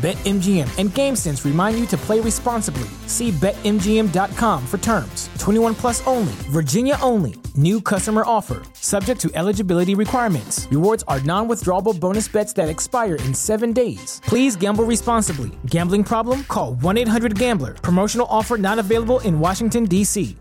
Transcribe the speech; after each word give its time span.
BetMGM 0.00 0.78
and 0.78 0.88
GameSense 0.88 1.44
remind 1.44 1.78
you 1.78 1.84
to 1.88 1.96
play 1.98 2.20
responsibly. 2.20 2.88
See 3.06 3.30
BetMGM.com 3.32 4.66
for 4.66 4.78
terms. 4.78 5.28
21 5.38 5.74
plus 5.74 6.06
only, 6.06 6.32
Virginia 6.48 6.96
only. 7.02 7.34
New 7.54 7.82
customer 7.82 8.22
offer, 8.24 8.62
subject 8.72 9.20
to 9.20 9.30
eligibility 9.34 9.94
requirements. 9.94 10.66
Rewards 10.70 11.04
are 11.06 11.20
non 11.20 11.48
withdrawable 11.48 11.98
bonus 12.00 12.28
bets 12.28 12.54
that 12.54 12.70
expire 12.70 13.16
in 13.16 13.34
seven 13.34 13.74
days. 13.74 14.22
Please 14.24 14.56
gamble 14.56 14.84
responsibly. 14.84 15.50
Gambling 15.66 16.04
problem? 16.04 16.44
Call 16.44 16.74
1 16.76 16.96
800 16.96 17.38
Gambler. 17.38 17.74
Promotional 17.74 18.26
offer 18.30 18.56
not 18.56 18.78
available 18.78 19.20
in 19.20 19.38
Washington, 19.38 19.84
D.C. 19.84 20.34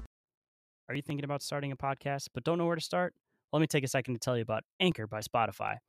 Are 0.88 0.96
you 0.96 1.02
thinking 1.02 1.26
about 1.26 1.42
starting 1.42 1.74
a 1.74 1.76
podcast 1.76 2.28
but 2.34 2.46
don't 2.46 2.58
know 2.58 2.66
where 2.66 2.78
to 2.78 2.82
start? 2.82 3.14
Let 3.52 3.60
me 3.60 3.68
take 3.68 3.84
a 3.84 3.90
second 3.90 4.14
to 4.14 4.20
tell 4.20 4.38
you 4.38 4.44
about 4.44 4.64
Anchor 4.80 5.06
by 5.06 5.20
Spotify. 5.20 5.80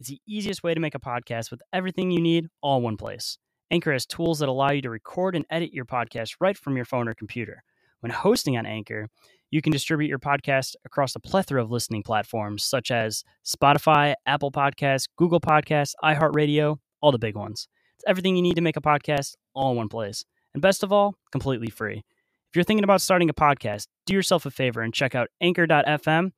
It's 0.00 0.08
the 0.08 0.20
easiest 0.28 0.62
way 0.62 0.74
to 0.74 0.80
make 0.80 0.94
a 0.94 1.00
podcast 1.00 1.50
with 1.50 1.60
everything 1.72 2.12
you 2.12 2.20
need 2.20 2.46
all 2.62 2.78
in 2.78 2.84
one 2.84 2.96
place. 2.96 3.36
Anchor 3.70 3.92
has 3.92 4.06
tools 4.06 4.38
that 4.38 4.48
allow 4.48 4.70
you 4.70 4.80
to 4.82 4.90
record 4.90 5.34
and 5.34 5.44
edit 5.50 5.72
your 5.72 5.84
podcast 5.84 6.36
right 6.40 6.56
from 6.56 6.76
your 6.76 6.84
phone 6.84 7.08
or 7.08 7.14
computer. 7.14 7.64
When 7.98 8.12
hosting 8.12 8.56
on 8.56 8.64
Anchor, 8.64 9.08
you 9.50 9.60
can 9.60 9.72
distribute 9.72 10.06
your 10.06 10.20
podcast 10.20 10.76
across 10.84 11.16
a 11.16 11.20
plethora 11.20 11.60
of 11.60 11.72
listening 11.72 12.04
platforms 12.04 12.62
such 12.62 12.92
as 12.92 13.24
Spotify, 13.44 14.14
Apple 14.24 14.52
Podcasts, 14.52 15.08
Google 15.16 15.40
Podcasts, 15.40 15.94
iHeartRadio, 16.04 16.78
all 17.00 17.10
the 17.10 17.18
big 17.18 17.34
ones. 17.34 17.66
It's 17.96 18.04
everything 18.06 18.36
you 18.36 18.42
need 18.42 18.54
to 18.54 18.62
make 18.62 18.76
a 18.76 18.80
podcast 18.80 19.34
all 19.52 19.72
in 19.72 19.78
one 19.78 19.88
place. 19.88 20.24
And 20.54 20.62
best 20.62 20.84
of 20.84 20.92
all, 20.92 21.16
completely 21.32 21.70
free. 21.70 22.04
If 22.50 22.54
you're 22.56 22.62
thinking 22.64 22.84
about 22.84 23.00
starting 23.00 23.30
a 23.30 23.34
podcast, 23.34 23.88
do 24.06 24.14
yourself 24.14 24.46
a 24.46 24.50
favor 24.52 24.80
and 24.80 24.94
check 24.94 25.16
out 25.16 25.28
anchor.fm 25.40 26.30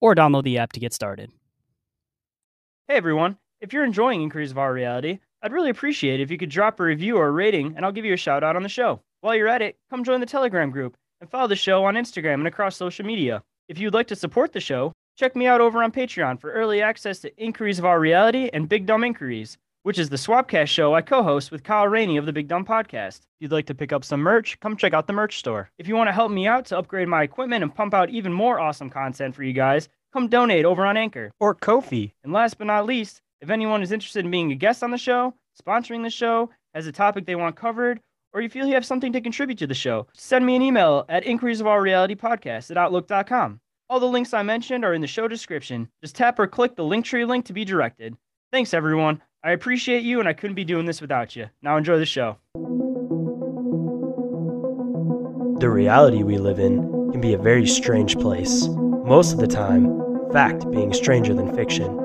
or 0.00 0.14
download 0.16 0.42
the 0.42 0.58
app 0.58 0.72
to 0.72 0.80
get 0.80 0.92
started. 0.92 1.30
Hey 2.86 2.96
everyone, 2.96 3.38
if 3.62 3.72
you're 3.72 3.82
enjoying 3.82 4.20
Inquiries 4.20 4.50
of 4.50 4.58
Our 4.58 4.70
Reality, 4.70 5.18
I'd 5.40 5.54
really 5.54 5.70
appreciate 5.70 6.20
it 6.20 6.22
if 6.22 6.30
you 6.30 6.36
could 6.36 6.50
drop 6.50 6.78
a 6.78 6.82
review 6.82 7.16
or 7.16 7.28
a 7.28 7.30
rating 7.30 7.72
and 7.74 7.82
I'll 7.82 7.92
give 7.92 8.04
you 8.04 8.12
a 8.12 8.18
shout 8.18 8.44
out 8.44 8.56
on 8.56 8.62
the 8.62 8.68
show. 8.68 9.00
While 9.22 9.34
you're 9.34 9.48
at 9.48 9.62
it, 9.62 9.78
come 9.88 10.04
join 10.04 10.20
the 10.20 10.26
Telegram 10.26 10.70
group 10.70 10.94
and 11.18 11.30
follow 11.30 11.48
the 11.48 11.56
show 11.56 11.86
on 11.86 11.94
Instagram 11.94 12.34
and 12.34 12.46
across 12.46 12.76
social 12.76 13.06
media. 13.06 13.42
If 13.70 13.78
you'd 13.78 13.94
like 13.94 14.08
to 14.08 14.16
support 14.16 14.52
the 14.52 14.60
show, 14.60 14.92
check 15.16 15.34
me 15.34 15.46
out 15.46 15.62
over 15.62 15.82
on 15.82 15.92
Patreon 15.92 16.38
for 16.38 16.52
early 16.52 16.82
access 16.82 17.20
to 17.20 17.34
Inquiries 17.42 17.78
of 17.78 17.86
Our 17.86 17.98
Reality 17.98 18.50
and 18.52 18.68
Big 18.68 18.84
Dumb 18.84 19.02
Inquiries, 19.02 19.56
which 19.82 19.98
is 19.98 20.10
the 20.10 20.16
Swapcast 20.16 20.68
show 20.68 20.94
I 20.94 21.00
co-host 21.00 21.50
with 21.50 21.64
Kyle 21.64 21.88
Rainey 21.88 22.18
of 22.18 22.26
the 22.26 22.34
Big 22.34 22.48
Dumb 22.48 22.66
Podcast. 22.66 23.20
If 23.20 23.40
you'd 23.40 23.52
like 23.52 23.66
to 23.68 23.74
pick 23.74 23.94
up 23.94 24.04
some 24.04 24.20
merch, 24.20 24.60
come 24.60 24.76
check 24.76 24.92
out 24.92 25.06
the 25.06 25.14
merch 25.14 25.38
store. 25.38 25.70
If 25.78 25.88
you 25.88 25.96
want 25.96 26.08
to 26.08 26.12
help 26.12 26.30
me 26.30 26.46
out 26.46 26.66
to 26.66 26.76
upgrade 26.76 27.08
my 27.08 27.22
equipment 27.22 27.62
and 27.62 27.74
pump 27.74 27.94
out 27.94 28.10
even 28.10 28.34
more 28.34 28.60
awesome 28.60 28.90
content 28.90 29.34
for 29.34 29.42
you 29.42 29.54
guys, 29.54 29.88
come 30.14 30.28
donate 30.28 30.64
over 30.64 30.86
on 30.86 30.96
Anchor 30.96 31.32
or 31.40 31.54
Ko-fi. 31.54 32.14
And 32.22 32.32
last 32.32 32.56
but 32.56 32.68
not 32.68 32.86
least, 32.86 33.20
if 33.40 33.50
anyone 33.50 33.82
is 33.82 33.90
interested 33.90 34.24
in 34.24 34.30
being 34.30 34.52
a 34.52 34.54
guest 34.54 34.84
on 34.84 34.92
the 34.92 34.96
show, 34.96 35.34
sponsoring 35.60 36.04
the 36.04 36.10
show, 36.10 36.50
has 36.72 36.86
a 36.86 36.92
topic 36.92 37.26
they 37.26 37.34
want 37.34 37.56
covered, 37.56 38.00
or 38.32 38.40
you 38.40 38.48
feel 38.48 38.64
you 38.64 38.74
have 38.74 38.86
something 38.86 39.12
to 39.12 39.20
contribute 39.20 39.58
to 39.58 39.66
the 39.66 39.74
show, 39.74 40.06
send 40.14 40.46
me 40.46 40.54
an 40.54 40.62
email 40.62 41.04
at 41.08 41.26
inquiries 41.26 41.60
of 41.60 41.66
our 41.66 41.82
reality 41.82 42.14
podcast 42.14 42.70
at 42.70 42.76
outlook.com. 42.76 43.60
All 43.90 43.98
the 43.98 44.06
links 44.06 44.32
I 44.32 44.44
mentioned 44.44 44.84
are 44.84 44.94
in 44.94 45.00
the 45.00 45.06
show 45.08 45.26
description. 45.26 45.88
Just 46.00 46.14
tap 46.14 46.38
or 46.38 46.46
click 46.46 46.76
the 46.76 46.84
Linktree 46.84 47.26
link 47.26 47.44
to 47.46 47.52
be 47.52 47.64
directed. 47.64 48.16
Thanks, 48.52 48.72
everyone. 48.72 49.20
I 49.42 49.50
appreciate 49.50 50.04
you, 50.04 50.20
and 50.20 50.28
I 50.28 50.32
couldn't 50.32 50.54
be 50.54 50.64
doing 50.64 50.86
this 50.86 51.00
without 51.00 51.34
you. 51.34 51.50
Now 51.60 51.76
enjoy 51.76 51.98
the 51.98 52.06
show. 52.06 52.38
The 55.58 55.70
reality 55.70 56.22
we 56.22 56.38
live 56.38 56.60
in 56.60 57.10
can 57.10 57.20
be 57.20 57.34
a 57.34 57.38
very 57.38 57.66
strange 57.66 58.16
place. 58.16 58.68
Most 59.04 59.32
of 59.32 59.38
the 59.38 59.46
time, 59.46 60.03
fact 60.34 60.68
being 60.72 60.92
stranger 60.92 61.32
than 61.32 61.54
fiction. 61.54 61.96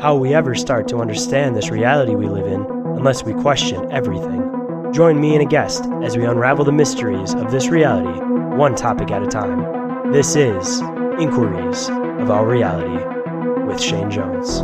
How 0.00 0.16
we 0.16 0.32
ever 0.32 0.54
start 0.54 0.88
to 0.88 1.00
understand 1.00 1.54
this 1.54 1.68
reality 1.68 2.14
we 2.14 2.26
live 2.26 2.46
in 2.46 2.62
unless 2.96 3.24
we 3.24 3.34
question 3.34 3.92
everything? 3.92 4.90
Join 4.94 5.20
me 5.20 5.34
and 5.34 5.42
a 5.42 5.44
guest 5.44 5.84
as 6.02 6.16
we 6.16 6.24
unravel 6.24 6.64
the 6.64 6.72
mysteries 6.72 7.34
of 7.34 7.50
this 7.50 7.68
reality, 7.68 8.18
one 8.56 8.74
topic 8.74 9.10
at 9.10 9.22
a 9.22 9.26
time. 9.26 10.12
This 10.12 10.34
is 10.34 10.80
Inquiries 11.20 11.90
of 11.90 12.30
Our 12.30 12.48
Reality 12.48 13.04
with 13.66 13.78
Shane 13.78 14.10
Jones. 14.10 14.62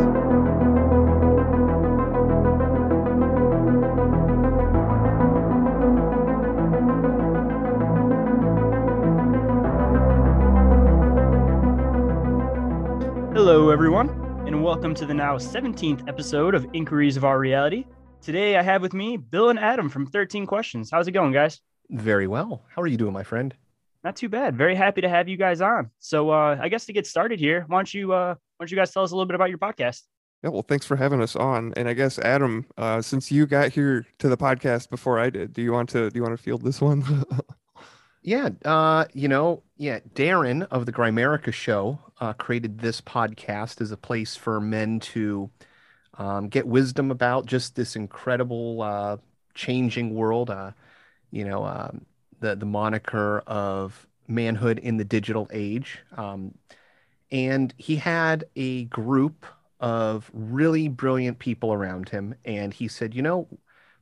Welcome 14.90 15.06
to 15.06 15.06
the 15.06 15.14
now 15.14 15.36
17th 15.36 16.08
episode 16.08 16.52
of 16.52 16.66
Inquiries 16.72 17.16
of 17.16 17.24
Our 17.24 17.38
Reality. 17.38 17.84
Today, 18.20 18.56
I 18.56 18.62
have 18.62 18.82
with 18.82 18.92
me 18.92 19.16
Bill 19.16 19.50
and 19.50 19.56
Adam 19.56 19.88
from 19.88 20.04
13 20.04 20.46
Questions. 20.46 20.90
How's 20.90 21.06
it 21.06 21.12
going, 21.12 21.30
guys? 21.32 21.60
Very 21.90 22.26
well. 22.26 22.64
How 22.74 22.82
are 22.82 22.88
you 22.88 22.96
doing, 22.96 23.12
my 23.12 23.22
friend? 23.22 23.54
Not 24.02 24.16
too 24.16 24.28
bad. 24.28 24.56
Very 24.56 24.74
happy 24.74 25.00
to 25.00 25.08
have 25.08 25.28
you 25.28 25.36
guys 25.36 25.60
on. 25.60 25.92
So, 26.00 26.30
uh, 26.30 26.58
I 26.60 26.68
guess 26.68 26.86
to 26.86 26.92
get 26.92 27.06
started 27.06 27.38
here, 27.38 27.66
why 27.68 27.78
don't 27.78 27.94
you 27.94 28.12
uh, 28.12 28.34
why 28.34 28.64
don't 28.64 28.72
you 28.72 28.76
guys 28.76 28.90
tell 28.90 29.04
us 29.04 29.12
a 29.12 29.14
little 29.14 29.26
bit 29.26 29.36
about 29.36 29.48
your 29.48 29.58
podcast? 29.58 30.02
Yeah, 30.42 30.50
well, 30.50 30.64
thanks 30.66 30.86
for 30.86 30.96
having 30.96 31.22
us 31.22 31.36
on. 31.36 31.72
And 31.76 31.88
I 31.88 31.92
guess 31.92 32.18
Adam, 32.18 32.66
uh, 32.76 33.00
since 33.00 33.30
you 33.30 33.46
got 33.46 33.70
here 33.70 34.04
to 34.18 34.28
the 34.28 34.36
podcast 34.36 34.90
before 34.90 35.20
I 35.20 35.30
did, 35.30 35.52
do 35.52 35.62
you 35.62 35.72
want 35.72 35.88
to 35.90 36.10
do 36.10 36.18
you 36.18 36.24
want 36.24 36.36
to 36.36 36.42
field 36.42 36.62
this 36.62 36.80
one? 36.80 37.04
Yeah, 38.22 38.50
uh, 38.64 39.06
you 39.14 39.28
know, 39.28 39.62
yeah, 39.78 40.00
Darren 40.14 40.66
of 40.70 40.84
the 40.86 40.92
Grimerica 40.92 41.52
show 41.52 41.98
uh, 42.20 42.34
created 42.34 42.78
this 42.78 43.00
podcast 43.00 43.80
as 43.80 43.92
a 43.92 43.96
place 43.96 44.36
for 44.36 44.60
men 44.60 45.00
to 45.00 45.50
um, 46.18 46.48
get 46.48 46.66
wisdom 46.66 47.10
about 47.10 47.46
just 47.46 47.76
this 47.76 47.96
incredible 47.96 48.82
uh, 48.82 49.16
changing 49.54 50.14
world. 50.14 50.50
Uh, 50.50 50.72
you 51.30 51.44
know, 51.44 51.64
um, 51.64 52.06
the 52.40 52.56
the 52.56 52.66
moniker 52.66 53.40
of 53.46 54.06
manhood 54.28 54.78
in 54.80 54.98
the 54.98 55.04
digital 55.04 55.48
age, 55.52 56.00
um, 56.16 56.54
and 57.30 57.74
he 57.78 57.96
had 57.96 58.44
a 58.56 58.84
group 58.86 59.46
of 59.80 60.30
really 60.34 60.88
brilliant 60.88 61.38
people 61.38 61.72
around 61.72 62.08
him, 62.08 62.34
and 62.44 62.74
he 62.74 62.88
said, 62.88 63.14
you 63.14 63.22
know 63.22 63.48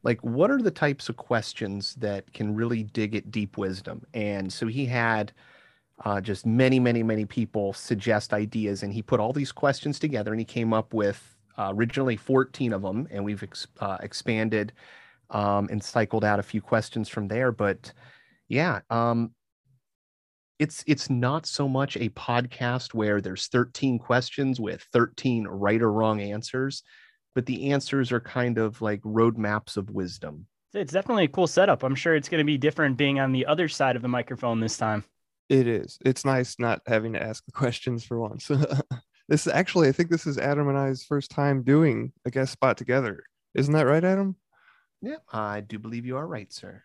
like 0.02 0.20
what 0.20 0.50
are 0.50 0.62
the 0.62 0.70
types 0.70 1.08
of 1.08 1.16
questions 1.16 1.94
that 1.96 2.32
can 2.32 2.54
really 2.54 2.84
dig 2.84 3.14
at 3.14 3.30
deep 3.30 3.58
wisdom? 3.58 4.04
And 4.14 4.52
so 4.52 4.66
he 4.66 4.86
had 4.86 5.32
uh, 6.04 6.20
just 6.20 6.46
many 6.46 6.78
many 6.78 7.02
many 7.02 7.24
people 7.24 7.72
suggest 7.72 8.32
ideas 8.32 8.82
and 8.82 8.92
he 8.92 9.02
put 9.02 9.20
all 9.20 9.32
these 9.32 9.50
questions 9.52 9.98
together 9.98 10.30
and 10.30 10.40
he 10.40 10.44
came 10.44 10.72
up 10.72 10.94
with 10.94 11.36
uh, 11.58 11.72
originally 11.74 12.16
14 12.16 12.72
of 12.72 12.82
them 12.82 13.08
and 13.10 13.24
we've 13.24 13.42
ex- 13.42 13.66
uh, 13.80 13.98
expanded 14.00 14.72
um, 15.30 15.68
and 15.70 15.82
cycled 15.82 16.24
out 16.24 16.38
a 16.38 16.42
few 16.44 16.60
questions 16.60 17.08
from 17.08 17.26
there. 17.26 17.50
But 17.50 17.92
yeah 18.48 18.80
um, 18.90 19.32
it's 20.58 20.82
it's 20.86 21.08
not 21.08 21.46
so 21.46 21.68
much 21.68 21.96
a 21.96 22.08
podcast 22.10 22.94
where 22.94 23.20
there's 23.20 23.46
13 23.48 23.98
questions 23.98 24.58
with 24.60 24.82
13 24.92 25.46
right 25.46 25.80
or 25.80 25.92
wrong 25.92 26.20
answers 26.20 26.82
but 27.38 27.46
the 27.46 27.70
answers 27.70 28.10
are 28.10 28.18
kind 28.18 28.58
of 28.58 28.82
like 28.82 29.00
roadmaps 29.02 29.76
of 29.76 29.90
wisdom. 29.90 30.44
It's 30.74 30.92
definitely 30.92 31.22
a 31.22 31.28
cool 31.28 31.46
setup. 31.46 31.84
I'm 31.84 31.94
sure 31.94 32.16
it's 32.16 32.28
going 32.28 32.40
to 32.40 32.44
be 32.44 32.58
different 32.58 32.96
being 32.96 33.20
on 33.20 33.30
the 33.30 33.46
other 33.46 33.68
side 33.68 33.94
of 33.94 34.02
the 34.02 34.08
microphone 34.08 34.58
this 34.58 34.76
time. 34.76 35.04
It 35.48 35.68
is. 35.68 36.00
It's 36.04 36.24
nice 36.24 36.58
not 36.58 36.82
having 36.88 37.12
to 37.12 37.22
ask 37.22 37.46
the 37.46 37.52
questions 37.52 38.02
for 38.02 38.18
once. 38.18 38.48
this 39.28 39.46
is 39.46 39.52
actually, 39.52 39.86
I 39.86 39.92
think 39.92 40.10
this 40.10 40.26
is 40.26 40.36
Adam 40.36 40.68
and 40.68 40.76
I's 40.76 41.04
first 41.04 41.30
time 41.30 41.62
doing 41.62 42.10
a 42.24 42.32
guest 42.32 42.50
spot 42.50 42.76
together. 42.76 43.22
Isn't 43.54 43.74
that 43.74 43.86
right, 43.86 44.02
Adam? 44.02 44.34
Yeah, 45.00 45.18
I 45.32 45.60
do 45.60 45.78
believe 45.78 46.06
you 46.06 46.16
are 46.16 46.26
right, 46.26 46.52
sir. 46.52 46.82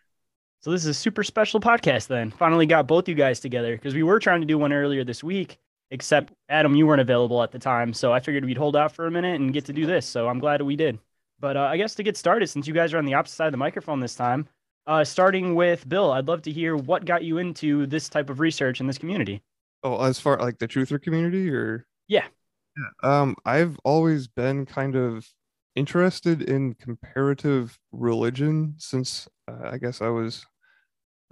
So 0.60 0.70
this 0.70 0.82
is 0.82 0.86
a 0.86 0.94
super 0.94 1.24
special 1.24 1.58
podcast 1.58 2.06
then. 2.06 2.30
Finally 2.30 2.66
got 2.66 2.86
both 2.86 3.08
you 3.08 3.16
guys 3.16 3.40
together 3.40 3.74
because 3.74 3.94
we 3.94 4.04
were 4.04 4.20
trying 4.20 4.40
to 4.40 4.46
do 4.46 4.56
one 4.56 4.72
earlier 4.72 5.02
this 5.02 5.24
week 5.24 5.58
except 5.90 6.32
Adam, 6.48 6.74
you 6.74 6.86
weren't 6.86 7.00
available 7.00 7.42
at 7.42 7.52
the 7.52 7.58
time. 7.58 7.92
So 7.92 8.12
I 8.12 8.20
figured 8.20 8.44
we'd 8.44 8.58
hold 8.58 8.76
out 8.76 8.92
for 8.92 9.06
a 9.06 9.10
minute 9.10 9.40
and 9.40 9.52
get 9.52 9.64
to 9.66 9.72
do 9.72 9.86
this. 9.86 10.06
So 10.06 10.28
I'm 10.28 10.38
glad 10.38 10.62
we 10.62 10.76
did. 10.76 10.98
But 11.40 11.56
uh, 11.56 11.62
I 11.62 11.76
guess 11.76 11.94
to 11.96 12.02
get 12.02 12.16
started, 12.16 12.48
since 12.48 12.66
you 12.66 12.74
guys 12.74 12.94
are 12.94 12.98
on 12.98 13.04
the 13.04 13.14
opposite 13.14 13.36
side 13.36 13.46
of 13.46 13.52
the 13.52 13.58
microphone 13.58 14.00
this 14.00 14.14
time, 14.16 14.48
Uh, 14.86 15.02
starting 15.04 15.54
with 15.54 15.88
Bill, 15.88 16.12
I'd 16.12 16.28
love 16.28 16.42
to 16.42 16.52
hear 16.52 16.76
what 16.76 17.06
got 17.06 17.24
you 17.24 17.38
into 17.38 17.86
this 17.86 18.08
type 18.10 18.28
of 18.30 18.38
research 18.40 18.80
in 18.80 18.86
this 18.86 18.98
community. 18.98 19.42
Oh, 19.82 20.02
as 20.02 20.18
far 20.20 20.38
like 20.38 20.58
the 20.58 20.68
truther 20.68 21.00
community, 21.00 21.50
or 21.50 21.86
yeah, 22.08 22.26
yeah. 22.76 22.90
Um, 23.02 23.36
I've 23.44 23.78
always 23.84 24.28
been 24.28 24.66
kind 24.66 24.96
of 24.96 25.26
interested 25.74 26.42
in 26.42 26.74
comparative 26.74 27.78
religion 27.92 28.74
since 28.78 29.28
uh, 29.48 29.70
I 29.72 29.78
guess 29.78 30.00
I 30.02 30.08
was 30.08 30.46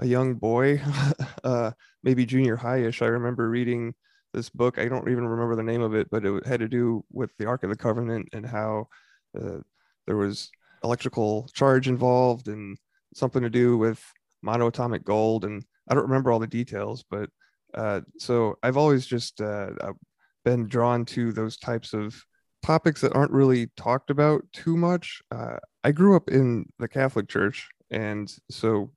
a 0.01 0.07
young 0.07 0.35
boy, 0.35 0.81
uh, 1.45 1.73
maybe 2.03 2.27
junior 2.27 2.57
high-ish. 2.57 3.03
I 3.03 3.07
remember 3.07 3.49
reading 3.49 3.95
this 4.33 4.49
book. 4.49 4.79
I 4.79 4.89
don't 4.89 5.09
even 5.09 5.27
remember 5.27 5.57
the 5.57 5.63
name 5.63 5.83
of 5.83 5.95
it, 5.95 6.09
but 6.11 6.25
it 6.25 6.47
had 6.47 6.61
to 6.61 6.69
do 6.69 7.05
with 7.13 7.31
the 7.39 7.47
Ark 7.47 7.63
of 7.65 7.71
the 7.71 7.77
Covenant 7.77 8.29
and 8.33 8.47
how 8.47 8.89
uh, 9.41 9.59
there 10.07 10.17
was 10.17 10.51
electrical 10.85 11.49
charge 11.53 11.89
involved 11.89 12.49
and 12.49 12.77
something 13.15 13.43
to 13.43 13.51
do 13.51 13.77
with 13.79 14.03
monoatomic 14.45 15.05
gold. 15.05 15.45
And 15.45 15.65
I 15.89 15.95
don't 15.95 16.05
remember 16.05 16.33
all 16.33 16.39
the 16.39 16.47
details, 16.47 17.05
but 17.11 17.31
uh, 17.75 18.01
so 18.19 18.57
I've 18.63 18.77
always 18.77 19.07
just 19.07 19.41
uh, 19.41 19.71
been 20.45 20.67
drawn 20.67 21.05
to 21.07 21.33
those 21.33 21.57
types 21.57 21.95
of 21.95 22.15
topics 22.63 23.01
that 23.01 23.15
aren't 23.15 23.33
really 23.33 23.69
talked 23.77 24.11
about 24.11 24.43
too 24.53 24.77
much. 24.77 25.21
Uh, 25.31 25.57
I 25.85 25.93
grew 25.93 26.17
up 26.17 26.31
in 26.31 26.67
the 26.79 26.89
Catholic 26.89 27.29
Church, 27.29 27.69
and 27.91 28.33
so 28.51 28.91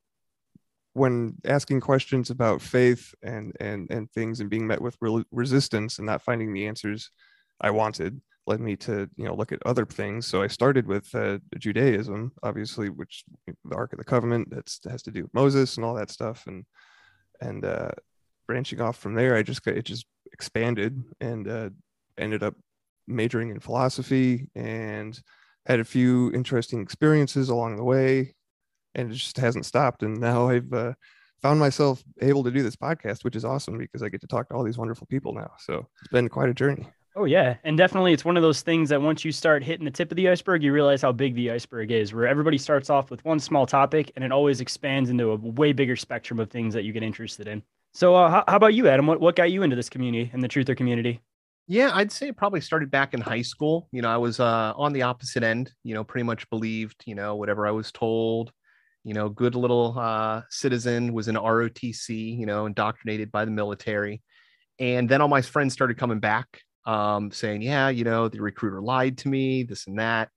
when 0.95 1.36
asking 1.44 1.81
questions 1.81 2.30
about 2.30 2.62
faith 2.62 3.13
and 3.21 3.53
and 3.59 3.92
and 3.92 4.09
things 4.12 4.39
and 4.39 4.50
being 4.50 4.65
met 4.65 4.81
with 4.81 4.95
re- 5.01 5.25
resistance 5.31 6.00
and 6.00 6.06
not 6.06 6.21
finding 6.21 6.53
the 6.53 6.65
answers 6.65 7.12
I 7.59 7.71
wanted 7.71 8.21
led 8.47 8.62
me 8.62 8.77
to 8.77 9.09
you 9.18 9.25
know 9.25 9.36
look 9.36 9.51
at 9.51 9.65
other 9.65 9.86
things. 9.86 10.25
So 10.25 10.42
i 10.42 10.47
started 10.47 10.88
with 10.88 11.13
uh, 11.13 11.39
judaism 11.59 12.31
obviously 12.44 12.88
which 12.89 13.25
the 13.45 13.75
ark 13.75 13.92
of 13.92 14.00
the 14.00 14.06
covenant 14.06 14.50
that 14.51 14.74
has 14.89 15.03
to 15.03 15.12
do 15.12 15.24
with 15.24 15.33
moses 15.33 15.75
and 15.75 15.86
all 15.86 15.95
that 15.95 16.12
stuff. 16.12 16.47
And 16.47 16.63
and 17.42 17.65
uh, 17.65 17.92
branching 18.47 18.80
off 18.80 18.97
from 18.97 19.15
there 19.15 19.36
i 19.36 19.44
just 19.44 19.68
it 19.68 19.83
just 19.83 20.06
expanded 20.31 21.03
and 21.19 21.47
uh, 21.50 21.69
ended 22.18 22.42
up 22.42 22.56
majoring 23.06 23.50
in 23.50 23.59
philosophy 23.59 24.50
and 24.56 25.19
had 25.65 25.81
a 25.81 25.92
few 25.95 26.31
interesting 26.31 26.81
experiences 26.81 27.50
along 27.50 27.75
the 27.75 27.83
way 27.83 28.33
and 28.95 29.12
it 29.12 29.15
just 29.15 29.38
hasn't 29.38 29.65
stopped. 29.65 30.03
And 30.03 30.19
now 30.19 30.50
I've 30.50 30.71
uh, 30.74 30.94
found 31.42 31.59
myself 31.59 32.03
able 32.21 32.44
to 32.44 32.51
do 32.51 32.63
this 32.63 32.75
podcast, 32.75 33.24
which 33.24 33.36
is 33.36 33.45
awesome 33.45 33.77
because 33.77 34.01
I 34.01 34.09
get 34.09 34.21
to 34.21 34.27
talk 34.27 34.50
to 34.50 34.56
all 34.56 34.63
these 34.63 34.77
wonderful 34.77 35.07
people 35.07 35.33
now. 35.33 35.51
So 35.59 35.88
it's 36.01 36.12
been 36.12 36.30
quite 36.30 36.50
a 36.50 36.53
journey. 36.53 36.88
Oh 37.18 37.24
yeah, 37.24 37.56
and 37.63 37.77
definitely 37.77 38.12
it's 38.12 38.25
one 38.25 38.36
of 38.36 38.44
those 38.44 38.62
things 38.62 38.89
that 38.89 39.01
once 39.01 39.24
you 39.24 39.31
start 39.31 39.63
hitting 39.63 39.86
the 39.86 39.92
tip 39.92 40.12
of 40.12 40.18
the 40.18 40.27
iceberg, 40.27 40.63
you 40.63 40.74
realize 40.74 41.01
how 41.01 41.13
big 41.13 41.33
the 41.36 41.50
iceberg 41.50 41.92
is. 41.92 42.13
Where 42.13 42.27
everybody 42.27 42.57
starts 42.57 42.89
off 42.89 43.09
with 43.09 43.24
one 43.24 43.39
small 43.39 43.65
topic, 43.65 44.12
and 44.15 44.25
it 44.25 44.33
always 44.33 44.59
expands 44.59 45.09
into 45.09 45.31
a 45.31 45.36
way 45.38 45.71
bigger 45.71 45.95
spectrum 45.95 46.42
of 46.42 46.50
things 46.50 46.74
that 46.74 46.83
you 46.83 46.92
get 46.92 47.03
interested 47.03 47.47
in. 47.47 47.63
So, 47.94 48.15
uh, 48.15 48.30
how, 48.30 48.44
how, 48.50 48.57
about 48.57 48.74
you, 48.74 48.89
Adam? 48.89 49.07
What 49.07 49.21
what 49.21 49.38
got 49.38 49.50
you 49.50 49.63
into 49.63 49.77
this 49.77 49.88
community 49.88 50.30
and 50.33 50.44
the 50.44 50.50
truther 50.50 50.75
community? 50.75 51.21
Yeah, 51.68 51.92
I'd 51.94 52.12
say 52.12 52.27
it 52.27 52.36
probably 52.36 52.59
started 52.59 52.92
back 52.92 53.13
in 53.13 53.21
high 53.21 53.44
school. 53.44 53.88
You 53.94 54.01
know, 54.01 54.09
I 54.09 54.18
was 54.18 54.42
uh, 54.42 54.74
on 54.75 54.92
the 54.92 55.03
opposite 55.03 55.42
end. 55.42 55.71
You 55.83 55.94
know, 55.94 56.03
pretty 56.03 56.25
much 56.25 56.50
believed 56.50 57.03
you 57.06 57.15
know 57.15 57.36
whatever 57.38 57.65
I 57.65 57.71
was 57.71 57.94
told 57.94 58.51
you 59.06 59.13
know, 59.13 59.30
good 59.30 59.54
little 59.56 59.98
uh, 59.98 60.42
citizen, 60.50 61.13
was 61.13 61.28
in 61.28 61.36
ROTC, 61.36 62.38
you 62.38 62.48
know, 62.48 62.66
indoctrinated 62.66 63.31
by 63.31 63.46
the 63.46 63.52
military. 63.52 64.24
And 64.80 65.07
then 65.07 65.22
all 65.22 65.28
my 65.28 65.44
friends 65.44 65.74
started 65.74 65.98
coming 65.98 66.19
back 66.19 66.48
um, 66.86 67.31
saying, 67.31 67.62
yeah, 67.62 67.90
you 67.90 68.04
know, 68.04 68.28
the 68.28 68.42
recruiter 68.42 68.81
lied 68.81 69.19
to 69.19 69.28
me, 69.28 69.63
this 69.63 69.86
and 69.86 70.00
that. 70.00 70.30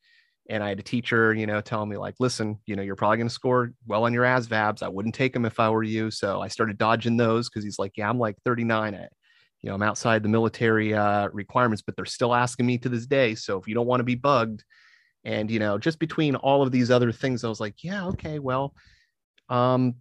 And 0.50 0.62
I 0.62 0.68
had 0.68 0.78
a 0.78 0.82
teacher, 0.82 1.34
you 1.34 1.46
know, 1.46 1.62
telling 1.62 1.88
me 1.88 1.96
like, 1.96 2.14
listen, 2.20 2.58
you 2.66 2.76
know, 2.76 2.82
you're 2.82 2.94
probably 2.94 3.16
going 3.16 3.28
to 3.28 3.34
score 3.34 3.72
well 3.86 4.04
on 4.04 4.12
your 4.12 4.24
ASVABs. 4.24 4.82
I 4.82 4.88
wouldn't 4.88 5.14
take 5.14 5.32
them 5.32 5.46
if 5.46 5.58
I 5.58 5.70
were 5.70 5.82
you. 5.82 6.10
So 6.10 6.40
I 6.40 6.48
started 6.48 6.76
dodging 6.76 7.16
those 7.16 7.48
because 7.48 7.64
he's 7.64 7.78
like, 7.78 7.92
yeah, 7.96 8.08
I'm 8.08 8.18
like 8.18 8.36
39. 8.44 8.94
At, 8.94 9.12
you 9.62 9.68
know, 9.68 9.74
I'm 9.74 9.82
outside 9.82 10.22
the 10.22 10.28
military 10.28 10.94
uh, 10.94 11.28
requirements, 11.32 11.82
but 11.82 11.96
they're 11.96 12.04
still 12.04 12.34
asking 12.34 12.66
me 12.66 12.78
to 12.78 12.88
this 12.88 13.06
day. 13.06 13.34
So 13.34 13.58
if 13.58 13.66
you 13.66 13.74
don't 13.74 13.86
want 13.86 14.00
to 14.00 14.04
be 14.04 14.14
bugged, 14.14 14.62
and 15.24 15.50
you 15.50 15.58
know 15.58 15.78
just 15.78 15.98
between 15.98 16.36
all 16.36 16.62
of 16.62 16.72
these 16.72 16.90
other 16.90 17.12
things 17.12 17.44
i 17.44 17.48
was 17.48 17.60
like 17.60 17.82
yeah 17.82 18.06
okay 18.06 18.38
well 18.38 18.74
um 19.48 19.94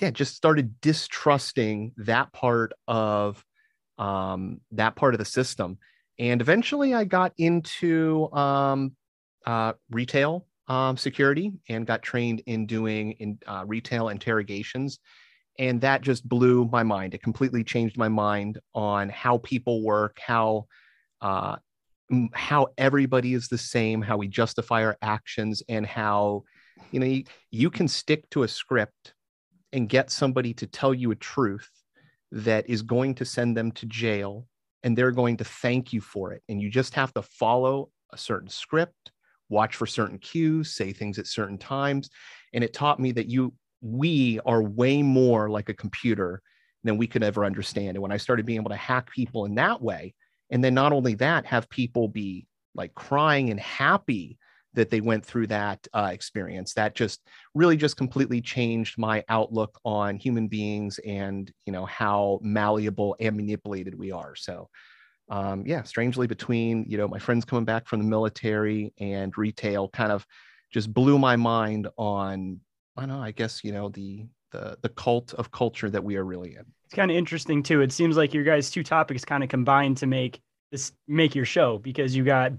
yeah 0.00 0.10
just 0.10 0.34
started 0.34 0.80
distrusting 0.80 1.92
that 1.98 2.32
part 2.32 2.72
of 2.88 3.44
um 3.98 4.60
that 4.72 4.96
part 4.96 5.14
of 5.14 5.18
the 5.18 5.24
system. 5.24 5.78
And 6.18 6.40
eventually 6.40 6.94
i 6.94 7.04
got 7.04 7.32
into 7.38 8.32
um 8.32 8.92
uh 9.46 9.74
retail 9.90 10.46
um 10.68 10.96
security 10.96 11.52
and 11.68 11.86
got 11.86 12.02
trained 12.02 12.42
in 12.46 12.66
doing 12.66 13.12
in 13.12 13.38
uh, 13.46 13.64
retail 13.66 14.08
interrogations. 14.08 14.98
And 15.58 15.80
that 15.82 16.00
just 16.00 16.26
blew 16.26 16.66
my 16.72 16.82
mind. 16.82 17.12
It 17.12 17.22
completely 17.22 17.62
changed 17.62 17.98
my 17.98 18.08
mind 18.08 18.58
on 18.74 19.10
how 19.10 19.38
people 19.38 19.82
work 19.82 20.18
how 20.24 20.66
uh, 21.20 21.56
how 22.32 22.68
everybody 22.76 23.34
is 23.34 23.48
the 23.48 23.58
same, 23.58 24.02
how 24.02 24.16
we 24.16 24.28
justify 24.28 24.84
our 24.84 24.96
actions, 25.02 25.62
and 25.68 25.86
how 25.86 26.44
you 26.90 27.00
know 27.00 27.06
you, 27.06 27.24
you 27.50 27.70
can 27.70 27.88
stick 27.88 28.28
to 28.30 28.42
a 28.42 28.48
script 28.48 29.14
and 29.72 29.88
get 29.88 30.10
somebody 30.10 30.52
to 30.54 30.66
tell 30.66 30.92
you 30.92 31.10
a 31.10 31.16
truth 31.16 31.68
that 32.32 32.68
is 32.68 32.82
going 32.82 33.14
to 33.16 33.24
send 33.24 33.56
them 33.56 33.72
to 33.72 33.86
jail 33.86 34.46
and 34.82 34.96
they're 34.96 35.10
going 35.10 35.36
to 35.36 35.44
thank 35.44 35.92
you 35.92 36.00
for 36.00 36.32
it 36.32 36.42
and 36.48 36.60
you 36.60 36.70
just 36.70 36.94
have 36.94 37.12
to 37.12 37.22
follow 37.22 37.90
a 38.12 38.18
certain 38.18 38.48
script 38.48 39.12
watch 39.48 39.76
for 39.76 39.86
certain 39.86 40.18
cues 40.18 40.72
say 40.72 40.92
things 40.92 41.18
at 41.18 41.26
certain 41.26 41.58
times 41.58 42.08
and 42.52 42.62
it 42.62 42.72
taught 42.72 43.00
me 43.00 43.12
that 43.12 43.28
you 43.28 43.52
we 43.80 44.38
are 44.46 44.62
way 44.62 45.02
more 45.02 45.48
like 45.48 45.68
a 45.68 45.74
computer 45.74 46.40
than 46.84 46.96
we 46.96 47.06
could 47.06 47.22
ever 47.22 47.44
understand 47.44 47.90
and 47.90 48.02
when 48.02 48.12
i 48.12 48.16
started 48.16 48.46
being 48.46 48.60
able 48.60 48.70
to 48.70 48.76
hack 48.76 49.10
people 49.10 49.44
in 49.44 49.54
that 49.54 49.82
way 49.82 50.14
and 50.50 50.62
then 50.62 50.74
not 50.74 50.92
only 50.92 51.14
that 51.14 51.46
have 51.46 51.68
people 51.68 52.08
be 52.08 52.46
like 52.74 52.94
crying 52.94 53.50
and 53.50 53.60
happy 53.60 54.38
that 54.74 54.90
they 54.90 55.00
went 55.00 55.26
through 55.26 55.48
that 55.48 55.84
uh, 55.92 56.10
experience. 56.12 56.74
That 56.74 56.94
just 56.94 57.20
really 57.54 57.76
just 57.76 57.96
completely 57.96 58.40
changed 58.40 58.98
my 58.98 59.24
outlook 59.28 59.80
on 59.84 60.16
human 60.16 60.46
beings 60.46 61.00
and 61.04 61.52
you 61.66 61.72
know 61.72 61.86
how 61.86 62.38
malleable 62.42 63.16
and 63.18 63.36
manipulated 63.36 63.98
we 63.98 64.12
are. 64.12 64.36
So 64.36 64.68
um, 65.30 65.62
yeah 65.64 65.82
strangely 65.84 66.26
between 66.26 66.84
you 66.88 66.98
know 66.98 67.08
my 67.08 67.18
friends 67.18 67.44
coming 67.44 67.64
back 67.64 67.86
from 67.86 68.00
the 68.00 68.04
military 68.04 68.92
and 68.98 69.36
retail 69.38 69.88
kind 69.88 70.12
of 70.12 70.26
just 70.72 70.92
blew 70.92 71.18
my 71.18 71.36
mind 71.36 71.88
on 71.96 72.60
i 72.96 73.02
don't 73.02 73.08
know 73.08 73.22
i 73.22 73.30
guess 73.30 73.64
you 73.64 73.72
know 73.72 73.88
the 73.88 74.26
the 74.50 74.76
the 74.82 74.88
cult 74.90 75.32
of 75.34 75.50
culture 75.50 75.88
that 75.88 76.02
we 76.02 76.16
are 76.16 76.24
really 76.24 76.56
in 76.56 76.64
it's 76.90 76.96
kind 76.96 77.12
of 77.12 77.16
interesting 77.16 77.62
too. 77.62 77.82
It 77.82 77.92
seems 77.92 78.16
like 78.16 78.34
your 78.34 78.42
guys' 78.42 78.68
two 78.68 78.82
topics 78.82 79.24
kind 79.24 79.44
of 79.44 79.48
combined 79.48 79.96
to 79.98 80.08
make 80.08 80.40
this 80.72 80.90
make 81.06 81.36
your 81.36 81.44
show 81.44 81.78
because 81.78 82.16
you 82.16 82.24
got 82.24 82.50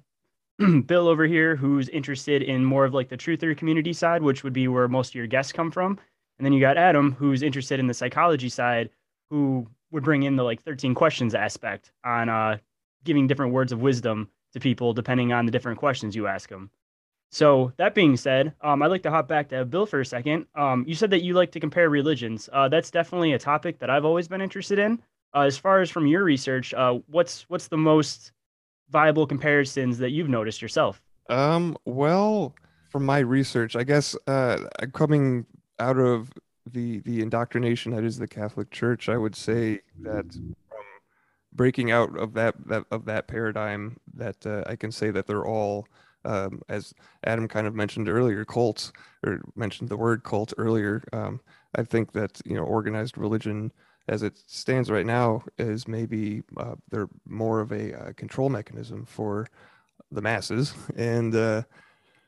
Bill 0.85 1.09
over 1.09 1.27
here 1.27 1.57
who's 1.57 1.89
interested 1.89 2.41
in 2.41 2.63
more 2.63 2.85
of 2.85 2.93
like 2.93 3.09
the 3.09 3.17
truther 3.17 3.57
community 3.57 3.91
side, 3.91 4.23
which 4.23 4.45
would 4.45 4.53
be 4.53 4.69
where 4.69 4.87
most 4.87 5.09
of 5.09 5.15
your 5.15 5.27
guests 5.27 5.51
come 5.51 5.69
from. 5.69 5.99
And 6.39 6.45
then 6.45 6.53
you 6.53 6.61
got 6.61 6.77
Adam 6.77 7.11
who's 7.11 7.43
interested 7.43 7.77
in 7.77 7.87
the 7.87 7.93
psychology 7.93 8.47
side, 8.47 8.89
who 9.29 9.67
would 9.91 10.05
bring 10.05 10.23
in 10.23 10.37
the 10.37 10.43
like 10.43 10.61
13 10.61 10.95
questions 10.95 11.35
aspect 11.35 11.91
on 12.05 12.29
uh, 12.29 12.57
giving 13.03 13.27
different 13.27 13.51
words 13.51 13.73
of 13.73 13.81
wisdom 13.81 14.29
to 14.53 14.61
people 14.61 14.93
depending 14.93 15.33
on 15.33 15.45
the 15.45 15.51
different 15.51 15.77
questions 15.77 16.15
you 16.15 16.27
ask 16.27 16.47
them. 16.47 16.71
So 17.31 17.71
that 17.77 17.95
being 17.95 18.17
said, 18.17 18.53
um, 18.61 18.83
I'd 18.83 18.91
like 18.91 19.03
to 19.03 19.09
hop 19.09 19.29
back 19.29 19.47
to 19.49 19.63
Bill 19.63 19.85
for 19.85 20.01
a 20.01 20.05
second. 20.05 20.45
Um, 20.53 20.83
you 20.85 20.93
said 20.93 21.09
that 21.11 21.23
you 21.23 21.33
like 21.33 21.51
to 21.53 21.61
compare 21.61 21.89
religions. 21.89 22.49
Uh, 22.51 22.67
that's 22.67 22.91
definitely 22.91 23.31
a 23.31 23.39
topic 23.39 23.79
that 23.79 23.89
I've 23.89 24.03
always 24.03 24.27
been 24.27 24.41
interested 24.41 24.77
in. 24.77 25.01
Uh, 25.33 25.41
as 25.41 25.57
far 25.57 25.79
as 25.79 25.89
from 25.89 26.07
your 26.07 26.25
research, 26.25 26.73
uh, 26.73 26.99
what's 27.07 27.49
what's 27.49 27.69
the 27.69 27.77
most 27.77 28.33
viable 28.89 29.25
comparisons 29.25 29.97
that 29.99 30.09
you've 30.09 30.27
noticed 30.27 30.61
yourself? 30.61 31.01
Um, 31.29 31.77
well, 31.85 32.53
from 32.89 33.05
my 33.05 33.19
research, 33.19 33.77
I 33.77 33.83
guess 33.83 34.13
uh, 34.27 34.57
coming 34.93 35.45
out 35.79 35.97
of 35.97 36.33
the 36.69 36.99
the 36.99 37.21
indoctrination 37.21 37.93
that 37.93 38.03
is 38.03 38.17
the 38.17 38.27
Catholic 38.27 38.71
Church, 38.71 39.07
I 39.07 39.15
would 39.15 39.35
say 39.35 39.79
that 40.01 40.33
from 40.33 40.55
breaking 41.53 41.91
out 41.91 42.17
of 42.17 42.33
that, 42.33 42.55
that 42.67 42.83
of 42.91 43.05
that 43.05 43.27
paradigm, 43.27 43.95
that 44.15 44.45
uh, 44.45 44.63
I 44.67 44.75
can 44.75 44.91
say 44.91 45.11
that 45.11 45.27
they're 45.27 45.45
all 45.45 45.87
um, 46.25 46.61
as 46.69 46.93
Adam 47.25 47.47
kind 47.47 47.67
of 47.67 47.75
mentioned 47.75 48.09
earlier, 48.09 48.45
cults 48.45 48.91
or 49.25 49.41
mentioned 49.55 49.89
the 49.89 49.97
word 49.97 50.23
cult 50.23 50.53
earlier. 50.57 51.03
Um, 51.13 51.41
I 51.75 51.83
think 51.83 52.11
that 52.13 52.41
you 52.45 52.55
know 52.55 52.63
organized 52.63 53.17
religion, 53.17 53.71
as 54.07 54.23
it 54.23 54.37
stands 54.47 54.91
right 54.91 55.05
now, 55.05 55.43
is 55.57 55.87
maybe 55.87 56.43
uh, 56.57 56.75
they're 56.89 57.09
more 57.27 57.59
of 57.59 57.71
a 57.71 57.97
uh, 57.97 58.13
control 58.13 58.49
mechanism 58.49 59.05
for 59.05 59.47
the 60.11 60.21
masses, 60.21 60.73
and 60.95 61.35
uh, 61.35 61.63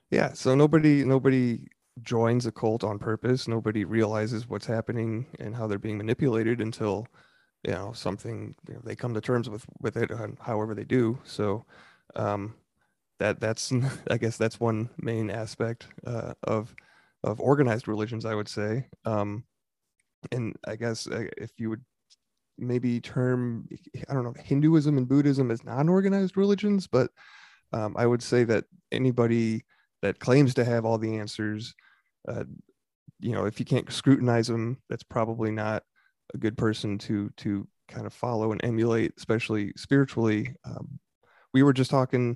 yeah, 0.09 0.33
so 0.33 0.55
nobody 0.55 1.03
nobody 1.03 1.67
joins 2.01 2.45
a 2.45 2.51
cult 2.51 2.83
on 2.83 2.97
purpose. 2.97 3.47
Nobody 3.47 3.85
realizes 3.85 4.49
what's 4.49 4.65
happening 4.65 5.27
and 5.39 5.55
how 5.55 5.67
they're 5.67 5.77
being 5.79 5.97
manipulated 5.97 6.61
until 6.61 7.07
you 7.63 7.73
know 7.73 7.93
something 7.93 8.55
you 8.67 8.75
know, 8.75 8.81
they 8.83 8.95
come 8.95 9.13
to 9.13 9.21
terms 9.21 9.49
with 9.49 9.65
with 9.79 9.97
it, 9.97 10.11
however 10.39 10.73
they 10.73 10.85
do. 10.85 11.19
So. 11.25 11.65
Um, 12.15 12.53
that 13.23 13.39
that's 13.39 13.71
I 14.11 14.17
guess 14.17 14.37
that's 14.37 14.59
one 14.59 14.89
main 14.97 15.29
aspect 15.29 15.87
uh, 16.05 16.33
of 16.43 16.75
of 17.23 17.39
organized 17.39 17.87
religions, 17.87 18.25
I 18.25 18.35
would 18.35 18.49
say. 18.49 18.87
Um, 19.05 19.45
and 20.31 20.55
I 20.67 20.75
guess 20.75 21.07
uh, 21.07 21.25
if 21.37 21.51
you 21.57 21.69
would 21.69 21.83
maybe 22.57 22.99
term 22.99 23.67
I 24.09 24.13
don't 24.13 24.25
know 24.25 24.35
Hinduism 24.37 24.97
and 24.97 25.07
Buddhism 25.07 25.51
as 25.51 25.63
non-organized 25.63 26.35
religions, 26.35 26.85
but 26.85 27.11
um, 27.71 27.95
I 27.97 28.05
would 28.05 28.21
say 28.21 28.43
that 28.43 28.65
anybody 28.91 29.63
that 30.01 30.19
claims 30.19 30.53
to 30.55 30.65
have 30.65 30.83
all 30.83 30.97
the 30.97 31.17
answers, 31.17 31.73
uh, 32.27 32.43
you 33.21 33.31
know, 33.31 33.45
if 33.45 33.57
you 33.57 33.65
can't 33.65 33.91
scrutinize 33.91 34.47
them, 34.47 34.81
that's 34.89 35.03
probably 35.03 35.49
not 35.49 35.83
a 36.33 36.37
good 36.37 36.57
person 36.57 36.97
to 36.97 37.29
to 37.37 37.65
kind 37.87 38.05
of 38.05 38.11
follow 38.11 38.51
and 38.51 38.63
emulate, 38.65 39.13
especially 39.17 39.71
spiritually. 39.77 40.53
Um, 40.65 40.99
we 41.53 41.63
were 41.63 41.73
just 41.73 41.91
talking 41.91 42.35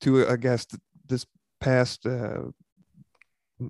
to 0.00 0.22
a 0.22 0.36
guest 0.36 0.76
this 1.06 1.26
past 1.60 2.06
uh, 2.06 2.42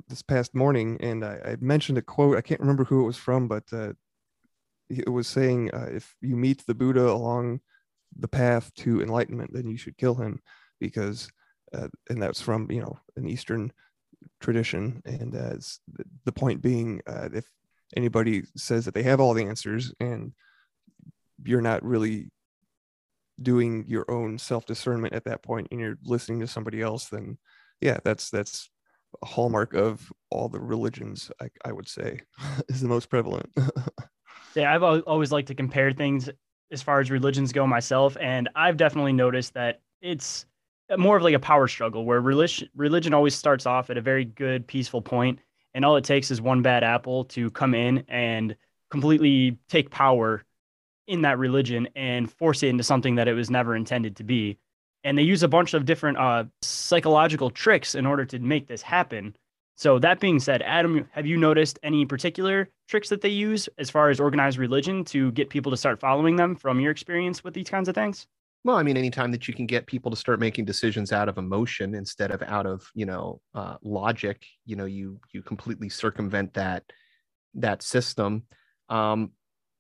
this 0.09 0.23
past 0.23 0.55
morning, 0.55 0.99
and 1.01 1.25
I, 1.25 1.41
I, 1.45 1.57
mentioned 1.61 1.99
a 1.99 2.03
quote. 2.03 2.37
I 2.37 2.43
can't 2.43 2.61
remember 2.61 2.85
who 2.85 3.03
it 3.03 3.07
was 3.07 3.17
from, 3.17 3.49
but 3.49 3.65
uh, 3.73 3.95
it 4.91 5.09
was 5.09 5.27
saying, 5.27 5.71
uh, 5.73 5.89
"If 5.91 6.15
you 6.21 6.37
meet 6.37 6.67
the 6.67 6.75
Buddha 6.75 7.09
along 7.11 7.61
the 8.17 8.29
path 8.29 8.73
to 8.75 9.03
enlightenment, 9.03 9.53
then 9.53 9.67
you 9.67 9.77
should 9.77 9.97
kill 9.97 10.15
him," 10.15 10.41
because, 10.79 11.31
uh, 11.75 11.89
and 12.11 12.23
that's 12.23 12.41
from 12.41 12.71
you 12.71 12.83
know 12.83 12.99
an 13.17 13.27
Eastern 13.27 13.73
tradition, 14.41 15.03
and 15.07 15.35
as 15.35 15.81
the 16.25 16.33
point 16.33 16.61
being, 16.61 17.01
uh, 17.07 17.29
if 17.33 17.49
anybody 17.97 18.43
says 18.57 18.85
that 18.85 18.95
they 18.95 19.03
have 19.03 19.21
all 19.21 19.35
the 19.35 19.47
answers 19.47 19.95
and 20.01 20.33
you're 21.45 21.63
not 21.63 21.83
really 21.83 22.31
doing 23.43 23.85
your 23.87 24.11
own 24.11 24.39
self 24.39 24.67
discernment 24.67 25.15
at 25.15 25.25
that 25.25 25.43
point 25.43 25.69
and 25.71 25.81
you're 25.81 25.99
listening 26.05 26.41
to 26.41 26.47
somebody 26.47 26.81
else 26.81 27.09
then 27.09 27.39
yeah 27.81 27.99
that's 28.05 28.31
that's 28.31 28.71
a 29.23 29.27
hallmark 29.27 29.75
of 29.75 30.13
all 30.31 30.49
the 30.49 30.61
religions 30.61 31.31
i, 31.41 31.49
I 31.65 31.73
would 31.73 31.89
say 31.89 32.21
is 32.69 32.81
the 32.81 32.89
most 32.89 33.09
prevalent. 33.11 33.51
Yeah 34.55 34.75
i've 34.75 34.83
always 34.83 35.31
liked 35.31 35.49
to 35.49 35.55
compare 35.55 35.93
things 35.93 36.29
as 36.73 36.83
far 36.83 36.99
as 36.99 37.13
religions 37.13 37.53
go 37.53 37.65
myself 37.67 38.17
and 38.21 38.49
i've 38.57 38.77
definitely 38.77 39.13
noticed 39.13 39.55
that 39.55 39.83
it's 40.01 40.47
more 40.97 41.17
of 41.17 41.23
like 41.23 41.35
a 41.35 41.39
power 41.39 41.69
struggle 41.69 42.05
where 42.05 42.21
religion 42.21 42.69
religion 42.75 43.15
always 43.15 43.37
starts 43.37 43.67
off 43.67 43.91
at 43.91 43.99
a 43.99 44.01
very 44.01 44.25
good 44.25 44.67
peaceful 44.67 45.03
point 45.03 45.39
and 45.75 45.85
all 45.85 45.97
it 45.97 46.03
takes 46.03 46.31
is 46.31 46.41
one 46.41 46.63
bad 46.63 46.83
apple 46.83 47.25
to 47.27 47.51
come 47.51 47.75
in 47.75 48.05
and 48.09 48.57
completely 48.91 49.59
take 49.69 49.91
power 49.91 50.45
in 51.09 51.23
that 51.23 51.39
religion 51.39 51.89
and 51.97 52.31
force 52.31 52.63
it 52.63 52.69
into 52.69 52.85
something 52.85 53.17
that 53.17 53.27
it 53.27 53.35
was 53.35 53.51
never 53.51 53.75
intended 53.75 54.17
to 54.17 54.25
be 54.25 54.59
and 55.05 55.17
they 55.17 55.23
use 55.23 55.43
a 55.43 55.49
bunch 55.49 55.75
of 55.75 55.85
different 55.85 56.19
uh, 56.19 56.45
psychological 56.63 57.51
tricks 57.51 57.95
in 57.95 58.07
order 58.07 58.25
to 58.27 58.39
make 58.39 58.67
this 58.67 58.83
happen. 58.83 59.37
So 59.77 59.99
that 60.01 60.19
being 60.19 60.41
said, 60.41 60.61
Adam, 60.63 61.09
have 61.13 61.25
you 61.25 61.37
noticed 61.37 61.79
any 61.85 62.05
particular 62.05 62.69
tricks 62.89 63.09
that 63.11 63.21
they 63.21 63.29
use 63.29 63.69
as 63.79 63.91
far 63.91 64.11
as 64.11 64.19
organized 64.19 64.59
religion 64.59 65.05
to 65.07 65.31
get 65.33 65.51
people 65.51 65.71
to 65.71 65.77
start 65.77 66.01
following 66.01 66.35
them 66.35 66.57
from 66.57 66.81
your 66.81 66.91
experience 66.91 67.45
with 67.45 67.55
these 67.55 67.71
kinds 67.71 67.89
of 67.89 67.95
things? 67.95 68.27
Well, 68.65 68.77
I 68.77 68.83
mean, 68.83 68.97
anytime 68.97 69.31
that 69.31 69.47
you 69.47 69.55
can 69.55 69.67
get 69.67 69.87
people 69.87 70.11
to 70.11 70.17
start 70.17 70.41
making 70.41 70.65
decisions 70.65 71.13
out 71.13 71.29
of 71.29 71.39
emotion 71.39 71.95
instead 71.95 72.33
of 72.33 72.43
out 72.43 72.67
of 72.67 72.91
you 72.93 73.07
know 73.07 73.41
uh, 73.55 73.77
logic, 73.83 74.45
you 74.67 74.75
know, 74.75 74.85
you 74.85 75.21
you 75.33 75.43
completely 75.43 75.89
circumvent 75.89 76.55
that 76.55 76.83
that 77.55 77.83
system. 77.83 78.43
Um, 78.89 79.31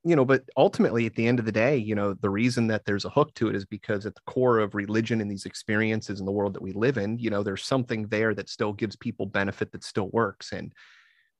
you 0.08 0.16
know, 0.16 0.24
but 0.24 0.44
ultimately 0.56 1.04
at 1.04 1.14
the 1.16 1.26
end 1.26 1.38
of 1.38 1.44
the 1.44 1.52
day, 1.52 1.76
you 1.76 1.94
know, 1.94 2.14
the 2.14 2.30
reason 2.30 2.66
that 2.68 2.86
there's 2.86 3.04
a 3.04 3.10
hook 3.10 3.34
to 3.34 3.48
it 3.48 3.54
is 3.54 3.66
because 3.66 4.06
at 4.06 4.14
the 4.14 4.22
core 4.26 4.58
of 4.58 4.74
religion 4.74 5.20
and 5.20 5.30
these 5.30 5.44
experiences 5.44 6.18
in 6.18 6.24
the 6.24 6.32
world 6.32 6.54
that 6.54 6.62
we 6.62 6.72
live 6.72 6.96
in, 6.96 7.18
you 7.18 7.28
know, 7.28 7.42
there's 7.42 7.62
something 7.62 8.06
there 8.08 8.34
that 8.34 8.48
still 8.48 8.72
gives 8.72 8.96
people 8.96 9.26
benefit 9.26 9.70
that 9.72 9.84
still 9.84 10.08
works. 10.08 10.52
And, 10.52 10.72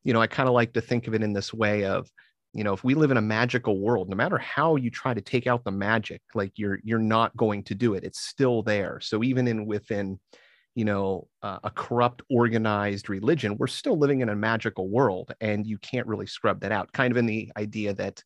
you 0.04 0.12
know, 0.12 0.20
I 0.20 0.26
kind 0.26 0.50
of 0.50 0.54
like 0.54 0.74
to 0.74 0.82
think 0.82 1.08
of 1.08 1.14
it 1.14 1.22
in 1.22 1.32
this 1.32 1.54
way 1.54 1.86
of, 1.86 2.10
you 2.52 2.62
know, 2.62 2.74
if 2.74 2.84
we 2.84 2.94
live 2.94 3.10
in 3.10 3.16
a 3.16 3.22
magical 3.22 3.80
world, 3.80 4.10
no 4.10 4.16
matter 4.16 4.36
how 4.36 4.76
you 4.76 4.90
try 4.90 5.14
to 5.14 5.22
take 5.22 5.46
out 5.46 5.64
the 5.64 5.70
magic, 5.70 6.20
like 6.34 6.52
you're 6.56 6.78
you're 6.84 6.98
not 6.98 7.34
going 7.38 7.62
to 7.64 7.74
do 7.74 7.94
it. 7.94 8.04
It's 8.04 8.20
still 8.20 8.62
there. 8.62 9.00
So 9.00 9.24
even 9.24 9.48
in 9.48 9.64
within, 9.64 10.20
you 10.74 10.84
know, 10.84 11.28
uh, 11.42 11.58
a 11.64 11.70
corrupt 11.70 12.20
organized 12.30 13.08
religion, 13.08 13.56
we're 13.56 13.66
still 13.66 13.98
living 13.98 14.20
in 14.20 14.28
a 14.28 14.36
magical 14.36 14.90
world, 14.90 15.32
and 15.40 15.66
you 15.66 15.78
can't 15.78 16.06
really 16.06 16.26
scrub 16.26 16.60
that 16.60 16.72
out. 16.72 16.92
Kind 16.92 17.12
of 17.12 17.16
in 17.16 17.24
the 17.24 17.50
idea 17.56 17.94
that 17.94 18.22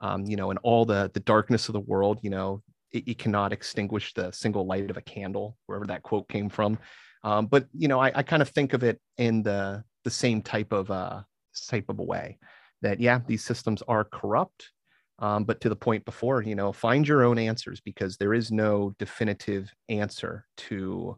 um, 0.00 0.24
you 0.26 0.36
know, 0.36 0.50
in 0.50 0.58
all 0.58 0.84
the 0.84 1.10
the 1.14 1.20
darkness 1.20 1.68
of 1.68 1.72
the 1.72 1.80
world, 1.80 2.18
you 2.22 2.30
know, 2.30 2.62
it, 2.92 3.08
it, 3.08 3.18
cannot 3.18 3.52
extinguish 3.52 4.14
the 4.14 4.30
single 4.32 4.66
light 4.66 4.90
of 4.90 4.96
a 4.96 5.02
candle, 5.02 5.56
wherever 5.66 5.86
that 5.86 6.02
quote 6.02 6.28
came 6.28 6.48
from. 6.48 6.78
Um, 7.24 7.46
but 7.46 7.66
you 7.72 7.88
know, 7.88 7.98
I, 7.98 8.12
I 8.14 8.22
kind 8.22 8.42
of 8.42 8.48
think 8.50 8.72
of 8.72 8.82
it 8.82 9.00
in 9.16 9.42
the 9.42 9.84
the 10.04 10.10
same 10.10 10.42
type 10.42 10.72
of 10.72 10.90
uh, 10.90 11.22
type 11.68 11.88
of 11.88 11.98
a 11.98 12.04
way 12.04 12.38
that 12.82 13.00
yeah, 13.00 13.20
these 13.26 13.44
systems 13.44 13.82
are 13.88 14.04
corrupt. 14.04 14.70
Um, 15.18 15.44
but 15.44 15.62
to 15.62 15.70
the 15.70 15.76
point 15.76 16.04
before, 16.04 16.42
you 16.42 16.54
know, 16.54 16.72
find 16.72 17.08
your 17.08 17.24
own 17.24 17.38
answers 17.38 17.80
because 17.80 18.18
there 18.18 18.34
is 18.34 18.52
no 18.52 18.94
definitive 18.98 19.72
answer 19.88 20.46
to 20.58 21.16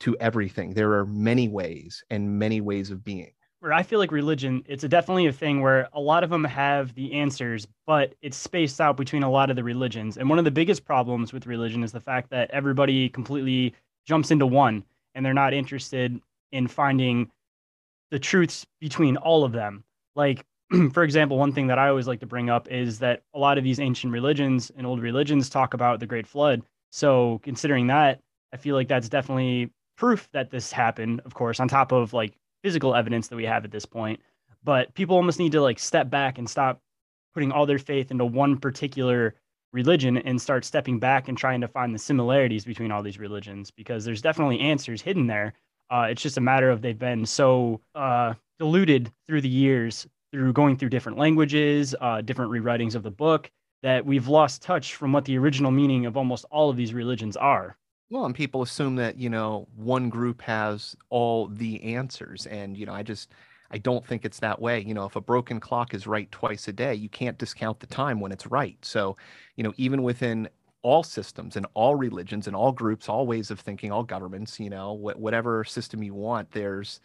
to 0.00 0.16
everything. 0.18 0.74
There 0.74 0.94
are 0.94 1.06
many 1.06 1.48
ways 1.48 2.02
and 2.10 2.38
many 2.38 2.60
ways 2.60 2.90
of 2.90 3.04
being 3.04 3.32
where 3.60 3.72
I 3.72 3.82
feel 3.82 3.98
like 3.98 4.12
religion, 4.12 4.62
it's 4.66 4.84
a 4.84 4.88
definitely 4.88 5.26
a 5.26 5.32
thing 5.32 5.60
where 5.60 5.88
a 5.92 6.00
lot 6.00 6.22
of 6.22 6.30
them 6.30 6.44
have 6.44 6.94
the 6.94 7.12
answers, 7.14 7.66
but 7.86 8.14
it's 8.22 8.36
spaced 8.36 8.80
out 8.80 8.96
between 8.96 9.22
a 9.22 9.30
lot 9.30 9.50
of 9.50 9.56
the 9.56 9.64
religions. 9.64 10.18
And 10.18 10.28
one 10.28 10.38
of 10.38 10.44
the 10.44 10.50
biggest 10.50 10.84
problems 10.84 11.32
with 11.32 11.46
religion 11.46 11.82
is 11.82 11.92
the 11.92 12.00
fact 12.00 12.30
that 12.30 12.50
everybody 12.50 13.08
completely 13.08 13.74
jumps 14.06 14.30
into 14.30 14.46
one 14.46 14.84
and 15.14 15.24
they're 15.24 15.34
not 15.34 15.54
interested 15.54 16.20
in 16.52 16.68
finding 16.68 17.30
the 18.10 18.18
truths 18.18 18.66
between 18.80 19.16
all 19.16 19.44
of 19.44 19.52
them. 19.52 19.84
Like, 20.14 20.44
for 20.92 21.02
example, 21.02 21.38
one 21.38 21.52
thing 21.52 21.66
that 21.68 21.78
I 21.78 21.88
always 21.88 22.06
like 22.06 22.20
to 22.20 22.26
bring 22.26 22.50
up 22.50 22.68
is 22.70 22.98
that 23.00 23.22
a 23.34 23.38
lot 23.38 23.58
of 23.58 23.64
these 23.64 23.80
ancient 23.80 24.12
religions 24.12 24.70
and 24.76 24.86
old 24.86 25.00
religions 25.00 25.48
talk 25.48 25.74
about 25.74 26.00
the 26.00 26.06
Great 26.06 26.26
Flood. 26.26 26.62
So, 26.90 27.40
considering 27.42 27.88
that, 27.88 28.20
I 28.52 28.56
feel 28.56 28.74
like 28.74 28.88
that's 28.88 29.08
definitely 29.08 29.70
proof 29.96 30.28
that 30.32 30.50
this 30.50 30.70
happened, 30.70 31.20
of 31.24 31.34
course, 31.34 31.58
on 31.58 31.68
top 31.68 31.92
of 31.92 32.12
like 32.12 32.36
physical 32.62 32.94
evidence 32.94 33.28
that 33.28 33.36
we 33.36 33.44
have 33.44 33.64
at 33.64 33.70
this 33.70 33.86
point. 33.86 34.20
But 34.64 34.94
people 34.94 35.16
almost 35.16 35.38
need 35.38 35.52
to 35.52 35.62
like 35.62 35.78
step 35.78 36.10
back 36.10 36.38
and 36.38 36.48
stop 36.48 36.80
putting 37.34 37.52
all 37.52 37.66
their 37.66 37.78
faith 37.78 38.10
into 38.10 38.24
one 38.24 38.58
particular 38.58 39.34
religion 39.72 40.16
and 40.18 40.40
start 40.40 40.64
stepping 40.64 40.98
back 40.98 41.28
and 41.28 41.36
trying 41.36 41.60
to 41.60 41.68
find 41.68 41.94
the 41.94 41.98
similarities 41.98 42.64
between 42.64 42.90
all 42.90 43.02
these 43.02 43.18
religions 43.18 43.70
because 43.70 44.04
there's 44.04 44.22
definitely 44.22 44.58
answers 44.60 45.02
hidden 45.02 45.26
there. 45.26 45.52
Uh, 45.90 46.06
it's 46.10 46.22
just 46.22 46.38
a 46.38 46.40
matter 46.40 46.70
of 46.70 46.82
they've 46.82 46.98
been 46.98 47.26
so 47.26 47.80
uh, 47.94 48.34
diluted 48.58 49.12
through 49.26 49.40
the 49.40 49.48
years 49.48 50.06
through 50.32 50.52
going 50.52 50.76
through 50.76 50.88
different 50.88 51.18
languages, 51.18 51.94
uh, 52.00 52.20
different 52.20 52.50
rewritings 52.50 52.94
of 52.94 53.02
the 53.02 53.10
book, 53.10 53.50
that 53.82 54.04
we've 54.04 54.28
lost 54.28 54.62
touch 54.62 54.94
from 54.94 55.12
what 55.12 55.24
the 55.24 55.38
original 55.38 55.70
meaning 55.70 56.06
of 56.06 56.16
almost 56.16 56.44
all 56.50 56.70
of 56.70 56.76
these 56.76 56.92
religions 56.92 57.36
are. 57.36 57.76
Well, 58.10 58.24
and 58.24 58.34
people 58.34 58.62
assume 58.62 58.96
that, 58.96 59.16
you 59.18 59.28
know, 59.28 59.66
one 59.74 60.08
group 60.10 60.42
has 60.42 60.94
all 61.10 61.48
the 61.48 61.82
answers. 61.82 62.46
And, 62.46 62.76
you 62.76 62.86
know, 62.86 62.92
I 62.92 63.02
just, 63.02 63.32
I 63.70 63.78
don't 63.78 64.06
think 64.06 64.24
it's 64.24 64.38
that 64.40 64.60
way. 64.60 64.80
You 64.80 64.94
know, 64.94 65.06
if 65.06 65.16
a 65.16 65.20
broken 65.20 65.58
clock 65.58 65.92
is 65.92 66.06
right 66.06 66.30
twice 66.30 66.68
a 66.68 66.72
day, 66.72 66.94
you 66.94 67.08
can't 67.08 67.36
discount 67.38 67.80
the 67.80 67.86
time 67.86 68.20
when 68.20 68.30
it's 68.30 68.46
right. 68.46 68.78
So, 68.84 69.16
you 69.56 69.64
know, 69.64 69.72
even 69.76 70.04
within 70.04 70.48
all 70.82 71.02
systems 71.02 71.56
and 71.56 71.66
all 71.74 71.96
religions 71.96 72.46
and 72.46 72.54
all 72.54 72.70
groups, 72.70 73.08
all 73.08 73.26
ways 73.26 73.50
of 73.50 73.58
thinking, 73.58 73.90
all 73.90 74.04
governments, 74.04 74.60
you 74.60 74.70
know, 74.70 74.96
wh- 74.96 75.18
whatever 75.18 75.64
system 75.64 76.00
you 76.04 76.14
want, 76.14 76.52
there's, 76.52 77.00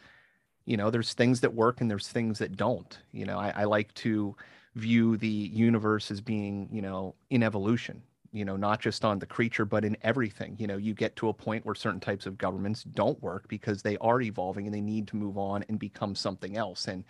you 0.65 0.77
know, 0.77 0.91
there's 0.91 1.13
things 1.13 1.41
that 1.41 1.53
work 1.53 1.81
and 1.81 1.91
there's 1.91 2.07
things 2.09 2.39
that 2.39 2.57
don't. 2.57 2.99
You 3.11 3.25
know, 3.25 3.39
I, 3.39 3.53
I 3.55 3.63
like 3.65 3.93
to 3.95 4.35
view 4.75 5.17
the 5.17 5.27
universe 5.27 6.11
as 6.11 6.21
being, 6.21 6.69
you 6.71 6.81
know, 6.81 7.15
in 7.31 7.43
evolution 7.43 8.03
you 8.31 8.45
know 8.45 8.55
not 8.55 8.79
just 8.79 9.03
on 9.05 9.19
the 9.19 9.25
creature 9.25 9.65
but 9.65 9.85
in 9.85 9.97
everything. 10.01 10.55
You 10.59 10.67
know 10.67 10.77
you 10.77 10.93
get 10.93 11.15
to 11.17 11.29
a 11.29 11.33
point 11.33 11.65
where 11.65 11.75
certain 11.75 11.99
types 11.99 12.25
of 12.25 12.37
governments 12.37 12.83
don't 12.83 13.21
work 13.21 13.47
because 13.47 13.81
they 13.81 13.97
are 13.97 14.21
evolving 14.21 14.65
and 14.65 14.73
they 14.73 14.81
need 14.81 15.07
to 15.09 15.15
move 15.15 15.37
on 15.37 15.63
and 15.69 15.79
become 15.79 16.15
something 16.15 16.57
else. 16.57 16.87
And 16.87 17.03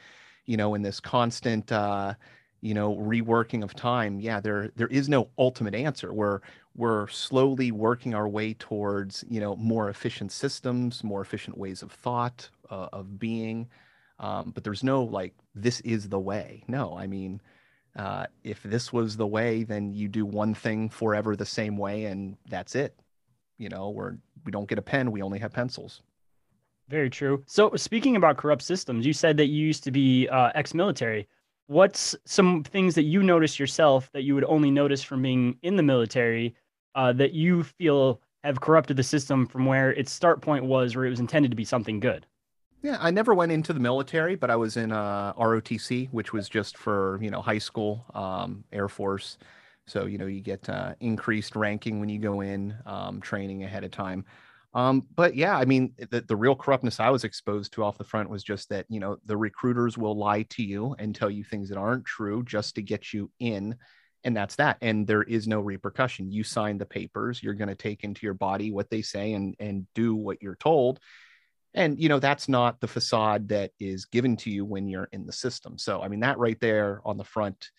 you 0.45 0.57
know 0.57 0.73
in 0.75 0.81
this 0.81 0.99
constant 0.99 1.71
uh 1.71 2.13
you 2.61 2.73
know 2.73 2.95
reworking 2.95 3.63
of 3.63 3.73
time 3.75 4.19
yeah 4.19 4.39
there 4.39 4.71
there 4.75 4.87
is 4.87 5.09
no 5.09 5.29
ultimate 5.37 5.75
answer. 5.75 6.13
We're 6.13 6.39
we're 6.75 7.07
slowly 7.09 7.71
working 7.71 8.13
our 8.15 8.27
way 8.27 8.53
towards 8.53 9.23
you 9.29 9.39
know 9.39 9.55
more 9.57 9.89
efficient 9.89 10.31
systems 10.31 11.03
more 11.03 11.21
efficient 11.21 11.57
ways 11.57 11.81
of 11.83 11.91
thought 11.91 12.49
uh, 12.69 12.89
of 12.93 13.19
being. 13.19 13.67
Um, 14.19 14.51
but 14.51 14.63
there's 14.63 14.83
no 14.83 15.03
like 15.03 15.33
this 15.55 15.81
is 15.81 16.09
the 16.09 16.19
way. 16.19 16.63
No 16.67 16.95
i 16.97 17.07
mean 17.07 17.41
uh, 17.95 18.25
if 18.43 18.63
this 18.63 18.93
was 18.93 19.17
the 19.17 19.27
way, 19.27 19.63
then 19.63 19.93
you 19.93 20.07
do 20.07 20.25
one 20.25 20.53
thing 20.53 20.89
forever 20.89 21.36
the 21.36 21.45
same 21.45 21.77
way, 21.77 22.05
and 22.05 22.38
that's 22.50 22.75
it. 22.75 22.98
You 23.57 23.69
know, 23.69 23.89
we're 23.89 24.15
we 24.45 24.51
don't 24.51 24.67
get 24.67 24.79
a 24.79 24.81
pen; 24.81 25.12
we 25.12 25.21
only 25.21 25.39
have 25.39 25.51
pencils. 25.51 26.01
Very 26.88 27.10
true. 27.10 27.43
So, 27.48 27.74
speaking 27.75 28.15
about 28.15 28.38
corrupt 28.38 28.62
systems, 28.62 29.05
you 29.05 29.13
said 29.13 29.38
that 29.38 29.48
you 29.48 29.65
used 29.65 29.83
to 29.86 29.91
be 29.91 30.27
uh, 30.29 30.51
ex-military. 30.55 31.27
What's 31.67 32.15
some 32.25 32.63
things 32.63 32.95
that 32.95 33.03
you 33.03 33.24
notice 33.24 33.60
yourself 33.60 34.10
that 34.12 34.24
you 34.24 34.36
would 34.36 34.43
only 34.43 34.71
notice 34.71 35.01
from 35.01 35.21
being 35.21 35.57
in 35.62 35.77
the 35.77 35.83
military 35.83 36.53
uh, 36.95 37.13
that 37.13 37.31
you 37.31 37.63
feel 37.63 38.19
have 38.43 38.60
corrupted 38.60 38.98
the 38.98 39.03
system 39.03 39.45
from 39.45 39.65
where 39.65 39.91
its 39.93 40.12
start 40.12 40.41
point 40.41 40.65
was, 40.65 40.95
where 40.95 41.05
it 41.05 41.10
was 41.10 41.19
intended 41.19 41.51
to 41.51 41.55
be 41.55 41.63
something 41.63 42.00
good? 42.00 42.25
Yeah, 42.81 42.97
I 43.00 43.11
never 43.11 43.33
went 43.33 43.51
into 43.51 43.73
the 43.73 43.79
military, 43.79 44.35
but 44.35 44.50
I 44.50 44.55
was 44.55 44.75
in 44.75 44.91
uh, 44.91 45.33
ROTC, 45.33 46.09
which 46.11 46.33
was 46.33 46.50
just 46.50 46.77
for 46.77 47.19
you 47.21 47.29
know 47.29 47.41
high 47.41 47.59
school, 47.59 48.05
um, 48.15 48.63
Air 48.71 48.89
Force. 48.89 49.38
So 49.88 50.05
you 50.05 50.17
know 50.17 50.25
you 50.25 50.41
get 50.41 50.67
uh, 50.67 50.95
increased 51.00 51.55
ranking 51.55 52.00
when 52.00 52.09
you 52.09 52.19
go 52.19 52.41
in, 52.41 52.75
um, 52.85 53.21
training 53.21 53.63
ahead 53.63 53.83
of 53.83 53.91
time. 53.91 54.25
Um, 54.73 55.05
but 55.15 55.35
yeah, 55.35 55.57
I 55.57 55.65
mean, 55.65 55.93
the, 56.11 56.21
the 56.21 56.35
real 56.35 56.55
corruptness 56.55 57.00
I 57.00 57.09
was 57.09 57.25
exposed 57.25 57.73
to 57.73 57.83
off 57.83 57.97
the 57.97 58.05
front 58.05 58.29
was 58.29 58.41
just 58.41 58.69
that, 58.69 58.85
you 58.88 59.01
know, 59.01 59.17
the 59.25 59.35
recruiters 59.35 59.97
will 59.97 60.17
lie 60.17 60.43
to 60.43 60.63
you 60.63 60.95
and 60.97 61.13
tell 61.13 61.29
you 61.29 61.43
things 61.43 61.67
that 61.69 61.77
aren't 61.77 62.05
true 62.05 62.41
just 62.43 62.75
to 62.75 62.81
get 62.81 63.11
you 63.11 63.29
in. 63.41 63.75
And 64.23 64.33
that's 64.38 64.55
that. 64.55 64.77
And 64.81 65.05
there 65.05 65.23
is 65.23 65.45
no 65.45 65.59
repercussion. 65.59 66.31
You 66.31 66.45
sign 66.45 66.77
the 66.77 66.85
papers, 66.85 67.43
you're 67.43 67.53
going 67.53 67.67
to 67.67 67.75
take 67.75 68.05
into 68.05 68.25
your 68.25 68.33
body 68.33 68.71
what 68.71 68.89
they 68.89 69.01
say 69.01 69.33
and, 69.33 69.55
and 69.59 69.88
do 69.93 70.15
what 70.15 70.41
you're 70.41 70.55
told. 70.55 71.01
And, 71.73 71.99
you 71.99 72.09
know, 72.09 72.19
that's 72.19 72.49
not 72.49 72.81
the 72.81 72.87
facade 72.87 73.47
that 73.49 73.71
is 73.79 74.05
given 74.05 74.35
to 74.37 74.49
you 74.49 74.65
when 74.65 74.87
you're 74.87 75.07
in 75.11 75.25
the 75.25 75.31
system. 75.31 75.77
So, 75.77 76.01
I 76.01 76.07
mean, 76.07 76.19
that 76.19 76.37
right 76.37 76.59
there 76.59 77.01
on 77.05 77.17
the 77.17 77.23
front, 77.23 77.69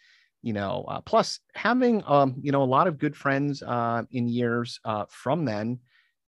you 0.40 0.52
know, 0.52 0.84
uh, 0.88 1.00
plus 1.02 1.40
having, 1.54 2.02
um, 2.06 2.36
you 2.40 2.52
know, 2.52 2.62
a 2.62 2.64
lot 2.64 2.86
of 2.86 2.98
good 2.98 3.16
friends 3.16 3.62
uh, 3.62 4.02
in 4.10 4.28
years 4.28 4.80
uh, 4.84 5.04
from 5.10 5.44
then 5.44 5.78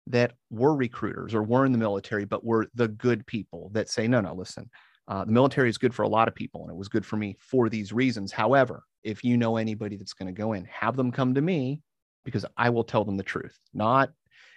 that 0.07 0.33
were 0.49 0.75
recruiters 0.75 1.33
or 1.33 1.43
were 1.43 1.65
in 1.65 1.71
the 1.71 1.77
military, 1.77 2.25
but 2.25 2.43
were 2.43 2.67
the 2.73 2.87
good 2.87 3.25
people 3.27 3.69
that 3.73 3.89
say, 3.89 4.07
no, 4.07 4.21
no, 4.21 4.33
listen, 4.33 4.69
uh, 5.07 5.23
the 5.23 5.31
military 5.31 5.69
is 5.69 5.77
good 5.77 5.93
for 5.93 6.03
a 6.03 6.07
lot 6.09 6.27
of 6.27 6.35
people, 6.35 6.63
and 6.63 6.71
it 6.71 6.77
was 6.77 6.87
good 6.87 7.05
for 7.05 7.17
me 7.17 7.35
for 7.39 7.69
these 7.69 7.93
reasons. 7.93 8.31
However, 8.31 8.83
if 9.03 9.23
you 9.23 9.37
know 9.37 9.57
anybody 9.57 9.97
that's 9.97 10.13
going 10.13 10.33
to 10.33 10.39
go 10.39 10.53
in, 10.53 10.65
have 10.65 10.95
them 10.95 11.11
come 11.11 11.33
to 11.35 11.41
me 11.41 11.81
because 12.23 12.45
I 12.57 12.69
will 12.69 12.83
tell 12.83 13.03
them 13.03 13.17
the 13.17 13.23
truth, 13.23 13.59
not 13.73 14.11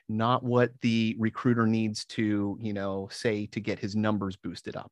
not 0.08 0.42
what 0.42 0.72
the 0.80 1.16
recruiter 1.18 1.66
needs 1.66 2.04
to, 2.04 2.58
you 2.60 2.72
know, 2.72 3.08
say 3.10 3.46
to 3.46 3.60
get 3.60 3.78
his 3.78 3.96
numbers 3.96 4.36
boosted 4.36 4.76
up. 4.76 4.90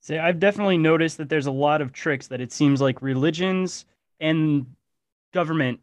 Say, 0.00 0.18
I've 0.18 0.40
definitely 0.40 0.78
noticed 0.78 1.18
that 1.18 1.28
there's 1.28 1.46
a 1.46 1.52
lot 1.52 1.80
of 1.80 1.92
tricks 1.92 2.26
that 2.28 2.40
it 2.40 2.52
seems 2.52 2.80
like 2.80 3.02
religions 3.02 3.84
and 4.20 4.66
government 5.32 5.80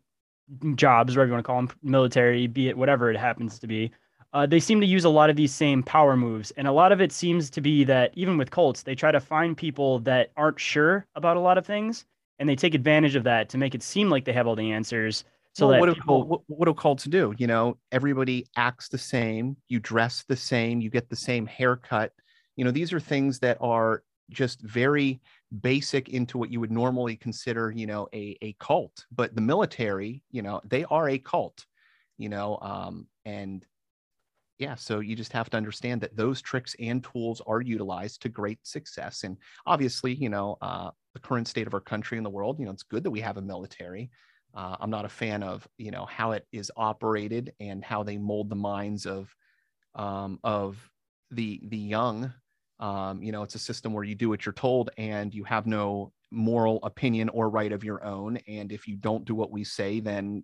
jobs, 0.75 1.15
whatever 1.15 1.27
you 1.27 1.34
want 1.34 1.44
to 1.44 1.48
call 1.48 1.62
them, 1.62 1.72
military, 1.84 2.48
be 2.48 2.70
it 2.70 2.77
whatever 2.77 3.10
it 3.10 3.18
happens 3.18 3.60
to 3.60 3.68
be, 3.68 3.91
uh, 4.34 4.46
they 4.46 4.60
seem 4.60 4.79
to 4.82 4.86
use 4.86 5.06
a 5.06 5.10
lot 5.10 5.29
of 5.29 5.36
these 5.36 5.53
same 5.53 5.82
power 5.82 6.15
moves. 6.15 6.51
And 6.51 6.68
a 6.68 6.72
lot 6.72 6.91
of 6.91 7.01
it 7.01 7.12
seems 7.12 7.50
to 7.51 7.62
be 7.62 7.84
that 7.86 8.12
even 8.15 8.38
with 8.38 8.51
cults, 8.51 8.84
they 8.84 8.96
try 8.96 9.12
to 9.12 9.20
find 9.20 9.58
people 9.58 10.00
that 10.00 10.32
aren't 10.38 10.60
sure 10.60 11.06
about 11.15 11.38
a 11.38 11.41
lot 11.41 11.58
of 11.58 11.65
things 11.65 12.06
and 12.39 12.48
they 12.48 12.56
take 12.56 12.74
advantage 12.74 13.15
of 13.15 13.25
that 13.25 13.50
to 13.50 13.58
make 13.58 13.75
it 13.75 13.84
seem 13.84 14.10
like 14.10 14.25
they 14.25 14.34
have 14.34 14.48
all 14.48 14.56
the 14.56 14.72
answers. 14.72 15.25
So 15.60 15.68
well, 15.68 15.80
what, 15.82 15.94
people... 15.94 16.24
do, 16.24 16.28
what, 16.28 16.42
what 16.48 16.66
do 16.66 16.74
cults 16.74 17.04
do? 17.04 17.34
You 17.38 17.48
know, 17.48 17.78
everybody 17.92 18.48
acts 18.56 18.88
the 18.88 18.98
same, 18.98 19.58
you 19.68 19.80
dress 19.80 20.24
the 20.28 20.36
same, 20.36 20.82
you 20.82 20.89
get 20.89 21.10
the 21.10 21.16
same 21.16 21.46
haircut. 21.46 22.13
You 22.56 22.66
know, 22.66 22.72
these 22.72 22.94
are 22.94 23.00
things 23.00 23.39
that 23.39 23.58
are 23.60 24.04
just 24.30 24.62
very 24.62 25.20
basic 25.62 26.10
into 26.10 26.38
what 26.38 26.51
you 26.51 26.60
would 26.60 26.72
normally 26.72 27.16
consider, 27.16 27.72
you 27.72 27.88
know, 27.88 28.08
a, 28.13 28.38
a 28.42 28.54
cult. 28.54 29.06
But 29.12 29.36
the 29.36 29.42
military, 29.42 30.24
you 30.32 30.42
know, 30.42 30.62
they 30.63 30.86
are 30.86 31.10
a 31.10 31.18
cult, 31.18 31.66
you 32.18 32.30
know, 32.30 32.58
um, 32.62 33.08
and 33.25 33.66
yeah, 34.60 34.75
so 34.75 35.00
you 35.00 35.16
just 35.16 35.34
have 35.34 35.50
to 35.50 35.58
understand 35.58 36.01
that 36.01 36.16
those 36.16 36.42
tricks 36.42 36.75
and 36.80 37.04
tools 37.04 37.42
are 37.48 37.62
utilized 37.62 38.22
to 38.22 38.30
great 38.30 38.60
success. 38.63 39.24
And 39.24 39.38
obviously, 39.66 40.13
you 40.13 40.30
know, 40.30 40.58
uh, 40.62 40.92
the 41.13 41.20
current 41.20 41.48
state 41.48 41.66
of 41.66 41.74
our 41.74 41.80
country 41.80 42.18
and 42.18 42.25
the 42.25 42.30
world, 42.30 42.60
you 42.60 42.66
know, 42.66 42.72
it's 42.72 42.84
good 42.84 43.04
that 43.04 43.12
we 43.12 43.22
have 43.22 43.38
a 43.38 43.42
military. 43.42 44.10
Uh, 44.53 44.77
I'm 44.79 44.89
not 44.89 45.06
a 45.06 45.10
fan 45.10 45.44
of, 45.44 45.68
you 45.77 45.91
know, 45.91 46.06
how 46.06 46.32
it 46.32 46.46
is 46.51 46.72
operated 46.75 47.53
and 47.60 47.84
how 47.84 48.03
they 48.03 48.18
mold 48.18 48.50
the 48.50 48.56
minds 48.56 49.06
of, 49.06 49.34
um, 49.96 50.39
of 50.44 50.89
the 51.32 51.62
the 51.63 51.77
young 51.77 52.34
um, 52.79 53.22
you 53.22 53.32
know, 53.32 53.44
it's 53.44 53.56
a 53.56 53.60
system 53.60 53.94
where 53.94 54.03
you 54.03 54.15
do 54.15 54.29
what 54.29 54.46
you're 54.46 54.53
told 54.53 54.89
and 54.98 55.34
you 55.34 55.44
have 55.44 55.68
no 55.68 56.12
moral 56.32 56.79
opinion 56.84 57.29
or 57.29 57.50
right 57.50 57.72
of 57.72 57.84
your 57.84 58.03
own. 58.03 58.38
And 58.48 58.72
if 58.72 58.88
you 58.88 58.96
don't 58.96 59.25
do 59.25 59.36
what 59.36 59.51
we 59.51 59.63
say, 59.63 60.00
then 60.00 60.44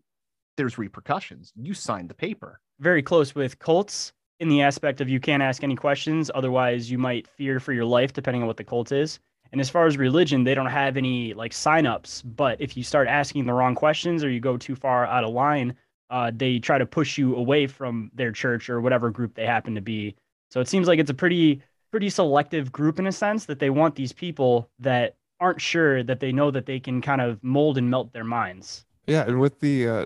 there's 0.57 0.77
repercussions. 0.77 1.53
You 1.55 1.73
signed 1.73 2.09
the 2.09 2.13
paper. 2.13 2.59
Very 2.79 3.01
close 3.01 3.33
with 3.35 3.57
cults 3.59 4.11
in 4.41 4.49
the 4.49 4.61
aspect 4.61 4.99
of 4.99 5.07
you 5.07 5.19
can't 5.19 5.43
ask 5.43 5.63
any 5.63 5.75
questions. 5.75 6.29
Otherwise, 6.35 6.91
you 6.91 6.97
might 6.97 7.27
fear 7.27 7.59
for 7.59 7.71
your 7.71 7.85
life, 7.85 8.11
depending 8.11 8.41
on 8.41 8.47
what 8.47 8.57
the 8.57 8.63
cult 8.63 8.91
is. 8.91 9.19
And 9.51 9.61
as 9.61 9.69
far 9.69 9.85
as 9.87 9.97
religion, 9.97 10.43
they 10.43 10.53
don't 10.53 10.65
have 10.65 10.97
any 10.97 11.33
like 11.33 11.51
signups. 11.51 12.23
But 12.25 12.59
if 12.59 12.75
you 12.75 12.83
start 12.83 13.07
asking 13.07 13.45
the 13.45 13.53
wrong 13.53 13.75
questions 13.75 14.23
or 14.23 14.29
you 14.29 14.39
go 14.39 14.57
too 14.57 14.75
far 14.75 15.05
out 15.05 15.23
of 15.23 15.33
line, 15.33 15.75
uh, 16.09 16.31
they 16.35 16.59
try 16.59 16.77
to 16.77 16.85
push 16.85 17.17
you 17.17 17.35
away 17.35 17.67
from 17.67 18.11
their 18.13 18.31
church 18.31 18.69
or 18.69 18.81
whatever 18.81 19.09
group 19.09 19.33
they 19.35 19.45
happen 19.45 19.75
to 19.75 19.81
be. 19.81 20.15
So 20.49 20.59
it 20.59 20.67
seems 20.67 20.87
like 20.87 20.99
it's 20.99 21.09
a 21.09 21.15
pretty 21.15 21.61
pretty 21.91 22.09
selective 22.09 22.71
group 22.71 22.99
in 22.99 23.07
a 23.07 23.11
sense 23.11 23.45
that 23.45 23.59
they 23.59 23.69
want 23.69 23.95
these 23.95 24.11
people 24.11 24.69
that 24.79 25.15
aren't 25.39 25.61
sure 25.61 26.03
that 26.03 26.19
they 26.19 26.31
know 26.31 26.51
that 26.51 26.65
they 26.65 26.79
can 26.79 27.01
kind 27.01 27.21
of 27.21 27.41
mold 27.43 27.77
and 27.77 27.89
melt 27.89 28.11
their 28.13 28.23
minds. 28.23 28.85
Yeah, 29.07 29.23
and 29.25 29.39
with 29.39 29.59
the 29.59 29.87
uh, 29.87 30.05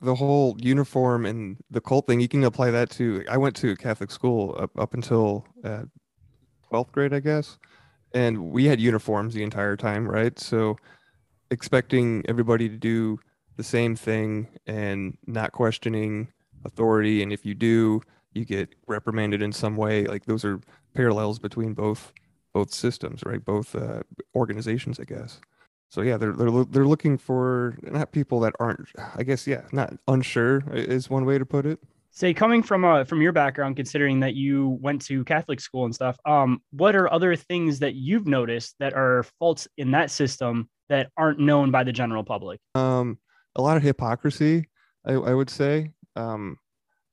the 0.00 0.14
whole 0.14 0.56
uniform 0.60 1.26
and 1.26 1.56
the 1.70 1.80
cult 1.80 2.06
thing, 2.06 2.20
you 2.20 2.28
can 2.28 2.44
apply 2.44 2.70
that 2.70 2.90
to. 2.92 3.24
I 3.28 3.36
went 3.36 3.56
to 3.56 3.76
Catholic 3.76 4.10
school 4.10 4.56
up 4.58 4.70
up 4.78 4.94
until 4.94 5.46
uh, 5.64 5.82
twelfth 6.68 6.92
grade, 6.92 7.12
I 7.12 7.20
guess, 7.20 7.58
and 8.16 8.50
we 8.50 8.64
had 8.64 8.80
uniforms 8.80 9.34
the 9.34 9.42
entire 9.42 9.76
time, 9.76 10.08
right? 10.08 10.38
So 10.38 10.78
expecting 11.50 12.24
everybody 12.26 12.66
to 12.66 12.76
do 12.78 13.20
the 13.58 13.62
same 13.62 13.94
thing 13.94 14.48
and 14.66 15.18
not 15.26 15.52
questioning 15.52 16.28
authority, 16.64 17.22
and 17.22 17.30
if 17.30 17.44
you 17.44 17.54
do, 17.54 18.00
you 18.32 18.46
get 18.46 18.74
reprimanded 18.86 19.42
in 19.42 19.52
some 19.52 19.76
way. 19.76 20.06
Like 20.06 20.24
those 20.24 20.46
are 20.46 20.60
parallels 20.94 21.38
between 21.38 21.74
both 21.74 22.12
both 22.54 22.72
systems, 22.72 23.22
right? 23.26 23.44
Both 23.44 23.76
uh, 23.76 24.00
organizations, 24.34 24.98
I 24.98 25.04
guess. 25.04 25.42
So 25.90 26.00
yeah, 26.00 26.16
they're 26.16 26.32
they're 26.32 26.64
they're 26.64 26.86
looking 26.86 27.18
for 27.18 27.76
not 27.82 28.12
people 28.12 28.40
that 28.40 28.54
aren't, 28.58 28.88
I 29.14 29.24
guess, 29.24 29.46
yeah, 29.46 29.64
not 29.72 29.92
unsure 30.08 30.64
is 30.72 31.10
one 31.10 31.26
way 31.26 31.36
to 31.36 31.44
put 31.44 31.66
it. 31.66 31.80
Say, 32.16 32.32
coming 32.32 32.62
from 32.62 32.82
uh 32.82 33.04
from 33.04 33.20
your 33.20 33.32
background, 33.32 33.76
considering 33.76 34.20
that 34.20 34.34
you 34.34 34.78
went 34.80 35.02
to 35.02 35.22
Catholic 35.24 35.60
school 35.60 35.84
and 35.84 35.94
stuff, 35.94 36.18
um, 36.24 36.62
what 36.70 36.96
are 36.96 37.12
other 37.12 37.36
things 37.36 37.78
that 37.80 37.94
you've 37.94 38.26
noticed 38.26 38.74
that 38.80 38.94
are 38.94 39.26
faults 39.38 39.68
in 39.76 39.90
that 39.90 40.10
system 40.10 40.70
that 40.88 41.10
aren't 41.18 41.38
known 41.38 41.70
by 41.70 41.84
the 41.84 41.92
general 41.92 42.24
public? 42.24 42.58
Um, 42.74 43.18
a 43.54 43.60
lot 43.60 43.76
of 43.76 43.82
hypocrisy, 43.82 44.66
I, 45.04 45.12
I 45.12 45.34
would 45.34 45.50
say, 45.50 45.90
um, 46.16 46.56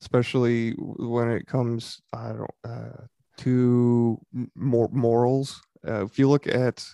especially 0.02 0.72
when 0.78 1.32
it 1.32 1.48
comes, 1.48 2.00
I 2.14 2.30
don't, 2.30 2.50
uh, 2.64 3.04
to 3.40 4.18
more 4.56 4.88
morals. 4.94 5.62
Uh, 5.86 6.06
if 6.06 6.18
you 6.18 6.30
look 6.30 6.48
at 6.48 6.88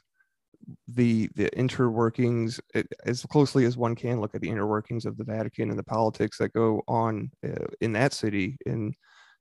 the 0.88 1.30
the 1.36 1.50
interworkings 1.52 2.60
it, 2.74 2.88
as 3.06 3.26
closely 3.26 3.66
as 3.66 3.78
one 3.78 3.96
can 3.96 4.20
look 4.22 4.36
at 4.36 4.42
the 4.42 4.50
interworkings 4.50 5.06
of 5.06 5.18
the 5.18 5.24
Vatican 5.24 5.70
and 5.70 5.80
the 5.80 5.84
politics 5.84 6.38
that 6.38 6.54
go 6.54 6.82
on 6.88 7.32
uh, 7.46 7.66
in 7.82 7.94
that 7.94 8.14
city 8.14 8.58
in 8.66 8.94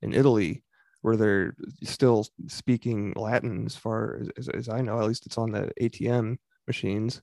in 0.03 0.13
Italy, 0.13 0.63
where 1.03 1.17
they're 1.17 1.55
still 1.83 2.27
speaking 2.47 3.13
Latin 3.17 3.67
as 3.67 3.77
far 3.77 4.21
as, 4.21 4.29
as, 4.39 4.49
as 4.49 4.69
I 4.69 4.81
know. 4.81 5.01
At 5.01 5.07
least 5.09 5.27
it's 5.27 5.39
on 5.39 5.53
the 5.53 5.71
ATM 5.81 6.37
machines. 6.67 7.21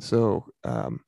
So 0.00 0.46
um, 0.64 1.00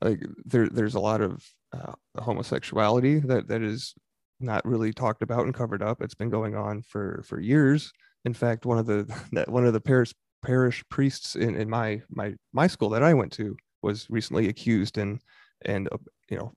like 0.00 0.24
there 0.44 0.68
there's 0.68 0.94
a 0.94 1.00
lot 1.00 1.20
of 1.20 1.44
uh, 1.72 1.92
homosexuality 2.18 3.20
that 3.20 3.48
that 3.48 3.62
is 3.62 3.94
not 4.40 4.64
really 4.64 4.92
talked 4.92 5.22
about 5.22 5.44
and 5.44 5.54
covered 5.54 5.82
up. 5.82 6.00
It's 6.00 6.14
been 6.14 6.30
going 6.30 6.54
on 6.54 6.82
for 6.82 7.22
for 7.26 7.40
years. 7.40 7.92
In 8.24 8.34
fact, 8.34 8.66
one 8.66 8.78
of 8.78 8.86
the 8.86 9.04
that 9.32 9.48
one 9.48 9.66
of 9.66 9.72
the 9.72 9.80
parish 9.80 10.12
parish 10.42 10.84
priests 10.88 11.36
in, 11.36 11.54
in 11.54 11.68
my 11.68 12.02
my 12.10 12.34
my 12.52 12.66
school 12.66 12.90
that 12.90 13.02
I 13.02 13.14
went 13.14 13.32
to 13.32 13.56
was 13.82 14.06
recently 14.10 14.48
accused 14.48 14.98
and 14.98 15.20
and 15.64 15.88
uh, 15.92 15.98
you 16.30 16.38
know 16.38 16.52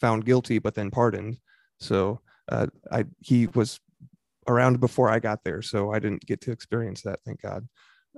found 0.00 0.24
guilty 0.24 0.58
but 0.58 0.74
then 0.74 0.90
pardoned. 0.90 1.38
So 1.80 2.20
uh, 2.50 2.66
I 2.90 3.04
he 3.20 3.46
was 3.48 3.80
around 4.48 4.80
before 4.80 5.10
I 5.10 5.18
got 5.18 5.42
there, 5.44 5.62
so 5.62 5.92
I 5.92 5.98
didn't 5.98 6.26
get 6.26 6.40
to 6.42 6.52
experience 6.52 7.02
that. 7.02 7.20
Thank 7.24 7.42
God. 7.42 7.66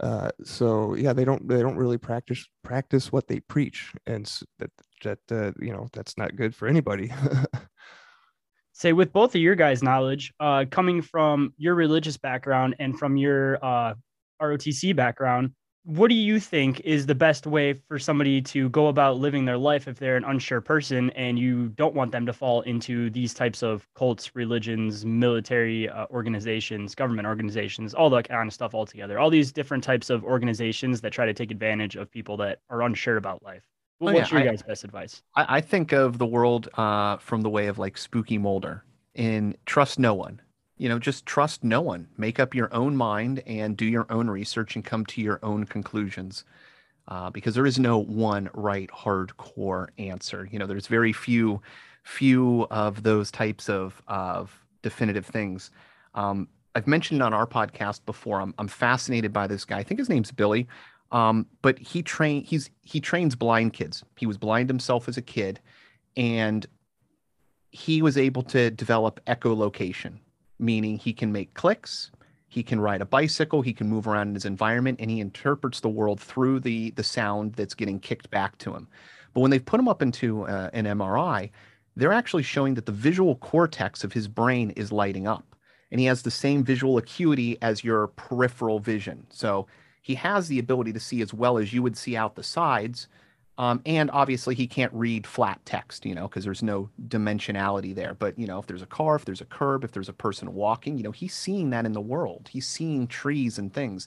Uh, 0.00 0.30
so 0.44 0.94
yeah, 0.94 1.12
they 1.12 1.24
don't 1.24 1.48
they 1.48 1.60
don't 1.60 1.76
really 1.76 1.98
practice 1.98 2.46
practice 2.62 3.10
what 3.10 3.26
they 3.26 3.40
preach, 3.40 3.92
and 4.06 4.26
that 4.58 4.70
that 5.02 5.18
uh, 5.30 5.52
you 5.60 5.72
know 5.72 5.88
that's 5.92 6.16
not 6.16 6.36
good 6.36 6.54
for 6.54 6.68
anybody. 6.68 7.12
say 8.72 8.92
with 8.92 9.12
both 9.12 9.34
of 9.34 9.40
your 9.40 9.56
guys' 9.56 9.82
knowledge, 9.82 10.32
uh, 10.38 10.64
coming 10.70 11.02
from 11.02 11.52
your 11.56 11.74
religious 11.74 12.16
background 12.16 12.76
and 12.78 12.96
from 12.96 13.16
your 13.16 13.62
uh, 13.64 13.94
ROTC 14.40 14.94
background, 14.94 15.52
what 15.88 16.08
do 16.08 16.14
you 16.14 16.38
think 16.38 16.80
is 16.80 17.06
the 17.06 17.14
best 17.14 17.46
way 17.46 17.72
for 17.72 17.98
somebody 17.98 18.42
to 18.42 18.68
go 18.68 18.88
about 18.88 19.16
living 19.16 19.46
their 19.46 19.56
life 19.56 19.88
if 19.88 19.98
they're 19.98 20.18
an 20.18 20.24
unsure 20.24 20.60
person 20.60 21.08
and 21.10 21.38
you 21.38 21.68
don't 21.70 21.94
want 21.94 22.12
them 22.12 22.26
to 22.26 22.32
fall 22.34 22.60
into 22.62 23.08
these 23.08 23.32
types 23.32 23.62
of 23.62 23.88
cults, 23.94 24.36
religions, 24.36 25.06
military 25.06 25.88
uh, 25.88 26.04
organizations, 26.10 26.94
government 26.94 27.26
organizations, 27.26 27.94
all 27.94 28.10
that 28.10 28.28
kind 28.28 28.46
of 28.46 28.52
stuff 28.52 28.74
altogether? 28.74 29.18
All 29.18 29.30
these 29.30 29.50
different 29.50 29.82
types 29.82 30.10
of 30.10 30.24
organizations 30.24 31.00
that 31.00 31.10
try 31.10 31.24
to 31.24 31.32
take 31.32 31.50
advantage 31.50 31.96
of 31.96 32.10
people 32.10 32.36
that 32.36 32.58
are 32.68 32.82
unsure 32.82 33.16
about 33.16 33.42
life. 33.42 33.64
Well, 33.98 34.14
oh, 34.14 34.18
what's 34.18 34.30
yeah, 34.30 34.40
your 34.40 34.46
guys' 34.46 34.62
best 34.62 34.84
advice? 34.84 35.22
I, 35.36 35.56
I, 35.56 35.60
think 35.62 35.92
of 35.92 36.18
the 36.18 36.26
world 36.26 36.68
uh, 36.74 37.16
from 37.16 37.40
the 37.40 37.48
way 37.48 37.66
of 37.66 37.78
like 37.78 37.96
Spooky 37.96 38.36
Mulder 38.36 38.84
and 39.14 39.56
trust 39.64 39.98
no 39.98 40.12
one. 40.12 40.42
You 40.78 40.88
know, 40.88 40.98
just 40.98 41.26
trust 41.26 41.64
no 41.64 41.80
one. 41.80 42.08
Make 42.16 42.40
up 42.40 42.54
your 42.54 42.72
own 42.74 42.96
mind 42.96 43.42
and 43.46 43.76
do 43.76 43.84
your 43.84 44.06
own 44.10 44.30
research 44.30 44.76
and 44.76 44.84
come 44.84 45.04
to 45.06 45.20
your 45.20 45.38
own 45.42 45.64
conclusions. 45.64 46.44
Uh, 47.08 47.30
because 47.30 47.54
there 47.54 47.66
is 47.66 47.78
no 47.78 47.96
one 47.96 48.50
right 48.52 48.90
hardcore 48.90 49.88
answer. 49.96 50.46
You 50.50 50.58
know, 50.58 50.66
there's 50.66 50.86
very 50.86 51.12
few, 51.12 51.62
few 52.02 52.66
of 52.70 53.02
those 53.02 53.30
types 53.30 53.70
of 53.70 54.02
of 54.06 54.54
definitive 54.82 55.24
things. 55.24 55.70
Um, 56.14 56.48
I've 56.74 56.86
mentioned 56.86 57.22
on 57.22 57.32
our 57.32 57.46
podcast 57.46 58.04
before. 58.04 58.40
I'm 58.42 58.54
I'm 58.58 58.68
fascinated 58.68 59.32
by 59.32 59.46
this 59.46 59.64
guy. 59.64 59.78
I 59.78 59.82
think 59.82 59.98
his 59.98 60.10
name's 60.10 60.30
Billy. 60.30 60.68
Um, 61.10 61.46
but 61.62 61.78
he 61.78 62.02
train 62.02 62.44
he's 62.44 62.70
he 62.82 63.00
trains 63.00 63.34
blind 63.34 63.72
kids. 63.72 64.04
He 64.16 64.26
was 64.26 64.36
blind 64.36 64.68
himself 64.68 65.08
as 65.08 65.16
a 65.16 65.22
kid, 65.22 65.60
and 66.16 66.66
he 67.70 68.02
was 68.02 68.18
able 68.18 68.42
to 68.42 68.70
develop 68.70 69.20
echolocation, 69.26 70.18
meaning 70.58 70.98
he 70.98 71.12
can 71.12 71.32
make 71.32 71.54
clicks, 71.54 72.10
he 72.48 72.62
can 72.62 72.80
ride 72.80 73.02
a 73.02 73.06
bicycle, 73.06 73.62
he 73.62 73.72
can 73.72 73.88
move 73.88 74.06
around 74.06 74.28
in 74.28 74.34
his 74.34 74.44
environment, 74.44 74.98
and 75.00 75.10
he 75.10 75.20
interprets 75.20 75.80
the 75.80 75.88
world 75.88 76.20
through 76.20 76.60
the 76.60 76.90
the 76.92 77.04
sound 77.04 77.54
that's 77.54 77.74
getting 77.74 78.00
kicked 78.00 78.30
back 78.30 78.56
to 78.58 78.74
him. 78.74 78.88
But 79.34 79.40
when 79.40 79.50
they've 79.50 79.64
put 79.64 79.80
him 79.80 79.88
up 79.88 80.02
into 80.02 80.44
uh, 80.46 80.70
an 80.72 80.86
MRI, 80.86 81.50
they're 81.96 82.12
actually 82.12 82.42
showing 82.42 82.74
that 82.74 82.86
the 82.86 82.92
visual 82.92 83.36
cortex 83.36 84.04
of 84.04 84.12
his 84.12 84.28
brain 84.28 84.70
is 84.70 84.92
lighting 84.92 85.26
up, 85.26 85.54
and 85.90 86.00
he 86.00 86.06
has 86.06 86.22
the 86.22 86.30
same 86.30 86.64
visual 86.64 86.96
acuity 86.96 87.60
as 87.60 87.84
your 87.84 88.08
peripheral 88.08 88.78
vision. 88.78 89.26
So 89.30 89.66
he 90.02 90.14
has 90.14 90.48
the 90.48 90.58
ability 90.58 90.92
to 90.94 91.00
see 91.00 91.20
as 91.20 91.34
well 91.34 91.58
as 91.58 91.72
you 91.72 91.82
would 91.82 91.96
see 91.96 92.16
out 92.16 92.34
the 92.34 92.42
sides. 92.42 93.08
Um, 93.58 93.82
and 93.84 94.08
obviously, 94.12 94.54
he 94.54 94.68
can't 94.68 94.92
read 94.94 95.26
flat 95.26 95.60
text, 95.64 96.06
you 96.06 96.14
know, 96.14 96.28
because 96.28 96.44
there's 96.44 96.62
no 96.62 96.88
dimensionality 97.08 97.92
there. 97.92 98.14
But, 98.14 98.38
you 98.38 98.46
know, 98.46 98.60
if 98.60 98.66
there's 98.68 98.82
a 98.82 98.86
car, 98.86 99.16
if 99.16 99.24
there's 99.24 99.40
a 99.40 99.46
curb, 99.46 99.82
if 99.82 99.90
there's 99.90 100.08
a 100.08 100.12
person 100.12 100.54
walking, 100.54 100.96
you 100.96 101.02
know, 101.02 101.10
he's 101.10 101.34
seeing 101.34 101.70
that 101.70 101.84
in 101.84 101.92
the 101.92 102.00
world. 102.00 102.48
He's 102.52 102.68
seeing 102.68 103.08
trees 103.08 103.58
and 103.58 103.74
things. 103.74 104.06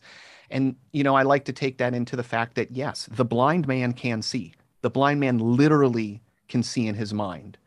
And, 0.50 0.78
you 0.94 1.04
know, 1.04 1.16
I 1.16 1.24
like 1.24 1.44
to 1.46 1.54
take 1.54 1.78
that 1.80 1.94
into 1.94 2.16
the 2.16 2.24
fact 2.24 2.56
that, 2.56 2.72
yes, 2.72 3.10
the 3.12 3.26
blind 3.26 3.68
man 3.68 3.92
can 3.92 4.22
see. 4.22 4.54
The 4.82 4.90
blind 4.90 5.20
man 5.20 5.38
literally 5.38 6.22
can 6.48 6.64
see 6.64 6.88
in 6.88 6.96
his 6.96 7.14
mind. 7.14 7.58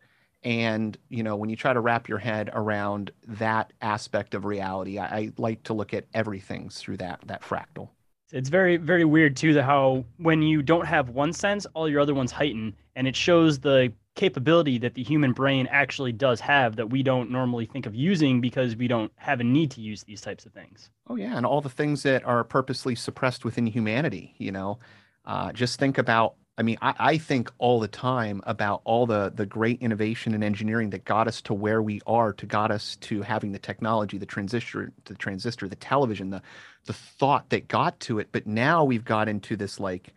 And, 0.43 0.97
you 1.11 1.23
know, 1.23 1.37
when 1.37 1.51
you 1.51 1.57
try 1.57 1.75
to 1.75 1.81
wrap 1.81 2.09
your 2.09 2.19
head 2.19 2.51
around 2.55 3.11
that 3.27 3.73
aspect 3.83 4.35
of 4.35 4.47
reality, 4.47 4.99
I, 4.99 5.05
I 5.05 5.33
like 5.37 5.63
to 5.65 5.75
look 5.75 5.93
at 5.93 6.05
everything 6.15 6.71
through 6.71 6.99
that, 6.99 7.21
that 7.27 7.43
fractal. 7.43 7.91
It's 8.33 8.49
very, 8.49 8.77
very 8.77 9.05
weird 9.05 9.37
too 9.37 9.53
that 9.55 9.65
how 9.65 10.05
when 10.17 10.43
you 10.43 10.63
don't 10.63 10.87
have 10.87 11.11
one 11.11 11.33
sense, 11.33 11.67
all 11.75 11.89
your 11.89 12.01
other 12.01 12.15
ones 12.15 12.33
heighten, 12.33 12.75
and 12.97 13.07
it 13.07 13.15
shows 13.15 13.61
the 13.61 13.93
capability 14.15 14.79
that 14.79 14.95
the 14.95 15.03
human 15.03 15.33
brain 15.33 15.67
actually 15.71 16.13
does 16.13 16.41
have 16.41 16.77
that 16.77 16.91
we 16.91 17.03
don't 17.03 17.31
normally 17.31 17.67
think 17.67 17.85
of 17.87 17.95
using 17.95 18.41
because 18.41 18.77
we 18.77 18.87
don't 18.87 19.13
have 19.17 19.41
a 19.41 19.45
need 19.45 19.71
to 19.73 19.81
use 19.81 20.05
these 20.05 20.21
types 20.21 20.47
of 20.47 20.53
things. 20.53 20.91
Oh 21.09 21.17
yeah, 21.17 21.37
and 21.37 21.45
all 21.45 21.61
the 21.61 21.69
things 21.69 22.03
that 22.05 22.25
are 22.25 22.45
purposely 22.45 22.95
suppressed 22.95 23.45
within 23.45 23.67
humanity. 23.67 24.35
You 24.39 24.53
know, 24.53 24.79
uh, 25.25 25.53
just 25.53 25.79
think 25.79 25.99
about 25.99 26.35
I 26.57 26.63
mean, 26.63 26.79
I, 26.81 26.95
I, 26.99 27.19
think 27.19 27.51
all 27.59 27.81
the 27.81 27.89
time 27.89 28.41
about 28.45 28.81
all 28.85 29.07
the 29.07 29.33
the 29.35 29.45
great 29.45 29.83
innovation 29.83 30.35
and 30.35 30.45
engineering 30.45 30.91
that 30.91 31.05
got 31.05 31.27
us 31.27 31.43
to 31.43 31.55
where 31.55 31.83
we 31.83 32.01
are, 32.07 32.33
to 32.35 32.47
got 32.47 32.71
us 32.71 32.97
to 32.97 33.23
having 33.23 33.51
the 33.51 33.59
technology, 33.59 34.19
the 34.19 34.27
transistor, 34.27 34.93
the 35.05 35.15
transistor, 35.15 35.69
the 35.69 35.77
television, 35.77 36.31
the 36.31 36.43
the 36.85 36.93
thought 36.93 37.51
that 37.51 37.67
got 37.67 37.99
to 38.01 38.21
it. 38.21 38.29
But 38.31 38.47
now 38.47 38.85
we've 38.85 39.05
got 39.05 39.29
into 39.29 39.57
this 39.57 39.81
like 39.81 40.13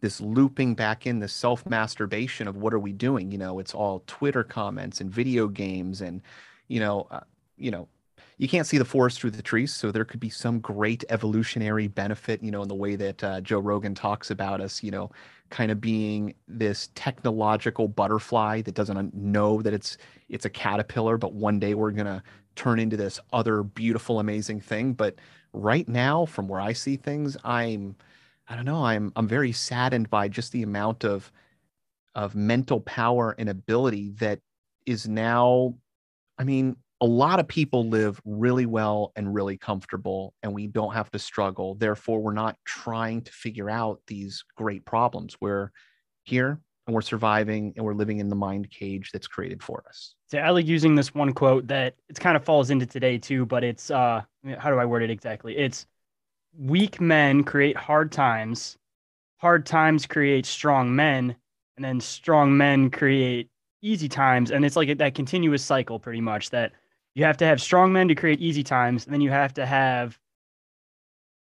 this 0.00 0.20
looping 0.20 0.74
back 0.74 1.06
in, 1.06 1.20
this 1.20 1.32
self 1.32 1.66
masturbation 1.66 2.48
of 2.48 2.56
what 2.56 2.72
are 2.72 2.78
we 2.78 2.92
doing? 2.92 3.30
You 3.30 3.38
know, 3.38 3.58
it's 3.58 3.74
all 3.74 4.02
Twitter 4.06 4.44
comments 4.44 5.00
and 5.00 5.10
video 5.10 5.46
games, 5.46 6.00
and 6.00 6.22
you 6.68 6.80
know, 6.80 7.06
uh, 7.10 7.20
you 7.58 7.70
know, 7.70 7.86
you 8.38 8.48
can't 8.48 8.66
see 8.66 8.78
the 8.78 8.84
forest 8.84 9.20
through 9.20 9.30
the 9.30 9.42
trees. 9.42 9.72
So 9.72 9.92
there 9.92 10.04
could 10.04 10.20
be 10.20 10.30
some 10.30 10.58
great 10.58 11.04
evolutionary 11.08 11.86
benefit, 11.86 12.42
you 12.42 12.50
know, 12.50 12.62
in 12.62 12.68
the 12.68 12.74
way 12.74 12.96
that 12.96 13.22
uh, 13.22 13.40
Joe 13.40 13.60
Rogan 13.60 13.94
talks 13.94 14.30
about 14.30 14.60
us, 14.60 14.82
you 14.82 14.90
know, 14.90 15.10
kind 15.52 15.70
of 15.70 15.80
being 15.80 16.34
this 16.48 16.88
technological 16.96 17.86
butterfly 17.86 18.62
that 18.62 18.74
doesn't 18.74 19.14
know 19.14 19.62
that 19.62 19.72
it's 19.72 19.96
it's 20.28 20.44
a 20.44 20.50
caterpillar 20.50 21.16
but 21.16 21.34
one 21.34 21.60
day 21.60 21.74
we're 21.74 21.92
going 21.92 22.06
to 22.06 22.20
turn 22.56 22.80
into 22.80 22.96
this 22.96 23.20
other 23.32 23.62
beautiful 23.62 24.18
amazing 24.18 24.60
thing. 24.60 24.92
But 24.92 25.14
right 25.52 25.88
now 25.88 26.24
from 26.24 26.48
where 26.48 26.60
i 26.60 26.72
see 26.72 26.96
things 26.96 27.36
i'm 27.44 27.94
i 28.48 28.56
don't 28.56 28.64
know 28.64 28.84
i'm 28.84 29.12
i'm 29.16 29.28
very 29.28 29.52
saddened 29.52 30.08
by 30.08 30.28
just 30.28 30.52
the 30.52 30.62
amount 30.62 31.04
of 31.04 31.30
of 32.14 32.34
mental 32.34 32.80
power 32.80 33.34
and 33.38 33.48
ability 33.48 34.10
that 34.10 34.40
is 34.86 35.06
now 35.06 35.74
i 36.38 36.44
mean 36.44 36.76
a 37.02 37.06
lot 37.06 37.40
of 37.40 37.48
people 37.48 37.88
live 37.88 38.20
really 38.24 38.64
well 38.64 39.10
and 39.16 39.34
really 39.34 39.58
comfortable 39.58 40.34
and 40.44 40.54
we 40.54 40.68
don't 40.68 40.94
have 40.94 41.10
to 41.10 41.18
struggle. 41.18 41.74
Therefore 41.74 42.20
we're 42.20 42.32
not 42.32 42.56
trying 42.64 43.22
to 43.22 43.32
figure 43.32 43.68
out 43.68 44.00
these 44.06 44.44
great 44.56 44.84
problems. 44.84 45.36
We're 45.40 45.72
here 46.22 46.60
and 46.86 46.94
we're 46.94 47.00
surviving 47.00 47.74
and 47.76 47.84
we're 47.84 47.94
living 47.94 48.20
in 48.20 48.28
the 48.28 48.36
mind 48.36 48.70
cage 48.70 49.10
that's 49.12 49.26
created 49.26 49.64
for 49.64 49.82
us. 49.88 50.14
So 50.30 50.38
i 50.38 50.50
like 50.50 50.66
using 50.66 50.94
this 50.94 51.12
one 51.12 51.32
quote 51.32 51.66
that 51.66 51.96
it 52.08 52.20
kind 52.20 52.36
of 52.36 52.44
falls 52.44 52.70
into 52.70 52.86
today 52.86 53.18
too 53.18 53.44
but 53.46 53.64
it's 53.64 53.90
uh 53.90 54.22
how 54.56 54.70
do 54.70 54.78
i 54.78 54.84
word 54.84 55.02
it 55.02 55.10
exactly? 55.10 55.58
It's 55.58 55.86
weak 56.56 57.00
men 57.00 57.42
create 57.42 57.76
hard 57.76 58.12
times 58.12 58.78
hard 59.38 59.66
times 59.66 60.06
create 60.06 60.46
strong 60.46 60.94
men 60.94 61.34
and 61.76 61.84
then 61.84 62.00
strong 62.00 62.56
men 62.56 62.90
create 62.90 63.48
easy 63.80 64.08
times 64.08 64.52
and 64.52 64.64
it's 64.64 64.76
like 64.76 64.96
that 64.98 65.16
continuous 65.16 65.64
cycle 65.64 65.98
pretty 65.98 66.20
much 66.20 66.50
that 66.50 66.70
you 67.14 67.24
have 67.24 67.36
to 67.38 67.46
have 67.46 67.60
strong 67.60 67.92
men 67.92 68.08
to 68.08 68.14
create 68.14 68.40
easy 68.40 68.62
times, 68.62 69.04
and 69.04 69.12
then 69.12 69.20
you 69.20 69.30
have 69.30 69.54
to 69.54 69.66
have 69.66 70.18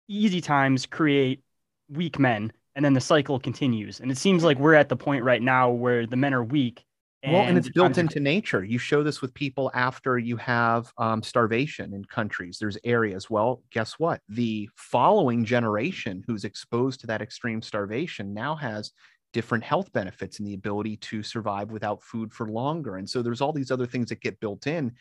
easy 0.09 0.41
times 0.41 0.87
create 0.87 1.43
weak 1.89 2.19
men, 2.19 2.53
and 2.75 2.85
then 2.85 2.95
the 2.95 3.01
cycle 3.01 3.39
continues. 3.39 4.01
And 4.01 4.11
it 4.11 4.19
seems 4.19 4.43
like 4.43 4.59
we're 4.59 4.75
at 4.75 4.89
the 4.89 4.97
point 4.97 5.25
right 5.25 5.43
now 5.43 5.71
where 5.71 6.07
the 6.07 6.17
men 6.17 6.35
are 6.35 6.45
weak. 6.45 6.85
And 7.23 7.35
well, 7.35 7.43
and 7.43 7.59
it's 7.59 7.69
built 7.69 7.99
into 7.99 8.19
nature. 8.19 8.65
You 8.65 8.79
show 8.79 9.03
this 9.03 9.21
with 9.21 9.35
people 9.35 9.71
after 9.75 10.19
you 10.19 10.39
have 10.39 10.91
um, 10.97 11.23
starvation 11.23 11.93
in 11.93 12.03
countries. 12.07 12.57
There's 12.59 12.79
areas. 12.83 13.29
Well, 13.29 13.63
guess 13.71 13.99
what? 13.99 14.23
The 14.31 14.71
following 14.75 15.45
generation 15.45 16.25
who's 16.27 16.45
exposed 16.45 17.01
to 17.01 17.07
that 17.09 17.21
extreme 17.21 17.61
starvation 17.61 18.33
now 18.33 18.55
has 18.57 18.93
different 19.35 19.65
health 19.65 19.93
benefits 19.93 20.39
and 20.39 20.49
the 20.49 20.55
ability 20.55 20.97
to 20.97 21.23
survive 21.23 21.71
without 21.71 22.03
food 22.03 22.33
for 22.33 22.49
longer. 22.49 22.97
And 22.97 23.09
so 23.09 23.23
there's 23.23 23.43
all 23.43 23.53
these 23.53 23.71
other 23.71 23.87
things 23.87 24.09
that 24.09 24.21
get 24.21 24.41
built 24.41 24.67
in 24.67 24.93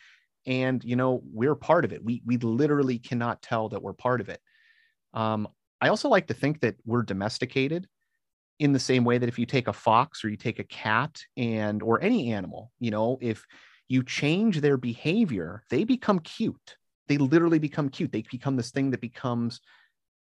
and 0.46 0.82
you 0.84 0.96
know 0.96 1.22
we're 1.32 1.54
part 1.54 1.84
of 1.84 1.92
it. 1.92 2.04
We 2.04 2.22
we 2.24 2.36
literally 2.38 2.98
cannot 2.98 3.42
tell 3.42 3.68
that 3.70 3.82
we're 3.82 3.92
part 3.92 4.20
of 4.20 4.28
it. 4.28 4.40
Um, 5.14 5.48
i 5.82 5.88
also 5.88 6.08
like 6.08 6.26
to 6.26 6.34
think 6.34 6.60
that 6.60 6.76
we're 6.84 7.02
domesticated 7.02 7.88
in 8.58 8.72
the 8.72 8.78
same 8.78 9.02
way 9.02 9.16
that 9.16 9.28
if 9.28 9.38
you 9.38 9.46
take 9.46 9.66
a 9.66 9.72
fox 9.72 10.22
or 10.22 10.28
you 10.28 10.36
take 10.36 10.58
a 10.58 10.64
cat 10.64 11.22
and 11.36 11.82
or 11.82 12.02
any 12.02 12.32
animal 12.32 12.70
you 12.78 12.90
know 12.90 13.18
if 13.22 13.44
you 13.90 14.04
change 14.04 14.60
their 14.60 14.76
behavior 14.76 15.64
they 15.68 15.84
become 15.84 16.20
cute. 16.20 16.76
They 17.08 17.18
literally 17.18 17.58
become 17.58 17.88
cute. 17.88 18.12
They 18.12 18.22
become 18.30 18.54
this 18.56 18.70
thing 18.70 18.92
that 18.92 19.00
becomes 19.00 19.60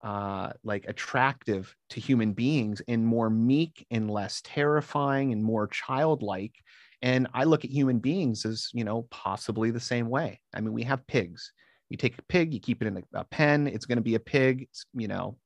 uh, 0.03 0.53
like 0.65 0.87
attractive 0.89 1.75
to 1.91 2.01
human 2.01 2.33
beings 2.33 2.81
and 2.89 3.05
more 3.05 3.29
meek 3.29 3.87
and 3.91 4.11
less 4.11 4.41
terrifying 4.43 5.33
and 5.33 5.45
more 5.45 5.67
childlike 5.67 6.55
and 7.03 7.29
I 7.33 7.45
look 7.45 7.65
at 7.65 7.71
human 7.71 7.99
beings 7.99 8.45
as, 8.45 8.69
you 8.73 8.85
know, 8.85 9.07
possibly 9.11 9.71
the 9.71 9.81
same 9.81 10.09
way. 10.09 10.41
I 10.55 10.61
mean, 10.61 10.73
we 10.73 10.83
have 10.85 11.07
pigs. 11.07 11.53
You 11.89 11.97
take 11.97 12.19
a 12.19 12.23
pig, 12.23 12.53
you 12.53 12.61
keep 12.61 12.83
it 12.83 12.89
in 12.89 12.99
a, 12.99 13.21
a 13.21 13.25
pen, 13.25 13.67
it's 13.67 13.87
going 13.87 13.97
to 13.97 14.03
be 14.03 14.17
a 14.17 14.21
pig. 14.21 14.63
It's, 14.63 14.85
you 14.93 15.09
know, 15.09 15.39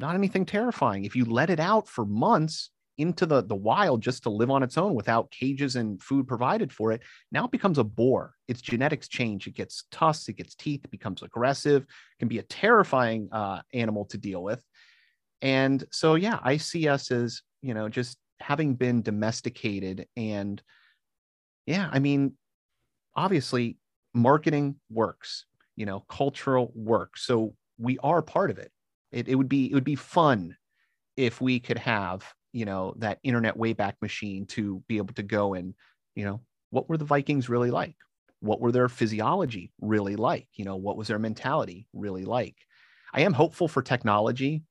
not 0.00 0.14
anything 0.14 0.46
terrifying. 0.46 1.04
If 1.04 1.14
you 1.14 1.24
let 1.24 1.50
it 1.50 1.60
out 1.60 1.88
for 1.88 2.04
months 2.04 2.70
into 2.98 3.26
the, 3.26 3.42
the 3.42 3.54
wild 3.54 4.02
just 4.02 4.22
to 4.22 4.30
live 4.30 4.50
on 4.50 4.62
its 4.62 4.78
own 4.78 4.94
without 4.94 5.30
cages 5.30 5.76
and 5.76 6.02
food 6.02 6.28
provided 6.28 6.72
for 6.72 6.92
it, 6.92 7.02
now 7.30 7.44
it 7.44 7.50
becomes 7.50 7.78
a 7.78 7.84
boar. 7.84 8.34
Its 8.48 8.60
genetics 8.60 9.08
change. 9.08 9.46
It 9.46 9.54
gets 9.54 9.84
tusks, 9.90 10.28
it 10.28 10.34
gets 10.34 10.54
teeth, 10.54 10.84
becomes 10.90 11.22
aggressive, 11.22 11.86
can 12.18 12.28
be 12.28 12.38
a 12.38 12.44
terrifying 12.44 13.28
uh, 13.32 13.62
animal 13.72 14.04
to 14.06 14.18
deal 14.18 14.42
with. 14.42 14.62
And 15.40 15.84
so, 15.90 16.14
yeah, 16.14 16.38
I 16.42 16.58
see 16.58 16.88
us 16.88 17.10
as, 17.10 17.42
you 17.62 17.74
know, 17.74 17.88
just 17.88 18.18
having 18.42 18.74
been 18.74 19.02
domesticated 19.02 20.06
and 20.16 20.62
yeah 21.66 21.88
i 21.92 21.98
mean 21.98 22.32
obviously 23.14 23.76
marketing 24.14 24.74
works 24.90 25.46
you 25.76 25.86
know 25.86 26.00
cultural 26.08 26.72
work 26.74 27.16
so 27.16 27.54
we 27.78 27.98
are 28.02 28.22
part 28.22 28.50
of 28.50 28.58
it. 28.58 28.70
it 29.10 29.28
it 29.28 29.34
would 29.34 29.48
be 29.48 29.70
it 29.70 29.74
would 29.74 29.84
be 29.84 29.94
fun 29.94 30.56
if 31.16 31.40
we 31.40 31.58
could 31.58 31.78
have 31.78 32.24
you 32.52 32.64
know 32.64 32.94
that 32.98 33.18
internet 33.22 33.56
wayback 33.56 33.94
machine 34.02 34.44
to 34.46 34.82
be 34.88 34.98
able 34.98 35.14
to 35.14 35.22
go 35.22 35.54
and 35.54 35.74
you 36.14 36.24
know 36.24 36.40
what 36.72 36.88
were 36.88 36.96
the 36.96 37.04
vikings 37.04 37.48
really 37.48 37.70
like? 37.70 37.94
What 38.40 38.60
were 38.60 38.72
their 38.72 38.88
physiology 38.88 39.70
really 39.80 40.16
like? 40.16 40.48
You 40.54 40.64
know 40.64 40.76
what 40.76 40.96
was 40.96 41.06
their 41.06 41.18
mentality 41.18 41.86
really 41.92 42.24
like? 42.24 42.56
I 43.12 43.20
am 43.20 43.34
hopeful 43.34 43.68
for 43.68 43.82
technology 43.82 44.64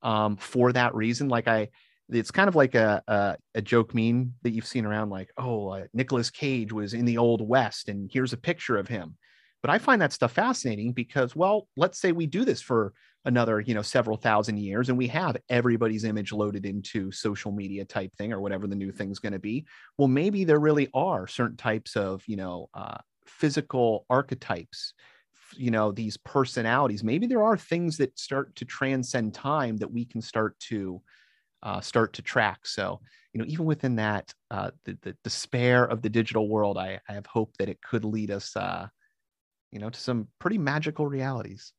um, 0.00 0.36
for 0.36 0.72
that 0.72 0.94
reason. 0.94 1.28
Like 1.28 1.48
i 1.48 1.68
it's 2.12 2.30
kind 2.30 2.48
of 2.48 2.56
like 2.56 2.74
a, 2.74 3.02
a, 3.08 3.36
a 3.54 3.62
joke 3.62 3.94
meme 3.94 4.34
that 4.42 4.50
you've 4.50 4.66
seen 4.66 4.86
around 4.86 5.10
like 5.10 5.30
oh 5.36 5.68
uh, 5.68 5.84
Nicolas 5.94 6.30
Cage 6.30 6.72
was 6.72 6.94
in 6.94 7.04
the 7.04 7.18
old 7.18 7.46
west 7.46 7.88
and 7.88 8.10
here's 8.12 8.32
a 8.32 8.36
picture 8.36 8.76
of 8.76 8.88
him 8.88 9.16
But 9.62 9.70
I 9.70 9.78
find 9.78 10.00
that 10.02 10.12
stuff 10.12 10.32
fascinating 10.32 10.92
because, 10.92 11.36
well, 11.36 11.68
let's 11.76 12.00
say 12.00 12.12
we 12.12 12.26
do 12.26 12.44
this 12.44 12.62
for 12.62 12.92
another, 13.26 13.60
you 13.60 13.74
know, 13.74 13.82
several 13.82 14.16
thousand 14.16 14.58
years 14.58 14.88
and 14.88 14.96
we 14.96 15.06
have 15.08 15.36
everybody's 15.50 16.04
image 16.04 16.32
loaded 16.32 16.64
into 16.64 17.12
social 17.12 17.52
media 17.52 17.84
type 17.84 18.14
thing 18.16 18.32
or 18.32 18.40
whatever 18.40 18.66
the 18.66 18.74
new 18.76 18.90
thing's 18.90 19.18
going 19.18 19.34
to 19.34 19.38
be. 19.38 19.66
Well, 19.98 20.08
maybe 20.08 20.44
there 20.44 20.60
really 20.60 20.88
are 20.94 21.26
certain 21.26 21.58
types 21.58 21.96
of, 21.96 22.22
you 22.26 22.36
know, 22.36 22.68
uh, 22.74 22.96
physical 23.26 24.06
archetypes 24.10 24.94
you 25.56 25.70
know 25.70 25.90
these 25.90 26.16
personalities 26.18 27.02
maybe 27.02 27.26
there 27.26 27.42
are 27.42 27.56
things 27.56 27.96
that 27.96 28.16
start 28.18 28.54
to 28.54 28.64
transcend 28.64 29.34
time 29.34 29.76
that 29.76 29.90
we 29.92 30.04
can 30.04 30.20
start 30.20 30.58
to 30.60 31.02
uh, 31.62 31.80
start 31.80 32.12
to 32.14 32.22
track 32.22 32.66
so 32.66 33.00
you 33.32 33.40
know 33.40 33.46
even 33.46 33.64
within 33.64 33.96
that 33.96 34.32
uh, 34.50 34.70
the, 34.84 34.98
the 35.02 35.16
despair 35.24 35.84
of 35.84 36.02
the 36.02 36.08
digital 36.08 36.48
world 36.48 36.78
I, 36.78 37.00
I 37.08 37.12
have 37.12 37.26
hope 37.26 37.56
that 37.58 37.68
it 37.68 37.80
could 37.82 38.04
lead 38.04 38.30
us 38.30 38.56
uh, 38.56 38.88
you 39.70 39.78
know 39.78 39.90
to 39.90 40.00
some 40.00 40.28
pretty 40.38 40.58
magical 40.58 41.06
realities 41.06 41.72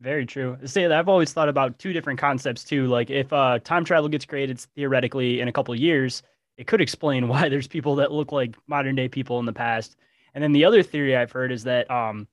very 0.00 0.26
true. 0.26 0.56
Say 0.64 0.82
that 0.82 0.92
I've 0.92 1.08
always 1.08 1.32
thought 1.32 1.48
about 1.48 1.78
two 1.78 1.92
different 1.92 2.20
concepts 2.20 2.62
too. 2.62 2.86
Like 2.86 3.10
if 3.10 3.32
uh, 3.32 3.58
time 3.58 3.84
travel 3.84 4.08
gets 4.08 4.24
created 4.24 4.60
theoretically 4.76 5.40
in 5.40 5.48
a 5.48 5.52
couple 5.52 5.74
years, 5.74 6.22
it 6.56 6.66
could 6.66 6.80
explain 6.80 7.26
why 7.28 7.48
there's 7.48 7.66
people 7.66 7.96
that 7.96 8.12
look 8.12 8.30
like 8.30 8.56
modern 8.66 8.94
day 8.94 9.08
people 9.08 9.40
in 9.40 9.46
the 9.46 9.52
past. 9.52 9.96
And 10.34 10.44
then 10.44 10.52
the 10.52 10.64
other 10.64 10.82
theory 10.82 11.16
I've 11.16 11.32
heard 11.32 11.50
is 11.50 11.64
that 11.64 11.90
um, 11.90 12.28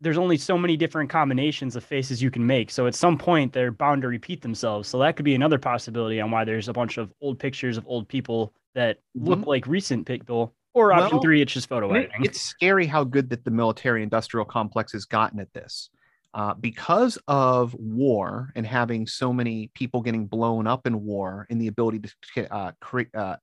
there's 0.00 0.18
only 0.18 0.36
so 0.36 0.58
many 0.58 0.76
different 0.76 1.08
combinations 1.08 1.74
of 1.76 1.84
faces 1.84 2.22
you 2.22 2.30
can 2.30 2.46
make. 2.46 2.70
So 2.70 2.86
at 2.86 2.94
some 2.94 3.16
point 3.16 3.52
they're 3.52 3.72
bound 3.72 4.02
to 4.02 4.08
repeat 4.08 4.42
themselves. 4.42 4.88
So 4.88 4.98
that 4.98 5.16
could 5.16 5.24
be 5.24 5.34
another 5.34 5.58
possibility 5.58 6.20
on 6.20 6.30
why 6.30 6.44
there's 6.44 6.68
a 6.68 6.72
bunch 6.72 6.98
of 6.98 7.12
old 7.20 7.38
pictures 7.38 7.76
of 7.76 7.86
old 7.86 8.08
people 8.08 8.52
that 8.74 8.98
mm-hmm. 9.16 9.28
look 9.28 9.46
like 9.46 9.66
recent 9.66 10.06
people. 10.06 10.54
Or 10.74 10.92
option 10.92 11.16
well, 11.16 11.22
three, 11.22 11.40
it's 11.40 11.54
just 11.54 11.70
photo 11.70 11.90
editing. 11.94 12.22
It's 12.22 12.42
scary 12.42 12.86
how 12.86 13.02
good 13.02 13.30
that 13.30 13.44
the 13.44 13.50
military 13.50 14.02
industrial 14.02 14.44
complex 14.44 14.92
has 14.92 15.06
gotten 15.06 15.40
at 15.40 15.50
this. 15.54 15.88
Uh, 16.34 16.52
because 16.52 17.16
of 17.28 17.72
war 17.72 18.52
and 18.54 18.66
having 18.66 19.06
so 19.06 19.32
many 19.32 19.70
people 19.72 20.02
getting 20.02 20.26
blown 20.26 20.66
up 20.66 20.86
in 20.86 21.02
war 21.02 21.46
and 21.48 21.58
the 21.58 21.68
ability 21.68 22.02
to 22.34 22.54
uh, 22.54 22.72
create 22.82 23.08
uh, 23.14 23.36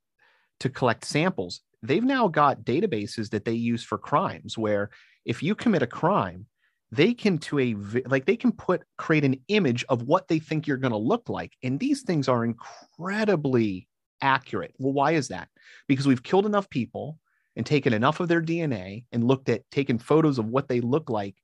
to 0.60 0.70
collect 0.70 1.04
samples, 1.04 1.62
they've 1.82 2.04
now 2.04 2.28
got 2.28 2.62
databases 2.64 3.32
that 3.32 3.46
they 3.46 3.54
use 3.54 3.84
for 3.84 3.98
crimes 3.98 4.56
where 4.56 4.92
if 5.26 5.42
you 5.44 5.56
commit 5.56 5.82
a 5.82 5.88
crime 5.88 6.46
they 6.94 7.14
can 7.14 7.40
to 7.40 7.60
a 7.60 7.76
like 8.06 8.26
they 8.26 8.36
can 8.36 8.52
put 8.52 8.84
create 8.98 9.26
an 9.26 9.36
image 9.48 9.84
of 9.90 10.04
what 10.04 10.28
they 10.28 10.38
think 10.38 10.68
you're 10.68 10.78
going 10.78 10.92
to 10.92 10.98
look 10.98 11.28
like 11.28 11.54
and 11.64 11.80
these 11.80 12.04
things 12.04 12.28
are 12.28 12.46
incredibly 12.46 13.88
accurate. 14.22 14.74
Well 14.78 14.94
why 14.94 15.12
is 15.14 15.30
that? 15.30 15.50
Because 15.88 16.08
we've 16.08 16.22
killed 16.22 16.46
enough 16.46 16.70
people 16.70 17.18
and 17.56 17.66
taken 17.66 17.94
enough 17.94 18.20
of 18.20 18.28
their 18.28 18.42
dna 18.42 19.06
and 19.12 19.24
looked 19.24 19.50
at 19.50 19.70
taken 19.72 19.98
photos 19.98 20.38
of 20.38 20.46
what 20.46 20.68
they 20.68 20.82
look 20.82 21.10
like 21.10 21.36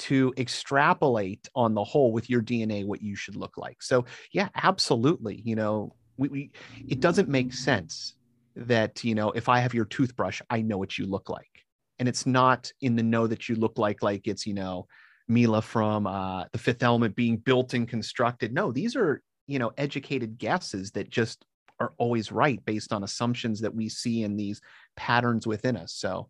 to 0.00 0.32
extrapolate 0.36 1.48
on 1.54 1.74
the 1.74 1.84
whole 1.84 2.12
with 2.12 2.28
your 2.28 2.42
dna 2.42 2.84
what 2.84 3.02
you 3.02 3.16
should 3.16 3.36
look 3.36 3.56
like. 3.56 3.82
So 3.82 4.04
yeah 4.32 4.48
absolutely 4.56 5.40
you 5.42 5.56
know 5.56 5.94
we, 6.18 6.28
we 6.28 6.50
it 6.86 7.00
doesn't 7.00 7.30
make 7.30 7.54
sense 7.54 8.14
that 8.56 9.04
you 9.04 9.14
know 9.14 9.30
if 9.30 9.48
i 9.48 9.60
have 9.60 9.72
your 9.72 9.84
toothbrush 9.84 10.42
i 10.50 10.60
know 10.60 10.76
what 10.76 10.98
you 10.98 11.06
look 11.06 11.30
like 11.30 11.57
and 11.98 12.08
it's 12.08 12.26
not 12.26 12.70
in 12.80 12.96
the 12.96 13.02
know 13.02 13.26
that 13.26 13.48
you 13.48 13.56
look 13.56 13.78
like 13.78 14.02
like 14.02 14.26
it's 14.26 14.46
you 14.46 14.54
know 14.54 14.86
Milla 15.28 15.60
from 15.60 16.06
uh, 16.06 16.44
the 16.52 16.58
Fifth 16.58 16.82
Element 16.82 17.14
being 17.14 17.36
built 17.36 17.74
and 17.74 17.86
constructed. 17.86 18.52
No, 18.52 18.72
these 18.72 18.96
are 18.96 19.22
you 19.46 19.58
know 19.58 19.72
educated 19.76 20.38
guesses 20.38 20.92
that 20.92 21.10
just 21.10 21.44
are 21.80 21.92
always 21.98 22.32
right 22.32 22.64
based 22.64 22.92
on 22.92 23.04
assumptions 23.04 23.60
that 23.60 23.74
we 23.74 23.88
see 23.88 24.22
in 24.22 24.36
these 24.36 24.60
patterns 24.96 25.46
within 25.46 25.76
us. 25.76 25.94
So, 25.94 26.28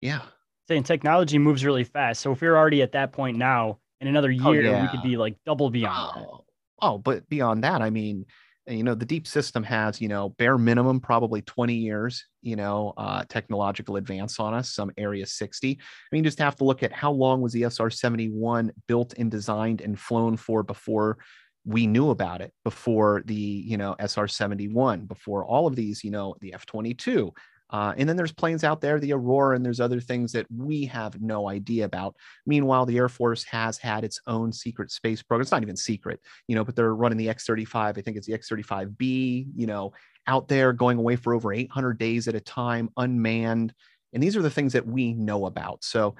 yeah. 0.00 0.22
Saying 0.68 0.84
technology 0.84 1.38
moves 1.38 1.64
really 1.64 1.84
fast. 1.84 2.20
So 2.20 2.32
if 2.32 2.40
we're 2.40 2.56
already 2.56 2.82
at 2.82 2.92
that 2.92 3.12
point 3.12 3.36
now, 3.36 3.78
in 4.00 4.08
another 4.08 4.34
oh, 4.42 4.52
year, 4.52 4.68
oh, 4.68 4.70
yeah. 4.70 4.82
we 4.82 4.88
could 4.88 5.02
be 5.02 5.16
like 5.16 5.36
double 5.44 5.70
beyond. 5.70 6.26
Oh, 6.28 6.44
oh, 6.80 6.98
but 6.98 7.28
beyond 7.28 7.64
that, 7.64 7.82
I 7.82 7.90
mean, 7.90 8.26
you 8.66 8.84
know 8.84 8.94
the 8.94 9.04
deep 9.04 9.26
system 9.26 9.62
has 9.62 10.00
you 10.00 10.08
know 10.08 10.30
bare 10.30 10.56
minimum 10.56 11.00
probably 11.00 11.42
20 11.42 11.74
years 11.74 12.24
you 12.42 12.54
know 12.54 12.92
uh, 12.96 13.24
technological 13.28 13.96
advance 13.96 14.38
on 14.38 14.54
us 14.54 14.74
some 14.74 14.90
area 14.96 15.26
60 15.26 15.78
i 15.80 16.14
mean 16.14 16.22
just 16.22 16.38
have 16.38 16.56
to 16.56 16.64
look 16.64 16.82
at 16.82 16.92
how 16.92 17.10
long 17.10 17.40
was 17.40 17.52
the 17.52 17.62
sr-71 17.68 18.70
built 18.86 19.14
and 19.18 19.30
designed 19.30 19.80
and 19.80 19.98
flown 19.98 20.36
for 20.36 20.62
before 20.62 21.18
we 21.64 21.86
knew 21.86 22.10
about 22.10 22.40
it 22.40 22.52
before 22.64 23.22
the 23.26 23.34
you 23.34 23.76
know 23.76 23.96
sr-71 23.98 25.08
before 25.08 25.44
all 25.44 25.66
of 25.66 25.74
these 25.74 26.04
you 26.04 26.10
know 26.10 26.34
the 26.40 26.54
f-22 26.54 27.30
uh, 27.72 27.94
and 27.96 28.06
then 28.06 28.16
there's 28.16 28.32
planes 28.32 28.64
out 28.64 28.82
there, 28.82 29.00
the 29.00 29.14
Aurora, 29.14 29.56
and 29.56 29.64
there's 29.64 29.80
other 29.80 29.98
things 29.98 30.30
that 30.32 30.46
we 30.54 30.84
have 30.84 31.20
no 31.22 31.48
idea 31.48 31.86
about. 31.86 32.14
Meanwhile, 32.44 32.84
the 32.84 32.98
Air 32.98 33.08
Force 33.08 33.42
has 33.44 33.78
had 33.78 34.04
its 34.04 34.20
own 34.26 34.52
secret 34.52 34.90
space 34.90 35.22
program. 35.22 35.40
It's 35.40 35.52
not 35.52 35.62
even 35.62 35.76
secret, 35.76 36.20
you 36.48 36.54
know, 36.54 36.64
but 36.64 36.76
they're 36.76 36.94
running 36.94 37.16
the 37.16 37.30
X 37.30 37.46
35. 37.46 37.96
I 37.96 38.02
think 38.02 38.18
it's 38.18 38.26
the 38.26 38.34
X 38.34 38.50
35B, 38.50 39.46
you 39.56 39.66
know, 39.66 39.92
out 40.26 40.48
there 40.48 40.74
going 40.74 40.98
away 40.98 41.16
for 41.16 41.34
over 41.34 41.50
800 41.52 41.98
days 41.98 42.28
at 42.28 42.34
a 42.34 42.40
time, 42.40 42.90
unmanned. 42.98 43.72
And 44.12 44.22
these 44.22 44.36
are 44.36 44.42
the 44.42 44.50
things 44.50 44.74
that 44.74 44.86
we 44.86 45.14
know 45.14 45.46
about. 45.46 45.82
So, 45.82 46.14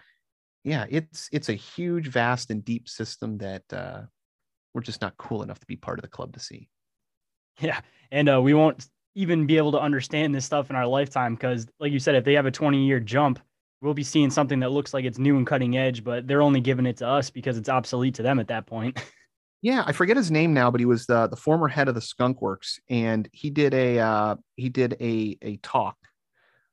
yeah, 0.64 0.86
it's 0.88 1.28
it's 1.32 1.50
a 1.50 1.54
huge, 1.54 2.08
vast, 2.08 2.50
and 2.50 2.64
deep 2.64 2.88
system 2.88 3.36
that 3.38 3.64
uh, 3.72 4.02
we're 4.72 4.80
just 4.80 5.02
not 5.02 5.18
cool 5.18 5.42
enough 5.42 5.60
to 5.60 5.66
be 5.66 5.76
part 5.76 5.98
of 5.98 6.02
the 6.02 6.08
club 6.08 6.32
to 6.32 6.40
see. 6.40 6.68
Yeah, 7.60 7.80
and 8.10 8.30
uh, 8.30 8.40
we 8.40 8.54
won't 8.54 8.86
even 9.14 9.46
be 9.46 9.56
able 9.56 9.72
to 9.72 9.80
understand 9.80 10.34
this 10.34 10.44
stuff 10.44 10.70
in 10.70 10.76
our 10.76 10.86
lifetime 10.86 11.34
because 11.34 11.66
like 11.78 11.92
you 11.92 11.98
said 11.98 12.14
if 12.14 12.24
they 12.24 12.34
have 12.34 12.46
a 12.46 12.50
20 12.50 12.84
year 12.84 13.00
jump 13.00 13.38
we'll 13.80 13.94
be 13.94 14.04
seeing 14.04 14.30
something 14.30 14.60
that 14.60 14.70
looks 14.70 14.94
like 14.94 15.04
it's 15.04 15.18
new 15.18 15.36
and 15.36 15.46
cutting 15.46 15.76
edge 15.76 16.02
but 16.04 16.26
they're 16.26 16.42
only 16.42 16.60
giving 16.60 16.86
it 16.86 16.96
to 16.96 17.06
us 17.06 17.30
because 17.30 17.58
it's 17.58 17.68
obsolete 17.68 18.14
to 18.14 18.22
them 18.22 18.38
at 18.38 18.48
that 18.48 18.66
point. 18.66 18.98
Yeah 19.64 19.84
i 19.86 19.92
forget 19.92 20.16
his 20.16 20.32
name 20.32 20.52
now 20.52 20.72
but 20.72 20.80
he 20.80 20.86
was 20.86 21.06
the, 21.06 21.28
the 21.28 21.36
former 21.36 21.68
head 21.68 21.86
of 21.86 21.94
the 21.94 22.00
skunk 22.00 22.42
works 22.42 22.80
and 22.90 23.28
he 23.30 23.48
did 23.48 23.72
a 23.74 24.00
uh, 24.00 24.34
he 24.56 24.68
did 24.68 24.96
a 25.00 25.38
a 25.40 25.56
talk 25.58 25.96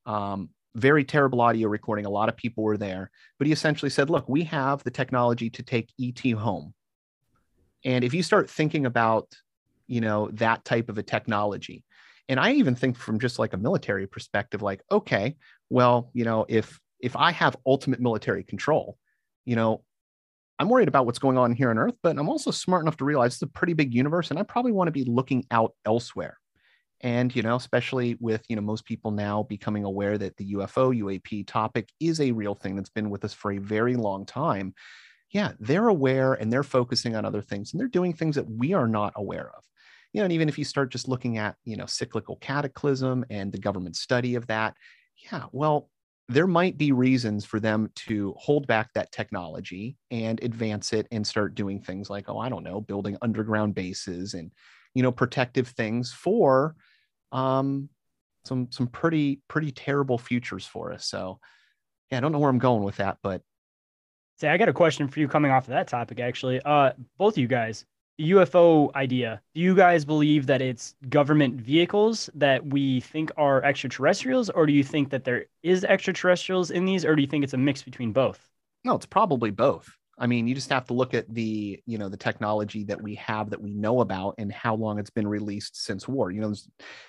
um, 0.08 0.49
very 0.75 1.04
terrible 1.04 1.41
audio 1.41 1.67
recording. 1.67 2.08
A 2.08 2.10
lot 2.10 2.30
of 2.30 2.36
people 2.36 2.63
were 2.63 2.78
there 2.78 3.12
but 3.38 3.45
he 3.45 3.54
essentially 3.54 3.91
said 3.91 4.10
look 4.10 4.28
we 4.28 4.43
have 4.45 4.84
the 4.84 4.89
technology 4.89 5.52
to 5.52 5.62
take 5.62 5.91
et 6.02 6.32
home. 6.32 6.73
And 7.86 8.04
if 8.04 8.15
you 8.15 8.23
start 8.23 8.49
thinking 8.49 8.88
about 8.88 9.36
you 9.86 10.02
know 10.02 10.32
that 10.34 10.65
type 10.65 10.89
of 10.89 10.97
a 10.97 11.04
technology 11.04 11.84
and 12.29 12.39
i 12.39 12.53
even 12.53 12.75
think 12.75 12.95
from 12.95 13.19
just 13.19 13.39
like 13.39 13.53
a 13.53 13.57
military 13.57 14.07
perspective 14.07 14.61
like 14.61 14.81
okay 14.91 15.35
well 15.69 16.09
you 16.13 16.23
know 16.23 16.45
if 16.47 16.79
if 17.01 17.15
i 17.17 17.31
have 17.31 17.57
ultimate 17.65 17.99
military 17.99 18.43
control 18.43 18.97
you 19.43 19.55
know 19.55 19.83
i'm 20.59 20.69
worried 20.69 20.87
about 20.87 21.05
what's 21.05 21.19
going 21.19 21.37
on 21.37 21.51
here 21.51 21.71
on 21.71 21.77
earth 21.77 21.95
but 22.01 22.17
i'm 22.17 22.29
also 22.29 22.51
smart 22.51 22.83
enough 22.83 22.97
to 22.97 23.05
realize 23.05 23.33
it's 23.33 23.41
a 23.41 23.47
pretty 23.47 23.73
big 23.73 23.93
universe 23.93 24.29
and 24.29 24.39
i 24.39 24.43
probably 24.43 24.71
want 24.71 24.87
to 24.87 24.91
be 24.93 25.03
looking 25.03 25.43
out 25.51 25.73
elsewhere. 25.85 26.37
And 27.01 27.33
you 27.33 27.41
know 27.41 27.55
especially 27.55 28.17
with 28.19 28.43
you 28.49 28.57
know 28.57 28.61
most 28.61 28.85
people 28.85 29.11
now 29.11 29.43
becoming 29.43 29.85
aware 29.85 30.17
that 30.17 30.35
the 30.35 30.53
ufo 30.53 30.93
uap 31.01 31.47
topic 31.47 31.89
is 31.99 32.19
a 32.19 32.33
real 32.33 32.55
thing 32.55 32.75
that's 32.75 32.89
been 32.89 33.09
with 33.09 33.23
us 33.23 33.33
for 33.33 33.53
a 33.53 33.57
very 33.57 33.95
long 33.95 34.25
time 34.25 34.73
yeah 35.31 35.53
they're 35.61 35.87
aware 35.87 36.33
and 36.33 36.51
they're 36.51 36.61
focusing 36.61 37.15
on 37.15 37.23
other 37.23 37.41
things 37.41 37.71
and 37.71 37.79
they're 37.79 37.87
doing 37.87 38.11
things 38.11 38.35
that 38.35 38.49
we 38.49 38.73
are 38.73 38.87
not 38.87 39.13
aware 39.15 39.49
of 39.55 39.63
you 40.13 40.21
know, 40.21 40.25
and 40.25 40.33
even 40.33 40.49
if 40.49 40.57
you 40.57 40.63
start 40.63 40.91
just 40.91 41.07
looking 41.07 41.37
at, 41.37 41.55
you 41.65 41.77
know, 41.77 41.85
cyclical 41.85 42.37
cataclysm 42.37 43.25
and 43.29 43.51
the 43.51 43.59
government 43.59 43.95
study 43.95 44.35
of 44.35 44.47
that, 44.47 44.75
yeah, 45.31 45.43
well, 45.51 45.89
there 46.27 46.47
might 46.47 46.77
be 46.77 46.91
reasons 46.91 47.43
for 47.43 47.59
them 47.59 47.89
to 47.95 48.33
hold 48.37 48.67
back 48.67 48.93
that 48.93 49.11
technology 49.11 49.97
and 50.11 50.41
advance 50.43 50.93
it 50.93 51.07
and 51.11 51.25
start 51.25 51.55
doing 51.55 51.81
things 51.81 52.09
like, 52.09 52.29
oh, 52.29 52.37
I 52.37 52.49
don't 52.49 52.63
know, 52.63 52.81
building 52.81 53.17
underground 53.21 53.73
bases 53.73 54.35
and, 54.35 54.51
you 54.93 55.01
know, 55.01 55.11
protective 55.11 55.69
things 55.69 56.13
for 56.13 56.75
um, 57.31 57.89
some 58.45 58.67
some 58.71 58.87
pretty 58.87 59.41
pretty 59.47 59.71
terrible 59.71 60.17
futures 60.17 60.65
for 60.65 60.93
us. 60.93 61.05
So, 61.05 61.39
yeah, 62.11 62.17
I 62.17 62.21
don't 62.21 62.31
know 62.31 62.39
where 62.39 62.49
I'm 62.49 62.59
going 62.59 62.83
with 62.83 62.97
that, 62.97 63.17
but 63.21 63.41
say 64.37 64.49
I 64.49 64.57
got 64.57 64.69
a 64.69 64.73
question 64.73 65.07
for 65.07 65.19
you 65.19 65.27
coming 65.27 65.51
off 65.51 65.65
of 65.65 65.71
that 65.71 65.87
topic. 65.87 66.19
Actually, 66.19 66.61
uh, 66.61 66.93
both 67.17 67.33
of 67.33 67.37
you 67.39 67.47
guys, 67.47 67.85
UFO 68.19 68.93
idea. 68.95 69.41
Do 69.55 69.62
you 69.62 69.75
guys 69.75 70.03
believe 70.03 70.45
that 70.47 70.62
it's 70.62 70.95
government 71.08 71.55
vehicles 71.55 72.29
that 72.36 72.65
we 72.65 72.99
think 72.99 73.32
are 73.38 73.63
extraterrestrials, 73.63 74.49
or 74.49 74.65
do 74.65 74.73
you 74.73 74.84
think 74.84 75.10
that 75.10 75.23
there 75.23 75.45
is 75.63 75.86
extraterrestrials 75.86 76.71
in 76.71 76.86
these, 76.86 77.05
or 77.05 77.15
do 77.15 77.21
you 77.21 77.27
think 77.27 77.43
it's 77.43 77.53
a 77.53 77.58
mix 77.58 77.82
between 77.82 78.12
both? 78.12 78.49
No, 78.84 78.95
it's 78.95 79.05
probably 79.05 79.51
both. 79.51 79.89
I 80.21 80.27
mean, 80.27 80.47
you 80.47 80.53
just 80.53 80.69
have 80.69 80.86
to 80.88 80.93
look 80.93 81.13
at 81.13 81.34
the, 81.34 81.82
you 81.86 81.97
know, 81.97 82.10
the 82.10 82.17
technology 82.17 82.84
that 82.84 83.01
we 83.01 83.15
have 83.15 83.49
that 83.51 83.62
we 83.62 83.73
know 83.73 84.01
about 84.01 84.36
and 84.38 84.51
how 84.51 84.75
long 84.75 84.99
it's 84.99 85.10
been 85.10 85.27
released 85.27 85.82
since 85.82 86.10
war. 86.10 86.29
You 86.29 86.41
know, 86.41 86.51
it 86.51 86.60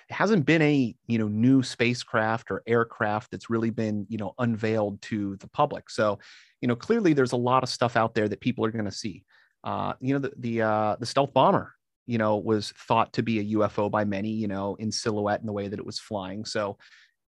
hasn't 0.09 0.45
been 0.45 0.61
a, 0.61 0.95
you 1.07 1.17
know, 1.17 1.27
new 1.27 1.61
spacecraft 1.61 2.51
or 2.51 2.63
aircraft 2.65 3.31
that's 3.31 3.49
really 3.49 3.69
been, 3.69 4.05
you 4.07 4.17
know, 4.17 4.33
unveiled 4.39 5.01
to 5.03 5.35
the 5.37 5.49
public. 5.49 5.89
So, 5.89 6.19
you 6.61 6.69
know, 6.69 6.75
clearly 6.75 7.11
there's 7.11 7.33
a 7.33 7.37
lot 7.37 7.63
of 7.63 7.69
stuff 7.69 7.97
out 7.97 8.13
there 8.15 8.29
that 8.29 8.39
people 8.39 8.63
are 8.63 8.71
going 8.71 8.85
to 8.85 8.91
see. 8.91 9.25
Uh, 9.63 9.93
you 9.99 10.13
know, 10.13 10.19
the 10.19 10.31
the 10.37 10.61
uh, 10.61 10.95
the 10.99 11.05
stealth 11.05 11.33
bomber, 11.33 11.73
you 12.07 12.17
know, 12.17 12.37
was 12.37 12.73
thought 12.87 13.13
to 13.13 13.23
be 13.23 13.39
a 13.39 13.57
UFO 13.57 13.89
by 13.89 14.03
many, 14.03 14.29
you 14.29 14.47
know, 14.47 14.75
in 14.75 14.91
silhouette 14.91 15.39
and 15.39 15.47
the 15.47 15.53
way 15.53 15.67
that 15.67 15.79
it 15.79 15.85
was 15.85 15.99
flying. 15.99 16.45
So, 16.45 16.77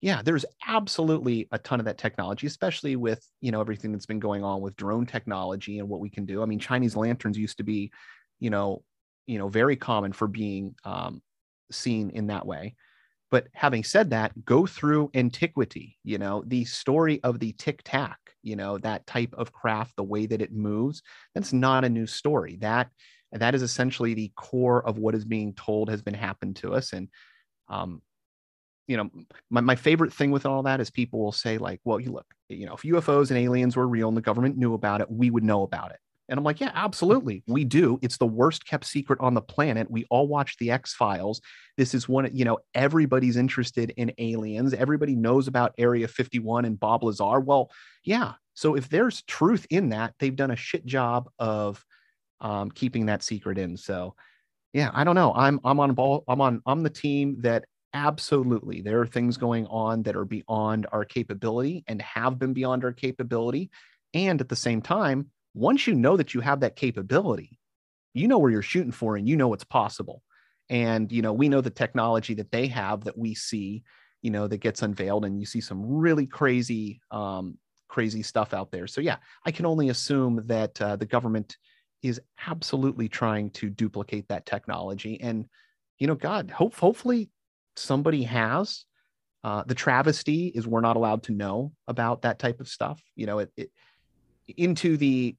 yeah, 0.02 0.22
there's 0.24 0.46
absolutely 0.67 1.48
a 1.52 1.60
ton 1.60 1.80
of 1.80 1.86
that 1.86 1.98
technology, 1.98 2.48
especially 2.48 2.96
with 2.96 3.26
you 3.41 3.52
know 3.52 3.62
everything 3.62 3.91
that's 3.91 4.06
been 4.06 4.20
going 4.20 4.44
on 4.44 4.62
with 4.62 4.76
drone 4.76 5.06
technology 5.06 5.80
and 5.80 5.89
what 5.89 6.00
we 6.00 6.10
can 6.10 6.26
do. 6.26 6.41
I 6.41 6.46
mean, 6.46 6.60
Chinese 6.60 6.96
lanterns 6.96 7.38
used 7.38 7.58
to 7.58 7.63
be, 7.63 7.91
you 8.39 8.50
know, 8.50 8.84
you 9.28 9.38
know, 9.38 9.48
very 9.48 9.76
common 9.76 10.13
for 10.13 10.28
being 10.28 10.76
um, 10.84 11.22
seen 11.72 12.10
in 12.12 12.28
that 12.28 12.46
way. 12.46 12.76
But 13.32 13.48
having 13.54 13.84
said 13.84 14.10
that, 14.12 14.46
go 14.46 14.65
through 14.65 15.10
antiquity. 15.15 15.98
You 16.04 16.17
know, 16.17 16.44
the 16.46 16.65
story 16.65 17.22
of 17.24 17.39
the 17.39 17.54
tic 17.54 17.82
tac. 17.84 18.20
You 18.44 18.56
know, 18.56 18.78
that 18.80 19.08
type 19.08 19.34
of 19.38 19.52
craft, 19.52 19.96
the 19.96 20.04
way 20.04 20.26
that 20.26 20.41
it 20.41 20.52
moves. 20.52 21.02
That's 21.34 21.54
not 21.54 21.86
a 21.86 21.89
new 21.89 22.08
story. 22.08 22.58
That 22.62 22.89
that 23.32 23.56
is 23.56 23.62
essentially 23.62 24.13
the 24.13 24.32
core 24.36 24.86
of 24.86 24.98
what 24.98 25.15
is 25.15 25.24
being 25.24 25.54
told 25.54 25.89
has 25.89 26.02
been 26.02 26.13
happened 26.13 26.58
to 26.58 26.74
us 26.74 26.91
and 26.91 27.08
um, 27.70 28.02
you 28.88 28.98
know, 28.98 29.10
my, 29.50 29.62
my 29.62 29.76
favorite 29.76 30.12
thing 30.12 30.32
with 30.32 30.46
all 30.46 30.63
that 30.63 30.82
is 30.82 30.89
people 30.89 31.24
will 31.24 31.32
say, 31.32 31.58
like, 31.58 31.80
well, 31.86 31.98
you 31.98 32.12
look, 32.12 32.26
you 32.50 32.65
know, 32.65 32.74
if 32.74 32.82
UFOs 32.82 33.30
and 33.30 33.39
aliens 33.39 33.78
were 33.78 33.88
real 33.88 34.10
and 34.10 34.17
the 34.17 34.22
government 34.22 34.58
knew 34.58 34.74
about 34.74 35.00
it, 35.00 35.10
we 35.10 35.30
would 35.30 35.46
know 35.46 35.63
about 35.63 35.91
it. 35.91 36.00
And 36.32 36.38
I'm 36.38 36.46
like, 36.46 36.62
yeah, 36.62 36.72
absolutely. 36.74 37.44
We 37.46 37.65
do. 37.65 38.00
It's 38.02 38.17
the 38.17 38.26
worst 38.26 38.65
kept 38.65 38.86
secret 38.86 39.20
on 39.20 39.34
the 39.34 39.41
planet. 39.41 39.91
We 39.91 40.06
all 40.10 40.28
watch 40.28 40.56
the 40.58 40.72
X 40.72 40.94
Files. 40.94 41.41
This 41.78 41.94
is 41.94 42.08
one, 42.08 42.30
you 42.34 42.46
know, 42.46 42.60
everybody's 42.74 43.36
interested 43.36 43.94
in 43.98 44.13
aliens. 44.17 44.74
Everybody 44.74 45.15
knows 45.15 45.50
about 45.50 45.74
Area 45.78 46.08
51 46.08 46.63
and 46.63 46.80
Bob 46.80 47.04
Lazar. 47.04 47.41
Well, 47.41 47.70
yeah. 48.06 48.34
So 48.54 48.76
if 48.76 48.88
there's 48.88 49.24
truth 49.24 49.67
in 49.70 49.89
that, 49.89 50.13
they've 50.20 50.36
done 50.36 50.52
a 50.52 50.56
shit 50.56 50.86
job 50.86 51.30
of 51.38 51.84
um, 52.39 52.72
keeping 52.72 53.08
that 53.08 53.24
secret 53.24 53.58
in. 53.58 53.76
So, 53.76 54.15
yeah, 54.72 54.89
I 54.94 55.04
don't 55.04 55.15
know. 55.15 55.34
I'm 55.34 55.60
I'm 55.65 55.82
on 55.82 55.94
ball. 55.94 56.24
I'm 56.30 56.39
on 56.39 56.62
I'm 56.65 56.82
the 56.82 56.89
team 56.89 57.41
that 57.41 57.65
absolutely 57.94 58.82
there 58.82 59.02
are 59.02 59.06
things 59.06 59.36
going 59.36 59.67
on 59.67 60.04
that 60.04 60.15
are 60.15 60.24
beyond 60.24 60.88
our 60.94 61.04
capability 61.04 61.84
and 61.88 62.02
have 62.02 62.39
been 62.39 62.54
beyond 62.54 62.86
our 62.86 62.94
capability 62.94 63.70
and 64.13 64.39
at 64.39 64.48
the 64.48 64.56
same 64.56 64.82
time 64.82 65.30
once 65.54 65.88
you 65.88 65.96
know 65.96 66.18
that 66.18 66.34
you 66.34 66.42
have 66.42 66.60
that 66.62 66.76
capability 66.76 67.60
you 68.14 68.28
know 68.28 68.38
where 68.38 68.52
you're 68.52 68.62
shooting 68.62 68.92
for 68.92 69.16
and 69.16 69.28
you 69.28 69.36
know 69.36 69.48
what's 69.48 69.64
possible 69.64 70.22
and 70.70 71.12
you 71.12 71.22
know 71.22 71.34
we 71.34 71.50
know 71.50 71.62
the 71.62 71.70
technology 71.70 72.34
that 72.34 72.52
they 72.52 72.68
have 72.68 73.04
that 73.04 73.18
we 73.18 73.34
see 73.34 73.84
you 74.22 74.32
know 74.32 74.48
that 74.48 74.58
gets 74.58 74.82
unveiled 74.82 75.26
and 75.26 75.40
you 75.40 75.46
see 75.46 75.62
some 75.62 75.84
really 75.86 76.26
crazy 76.26 77.02
um, 77.12 77.58
crazy 77.88 78.24
stuff 78.24 78.54
out 78.54 78.72
there 78.72 78.88
so 78.88 79.02
yeah 79.02 79.18
i 79.46 79.52
can 79.52 79.66
only 79.66 79.90
assume 79.90 80.42
that 80.46 80.82
uh, 80.82 80.96
the 80.96 81.06
government 81.06 81.58
is 82.02 82.20
absolutely 82.48 83.08
trying 83.08 83.50
to 83.52 83.70
duplicate 83.70 84.28
that 84.28 84.46
technology 84.46 85.20
and 85.22 85.46
you 86.00 86.08
know 86.08 86.16
god 86.16 86.50
hope 86.50 86.76
hopefully 86.76 87.30
somebody 87.76 88.24
has. 88.24 88.86
Uh, 89.44 89.64
the 89.66 89.76
travesty 89.76 90.48
is 90.48 90.68
we're 90.68 90.82
not 90.82 90.96
allowed 90.96 91.24
to 91.24 91.32
know 91.32 91.72
about 91.88 92.22
that 92.22 92.38
type 92.38 92.60
of 92.60 92.68
stuff. 92.68 93.02
You 93.16 93.26
know, 93.26 93.40
it, 93.40 93.52
it 93.58 93.72
into 94.58 94.98
the 94.98 95.36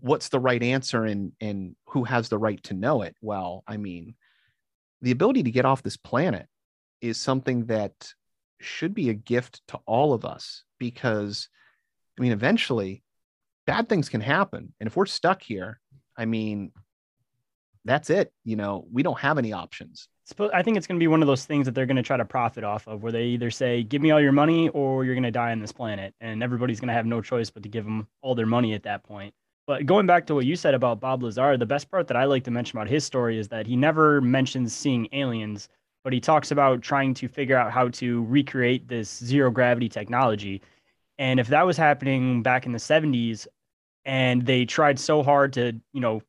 what's 0.00 0.28
the 0.28 0.40
right 0.40 0.62
answer 0.62 1.04
and 1.04 1.32
and 1.40 1.74
who 1.86 2.04
has 2.04 2.28
the 2.28 2.38
right 2.38 2.62
to 2.64 2.74
know 2.74 3.02
it. 3.02 3.16
Well, 3.20 3.64
I 3.66 3.76
mean, 3.76 4.14
the 5.00 5.10
ability 5.10 5.42
to 5.44 5.50
get 5.50 5.64
off 5.64 5.82
this 5.82 5.96
planet 5.96 6.46
is 7.00 7.18
something 7.18 7.66
that 7.66 8.12
should 8.60 8.94
be 8.94 9.10
a 9.10 9.14
gift 9.14 9.60
to 9.68 9.80
all 9.86 10.12
of 10.12 10.24
us 10.24 10.62
because, 10.78 11.48
I 12.16 12.22
mean, 12.22 12.32
eventually, 12.32 13.02
bad 13.66 13.88
things 13.88 14.08
can 14.08 14.20
happen, 14.20 14.72
and 14.78 14.86
if 14.86 14.96
we're 14.96 15.06
stuck 15.06 15.42
here, 15.42 15.80
I 16.16 16.26
mean, 16.26 16.70
that's 17.84 18.10
it. 18.10 18.32
You 18.44 18.54
know, 18.54 18.86
we 18.92 19.02
don't 19.02 19.18
have 19.18 19.38
any 19.38 19.52
options. 19.52 20.08
I 20.52 20.62
think 20.62 20.76
it's 20.76 20.86
going 20.86 20.98
to 20.98 21.02
be 21.02 21.08
one 21.08 21.20
of 21.20 21.26
those 21.26 21.44
things 21.44 21.66
that 21.66 21.74
they're 21.74 21.86
going 21.86 21.96
to 21.96 22.02
try 22.02 22.16
to 22.16 22.24
profit 22.24 22.62
off 22.62 22.86
of, 22.86 23.02
where 23.02 23.10
they 23.10 23.24
either 23.24 23.50
say, 23.50 23.82
"Give 23.82 24.00
me 24.00 24.12
all 24.12 24.20
your 24.20 24.32
money," 24.32 24.68
or 24.68 25.04
"You're 25.04 25.16
going 25.16 25.24
to 25.24 25.32
die 25.32 25.50
on 25.50 25.58
this 25.58 25.72
planet," 25.72 26.14
and 26.20 26.42
everybody's 26.42 26.78
going 26.78 26.88
to 26.88 26.94
have 26.94 27.06
no 27.06 27.20
choice 27.20 27.50
but 27.50 27.64
to 27.64 27.68
give 27.68 27.84
them 27.84 28.06
all 28.20 28.36
their 28.36 28.46
money 28.46 28.74
at 28.74 28.84
that 28.84 29.02
point. 29.02 29.34
But 29.72 29.86
going 29.86 30.06
back 30.06 30.26
to 30.26 30.34
what 30.34 30.44
you 30.44 30.54
said 30.54 30.74
about 30.74 31.00
Bob 31.00 31.22
Lazar, 31.22 31.56
the 31.56 31.64
best 31.64 31.90
part 31.90 32.06
that 32.08 32.14
I 32.14 32.24
like 32.26 32.44
to 32.44 32.50
mention 32.50 32.76
about 32.76 32.90
his 32.90 33.04
story 33.04 33.38
is 33.38 33.48
that 33.48 33.66
he 33.66 33.74
never 33.74 34.20
mentions 34.20 34.74
seeing 34.74 35.08
aliens, 35.12 35.70
but 36.04 36.12
he 36.12 36.20
talks 36.20 36.50
about 36.50 36.82
trying 36.82 37.14
to 37.14 37.26
figure 37.26 37.56
out 37.56 37.72
how 37.72 37.88
to 37.88 38.22
recreate 38.24 38.86
this 38.86 39.08
zero 39.24 39.50
gravity 39.50 39.88
technology. 39.88 40.60
And 41.16 41.40
if 41.40 41.48
that 41.48 41.64
was 41.64 41.78
happening 41.78 42.42
back 42.42 42.66
in 42.66 42.72
the 42.72 42.78
70s, 42.78 43.46
and 44.04 44.44
they 44.44 44.66
tried 44.66 44.98
so 44.98 45.22
hard 45.22 45.54
to, 45.54 45.72
you 45.94 46.02
know, 46.02 46.20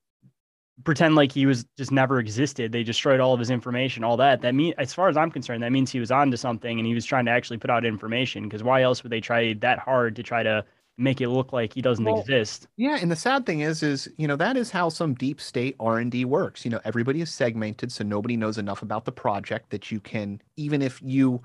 pretend 0.85 1.15
like 1.15 1.33
he 1.33 1.45
was 1.45 1.65
just 1.77 1.91
never 1.91 2.19
existed. 2.19 2.71
They 2.71 2.83
destroyed 2.83 3.19
all 3.19 3.33
of 3.33 3.41
his 3.41 3.49
information, 3.49 4.05
all 4.05 4.15
that. 4.15 4.39
That 4.39 4.55
mean, 4.55 4.73
as 4.77 4.93
far 4.93 5.09
as 5.09 5.17
I'm 5.17 5.31
concerned, 5.31 5.63
that 5.63 5.73
means 5.73 5.91
he 5.91 5.99
was 5.99 6.11
onto 6.11 6.37
something 6.37 6.79
and 6.79 6.87
he 6.87 6.93
was 6.93 7.03
trying 7.03 7.25
to 7.25 7.31
actually 7.31 7.57
put 7.57 7.69
out 7.69 7.83
information. 7.83 8.43
Because 8.43 8.63
why 8.63 8.83
else 8.83 9.03
would 9.03 9.11
they 9.11 9.19
try 9.19 9.51
that 9.55 9.79
hard 9.79 10.15
to 10.15 10.23
try 10.23 10.43
to 10.43 10.63
make 10.97 11.21
it 11.21 11.29
look 11.29 11.53
like 11.53 11.73
he 11.73 11.81
doesn't 11.81 12.05
well, 12.05 12.19
exist? 12.19 12.67
Yeah, 12.77 12.97
and 13.01 13.11
the 13.11 13.15
sad 13.15 13.45
thing 13.45 13.61
is, 13.61 13.83
is 13.83 14.09
you 14.17 14.27
know 14.27 14.35
that 14.35 14.57
is 14.57 14.71
how 14.71 14.89
some 14.89 15.13
deep 15.13 15.41
state 15.41 15.75
R 15.79 15.99
and 15.99 16.11
D 16.11 16.25
works. 16.25 16.65
You 16.65 16.71
know, 16.71 16.81
everybody 16.85 17.21
is 17.21 17.33
segmented, 17.33 17.91
so 17.91 18.03
nobody 18.03 18.37
knows 18.37 18.57
enough 18.57 18.81
about 18.81 19.05
the 19.05 19.11
project 19.11 19.69
that 19.71 19.91
you 19.91 19.99
can, 19.99 20.41
even 20.57 20.81
if 20.81 21.01
you 21.01 21.41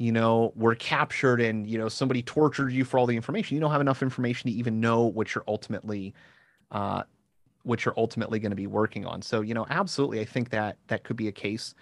you 0.00 0.12
know, 0.12 0.52
were 0.54 0.76
captured 0.76 1.40
and, 1.40 1.68
you 1.68 1.76
know, 1.76 1.88
somebody 1.88 2.22
tortured 2.22 2.70
you 2.70 2.84
for 2.84 2.98
all 2.98 3.06
the 3.06 3.16
information. 3.16 3.56
You 3.56 3.60
don't 3.60 3.72
have 3.72 3.80
enough 3.80 4.00
information 4.00 4.48
to 4.48 4.56
even 4.56 4.78
know 4.78 5.02
what 5.02 5.34
you're 5.34 5.42
ultimately 5.48 6.14
uh, 6.70 7.02
which 7.64 7.84
you're 7.84 7.94
ultimately 7.96 8.38
going 8.38 8.50
to 8.50 8.56
be 8.56 8.66
working 8.66 9.04
on. 9.04 9.20
So, 9.22 9.40
you 9.40 9.54
know, 9.54 9.66
absolutely, 9.68 10.20
I 10.20 10.24
think 10.24 10.50
that 10.50 10.78
that 10.86 11.04
could 11.04 11.16
be 11.16 11.28
a 11.28 11.32
case. 11.32 11.74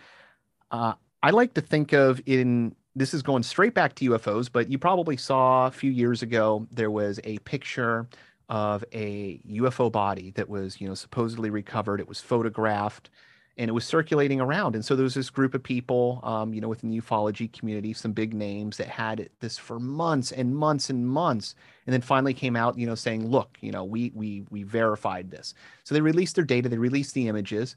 Uh, 0.71 0.95
I 1.23 1.31
like 1.31 1.55
to 1.55 1.61
think 1.61 1.93
of 1.93 2.21
in 2.27 2.75
this 2.97 3.13
is 3.13 3.23
going 3.23 3.43
straight 3.43 3.75
back 3.75 3.95
to 3.97 4.11
UFOs, 4.11 4.51
but 4.51 4.71
you 4.71 4.79
probably 4.79 5.19
saw 5.19 5.67
a 5.67 5.71
few 5.71 5.91
years 5.91 6.23
ago 6.23 6.67
there 6.73 6.91
was 6.91 7.21
a 7.25 7.39
picture 7.41 8.09
of 8.49 8.85
a 8.93 9.39
UFO 9.47 9.93
body 9.93 10.31
that 10.33 10.49
was, 10.49 10.81
you 10.81 10.89
know, 10.89 10.95
supposedly 10.95 11.51
recovered. 11.51 12.01
It 12.01 12.09
was 12.09 12.21
photographed 12.23 13.11
and 13.59 13.69
it 13.69 13.73
was 13.73 13.85
circulating 13.85 14.41
around. 14.41 14.75
And 14.75 14.85
so 14.85 14.97
there 14.97 15.05
was 15.05 15.15
this 15.15 15.29
group 15.29 15.55
of 15.55 15.63
people, 15.63 16.21
um, 16.23 16.55
you 16.55 16.61
know, 16.61 16.69
within 16.69 16.91
the 16.91 16.99
ufology 16.99 17.53
community, 17.53 17.93
some 17.93 18.13
big 18.13 18.33
names 18.33 18.79
that 18.79 18.89
had 18.89 19.29
this 19.41 19.59
for 19.59 19.79
months 19.79 20.33
and 20.33 20.57
months 20.57 20.89
and 20.89 21.07
months, 21.07 21.55
and 21.87 21.93
then 21.93 22.01
finally 22.01 22.35
came 22.35 22.57
out, 22.57 22.79
you 22.79 22.87
know, 22.87 22.95
saying, 22.95 23.29
"Look, 23.29 23.57
you 23.61 23.73
know, 23.73 23.85
we 23.85 24.13
we 24.15 24.45
we 24.51 24.63
verified 24.63 25.31
this." 25.31 25.55
So 25.85 25.95
they 25.95 26.03
released 26.03 26.35
their 26.35 26.45
data, 26.45 26.69
they 26.69 26.79
released 26.79 27.15
the 27.15 27.29
images, 27.29 27.77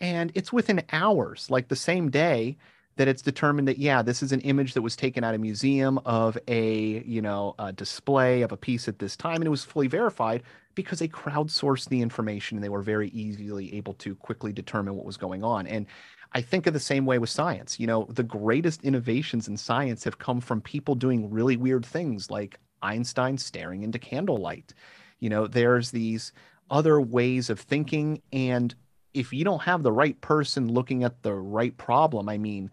and 0.00 0.32
it's 0.34 0.52
within 0.52 0.82
hours, 0.92 1.48
like 1.48 1.68
the 1.68 1.76
same 1.76 2.10
day 2.10 2.56
that 2.96 3.08
it's 3.08 3.22
determined 3.22 3.66
that 3.68 3.78
yeah 3.78 4.02
this 4.02 4.22
is 4.22 4.32
an 4.32 4.40
image 4.40 4.74
that 4.74 4.82
was 4.82 4.96
taken 4.96 5.24
at 5.24 5.34
a 5.34 5.38
museum 5.38 5.98
of 6.04 6.36
a 6.48 7.02
you 7.04 7.22
know 7.22 7.54
a 7.58 7.72
display 7.72 8.42
of 8.42 8.52
a 8.52 8.56
piece 8.56 8.88
at 8.88 8.98
this 8.98 9.16
time 9.16 9.36
and 9.36 9.46
it 9.46 9.50
was 9.50 9.64
fully 9.64 9.86
verified 9.86 10.42
because 10.74 10.98
they 10.98 11.08
crowdsourced 11.08 11.88
the 11.88 12.00
information 12.00 12.56
and 12.56 12.64
they 12.64 12.68
were 12.68 12.82
very 12.82 13.08
easily 13.08 13.74
able 13.74 13.94
to 13.94 14.14
quickly 14.14 14.52
determine 14.52 14.94
what 14.94 15.04
was 15.06 15.16
going 15.16 15.44
on. 15.44 15.66
And 15.66 15.86
i 16.32 16.40
think 16.40 16.66
of 16.66 16.72
the 16.72 16.80
same 16.80 17.06
way 17.06 17.18
with 17.18 17.30
science. 17.30 17.80
You 17.80 17.86
know 17.86 18.06
the 18.10 18.22
greatest 18.22 18.84
innovations 18.84 19.48
in 19.48 19.56
science 19.56 20.04
have 20.04 20.18
come 20.18 20.40
from 20.40 20.60
people 20.60 20.94
doing 20.94 21.30
really 21.30 21.56
weird 21.56 21.84
things 21.84 22.30
like 22.30 22.58
einstein 22.82 23.36
staring 23.36 23.82
into 23.82 23.98
candlelight. 23.98 24.74
You 25.18 25.28
know 25.30 25.46
there's 25.46 25.90
these 25.90 26.32
other 26.70 27.00
ways 27.00 27.50
of 27.50 27.58
thinking 27.58 28.22
and 28.32 28.74
if 29.14 29.32
you 29.32 29.44
don't 29.44 29.62
have 29.62 29.82
the 29.82 29.92
right 29.92 30.20
person 30.20 30.72
looking 30.72 31.04
at 31.04 31.22
the 31.22 31.32
right 31.32 31.76
problem 31.76 32.28
i 32.28 32.38
mean 32.38 32.70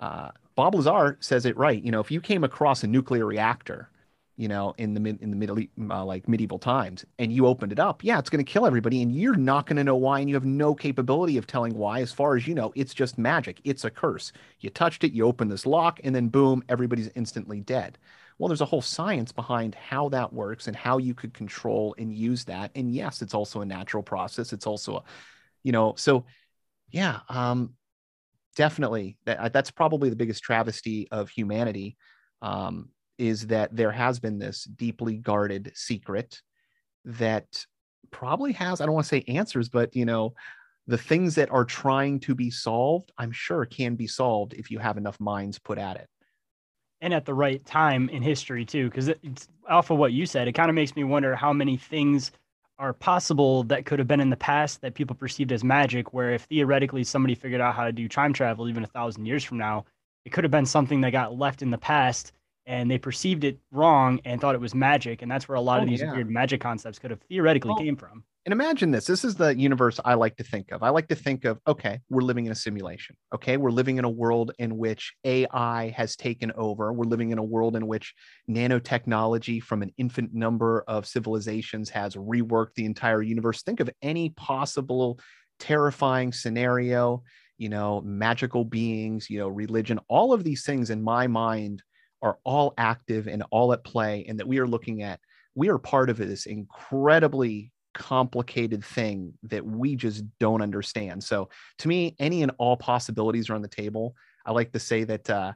uh, 0.00 0.30
Bob 0.56 0.74
Lazar 0.74 1.16
says 1.20 1.46
it 1.46 1.56
right. 1.56 1.82
You 1.82 1.90
know, 1.90 2.00
if 2.00 2.10
you 2.10 2.20
came 2.20 2.44
across 2.44 2.82
a 2.82 2.86
nuclear 2.86 3.26
reactor, 3.26 3.88
you 4.36 4.48
know, 4.48 4.74
in 4.78 4.94
the 4.94 5.00
in 5.20 5.30
the 5.30 5.36
middle 5.36 5.58
uh, 5.90 6.04
like 6.04 6.28
medieval 6.28 6.58
times, 6.58 7.04
and 7.18 7.32
you 7.32 7.46
opened 7.46 7.72
it 7.72 7.78
up, 7.78 8.02
yeah, 8.02 8.18
it's 8.18 8.30
going 8.30 8.44
to 8.44 8.52
kill 8.52 8.66
everybody, 8.66 9.02
and 9.02 9.14
you're 9.14 9.36
not 9.36 9.66
going 9.66 9.76
to 9.76 9.84
know 9.84 9.96
why, 9.96 10.20
and 10.20 10.28
you 10.28 10.34
have 10.34 10.46
no 10.46 10.74
capability 10.74 11.36
of 11.36 11.46
telling 11.46 11.74
why. 11.74 12.00
As 12.00 12.12
far 12.12 12.36
as 12.36 12.46
you 12.46 12.54
know, 12.54 12.72
it's 12.74 12.94
just 12.94 13.18
magic. 13.18 13.60
It's 13.64 13.84
a 13.84 13.90
curse. 13.90 14.32
You 14.60 14.70
touched 14.70 15.04
it, 15.04 15.12
you 15.12 15.26
open 15.26 15.48
this 15.48 15.66
lock, 15.66 16.00
and 16.04 16.14
then 16.14 16.28
boom, 16.28 16.64
everybody's 16.68 17.10
instantly 17.14 17.60
dead. 17.60 17.98
Well, 18.38 18.48
there's 18.48 18.62
a 18.62 18.66
whole 18.66 18.80
science 18.80 19.30
behind 19.32 19.74
how 19.74 20.08
that 20.10 20.32
works 20.32 20.66
and 20.66 20.74
how 20.74 20.96
you 20.96 21.12
could 21.12 21.34
control 21.34 21.94
and 21.98 22.12
use 22.12 22.44
that. 22.44 22.70
And 22.74 22.94
yes, 22.94 23.20
it's 23.20 23.34
also 23.34 23.60
a 23.60 23.66
natural 23.66 24.02
process. 24.02 24.54
It's 24.54 24.66
also 24.66 24.96
a, 24.96 25.02
you 25.62 25.72
know, 25.72 25.94
so 25.96 26.24
yeah, 26.90 27.20
um, 27.28 27.74
definitely 28.56 29.16
that, 29.24 29.52
that's 29.52 29.70
probably 29.70 30.10
the 30.10 30.16
biggest 30.16 30.42
travesty 30.42 31.08
of 31.10 31.28
humanity 31.30 31.96
um, 32.42 32.88
is 33.18 33.46
that 33.48 33.74
there 33.74 33.92
has 33.92 34.18
been 34.18 34.38
this 34.38 34.64
deeply 34.64 35.16
guarded 35.16 35.72
secret 35.74 36.40
that 37.04 37.64
probably 38.10 38.52
has 38.52 38.80
i 38.80 38.84
don't 38.84 38.94
want 38.94 39.04
to 39.04 39.08
say 39.08 39.24
answers 39.28 39.68
but 39.68 39.94
you 39.94 40.04
know 40.04 40.34
the 40.88 40.98
things 40.98 41.36
that 41.36 41.50
are 41.50 41.64
trying 41.64 42.18
to 42.18 42.34
be 42.34 42.50
solved 42.50 43.12
i'm 43.18 43.30
sure 43.30 43.64
can 43.64 43.94
be 43.94 44.06
solved 44.06 44.52
if 44.54 44.70
you 44.70 44.78
have 44.78 44.96
enough 44.96 45.18
minds 45.20 45.58
put 45.58 45.78
at 45.78 45.96
it. 45.96 46.08
And 47.02 47.14
at 47.14 47.24
the 47.24 47.32
right 47.32 47.64
time 47.64 48.10
in 48.10 48.22
history 48.22 48.64
too 48.64 48.90
because 48.90 49.08
it's 49.08 49.48
off 49.68 49.90
of 49.90 49.98
what 49.98 50.12
you 50.12 50.26
said 50.26 50.48
it 50.48 50.52
kind 50.52 50.68
of 50.68 50.74
makes 50.74 50.96
me 50.96 51.04
wonder 51.04 51.34
how 51.34 51.52
many 51.52 51.76
things 51.76 52.32
are 52.80 52.92
possible 52.94 53.62
that 53.64 53.84
could 53.86 53.98
have 54.00 54.08
been 54.08 54.20
in 54.20 54.30
the 54.30 54.36
past 54.36 54.80
that 54.80 54.94
people 54.94 55.14
perceived 55.14 55.52
as 55.52 55.62
magic 55.62 56.12
where 56.14 56.32
if 56.32 56.42
theoretically 56.44 57.04
somebody 57.04 57.34
figured 57.34 57.60
out 57.60 57.74
how 57.74 57.84
to 57.84 57.92
do 57.92 58.08
time 58.08 58.32
travel 58.32 58.68
even 58.68 58.82
a 58.82 58.86
thousand 58.88 59.26
years 59.26 59.44
from 59.44 59.58
now 59.58 59.84
it 60.24 60.30
could 60.32 60.44
have 60.44 60.50
been 60.50 60.66
something 60.66 61.00
that 61.02 61.10
got 61.10 61.38
left 61.38 61.62
in 61.62 61.70
the 61.70 61.78
past 61.78 62.32
and 62.66 62.90
they 62.90 62.98
perceived 62.98 63.44
it 63.44 63.58
wrong 63.70 64.20
and 64.24 64.40
thought 64.40 64.54
it 64.54 64.60
was 64.60 64.74
magic. 64.74 65.22
And 65.22 65.30
that's 65.30 65.48
where 65.48 65.56
a 65.56 65.60
lot 65.60 65.80
Oh, 65.80 65.82
of 65.82 65.88
these 65.88 66.00
yeah. 66.00 66.12
weird 66.12 66.30
magic 66.30 66.60
concepts 66.60 66.98
could 66.98 67.10
have 67.10 67.20
theoretically 67.22 67.70
Well, 67.70 67.78
came 67.78 67.96
from. 67.96 68.22
And 68.46 68.52
imagine 68.54 68.90
this. 68.90 69.04
This 69.04 69.22
is 69.22 69.34
the 69.34 69.54
universe 69.54 70.00
I 70.02 70.14
like 70.14 70.36
to 70.36 70.44
think 70.44 70.72
of. 70.72 70.82
I 70.82 70.88
like 70.88 71.08
to 71.08 71.14
think 71.14 71.44
of, 71.44 71.58
okay, 71.66 72.00
we're 72.08 72.22
living 72.22 72.46
in 72.46 72.52
a 72.52 72.54
simulation. 72.54 73.14
Okay. 73.34 73.58
We're 73.58 73.70
living 73.70 73.98
in 73.98 74.06
a 74.06 74.10
world 74.10 74.52
in 74.58 74.78
which 74.78 75.12
AI 75.24 75.90
has 75.90 76.16
taken 76.16 76.50
over. 76.52 76.90
We're 76.90 77.04
living 77.04 77.32
in 77.32 77.38
a 77.38 77.44
world 77.44 77.76
in 77.76 77.86
which 77.86 78.14
nanotechnology 78.48 79.62
from 79.62 79.82
an 79.82 79.92
infinite 79.98 80.32
number 80.32 80.84
of 80.88 81.06
civilizations 81.06 81.90
has 81.90 82.14
reworked 82.14 82.74
the 82.76 82.86
entire 82.86 83.20
universe. 83.20 83.62
Think 83.62 83.80
of 83.80 83.90
any 84.00 84.30
possible 84.30 85.20
terrifying 85.58 86.32
scenario, 86.32 87.22
you 87.58 87.68
know, 87.68 88.00
magical 88.00 88.64
beings, 88.64 89.28
you 89.28 89.38
know, 89.38 89.48
religion, 89.48 90.00
all 90.08 90.32
of 90.32 90.44
these 90.44 90.64
things 90.64 90.88
in 90.88 91.02
my 91.02 91.26
mind 91.26 91.82
are 92.22 92.38
all 92.44 92.72
active 92.78 93.28
and 93.28 93.42
all 93.50 93.74
at 93.74 93.84
play, 93.84 94.24
and 94.26 94.40
that 94.40 94.48
we 94.48 94.58
are 94.58 94.66
looking 94.66 95.02
at. 95.02 95.20
We 95.54 95.68
are 95.68 95.78
part 95.78 96.08
of 96.08 96.16
this 96.16 96.46
incredibly 96.46 97.70
complicated 97.94 98.84
thing 98.84 99.34
that 99.44 99.64
we 99.64 99.96
just 99.96 100.24
don't 100.38 100.62
understand. 100.62 101.22
So 101.22 101.48
to 101.78 101.88
me, 101.88 102.14
any 102.18 102.42
and 102.42 102.52
all 102.58 102.76
possibilities 102.76 103.50
are 103.50 103.54
on 103.54 103.62
the 103.62 103.68
table. 103.68 104.14
I 104.44 104.52
like 104.52 104.72
to 104.72 104.78
say 104.78 105.04
that 105.04 105.28
uh, 105.28 105.52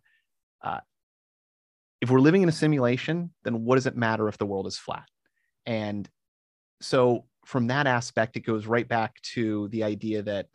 uh, 0.63 0.81
if 2.01 2.11
we're 2.11 2.21
living 2.21 2.43
in 2.43 2.49
a 2.49 2.53
simulation, 2.53 3.31
then 3.45 3.65
what 3.65 3.77
does 3.77 3.87
it 3.87 3.97
matter 3.97 4.29
if 4.29 4.39
the 4.39 4.47
world 4.47 4.67
is 4.67 4.77
flat? 4.77 5.09
And 5.67 6.09
so 6.81 7.25
from 7.47 7.69
that 7.69 7.87
aspect, 7.87 8.37
it 8.37 8.41
goes 8.41 8.67
right 8.67 8.87
back 8.87 9.21
to 9.35 9.69
the 9.69 9.85
idea 9.85 10.23
that 10.23 10.49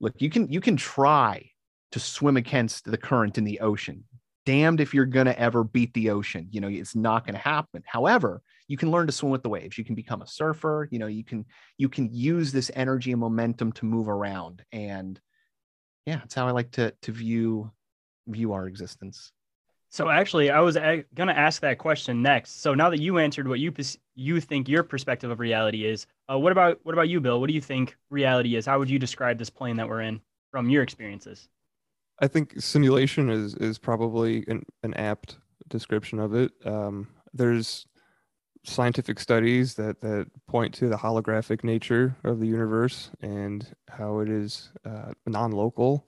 look, 0.00 0.14
you 0.18 0.30
can 0.30 0.50
you 0.50 0.60
can 0.60 0.76
try 0.76 1.50
to 1.92 2.00
swim 2.00 2.36
against 2.36 2.84
the 2.84 2.98
current 2.98 3.38
in 3.38 3.44
the 3.44 3.60
ocean. 3.60 4.04
Damned 4.44 4.80
if 4.80 4.92
you're 4.92 5.06
to 5.26 5.38
ever 5.38 5.64
beat 5.64 5.92
the 5.94 6.10
ocean. 6.10 6.48
You 6.50 6.60
know, 6.60 6.68
it's 6.68 6.94
not 6.94 7.24
to 7.34 7.40
happen. 7.40 7.82
However, 7.86 8.42
you 8.68 8.76
can 8.76 8.90
learn 8.90 9.06
to 9.06 9.12
swim 9.12 9.30
with 9.30 9.42
the 9.42 9.48
waves. 9.48 9.78
You 9.78 9.84
can 9.84 9.94
become 9.94 10.22
a 10.22 10.26
surfer. 10.26 10.88
You 10.90 10.98
know, 10.98 11.06
you 11.06 11.24
can 11.24 11.44
you 11.78 11.88
can 11.88 12.12
use 12.12 12.52
this 12.52 12.70
energy 12.74 13.12
and 13.12 13.20
momentum 13.20 13.72
to 13.72 13.84
move 13.84 14.08
around. 14.08 14.62
And 14.72 15.20
yeah, 16.04 16.20
it's 16.24 16.34
how 16.34 16.46
I 16.46 16.52
like 16.52 16.72
to 16.72 16.92
to 17.02 17.12
view 17.12 17.70
view 18.26 18.52
our 18.52 18.66
existence. 18.66 19.32
So 19.88 20.10
actually, 20.10 20.50
I 20.50 20.60
was 20.60 20.76
going 20.76 21.28
to 21.28 21.38
ask 21.38 21.62
that 21.62 21.78
question 21.78 22.20
next. 22.20 22.60
So 22.60 22.74
now 22.74 22.90
that 22.90 23.00
you 23.00 23.18
answered 23.18 23.48
what 23.48 23.60
you 23.60 23.72
you 24.14 24.40
think 24.40 24.68
your 24.68 24.82
perspective 24.82 25.30
of 25.30 25.40
reality 25.40 25.86
is, 25.86 26.06
uh, 26.30 26.38
what 26.38 26.52
about 26.52 26.80
what 26.82 26.92
about 26.92 27.08
you, 27.08 27.20
Bill? 27.20 27.40
What 27.40 27.46
do 27.48 27.54
you 27.54 27.60
think 27.60 27.96
reality 28.10 28.56
is? 28.56 28.66
How 28.66 28.78
would 28.78 28.90
you 28.90 28.98
describe 28.98 29.38
this 29.38 29.50
plane 29.50 29.76
that 29.76 29.88
we're 29.88 30.02
in 30.02 30.20
from 30.50 30.68
your 30.68 30.82
experiences? 30.82 31.48
I 32.20 32.26
think 32.26 32.60
simulation 32.60 33.30
is 33.30 33.54
is 33.54 33.78
probably 33.78 34.44
an, 34.48 34.64
an 34.82 34.94
apt 34.94 35.38
description 35.68 36.18
of 36.18 36.34
it. 36.34 36.52
Um, 36.64 37.08
there's 37.32 37.86
scientific 38.66 39.18
studies 39.20 39.74
that 39.74 40.00
that 40.00 40.26
point 40.46 40.74
to 40.74 40.88
the 40.88 40.96
holographic 40.96 41.64
nature 41.64 42.16
of 42.24 42.40
the 42.40 42.46
universe 42.46 43.10
and 43.20 43.74
how 43.88 44.20
it 44.20 44.28
is 44.28 44.70
uh, 44.84 45.12
non-local, 45.26 46.06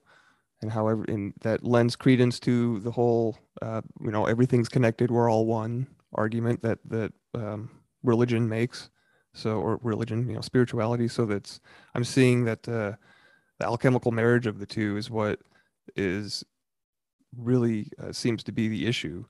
and 0.61 0.71
however 0.71 1.05
in 1.05 1.33
that 1.41 1.63
lends 1.63 1.95
credence 1.95 2.39
to 2.39 2.79
the 2.81 2.91
whole 2.91 3.37
uh, 3.61 3.81
you 4.01 4.11
know 4.11 4.25
everything's 4.25 4.69
connected, 4.69 5.11
we're 5.11 5.31
all 5.31 5.45
one 5.45 5.87
argument 6.13 6.61
that 6.61 6.79
that 6.85 7.13
um, 7.33 7.69
religion 8.03 8.47
makes. 8.47 8.89
So 9.33 9.59
or 9.59 9.79
religion, 9.83 10.27
you 10.27 10.33
know, 10.33 10.41
spirituality. 10.41 11.07
So 11.07 11.25
that's 11.25 11.61
I'm 11.93 12.03
seeing 12.03 12.45
that 12.45 12.67
uh, 12.67 12.93
the 13.59 13.65
alchemical 13.65 14.11
marriage 14.11 14.47
of 14.47 14.59
the 14.59 14.65
two 14.65 14.97
is 14.97 15.09
what 15.09 15.39
is 15.95 16.43
really 17.37 17.87
uh, 18.01 18.11
seems 18.11 18.43
to 18.43 18.51
be 18.51 18.67
the 18.67 18.87
issue. 18.87 19.23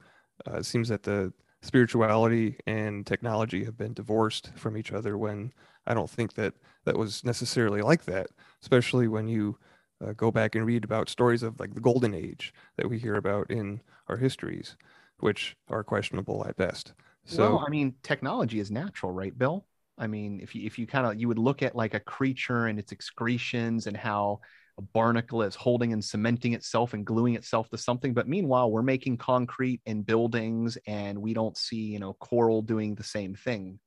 Uh, 0.47 0.59
it 0.59 0.65
seems 0.65 0.87
that 0.87 1.03
the 1.03 1.33
spirituality 1.61 2.57
and 2.65 3.05
technology 3.05 3.65
have 3.65 3.77
been 3.77 3.93
divorced 3.93 4.51
from 4.55 4.77
each 4.77 4.91
other 4.91 5.17
when 5.17 5.51
I 5.85 5.93
don't 5.93 6.09
think 6.09 6.33
that 6.33 6.53
that 6.85 6.97
was 6.97 7.23
necessarily 7.23 7.81
like 7.81 8.05
that, 8.05 8.27
especially 8.61 9.07
when 9.07 9.27
you 9.27 9.57
uh, 10.05 10.13
go 10.13 10.31
back 10.31 10.55
and 10.55 10.65
read 10.65 10.83
about 10.83 11.09
stories 11.09 11.43
of 11.43 11.59
like 11.59 11.73
the 11.73 11.81
golden 11.81 12.13
age 12.13 12.53
that 12.77 12.89
we 12.89 12.99
hear 12.99 13.15
about 13.15 13.51
in 13.51 13.81
our 14.07 14.17
histories, 14.17 14.77
which 15.19 15.57
are 15.69 15.83
questionable 15.83 16.45
at 16.47 16.55
best. 16.55 16.93
So 17.25 17.55
well, 17.55 17.63
I 17.65 17.69
mean, 17.69 17.95
technology 18.03 18.59
is 18.59 18.71
natural, 18.71 19.11
right, 19.11 19.37
Bill? 19.37 19.65
I 19.97 20.07
mean, 20.07 20.39
if 20.41 20.55
you 20.55 20.65
if 20.65 20.79
you 20.79 20.87
kind 20.87 21.05
of 21.05 21.19
you 21.19 21.27
would 21.27 21.37
look 21.37 21.61
at 21.61 21.75
like 21.75 21.93
a 21.93 21.99
creature 21.99 22.67
and 22.67 22.79
its 22.79 22.93
excretions 22.93 23.87
and 23.87 23.97
how 23.97 24.39
a 24.79 24.81
barnacle 24.81 25.43
is 25.43 25.55
holding 25.55 25.91
and 25.91 26.03
cementing 26.03 26.53
itself 26.53 26.93
and 26.93 27.05
gluing 27.05 27.35
itself 27.35 27.69
to 27.69 27.77
something, 27.77 28.13
but 28.13 28.29
meanwhile 28.29 28.71
we're 28.71 28.81
making 28.81 29.17
concrete 29.17 29.81
and 29.85 30.05
buildings 30.05 30.77
and 30.87 31.21
we 31.21 31.33
don't 31.33 31.57
see 31.57 31.75
you 31.75 31.99
know 31.99 32.13
coral 32.13 32.61
doing 32.61 32.95
the 32.95 33.03
same 33.03 33.35
thing. 33.35 33.77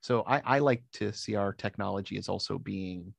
So 0.00 0.24
I, 0.26 0.42
I 0.44 0.58
like 0.58 0.82
to 0.94 1.12
see 1.12 1.36
our 1.36 1.52
technology 1.52 2.18
as 2.18 2.28
also 2.28 2.58
being 2.58 3.14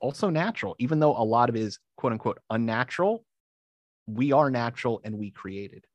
also 0.00 0.30
natural, 0.30 0.76
even 0.78 1.00
though 1.00 1.16
a 1.16 1.24
lot 1.24 1.48
of 1.48 1.56
it 1.56 1.62
is 1.62 1.78
quote 1.96 2.12
unquote 2.12 2.38
unnatural. 2.50 3.24
We 4.06 4.32
are 4.32 4.48
natural 4.48 5.00
and 5.04 5.18
we 5.18 5.32
created. 5.32 5.86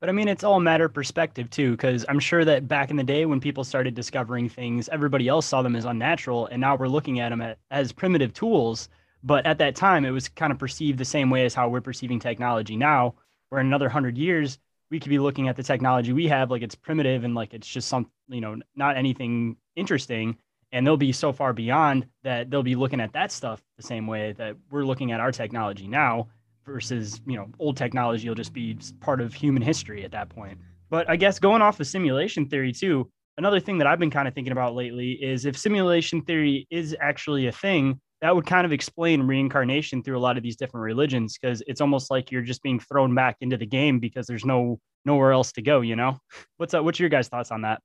But 0.00 0.08
I 0.08 0.12
mean, 0.12 0.28
it's 0.28 0.44
all 0.44 0.56
a 0.56 0.60
matter 0.60 0.84
of 0.84 0.92
perspective 0.92 1.48
too, 1.50 1.72
because 1.72 2.04
I'm 2.08 2.20
sure 2.20 2.44
that 2.44 2.68
back 2.68 2.90
in 2.90 2.96
the 2.96 3.04
day 3.04 3.24
when 3.26 3.40
people 3.40 3.64
started 3.64 3.94
discovering 3.94 4.48
things, 4.48 4.88
everybody 4.90 5.28
else 5.28 5.46
saw 5.46 5.62
them 5.62 5.76
as 5.76 5.84
unnatural, 5.84 6.46
and 6.46 6.60
now 6.60 6.76
we're 6.76 6.88
looking 6.88 7.20
at 7.20 7.30
them 7.30 7.40
at, 7.40 7.58
as 7.70 7.92
primitive 7.92 8.34
tools. 8.34 8.88
But 9.22 9.46
at 9.46 9.58
that 9.58 9.76
time, 9.76 10.04
it 10.04 10.10
was 10.10 10.28
kind 10.28 10.52
of 10.52 10.58
perceived 10.58 10.98
the 10.98 11.04
same 11.04 11.30
way 11.30 11.46
as 11.46 11.54
how 11.54 11.68
we're 11.68 11.80
perceiving 11.80 12.18
technology 12.18 12.76
now. 12.76 13.14
Where 13.48 13.60
in 13.60 13.66
another 13.66 13.88
hundred 13.88 14.18
years, 14.18 14.58
we 14.90 15.00
could 15.00 15.10
be 15.10 15.18
looking 15.18 15.48
at 15.48 15.56
the 15.56 15.62
technology 15.62 16.12
we 16.12 16.28
have 16.28 16.50
like 16.50 16.62
it's 16.62 16.74
primitive 16.74 17.24
and 17.24 17.34
like 17.34 17.54
it's 17.54 17.66
just 17.66 17.88
some, 17.88 18.10
you 18.28 18.40
know, 18.40 18.56
not 18.76 18.96
anything 18.96 19.56
interesting. 19.76 20.36
And 20.72 20.86
they'll 20.86 20.96
be 20.96 21.12
so 21.12 21.32
far 21.32 21.52
beyond 21.52 22.06
that 22.24 22.50
they'll 22.50 22.62
be 22.62 22.74
looking 22.74 23.00
at 23.00 23.12
that 23.14 23.32
stuff 23.32 23.62
the 23.76 23.82
same 23.82 24.06
way 24.06 24.32
that 24.32 24.56
we're 24.70 24.84
looking 24.84 25.12
at 25.12 25.20
our 25.20 25.32
technology 25.32 25.86
now 25.86 26.28
versus 26.64 27.20
you 27.26 27.36
know 27.36 27.48
old 27.58 27.76
technology 27.76 28.28
will 28.28 28.34
just 28.34 28.52
be 28.52 28.78
part 29.00 29.20
of 29.20 29.34
human 29.34 29.62
history 29.62 30.04
at 30.04 30.12
that 30.12 30.28
point. 30.28 30.58
But 30.90 31.08
i 31.08 31.16
guess 31.16 31.38
going 31.38 31.62
off 31.62 31.80
of 31.80 31.86
simulation 31.86 32.46
theory 32.46 32.72
too 32.72 33.10
another 33.36 33.58
thing 33.58 33.78
that 33.78 33.86
i've 33.86 33.98
been 33.98 34.10
kind 34.10 34.28
of 34.28 34.34
thinking 34.34 34.52
about 34.52 34.74
lately 34.74 35.12
is 35.12 35.44
if 35.44 35.58
simulation 35.58 36.22
theory 36.22 36.68
is 36.70 36.94
actually 37.00 37.48
a 37.48 37.52
thing 37.52 38.00
that 38.20 38.34
would 38.34 38.46
kind 38.46 38.64
of 38.64 38.72
explain 38.72 39.22
reincarnation 39.22 40.02
through 40.02 40.16
a 40.16 40.20
lot 40.20 40.36
of 40.36 40.42
these 40.42 40.56
different 40.56 40.84
religions 40.84 41.36
because 41.36 41.62
it's 41.66 41.80
almost 41.80 42.10
like 42.10 42.30
you're 42.30 42.42
just 42.42 42.62
being 42.62 42.78
thrown 42.78 43.14
back 43.14 43.36
into 43.40 43.56
the 43.56 43.66
game 43.66 43.98
because 43.98 44.26
there's 44.26 44.44
no 44.44 44.78
nowhere 45.04 45.32
else 45.32 45.52
to 45.52 45.62
go 45.62 45.80
you 45.80 45.96
know? 45.96 46.16
What's 46.56 46.74
up 46.74 46.84
what's 46.84 47.00
your 47.00 47.08
guys 47.08 47.28
thoughts 47.28 47.50
on 47.50 47.62
that? 47.62 47.82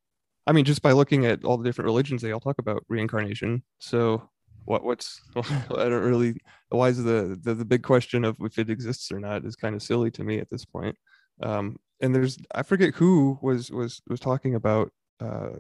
I 0.48 0.52
mean, 0.52 0.66
just 0.66 0.82
by 0.82 0.94
looking 0.94 1.26
at 1.26 1.44
all 1.44 1.58
the 1.58 1.64
different 1.64 1.86
religions, 1.86 2.22
they 2.22 2.32
all 2.32 2.40
talk 2.40 2.58
about 2.58 2.84
reincarnation. 2.90 3.62
So 3.80 4.30
what 4.70 4.84
what's 4.84 5.20
I 5.36 5.90
don't 5.90 6.04
really 6.04 6.36
why 6.70 6.90
is 6.90 7.04
the, 7.04 7.38
the 7.42 7.56
the 7.56 7.66
big 7.66 7.82
question 7.82 8.24
of 8.24 8.38
if 8.40 8.60
it 8.60 8.70
exists 8.70 9.12
or 9.12 9.20
not 9.20 9.44
is 9.44 9.56
kind 9.56 9.76
of 9.76 9.82
silly 9.82 10.12
to 10.12 10.24
me 10.24 10.38
at 10.40 10.50
this 10.50 10.64
point. 10.64 10.96
Um, 11.42 11.78
and 12.02 12.14
there's 12.14 12.38
I 12.54 12.62
forget 12.62 12.94
who 12.94 13.40
was 13.42 13.72
was 13.72 14.02
was 14.08 14.20
talking 14.20 14.54
about 14.54 14.92
uh, 15.20 15.58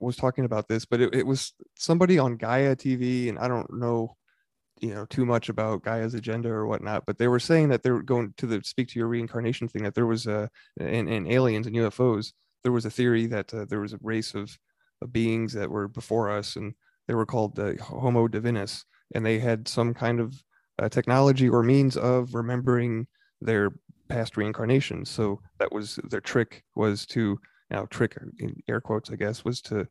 was 0.00 0.16
talking 0.16 0.46
about 0.46 0.66
this, 0.66 0.86
but 0.86 1.02
it, 1.02 1.14
it 1.14 1.26
was 1.26 1.52
somebody 1.76 2.18
on 2.18 2.36
Gaia 2.36 2.74
TV, 2.74 3.28
and 3.28 3.38
I 3.38 3.48
don't 3.48 3.70
know 3.74 4.16
you 4.80 4.94
know 4.94 5.04
too 5.04 5.26
much 5.26 5.50
about 5.50 5.82
Gaia's 5.82 6.14
agenda 6.14 6.48
or 6.48 6.66
whatnot, 6.66 7.04
but 7.06 7.18
they 7.18 7.28
were 7.28 7.38
saying 7.38 7.68
that 7.68 7.82
they 7.82 7.90
were 7.90 8.02
going 8.02 8.32
to 8.38 8.46
the 8.46 8.62
speak 8.64 8.88
to 8.88 8.98
your 8.98 9.08
reincarnation 9.08 9.68
thing 9.68 9.82
that 9.82 9.94
there 9.94 10.06
was 10.06 10.26
a 10.26 10.48
in, 10.80 11.06
in 11.06 11.30
aliens 11.30 11.66
and 11.66 11.76
UFOs 11.76 12.32
there 12.62 12.72
was 12.72 12.86
a 12.86 12.90
theory 12.90 13.26
that 13.26 13.52
uh, 13.54 13.66
there 13.68 13.80
was 13.80 13.92
a 13.92 13.98
race 14.02 14.34
of, 14.34 14.58
of, 15.02 15.12
beings 15.12 15.52
that 15.52 15.70
were 15.70 15.86
before 15.86 16.30
us 16.30 16.56
and 16.56 16.74
they 17.06 17.14
were 17.14 17.26
called 17.26 17.54
the 17.54 17.76
homo 17.80 18.28
divinus 18.28 18.84
and 19.14 19.24
they 19.24 19.38
had 19.38 19.68
some 19.68 19.94
kind 19.94 20.20
of 20.20 20.42
uh, 20.78 20.88
technology 20.88 21.48
or 21.48 21.62
means 21.62 21.96
of 21.96 22.34
remembering 22.34 23.06
their 23.40 23.70
past 24.08 24.36
reincarnations 24.36 25.08
so 25.08 25.40
that 25.58 25.72
was 25.72 25.98
their 26.10 26.20
trick 26.20 26.62
was 26.74 27.06
to 27.06 27.20
you 27.20 27.76
know 27.76 27.86
trick 27.86 28.16
in 28.38 28.54
air 28.68 28.80
quotes 28.80 29.10
i 29.10 29.16
guess 29.16 29.44
was 29.44 29.60
to 29.60 29.86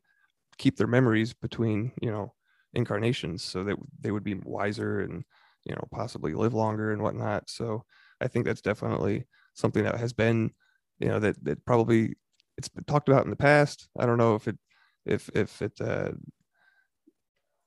keep 0.58 0.76
their 0.76 0.86
memories 0.86 1.32
between 1.34 1.90
you 2.00 2.10
know 2.10 2.32
incarnations 2.74 3.42
so 3.42 3.64
that 3.64 3.76
they 4.00 4.10
would 4.10 4.24
be 4.24 4.34
wiser 4.44 5.00
and 5.00 5.24
you 5.64 5.74
know 5.74 5.84
possibly 5.90 6.34
live 6.34 6.54
longer 6.54 6.92
and 6.92 7.02
whatnot 7.02 7.48
so 7.48 7.84
i 8.20 8.28
think 8.28 8.44
that's 8.44 8.60
definitely 8.60 9.24
something 9.54 9.84
that 9.84 9.96
has 9.96 10.12
been 10.12 10.50
you 10.98 11.08
know 11.08 11.18
that 11.18 11.42
that 11.44 11.64
probably 11.64 12.14
it's 12.56 12.68
been 12.68 12.84
talked 12.84 13.08
about 13.08 13.24
in 13.24 13.30
the 13.30 13.36
past. 13.36 13.88
I 13.98 14.06
don't 14.06 14.18
know 14.18 14.34
if 14.34 14.48
it 14.48 14.58
if 15.06 15.28
if 15.34 15.60
it 15.62 15.80
uh, 15.80 16.12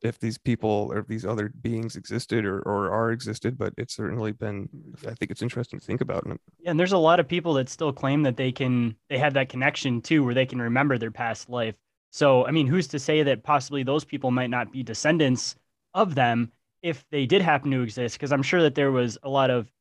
if 0.01 0.19
these 0.19 0.37
people 0.37 0.89
or 0.93 1.05
these 1.07 1.25
other 1.25 1.51
beings 1.61 1.95
existed 1.95 2.45
or, 2.45 2.59
or 2.61 2.91
are 2.91 3.11
existed, 3.11 3.57
but 3.57 3.73
it's 3.77 3.95
certainly 3.95 4.31
been 4.31 4.69
I 5.07 5.13
think 5.13 5.31
it's 5.31 5.41
interesting 5.41 5.79
to 5.79 5.85
think 5.85 6.01
about. 6.01 6.25
Yeah, 6.59 6.71
and 6.71 6.79
there's 6.79 6.91
a 6.91 6.97
lot 6.97 7.19
of 7.19 7.27
people 7.27 7.53
that 7.55 7.69
still 7.69 7.91
claim 7.91 8.23
that 8.23 8.37
they 8.37 8.51
can 8.51 8.95
they 9.09 9.17
have 9.17 9.33
that 9.33 9.49
connection 9.49 10.01
too, 10.01 10.23
where 10.23 10.35
they 10.35 10.45
can 10.45 10.61
remember 10.61 10.97
their 10.97 11.11
past 11.11 11.49
life. 11.49 11.75
So 12.11 12.45
I 12.45 12.51
mean, 12.51 12.67
who's 12.67 12.87
to 12.87 12.99
say 12.99 13.23
that 13.23 13.43
possibly 13.43 13.83
those 13.83 14.05
people 14.05 14.31
might 14.31 14.49
not 14.49 14.71
be 14.71 14.83
descendants 14.83 15.55
of 15.93 16.15
them 16.15 16.51
if 16.81 17.05
they 17.09 17.25
did 17.25 17.41
happen 17.41 17.71
to 17.71 17.81
exist? 17.81 18.15
Because 18.15 18.31
I'm 18.31 18.43
sure 18.43 18.61
that 18.61 18.75
there 18.75 18.91
was 18.91 19.17
a 19.23 19.29
lot 19.29 19.49
of 19.49 19.71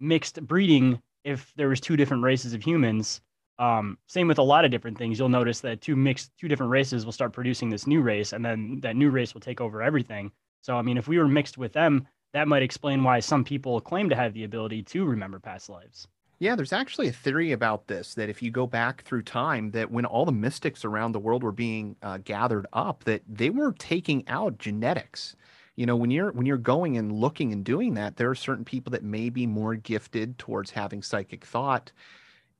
mixed 0.00 0.40
breeding 0.46 1.00
if 1.24 1.52
there 1.56 1.68
was 1.68 1.80
two 1.80 1.96
different 1.96 2.22
races 2.22 2.54
of 2.54 2.62
humans. 2.62 3.20
Um, 3.58 3.98
same 4.08 4.26
with 4.26 4.38
a 4.38 4.42
lot 4.42 4.64
of 4.64 4.70
different 4.70 4.98
things. 4.98 5.18
You'll 5.18 5.28
notice 5.28 5.60
that 5.60 5.80
two 5.80 5.96
mixed, 5.96 6.32
two 6.38 6.48
different 6.48 6.70
races 6.70 7.04
will 7.04 7.12
start 7.12 7.32
producing 7.32 7.70
this 7.70 7.86
new 7.86 8.00
race, 8.00 8.32
and 8.32 8.44
then 8.44 8.80
that 8.82 8.96
new 8.96 9.10
race 9.10 9.34
will 9.34 9.40
take 9.40 9.60
over 9.60 9.82
everything. 9.82 10.32
So, 10.62 10.76
I 10.76 10.82
mean, 10.82 10.96
if 10.96 11.08
we 11.08 11.18
were 11.18 11.28
mixed 11.28 11.58
with 11.58 11.72
them, 11.72 12.06
that 12.32 12.48
might 12.48 12.62
explain 12.62 13.04
why 13.04 13.20
some 13.20 13.44
people 13.44 13.80
claim 13.80 14.08
to 14.08 14.16
have 14.16 14.34
the 14.34 14.44
ability 14.44 14.82
to 14.82 15.04
remember 15.04 15.38
past 15.38 15.68
lives. 15.68 16.08
Yeah, 16.40 16.56
there's 16.56 16.72
actually 16.72 17.08
a 17.08 17.12
theory 17.12 17.52
about 17.52 17.86
this 17.86 18.14
that 18.14 18.28
if 18.28 18.42
you 18.42 18.50
go 18.50 18.66
back 18.66 19.04
through 19.04 19.22
time, 19.22 19.70
that 19.70 19.90
when 19.90 20.04
all 20.04 20.24
the 20.24 20.32
mystics 20.32 20.84
around 20.84 21.12
the 21.12 21.20
world 21.20 21.44
were 21.44 21.52
being 21.52 21.96
uh, 22.02 22.18
gathered 22.24 22.66
up, 22.72 23.04
that 23.04 23.22
they 23.28 23.50
were 23.50 23.72
taking 23.72 24.26
out 24.28 24.58
genetics. 24.58 25.36
You 25.76 25.86
know, 25.86 25.96
when 25.96 26.10
you're 26.10 26.32
when 26.32 26.44
you're 26.44 26.56
going 26.56 26.96
and 26.96 27.12
looking 27.12 27.52
and 27.52 27.64
doing 27.64 27.94
that, 27.94 28.16
there 28.16 28.30
are 28.30 28.34
certain 28.34 28.64
people 28.64 28.90
that 28.90 29.04
may 29.04 29.28
be 29.30 29.46
more 29.46 29.74
gifted 29.76 30.38
towards 30.38 30.70
having 30.72 31.02
psychic 31.02 31.44
thought, 31.44 31.92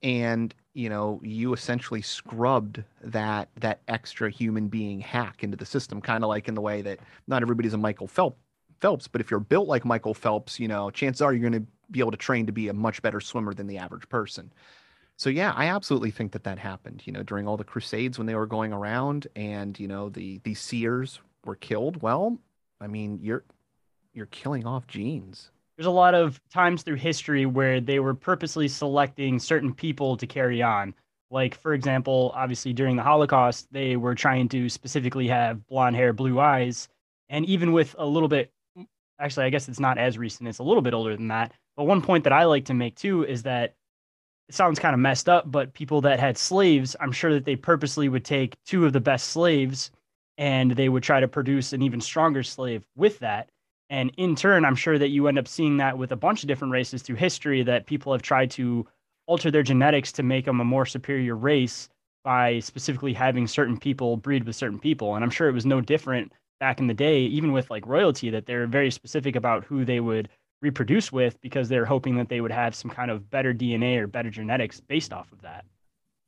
and 0.02 0.54
you 0.74 0.88
know, 0.88 1.20
you 1.22 1.54
essentially 1.54 2.02
scrubbed 2.02 2.82
that 3.02 3.48
that 3.60 3.80
extra 3.88 4.30
human 4.30 4.68
being 4.68 5.00
hack 5.00 5.44
into 5.44 5.56
the 5.56 5.64
system, 5.64 6.00
kind 6.00 6.24
of 6.24 6.28
like 6.28 6.48
in 6.48 6.54
the 6.54 6.60
way 6.60 6.82
that 6.82 6.98
not 7.28 7.42
everybody's 7.42 7.74
a 7.74 7.78
Michael 7.78 8.08
Phelps, 8.08 9.08
but 9.08 9.20
if 9.20 9.30
you're 9.30 9.40
built 9.40 9.68
like 9.68 9.84
Michael 9.84 10.14
Phelps, 10.14 10.58
you 10.60 10.68
know, 10.68 10.90
chances 10.90 11.22
are 11.22 11.32
you're 11.32 11.48
going 11.48 11.64
to 11.64 11.70
be 11.90 12.00
able 12.00 12.10
to 12.10 12.16
train 12.16 12.46
to 12.46 12.52
be 12.52 12.68
a 12.68 12.72
much 12.74 13.00
better 13.02 13.20
swimmer 13.20 13.54
than 13.54 13.66
the 13.66 13.78
average 13.78 14.08
person. 14.08 14.52
So 15.16 15.30
yeah, 15.30 15.52
I 15.54 15.66
absolutely 15.66 16.10
think 16.10 16.32
that 16.32 16.44
that 16.44 16.58
happened. 16.58 17.02
You 17.06 17.12
know, 17.12 17.22
during 17.22 17.46
all 17.46 17.56
the 17.56 17.64
crusades 17.64 18.18
when 18.18 18.26
they 18.26 18.34
were 18.34 18.46
going 18.46 18.72
around, 18.72 19.28
and 19.36 19.78
you 19.78 19.86
know 19.86 20.08
the 20.08 20.40
the 20.44 20.54
seers 20.54 21.20
were 21.44 21.56
killed. 21.56 22.02
Well, 22.02 22.38
I 22.80 22.88
mean, 22.88 23.20
you're 23.22 23.44
you're 24.12 24.26
killing 24.26 24.66
off 24.66 24.88
genes. 24.88 25.50
There's 25.76 25.86
a 25.86 25.90
lot 25.90 26.14
of 26.14 26.40
times 26.50 26.82
through 26.82 26.96
history 26.96 27.46
where 27.46 27.80
they 27.80 27.98
were 27.98 28.14
purposely 28.14 28.68
selecting 28.68 29.38
certain 29.38 29.74
people 29.74 30.16
to 30.16 30.26
carry 30.26 30.62
on. 30.62 30.94
Like, 31.30 31.56
for 31.56 31.74
example, 31.74 32.30
obviously 32.34 32.72
during 32.72 32.94
the 32.94 33.02
Holocaust, 33.02 33.66
they 33.72 33.96
were 33.96 34.14
trying 34.14 34.48
to 34.50 34.68
specifically 34.68 35.26
have 35.28 35.66
blonde 35.66 35.96
hair, 35.96 36.12
blue 36.12 36.38
eyes. 36.38 36.88
And 37.28 37.44
even 37.46 37.72
with 37.72 37.96
a 37.98 38.06
little 38.06 38.28
bit, 38.28 38.52
actually, 39.18 39.46
I 39.46 39.50
guess 39.50 39.68
it's 39.68 39.80
not 39.80 39.98
as 39.98 40.16
recent, 40.16 40.48
it's 40.48 40.60
a 40.60 40.64
little 40.64 40.82
bit 40.82 40.94
older 40.94 41.16
than 41.16 41.28
that. 41.28 41.52
But 41.76 41.84
one 41.84 42.02
point 42.02 42.22
that 42.24 42.32
I 42.32 42.44
like 42.44 42.66
to 42.66 42.74
make 42.74 42.94
too 42.94 43.24
is 43.24 43.42
that 43.42 43.74
it 44.48 44.54
sounds 44.54 44.78
kind 44.78 44.94
of 44.94 45.00
messed 45.00 45.28
up, 45.28 45.50
but 45.50 45.72
people 45.72 46.02
that 46.02 46.20
had 46.20 46.38
slaves, 46.38 46.94
I'm 47.00 47.12
sure 47.12 47.32
that 47.32 47.46
they 47.46 47.56
purposely 47.56 48.08
would 48.08 48.24
take 48.24 48.56
two 48.64 48.86
of 48.86 48.92
the 48.92 49.00
best 49.00 49.30
slaves 49.30 49.90
and 50.38 50.72
they 50.72 50.88
would 50.88 51.02
try 51.02 51.18
to 51.18 51.28
produce 51.28 51.72
an 51.72 51.82
even 51.82 52.00
stronger 52.00 52.42
slave 52.44 52.84
with 52.94 53.18
that. 53.20 53.48
And 53.94 54.10
in 54.16 54.34
turn, 54.34 54.64
I'm 54.64 54.74
sure 54.74 54.98
that 54.98 55.10
you 55.10 55.28
end 55.28 55.38
up 55.38 55.46
seeing 55.46 55.76
that 55.76 55.96
with 55.96 56.10
a 56.10 56.16
bunch 56.16 56.42
of 56.42 56.48
different 56.48 56.72
races 56.72 57.00
through 57.00 57.14
history 57.14 57.62
that 57.62 57.86
people 57.86 58.10
have 58.10 58.22
tried 58.22 58.50
to 58.50 58.84
alter 59.26 59.52
their 59.52 59.62
genetics 59.62 60.10
to 60.14 60.24
make 60.24 60.46
them 60.46 60.60
a 60.60 60.64
more 60.64 60.84
superior 60.84 61.36
race 61.36 61.88
by 62.24 62.58
specifically 62.58 63.12
having 63.12 63.46
certain 63.46 63.78
people 63.78 64.16
breed 64.16 64.42
with 64.42 64.56
certain 64.56 64.80
people. 64.80 65.14
And 65.14 65.22
I'm 65.22 65.30
sure 65.30 65.48
it 65.48 65.52
was 65.52 65.64
no 65.64 65.80
different 65.80 66.32
back 66.58 66.80
in 66.80 66.88
the 66.88 66.94
day, 66.94 67.20
even 67.20 67.52
with 67.52 67.70
like 67.70 67.86
royalty, 67.86 68.30
that 68.30 68.46
they're 68.46 68.66
very 68.66 68.90
specific 68.90 69.36
about 69.36 69.64
who 69.64 69.84
they 69.84 70.00
would 70.00 70.28
reproduce 70.60 71.12
with 71.12 71.40
because 71.40 71.68
they're 71.68 71.84
hoping 71.84 72.16
that 72.16 72.28
they 72.28 72.40
would 72.40 72.50
have 72.50 72.74
some 72.74 72.90
kind 72.90 73.12
of 73.12 73.30
better 73.30 73.54
DNA 73.54 73.98
or 73.98 74.08
better 74.08 74.30
genetics 74.30 74.80
based 74.80 75.12
off 75.12 75.30
of 75.30 75.40
that. 75.42 75.64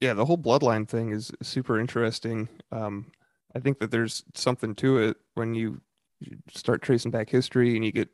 Yeah, 0.01 0.15
the 0.15 0.25
whole 0.25 0.39
bloodline 0.39 0.89
thing 0.89 1.11
is 1.11 1.33
super 1.43 1.81
interesting. 1.81 2.49
Um, 2.71 3.11
I 3.57 3.59
think 3.59 3.81
that 3.81 3.91
there's 3.91 4.23
something 4.35 4.77
to 4.77 4.99
it 4.99 5.17
when 5.35 5.55
you, 5.55 5.81
you 6.21 6.39
start 6.53 6.83
tracing 6.83 7.11
back 7.11 7.31
history 7.31 7.77
and 7.77 7.85
you 7.85 7.93
get 7.93 8.09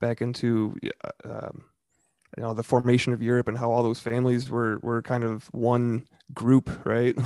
back 0.00 0.20
into 0.20 0.76
uh, 1.04 1.10
um, 1.24 1.64
you 2.36 2.42
know 2.42 2.54
the 2.54 2.62
formation 2.62 3.12
of 3.12 3.22
Europe 3.22 3.48
and 3.48 3.58
how 3.58 3.70
all 3.70 3.82
those 3.82 4.00
families 4.00 4.50
were 4.50 4.78
were 4.82 5.02
kind 5.02 5.24
of 5.24 5.46
one 5.52 6.06
group, 6.34 6.70
right? 6.84 7.16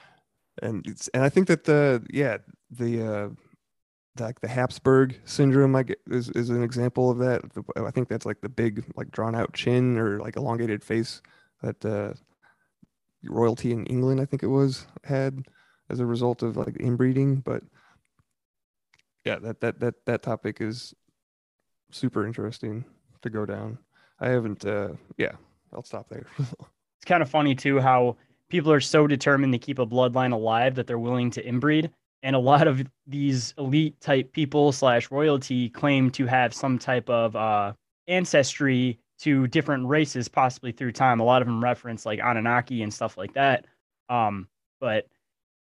and 0.62 0.84
it's 0.86 1.08
and 1.08 1.22
I 1.22 1.28
think 1.28 1.46
that 1.48 1.64
the 1.64 2.04
yeah 2.10 2.38
the 2.70 3.02
uh, 3.02 3.28
like 4.18 4.40
the 4.40 4.48
Habsburg 4.48 5.18
syndrome 5.24 5.74
is, 6.08 6.28
is 6.30 6.50
an 6.50 6.62
example 6.62 7.10
of 7.10 7.18
that. 7.18 7.42
I 7.76 7.90
think 7.90 8.08
that's 8.08 8.26
like 8.26 8.40
the 8.40 8.48
big 8.48 8.84
like 8.96 9.10
drawn 9.10 9.34
out 9.34 9.54
chin 9.54 9.98
or 9.98 10.18
like 10.18 10.36
elongated 10.36 10.82
face 10.82 11.22
that 11.62 11.84
uh, 11.84 12.14
royalty 13.24 13.72
in 13.72 13.86
England 13.86 14.20
I 14.20 14.24
think 14.24 14.42
it 14.42 14.48
was 14.48 14.86
had 15.04 15.46
as 15.88 16.00
a 16.00 16.06
result 16.06 16.42
of 16.42 16.56
like 16.56 16.76
inbreeding. 16.80 17.36
But 17.36 17.62
yeah, 19.24 19.38
that 19.40 19.60
that 19.60 19.80
that 19.80 19.94
that 20.06 20.22
topic 20.22 20.60
is 20.60 20.94
super 21.90 22.26
interesting 22.26 22.84
to 23.22 23.30
go 23.30 23.44
down. 23.46 23.78
I 24.18 24.28
haven't. 24.28 24.64
uh 24.64 24.90
Yeah, 25.16 25.32
I'll 25.72 25.84
stop 25.84 26.08
there. 26.08 26.26
it's 26.38 27.06
kind 27.06 27.22
of 27.22 27.30
funny 27.30 27.54
too 27.54 27.80
how 27.80 28.16
people 28.48 28.72
are 28.72 28.80
so 28.80 29.06
determined 29.06 29.52
to 29.52 29.58
keep 29.58 29.78
a 29.78 29.86
bloodline 29.86 30.32
alive 30.32 30.74
that 30.74 30.86
they're 30.86 30.98
willing 30.98 31.30
to 31.30 31.42
inbreed 31.42 31.90
and 32.22 32.36
a 32.36 32.38
lot 32.38 32.66
of 32.66 32.82
these 33.06 33.54
elite 33.56 33.98
type 34.00 34.32
people 34.32 34.72
slash 34.72 35.10
royalty 35.10 35.70
claim 35.70 36.10
to 36.10 36.26
have 36.26 36.52
some 36.52 36.78
type 36.78 37.08
of 37.08 37.34
uh, 37.34 37.72
ancestry 38.08 38.98
to 39.20 39.46
different 39.46 39.86
races 39.86 40.28
possibly 40.28 40.72
through 40.72 40.92
time 40.92 41.20
a 41.20 41.24
lot 41.24 41.40
of 41.40 41.48
them 41.48 41.62
reference 41.62 42.04
like 42.04 42.18
anunnaki 42.18 42.82
and 42.82 42.92
stuff 42.92 43.16
like 43.16 43.32
that 43.34 43.66
um, 44.08 44.48
but 44.80 45.06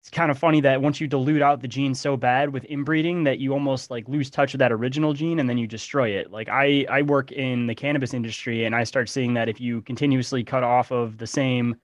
it's 0.02 0.10
kind 0.10 0.32
of 0.32 0.40
funny 0.40 0.62
that 0.62 0.82
once 0.82 1.02
you 1.02 1.08
dilute 1.08 1.42
out 1.42 1.62
the 1.62 1.68
gene 1.68 1.94
so 1.94 2.16
bad 2.16 2.54
with 2.54 2.64
inbreeding 2.66 3.24
that 3.26 3.40
you 3.40 3.54
almost 3.54 3.92
like 3.92 4.08
lose 4.08 4.30
touch 4.30 4.54
with 4.54 4.60
that 4.60 4.72
original 4.72 5.14
gene 5.14 5.40
and 5.40 5.50
then 5.50 5.58
you 5.58 5.68
destroy 5.68 6.10
it 6.10 6.32
like 6.32 6.48
i 6.50 6.86
i 6.90 7.02
work 7.02 7.32
in 7.32 7.68
the 7.68 7.76
cannabis 7.76 8.14
industry 8.14 8.66
and 8.66 8.76
i 8.76 8.84
start 8.84 9.10
seeing 9.10 9.34
that 9.34 9.50
if 9.50 9.60
you 9.60 9.82
continuously 9.82 10.44
cut 10.44 10.64
off 10.64 10.92
of 10.92 11.18
the 11.18 11.28
same 11.28 11.76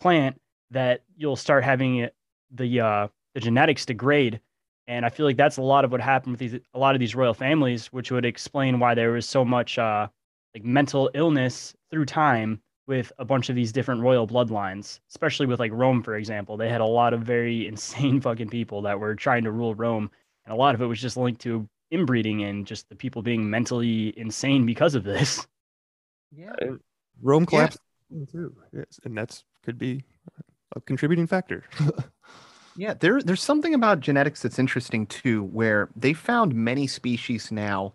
plant 0.00 0.40
that 0.70 1.02
you'll 1.16 1.36
start 1.36 1.64
having 1.64 2.08
the 2.52 2.80
uh 2.80 3.08
the 3.34 3.40
genetics 3.40 3.84
degrade. 3.84 4.40
And 4.86 5.04
I 5.04 5.08
feel 5.08 5.26
like 5.26 5.36
that's 5.36 5.56
a 5.56 5.62
lot 5.62 5.84
of 5.84 5.92
what 5.92 6.00
happened 6.00 6.32
with 6.32 6.40
these 6.40 6.60
a 6.74 6.78
lot 6.78 6.94
of 6.94 7.00
these 7.00 7.14
royal 7.14 7.34
families, 7.34 7.92
which 7.92 8.10
would 8.10 8.24
explain 8.24 8.78
why 8.78 8.94
there 8.94 9.12
was 9.12 9.28
so 9.28 9.44
much 9.44 9.78
uh, 9.78 10.08
like 10.54 10.64
mental 10.64 11.10
illness 11.14 11.74
through 11.90 12.06
time 12.06 12.60
with 12.86 13.12
a 13.18 13.24
bunch 13.24 13.48
of 13.48 13.56
these 13.56 13.72
different 13.72 14.02
royal 14.02 14.26
bloodlines, 14.26 15.00
especially 15.08 15.46
with 15.46 15.60
like 15.60 15.72
Rome, 15.72 16.02
for 16.02 16.16
example. 16.16 16.56
They 16.56 16.68
had 16.68 16.80
a 16.80 16.86
lot 16.86 17.14
of 17.14 17.22
very 17.22 17.66
insane 17.68 18.20
fucking 18.20 18.50
people 18.50 18.82
that 18.82 18.98
were 18.98 19.14
trying 19.14 19.44
to 19.44 19.52
rule 19.52 19.74
Rome, 19.74 20.10
and 20.44 20.52
a 20.52 20.56
lot 20.56 20.74
of 20.74 20.82
it 20.82 20.86
was 20.86 21.00
just 21.00 21.16
linked 21.16 21.40
to 21.42 21.68
inbreeding 21.90 22.42
and 22.42 22.66
just 22.66 22.88
the 22.88 22.96
people 22.96 23.22
being 23.22 23.48
mentally 23.48 24.18
insane 24.18 24.66
because 24.66 24.94
of 24.94 25.04
this. 25.04 25.46
Yeah, 26.36 26.52
Rome 27.22 27.46
collapsed 27.46 27.78
yeah. 28.10 28.24
too. 28.30 28.54
Yes, 28.72 29.00
and 29.04 29.16
that's 29.16 29.44
could 29.62 29.78
be 29.78 30.04
a 30.76 30.80
contributing 30.80 31.26
factor. 31.26 31.64
Yeah, 32.76 32.94
there, 32.94 33.22
there's 33.22 33.42
something 33.42 33.74
about 33.74 34.00
genetics 34.00 34.42
that's 34.42 34.58
interesting 34.58 35.06
too, 35.06 35.44
where 35.44 35.88
they 35.94 36.12
found 36.12 36.54
many 36.54 36.86
species 36.86 37.52
now 37.52 37.94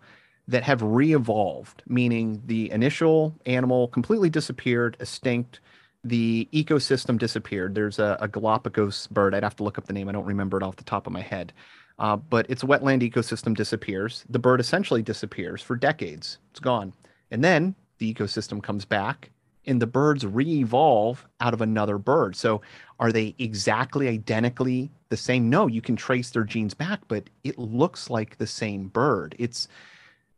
that 0.50 0.64
have 0.64 0.82
re-evolved, 0.82 1.82
meaning 1.86 2.42
the 2.46 2.70
initial 2.72 3.34
animal 3.46 3.86
completely 3.88 4.28
disappeared, 4.28 4.96
extinct, 4.98 5.60
the 6.02 6.48
ecosystem 6.52 7.18
disappeared. 7.18 7.74
There's 7.74 8.00
a, 8.00 8.18
a, 8.20 8.26
Galapagos 8.26 9.06
bird. 9.08 9.34
I'd 9.34 9.44
have 9.44 9.56
to 9.56 9.62
look 9.62 9.78
up 9.78 9.86
the 9.86 9.92
name. 9.92 10.08
I 10.08 10.12
don't 10.12 10.24
remember 10.24 10.56
it 10.56 10.62
off 10.62 10.76
the 10.76 10.84
top 10.84 11.06
of 11.06 11.12
my 11.12 11.20
head. 11.20 11.52
Uh, 12.00 12.16
but 12.16 12.50
its 12.50 12.64
wetland 12.64 13.08
ecosystem 13.08 13.54
disappears. 13.54 14.24
The 14.28 14.38
bird 14.38 14.58
essentially 14.60 15.02
disappears 15.02 15.62
for 15.62 15.76
decades. 15.76 16.38
It's 16.50 16.60
gone. 16.60 16.94
And 17.30 17.44
then 17.44 17.74
the 17.98 18.12
ecosystem 18.12 18.62
comes 18.62 18.84
back 18.84 19.30
and 19.66 19.80
the 19.80 19.86
birds 19.86 20.26
re-evolve 20.26 21.26
out 21.40 21.54
of 21.54 21.60
another 21.60 21.98
bird. 21.98 22.34
So 22.34 22.62
are 22.98 23.12
they 23.12 23.34
exactly 23.38 24.08
identically 24.08 24.90
the 25.10 25.16
same? 25.16 25.48
No, 25.50 25.66
you 25.66 25.82
can 25.82 25.94
trace 25.94 26.30
their 26.30 26.44
genes 26.44 26.74
back, 26.74 27.00
but 27.06 27.28
it 27.44 27.58
looks 27.58 28.10
like 28.10 28.38
the 28.38 28.46
same 28.46 28.88
bird. 28.88 29.36
It's 29.38 29.68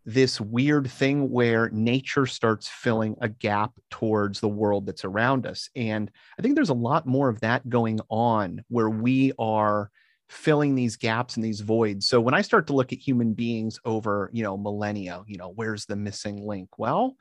this 0.04 0.40
weird 0.40 0.90
thing 0.90 1.30
where 1.30 1.70
nature 1.70 2.26
starts 2.26 2.68
filling 2.68 3.16
a 3.20 3.28
gap 3.28 3.72
towards 3.90 4.40
the 4.40 4.48
world 4.48 4.86
that's 4.86 5.04
around 5.04 5.46
us. 5.46 5.68
And 5.76 6.10
I 6.38 6.42
think 6.42 6.54
there's 6.54 6.70
a 6.70 6.74
lot 6.74 7.06
more 7.06 7.28
of 7.28 7.40
that 7.40 7.68
going 7.68 8.00
on 8.10 8.64
where 8.68 8.90
we 8.90 9.32
are 9.38 9.90
filling 10.28 10.74
these 10.74 10.96
gaps 10.96 11.36
and 11.36 11.44
these 11.44 11.60
voids. 11.60 12.08
So 12.08 12.20
when 12.20 12.34
I 12.34 12.42
start 12.42 12.66
to 12.68 12.72
look 12.72 12.92
at 12.92 12.98
human 12.98 13.34
beings 13.34 13.78
over, 13.84 14.30
you 14.32 14.42
know, 14.42 14.56
millennia, 14.56 15.22
you 15.26 15.36
know, 15.36 15.52
where's 15.54 15.86
the 15.86 15.96
missing 15.96 16.44
link? 16.44 16.70
Well, 16.78 17.16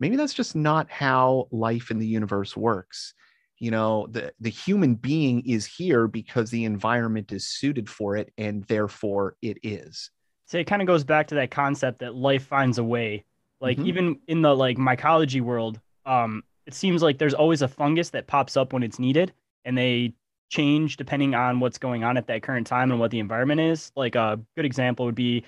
maybe 0.00 0.16
that's 0.16 0.34
just 0.34 0.56
not 0.56 0.90
how 0.90 1.46
life 1.52 1.90
in 1.90 1.98
the 1.98 2.06
universe 2.06 2.56
works 2.56 3.14
you 3.58 3.70
know 3.70 4.06
the 4.10 4.32
the 4.40 4.50
human 4.50 4.94
being 4.94 5.40
is 5.46 5.64
here 5.64 6.08
because 6.08 6.50
the 6.50 6.64
environment 6.64 7.32
is 7.32 7.46
suited 7.46 7.88
for 7.88 8.16
it 8.16 8.32
and 8.36 8.64
therefore 8.64 9.36
it 9.42 9.58
is 9.62 10.10
so 10.46 10.58
it 10.58 10.66
kind 10.66 10.82
of 10.82 10.86
goes 10.86 11.04
back 11.04 11.28
to 11.28 11.34
that 11.34 11.50
concept 11.50 11.98
that 12.00 12.14
life 12.14 12.44
finds 12.44 12.78
a 12.78 12.84
way 12.84 13.24
like 13.60 13.76
mm-hmm. 13.78 13.86
even 13.88 14.18
in 14.28 14.42
the 14.42 14.54
like 14.54 14.76
mycology 14.76 15.40
world 15.40 15.80
um 16.06 16.42
it 16.66 16.74
seems 16.74 17.02
like 17.02 17.18
there's 17.18 17.34
always 17.34 17.62
a 17.62 17.68
fungus 17.68 18.10
that 18.10 18.26
pops 18.26 18.56
up 18.56 18.72
when 18.72 18.82
it's 18.82 18.98
needed 18.98 19.32
and 19.64 19.76
they 19.76 20.12
change 20.50 20.96
depending 20.96 21.34
on 21.34 21.60
what's 21.60 21.78
going 21.78 22.04
on 22.04 22.16
at 22.16 22.26
that 22.26 22.42
current 22.42 22.66
time 22.66 22.90
and 22.90 23.00
what 23.00 23.10
the 23.10 23.18
environment 23.18 23.60
is 23.60 23.92
like 23.96 24.14
a 24.14 24.38
good 24.56 24.64
example 24.64 25.04
would 25.04 25.14
be 25.14 25.44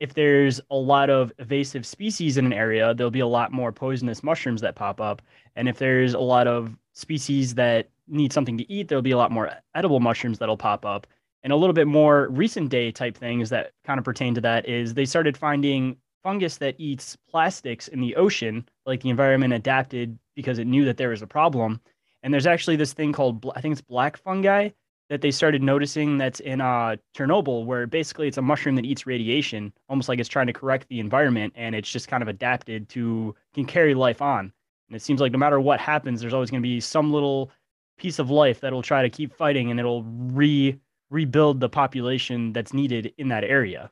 if 0.00 0.14
there's 0.14 0.60
a 0.70 0.76
lot 0.76 1.10
of 1.10 1.30
invasive 1.38 1.86
species 1.86 2.38
in 2.38 2.46
an 2.46 2.54
area, 2.54 2.94
there'll 2.94 3.10
be 3.10 3.20
a 3.20 3.26
lot 3.26 3.52
more 3.52 3.70
poisonous 3.70 4.22
mushrooms 4.22 4.62
that 4.62 4.74
pop 4.74 5.00
up. 5.00 5.20
And 5.56 5.68
if 5.68 5.78
there's 5.78 6.14
a 6.14 6.18
lot 6.18 6.48
of 6.48 6.74
species 6.94 7.54
that 7.54 7.90
need 8.08 8.32
something 8.32 8.56
to 8.58 8.72
eat, 8.72 8.88
there'll 8.88 9.02
be 9.02 9.10
a 9.10 9.18
lot 9.18 9.30
more 9.30 9.52
edible 9.74 10.00
mushrooms 10.00 10.38
that'll 10.38 10.56
pop 10.56 10.86
up. 10.86 11.06
And 11.42 11.52
a 11.52 11.56
little 11.56 11.72
bit 11.72 11.86
more 11.86 12.28
recent 12.28 12.68
day 12.68 12.92
type 12.92 13.16
things 13.16 13.50
that 13.50 13.72
kind 13.84 13.98
of 13.98 14.04
pertain 14.04 14.34
to 14.34 14.40
that 14.42 14.68
is 14.68 14.94
they 14.94 15.06
started 15.06 15.36
finding 15.36 15.96
fungus 16.22 16.58
that 16.58 16.74
eats 16.78 17.16
plastics 17.28 17.88
in 17.88 18.00
the 18.00 18.16
ocean, 18.16 18.68
like 18.84 19.00
the 19.00 19.08
environment 19.08 19.54
adapted 19.54 20.18
because 20.36 20.58
it 20.58 20.66
knew 20.66 20.84
that 20.84 20.96
there 20.96 21.08
was 21.08 21.22
a 21.22 21.26
problem. 21.26 21.80
And 22.22 22.32
there's 22.32 22.46
actually 22.46 22.76
this 22.76 22.92
thing 22.92 23.12
called, 23.12 23.50
I 23.56 23.60
think 23.60 23.72
it's 23.72 23.80
black 23.80 24.18
fungi 24.18 24.70
that 25.08 25.22
they 25.22 25.30
started 25.32 25.62
noticing 25.62 26.18
that's 26.18 26.40
in 26.40 26.60
uh, 26.60 26.96
Chernobyl, 27.16 27.64
where 27.64 27.86
basically 27.86 28.28
it's 28.28 28.38
a 28.38 28.42
mushroom 28.42 28.76
that 28.76 28.84
eats 28.84 29.06
radiation, 29.06 29.72
almost 29.88 30.08
like 30.08 30.20
it's 30.20 30.28
trying 30.28 30.46
to 30.46 30.52
correct 30.52 30.86
the 30.88 31.00
environment, 31.00 31.52
and 31.56 31.74
it's 31.74 31.90
just 31.90 32.06
kind 32.06 32.22
of 32.22 32.28
adapted 32.28 32.88
to 32.90 33.34
can 33.52 33.64
carry 33.64 33.94
life 33.94 34.22
on. 34.22 34.52
And 34.88 34.96
it 34.96 35.02
seems 35.02 35.20
like 35.20 35.32
no 35.32 35.38
matter 35.38 35.58
what 35.58 35.80
happens, 35.80 36.20
there's 36.20 36.32
always 36.32 36.50
going 36.50 36.62
to 36.62 36.68
be 36.68 36.78
some 36.80 37.12
little 37.12 37.50
piece 37.98 38.20
of 38.20 38.30
life 38.30 38.60
that'll 38.60 38.82
try 38.82 39.02
to 39.02 39.10
keep 39.10 39.34
fighting, 39.34 39.70
and 39.70 39.80
it'll 39.80 40.04
re 40.04 40.78
rebuild 41.10 41.60
the 41.60 41.68
population 41.68 42.52
that's 42.52 42.72
needed 42.72 43.12
in 43.18 43.28
that 43.28 43.44
area. 43.44 43.90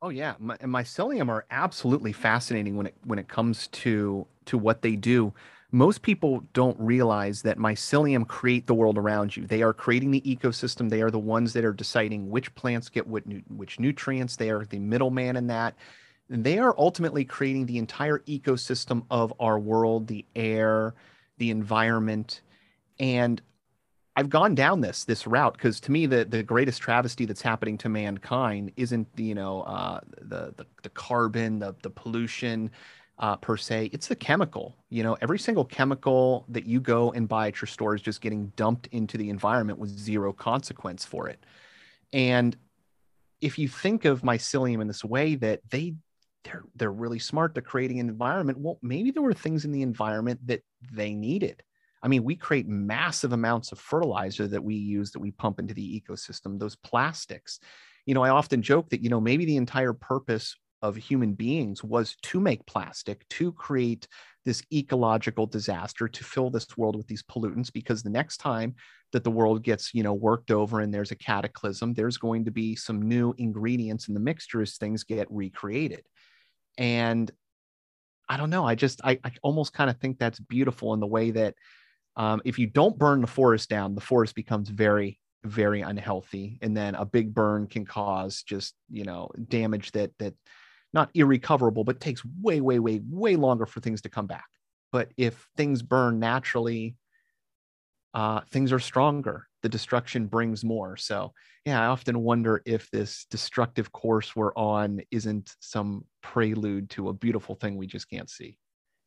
Oh 0.00 0.10
yeah, 0.10 0.34
My, 0.38 0.56
mycelium 0.58 1.28
are 1.28 1.44
absolutely 1.50 2.12
fascinating 2.12 2.76
when 2.76 2.86
it 2.86 2.94
when 3.04 3.18
it 3.18 3.28
comes 3.28 3.66
to 3.68 4.26
to 4.46 4.56
what 4.56 4.82
they 4.82 4.94
do 4.94 5.32
most 5.70 6.00
people 6.00 6.44
don't 6.54 6.78
realize 6.80 7.42
that 7.42 7.58
mycelium 7.58 8.26
create 8.26 8.66
the 8.66 8.74
world 8.74 8.96
around 8.96 9.36
you. 9.36 9.46
They 9.46 9.62
are 9.62 9.74
creating 9.74 10.10
the 10.10 10.22
ecosystem. 10.22 10.88
They 10.88 11.02
are 11.02 11.10
the 11.10 11.18
ones 11.18 11.52
that 11.52 11.64
are 11.64 11.74
deciding 11.74 12.30
which 12.30 12.54
plants 12.54 12.88
get 12.88 13.06
what 13.06 13.24
which 13.48 13.78
nutrients. 13.78 14.36
They 14.36 14.50
are 14.50 14.64
the 14.64 14.78
middleman 14.78 15.36
in 15.36 15.46
that. 15.48 15.74
And 16.30 16.42
they 16.42 16.58
are 16.58 16.74
ultimately 16.78 17.24
creating 17.24 17.66
the 17.66 17.78
entire 17.78 18.20
ecosystem 18.20 19.04
of 19.10 19.32
our 19.40 19.58
world, 19.58 20.06
the 20.06 20.24
air, 20.34 20.94
the 21.36 21.50
environment. 21.50 22.40
And 22.98 23.42
I've 24.18 24.30
gone 24.30 24.56
down 24.56 24.80
this 24.80 25.04
this 25.04 25.28
route 25.28 25.52
because 25.52 25.78
to 25.78 25.92
me 25.92 26.04
the 26.06 26.24
the 26.24 26.42
greatest 26.42 26.82
travesty 26.82 27.24
that's 27.24 27.40
happening 27.40 27.78
to 27.78 27.88
mankind 27.88 28.72
isn't 28.76 29.06
you 29.16 29.36
know 29.36 29.60
uh, 29.60 30.00
the, 30.20 30.52
the 30.56 30.66
the 30.82 30.88
carbon, 30.88 31.60
the 31.60 31.76
the 31.82 31.90
pollution, 31.90 32.72
uh, 33.20 33.36
per 33.36 33.56
se. 33.56 33.90
It's 33.92 34.08
the 34.08 34.16
chemical. 34.16 34.74
You 34.90 35.04
know, 35.04 35.16
every 35.20 35.38
single 35.38 35.64
chemical 35.64 36.46
that 36.48 36.66
you 36.66 36.80
go 36.80 37.12
and 37.12 37.28
buy 37.28 37.46
at 37.46 37.60
your 37.60 37.68
store 37.68 37.94
is 37.94 38.02
just 38.02 38.20
getting 38.20 38.52
dumped 38.56 38.88
into 38.88 39.18
the 39.18 39.30
environment 39.30 39.78
with 39.78 39.90
zero 39.96 40.32
consequence 40.32 41.04
for 41.04 41.28
it. 41.28 41.46
And 42.12 42.56
if 43.40 43.56
you 43.56 43.68
think 43.68 44.04
of 44.04 44.22
mycelium 44.22 44.80
in 44.80 44.88
this 44.88 45.04
way, 45.04 45.36
that 45.36 45.60
they 45.70 45.94
they're 46.42 46.64
they're 46.74 46.90
really 46.90 47.20
smart 47.20 47.54
They're 47.54 47.62
creating 47.62 48.00
an 48.00 48.08
environment. 48.08 48.58
Well, 48.58 48.80
maybe 48.82 49.12
there 49.12 49.22
were 49.22 49.32
things 49.32 49.64
in 49.64 49.70
the 49.70 49.82
environment 49.82 50.44
that 50.48 50.64
they 50.90 51.14
needed. 51.14 51.62
I 52.02 52.08
mean, 52.08 52.24
we 52.24 52.36
create 52.36 52.68
massive 52.68 53.32
amounts 53.32 53.72
of 53.72 53.78
fertilizer 53.78 54.46
that 54.48 54.62
we 54.62 54.76
use 54.76 55.10
that 55.12 55.18
we 55.18 55.32
pump 55.32 55.58
into 55.58 55.74
the 55.74 56.02
ecosystem. 56.02 56.58
Those 56.58 56.76
plastics. 56.76 57.58
You 58.06 58.14
know, 58.14 58.22
I 58.22 58.30
often 58.30 58.62
joke 58.62 58.90
that 58.90 59.02
you 59.02 59.10
know 59.10 59.20
maybe 59.20 59.44
the 59.44 59.56
entire 59.56 59.92
purpose 59.92 60.56
of 60.80 60.96
human 60.96 61.34
beings 61.34 61.82
was 61.82 62.16
to 62.22 62.40
make 62.40 62.64
plastic, 62.66 63.28
to 63.28 63.52
create 63.52 64.06
this 64.44 64.62
ecological 64.72 65.46
disaster, 65.46 66.08
to 66.08 66.24
fill 66.24 66.50
this 66.50 66.76
world 66.76 66.96
with 66.96 67.06
these 67.08 67.22
pollutants, 67.22 67.72
because 67.72 68.02
the 68.02 68.10
next 68.10 68.38
time 68.38 68.74
that 69.12 69.24
the 69.24 69.30
world 69.30 69.62
gets, 69.62 69.92
you 69.92 70.02
know, 70.02 70.14
worked 70.14 70.50
over 70.50 70.80
and 70.80 70.92
there's 70.92 71.10
a 71.10 71.16
cataclysm, 71.16 71.94
there's 71.94 72.16
going 72.16 72.44
to 72.44 72.50
be 72.50 72.76
some 72.76 73.02
new 73.02 73.34
ingredients 73.38 74.08
in 74.08 74.14
the 74.14 74.20
mixture 74.20 74.62
as 74.62 74.76
things 74.76 75.02
get 75.02 75.26
recreated. 75.30 76.04
And 76.76 77.30
I 78.28 78.36
don't 78.36 78.50
know. 78.50 78.64
I 78.64 78.74
just, 78.74 79.00
I, 79.02 79.18
I 79.24 79.32
almost 79.42 79.72
kind 79.72 79.90
of 79.90 79.98
think 79.98 80.18
that's 80.18 80.38
beautiful 80.38 80.94
in 80.94 81.00
the 81.00 81.06
way 81.06 81.30
that 81.32 81.54
um, 82.18 82.42
if 82.44 82.58
you 82.58 82.66
don't 82.66 82.98
burn 82.98 83.22
the 83.22 83.26
forest 83.26 83.70
down, 83.70 83.94
the 83.94 84.00
forest 84.00 84.34
becomes 84.34 84.68
very 84.68 85.18
very 85.44 85.82
unhealthy 85.82 86.58
and 86.62 86.76
then 86.76 86.96
a 86.96 87.04
big 87.04 87.32
burn 87.32 87.64
can 87.68 87.86
cause 87.86 88.42
just 88.42 88.74
you 88.90 89.04
know 89.04 89.30
damage 89.48 89.92
that 89.92 90.10
that 90.18 90.34
not 90.92 91.10
irrecoverable, 91.14 91.84
but 91.84 92.00
takes 92.00 92.22
way, 92.40 92.60
way, 92.60 92.78
way, 92.78 93.00
way 93.08 93.36
longer 93.36 93.66
for 93.66 93.80
things 93.80 94.00
to 94.02 94.08
come 94.08 94.26
back. 94.26 94.46
But 94.90 95.10
if 95.16 95.48
things 95.56 95.82
burn 95.82 96.18
naturally, 96.18 96.96
uh, 98.14 98.40
things 98.50 98.72
are 98.72 98.78
stronger. 98.78 99.46
The 99.62 99.68
destruction 99.68 100.26
brings 100.26 100.64
more. 100.64 100.96
So, 100.96 101.34
yeah, 101.66 101.82
I 101.82 101.86
often 101.86 102.20
wonder 102.20 102.62
if 102.64 102.90
this 102.90 103.26
destructive 103.30 103.92
course 103.92 104.34
we're 104.34 104.54
on 104.54 105.02
isn't 105.10 105.54
some 105.60 106.04
prelude 106.22 106.88
to 106.90 107.10
a 107.10 107.12
beautiful 107.12 107.54
thing 107.54 107.76
we 107.76 107.86
just 107.86 108.08
can't 108.08 108.30
see. 108.30 108.56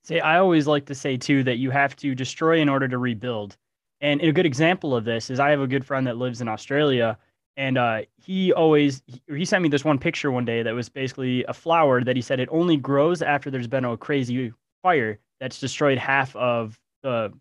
See, 0.03 0.19
I 0.19 0.39
always 0.39 0.67
like 0.67 0.85
to 0.87 0.95
say 0.95 1.17
too 1.17 1.43
that 1.43 1.57
you 1.57 1.69
have 1.71 1.95
to 1.97 2.15
destroy 2.15 2.59
in 2.59 2.69
order 2.69 2.87
to 2.87 2.97
rebuild. 2.97 3.57
And 3.99 4.19
a 4.21 4.31
good 4.31 4.47
example 4.47 4.95
of 4.95 5.05
this 5.05 5.29
is 5.29 5.39
I 5.39 5.51
have 5.51 5.61
a 5.61 5.67
good 5.67 5.85
friend 5.85 6.07
that 6.07 6.17
lives 6.17 6.41
in 6.41 6.47
Australia 6.47 7.17
and 7.57 7.77
uh, 7.77 8.01
he 8.17 8.53
always 8.53 9.03
he, 9.27 9.45
sent 9.45 9.61
me 9.61 9.69
this 9.69 9.83
one 9.83 9.99
picture 9.99 10.31
one 10.31 10.45
day 10.45 10.63
that 10.63 10.73
was 10.73 10.89
basically 10.89 11.43
a 11.45 11.53
flower 11.53 12.03
that 12.03 12.15
he 12.15 12.21
said 12.21 12.39
it 12.39 12.49
only 12.51 12.77
grows 12.77 13.21
after 13.21 13.51
there's 13.51 13.67
been 13.67 13.85
a 13.85 13.97
crazy 13.97 14.53
fire 14.81 15.19
that's 15.39 15.59
destroyed 15.59 15.97
half 15.97 16.35
of 16.35 16.79
the 17.03 17.31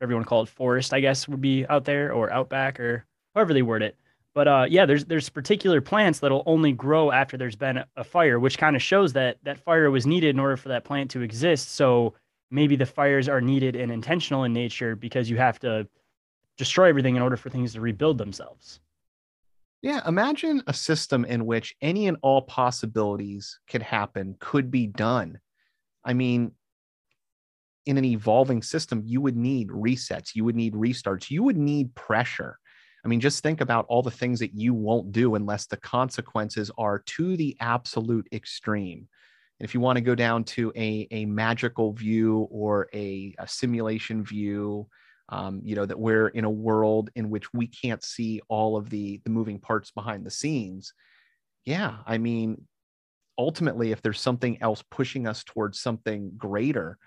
to 0.00 0.24
call 0.24 0.42
it 0.42 0.48
forest 0.50 0.92
i 0.92 1.00
guess 1.00 1.26
would 1.26 1.40
be 1.40 1.64
out 1.68 1.86
there 1.86 2.12
or 2.12 2.30
outback 2.30 2.78
or 2.78 3.06
however 3.34 3.54
they 3.54 3.62
word 3.62 3.82
it 3.82 3.96
but 4.34 4.48
uh, 4.48 4.66
yeah 4.68 4.86
there's 4.86 5.04
there's 5.06 5.28
particular 5.28 5.80
plants 5.80 6.18
that'll 6.18 6.42
only 6.46 6.72
grow 6.72 7.10
after 7.10 7.36
there's 7.36 7.56
been 7.56 7.82
a 7.96 8.04
fire 8.04 8.38
which 8.38 8.58
kind 8.58 8.76
of 8.76 8.82
shows 8.82 9.12
that 9.12 9.38
that 9.42 9.58
fire 9.58 9.90
was 9.90 10.06
needed 10.06 10.30
in 10.30 10.40
order 10.40 10.56
for 10.56 10.68
that 10.68 10.84
plant 10.84 11.10
to 11.10 11.22
exist 11.22 11.74
so 11.74 12.14
maybe 12.50 12.76
the 12.76 12.86
fires 12.86 13.28
are 13.28 13.40
needed 13.40 13.76
and 13.76 13.90
intentional 13.90 14.44
in 14.44 14.52
nature 14.52 14.96
because 14.96 15.30
you 15.30 15.36
have 15.36 15.58
to 15.58 15.86
destroy 16.56 16.88
everything 16.88 17.16
in 17.16 17.22
order 17.22 17.36
for 17.36 17.50
things 17.50 17.72
to 17.72 17.80
rebuild 17.80 18.18
themselves 18.18 18.80
yeah, 19.84 20.00
imagine 20.08 20.62
a 20.66 20.72
system 20.72 21.26
in 21.26 21.44
which 21.44 21.76
any 21.82 22.06
and 22.06 22.16
all 22.22 22.40
possibilities 22.40 23.60
could 23.68 23.82
happen, 23.82 24.34
could 24.40 24.70
be 24.70 24.86
done. 24.86 25.38
I 26.02 26.14
mean, 26.14 26.52
in 27.84 27.98
an 27.98 28.04
evolving 28.06 28.62
system, 28.62 29.02
you 29.04 29.20
would 29.20 29.36
need 29.36 29.68
resets, 29.68 30.34
you 30.34 30.42
would 30.46 30.56
need 30.56 30.72
restarts, 30.72 31.30
you 31.30 31.42
would 31.42 31.58
need 31.58 31.94
pressure. 31.94 32.58
I 33.04 33.08
mean, 33.08 33.20
just 33.20 33.42
think 33.42 33.60
about 33.60 33.84
all 33.88 34.02
the 34.02 34.10
things 34.10 34.40
that 34.40 34.54
you 34.54 34.72
won't 34.72 35.12
do 35.12 35.34
unless 35.34 35.66
the 35.66 35.76
consequences 35.76 36.70
are 36.78 37.00
to 37.00 37.36
the 37.36 37.56
absolute 37.60 38.26
extreme. 38.32 39.06
And 39.60 39.68
if 39.68 39.74
you 39.74 39.80
want 39.80 39.96
to 39.96 40.02
go 40.02 40.14
down 40.14 40.44
to 40.44 40.72
a, 40.74 41.06
a 41.10 41.26
magical 41.26 41.92
view 41.92 42.48
or 42.50 42.88
a, 42.94 43.34
a 43.38 43.46
simulation 43.46 44.24
view, 44.24 44.88
um, 45.28 45.60
you 45.64 45.74
know 45.74 45.86
that 45.86 45.98
we're 45.98 46.28
in 46.28 46.44
a 46.44 46.50
world 46.50 47.10
in 47.14 47.30
which 47.30 47.52
we 47.54 47.66
can't 47.66 48.04
see 48.04 48.40
all 48.48 48.76
of 48.76 48.90
the 48.90 49.20
the 49.24 49.30
moving 49.30 49.58
parts 49.58 49.90
behind 49.90 50.24
the 50.24 50.30
scenes 50.30 50.92
yeah 51.64 51.96
i 52.06 52.18
mean 52.18 52.66
ultimately 53.38 53.90
if 53.90 54.02
there's 54.02 54.20
something 54.20 54.60
else 54.60 54.82
pushing 54.90 55.26
us 55.26 55.42
towards 55.42 55.80
something 55.80 56.32
greater 56.36 56.98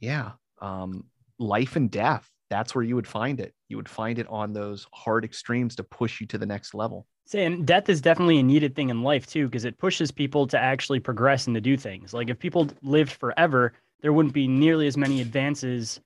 yeah 0.00 0.32
um, 0.62 1.04
life 1.38 1.76
and 1.76 1.90
death 1.90 2.30
that's 2.50 2.74
where 2.74 2.84
you 2.84 2.94
would 2.94 3.06
find 3.06 3.40
it 3.40 3.54
you 3.68 3.76
would 3.76 3.88
find 3.88 4.18
it 4.18 4.26
on 4.28 4.52
those 4.52 4.86
hard 4.92 5.24
extremes 5.24 5.76
to 5.76 5.82
push 5.82 6.20
you 6.20 6.26
to 6.26 6.38
the 6.38 6.46
next 6.46 6.74
level 6.74 7.06
Say, 7.28 7.44
and 7.44 7.66
death 7.66 7.88
is 7.88 8.00
definitely 8.00 8.38
a 8.38 8.42
needed 8.44 8.76
thing 8.76 8.88
in 8.88 9.02
life 9.02 9.26
too, 9.26 9.46
because 9.48 9.64
it 9.64 9.78
pushes 9.78 10.12
people 10.12 10.46
to 10.46 10.58
actually 10.58 11.00
progress 11.00 11.48
and 11.48 11.54
to 11.56 11.60
do 11.60 11.76
things. 11.76 12.14
Like 12.14 12.30
if 12.30 12.38
people 12.38 12.68
lived 12.82 13.10
forever, 13.10 13.72
there 14.00 14.12
wouldn't 14.12 14.32
be 14.32 14.46
nearly 14.46 14.86
as 14.86 14.96
many 14.96 15.20
advances 15.20 16.00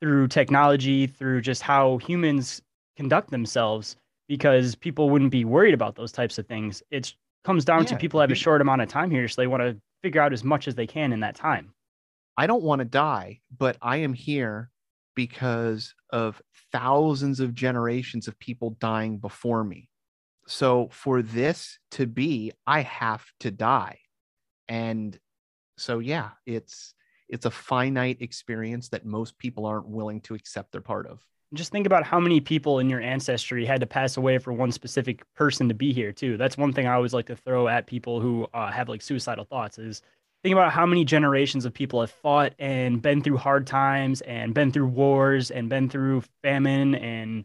through 0.00 0.26
technology, 0.26 1.06
through 1.06 1.42
just 1.42 1.62
how 1.62 1.98
humans 1.98 2.60
conduct 2.96 3.30
themselves, 3.30 3.94
because 4.26 4.74
people 4.74 5.10
wouldn't 5.10 5.30
be 5.30 5.44
worried 5.44 5.74
about 5.74 5.94
those 5.94 6.10
types 6.10 6.38
of 6.38 6.46
things. 6.48 6.82
It 6.90 7.14
comes 7.44 7.64
down 7.64 7.82
yeah, 7.82 7.90
to 7.90 7.96
people 7.96 8.20
have 8.20 8.32
a 8.32 8.34
short 8.34 8.60
amount 8.60 8.82
of 8.82 8.88
time 8.88 9.12
here, 9.12 9.28
so 9.28 9.40
they 9.40 9.46
want 9.46 9.62
to 9.62 9.76
figure 10.02 10.20
out 10.20 10.32
as 10.32 10.42
much 10.42 10.66
as 10.66 10.74
they 10.74 10.88
can 10.88 11.12
in 11.12 11.20
that 11.20 11.36
time. 11.36 11.72
I 12.36 12.48
don't 12.48 12.64
want 12.64 12.80
to 12.80 12.84
die, 12.84 13.40
but 13.56 13.76
I 13.80 13.98
am 13.98 14.12
here 14.12 14.71
because 15.14 15.94
of 16.10 16.40
thousands 16.72 17.40
of 17.40 17.54
generations 17.54 18.28
of 18.28 18.38
people 18.38 18.76
dying 18.80 19.18
before 19.18 19.64
me. 19.64 19.88
So 20.46 20.88
for 20.90 21.22
this 21.22 21.78
to 21.92 22.06
be, 22.06 22.52
I 22.66 22.80
have 22.80 23.24
to 23.40 23.50
die. 23.50 23.98
And 24.68 25.18
so, 25.76 25.98
yeah, 25.98 26.30
it's 26.46 26.94
it's 27.28 27.46
a 27.46 27.50
finite 27.50 28.20
experience 28.20 28.90
that 28.90 29.06
most 29.06 29.38
people 29.38 29.66
aren't 29.66 29.88
willing 29.88 30.20
to 30.20 30.34
accept 30.34 30.70
they're 30.70 30.80
part 30.80 31.06
of 31.06 31.24
just 31.54 31.70
think 31.70 31.86
about 31.86 32.04
how 32.04 32.18
many 32.18 32.40
people 32.40 32.78
in 32.78 32.88
your 32.88 33.00
ancestry 33.00 33.66
had 33.66 33.80
to 33.80 33.86
pass 33.86 34.16
away 34.16 34.38
for 34.38 34.52
one 34.52 34.72
specific 34.72 35.22
person 35.34 35.68
to 35.68 35.74
be 35.74 35.92
here 35.92 36.12
too 36.12 36.36
that's 36.36 36.56
one 36.56 36.72
thing 36.72 36.86
i 36.86 36.92
always 36.92 37.14
like 37.14 37.26
to 37.26 37.36
throw 37.36 37.68
at 37.68 37.86
people 37.86 38.20
who 38.20 38.46
uh, 38.54 38.70
have 38.70 38.88
like 38.88 39.02
suicidal 39.02 39.44
thoughts 39.44 39.78
is 39.78 40.02
think 40.42 40.52
about 40.52 40.72
how 40.72 40.86
many 40.86 41.04
generations 41.04 41.64
of 41.64 41.72
people 41.72 42.00
have 42.00 42.10
fought 42.10 42.54
and 42.58 43.00
been 43.00 43.22
through 43.22 43.36
hard 43.36 43.66
times 43.66 44.20
and 44.22 44.54
been 44.54 44.72
through 44.72 44.88
wars 44.88 45.50
and 45.50 45.68
been 45.68 45.88
through 45.88 46.22
famine 46.42 46.94
and 46.94 47.44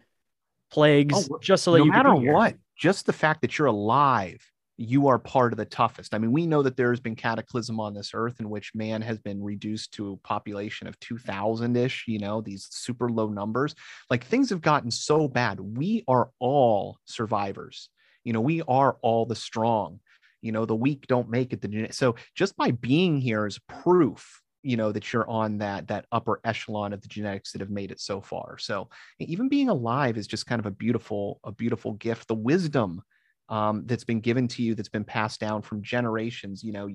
plagues 0.71 1.29
oh, 1.31 1.37
just 1.41 1.63
so 1.63 1.71
that 1.71 1.79
no 1.79 1.85
you 1.85 1.91
matter 1.91 2.13
what 2.13 2.55
just 2.77 3.05
the 3.05 3.13
fact 3.13 3.41
that 3.41 3.57
you're 3.57 3.67
alive 3.67 4.41
you 4.77 5.07
are 5.07 5.17
part 5.17 5.51
of 5.51 5.57
the 5.57 5.65
toughest. 5.65 6.13
I 6.13 6.19
mean, 6.19 6.31
we 6.31 6.45
know 6.45 6.61
that 6.61 6.77
there 6.77 6.91
has 6.91 6.99
been 6.99 7.15
cataclysm 7.15 7.79
on 7.79 7.95
this 7.95 8.11
earth 8.13 8.39
in 8.39 8.49
which 8.49 8.75
man 8.75 9.01
has 9.01 9.17
been 9.17 9.43
reduced 9.43 9.93
to 9.93 10.13
a 10.13 10.17
population 10.17 10.87
of 10.87 10.99
2000 10.99 11.75
ish, 11.75 12.05
you 12.07 12.19
know, 12.19 12.41
these 12.41 12.67
super 12.69 13.09
low 13.09 13.29
numbers. 13.29 13.73
Like 14.09 14.23
things 14.23 14.51
have 14.51 14.61
gotten 14.61 14.91
so 14.91 15.27
bad. 15.27 15.59
We 15.59 16.03
are 16.07 16.29
all 16.39 16.99
survivors. 17.05 17.89
You 18.23 18.33
know, 18.33 18.41
we 18.41 18.61
are 18.67 18.97
all 19.01 19.25
the 19.25 19.35
strong. 19.35 19.99
You 20.47 20.51
know, 20.51 20.65
the 20.65 20.75
weak 20.75 21.05
don't 21.07 21.29
make 21.29 21.53
it. 21.53 21.61
The 21.61 21.87
so 21.91 22.15
just 22.33 22.57
by 22.57 22.71
being 22.71 23.19
here 23.21 23.45
is 23.45 23.59
proof 23.67 24.41
you 24.63 24.75
know 24.75 24.91
that 24.91 25.13
you're 25.13 25.29
on 25.29 25.59
that 25.59 25.87
that 25.87 26.05
upper 26.11 26.41
echelon 26.43 26.91
of 26.91 27.01
the 27.01 27.07
genetics 27.07 27.51
that 27.51 27.61
have 27.61 27.69
made 27.69 27.91
it 27.91 27.99
so 27.99 28.19
far. 28.19 28.57
So 28.57 28.89
even 29.19 29.49
being 29.49 29.69
alive 29.69 30.17
is 30.17 30.25
just 30.25 30.47
kind 30.47 30.59
of 30.59 30.65
a 30.65 30.71
beautiful 30.71 31.39
a 31.43 31.51
beautiful 31.51 31.93
gift. 31.93 32.27
The 32.27 32.35
wisdom 32.35 33.03
um, 33.49 33.83
that's 33.85 34.03
been 34.03 34.19
given 34.19 34.47
to 34.49 34.63
you 34.63 34.73
that's 34.73 34.89
been 34.89 35.05
passed 35.05 35.39
down 35.39 35.61
from 35.61 35.81
generations 35.81 36.63
you 36.63 36.73
know 36.73 36.89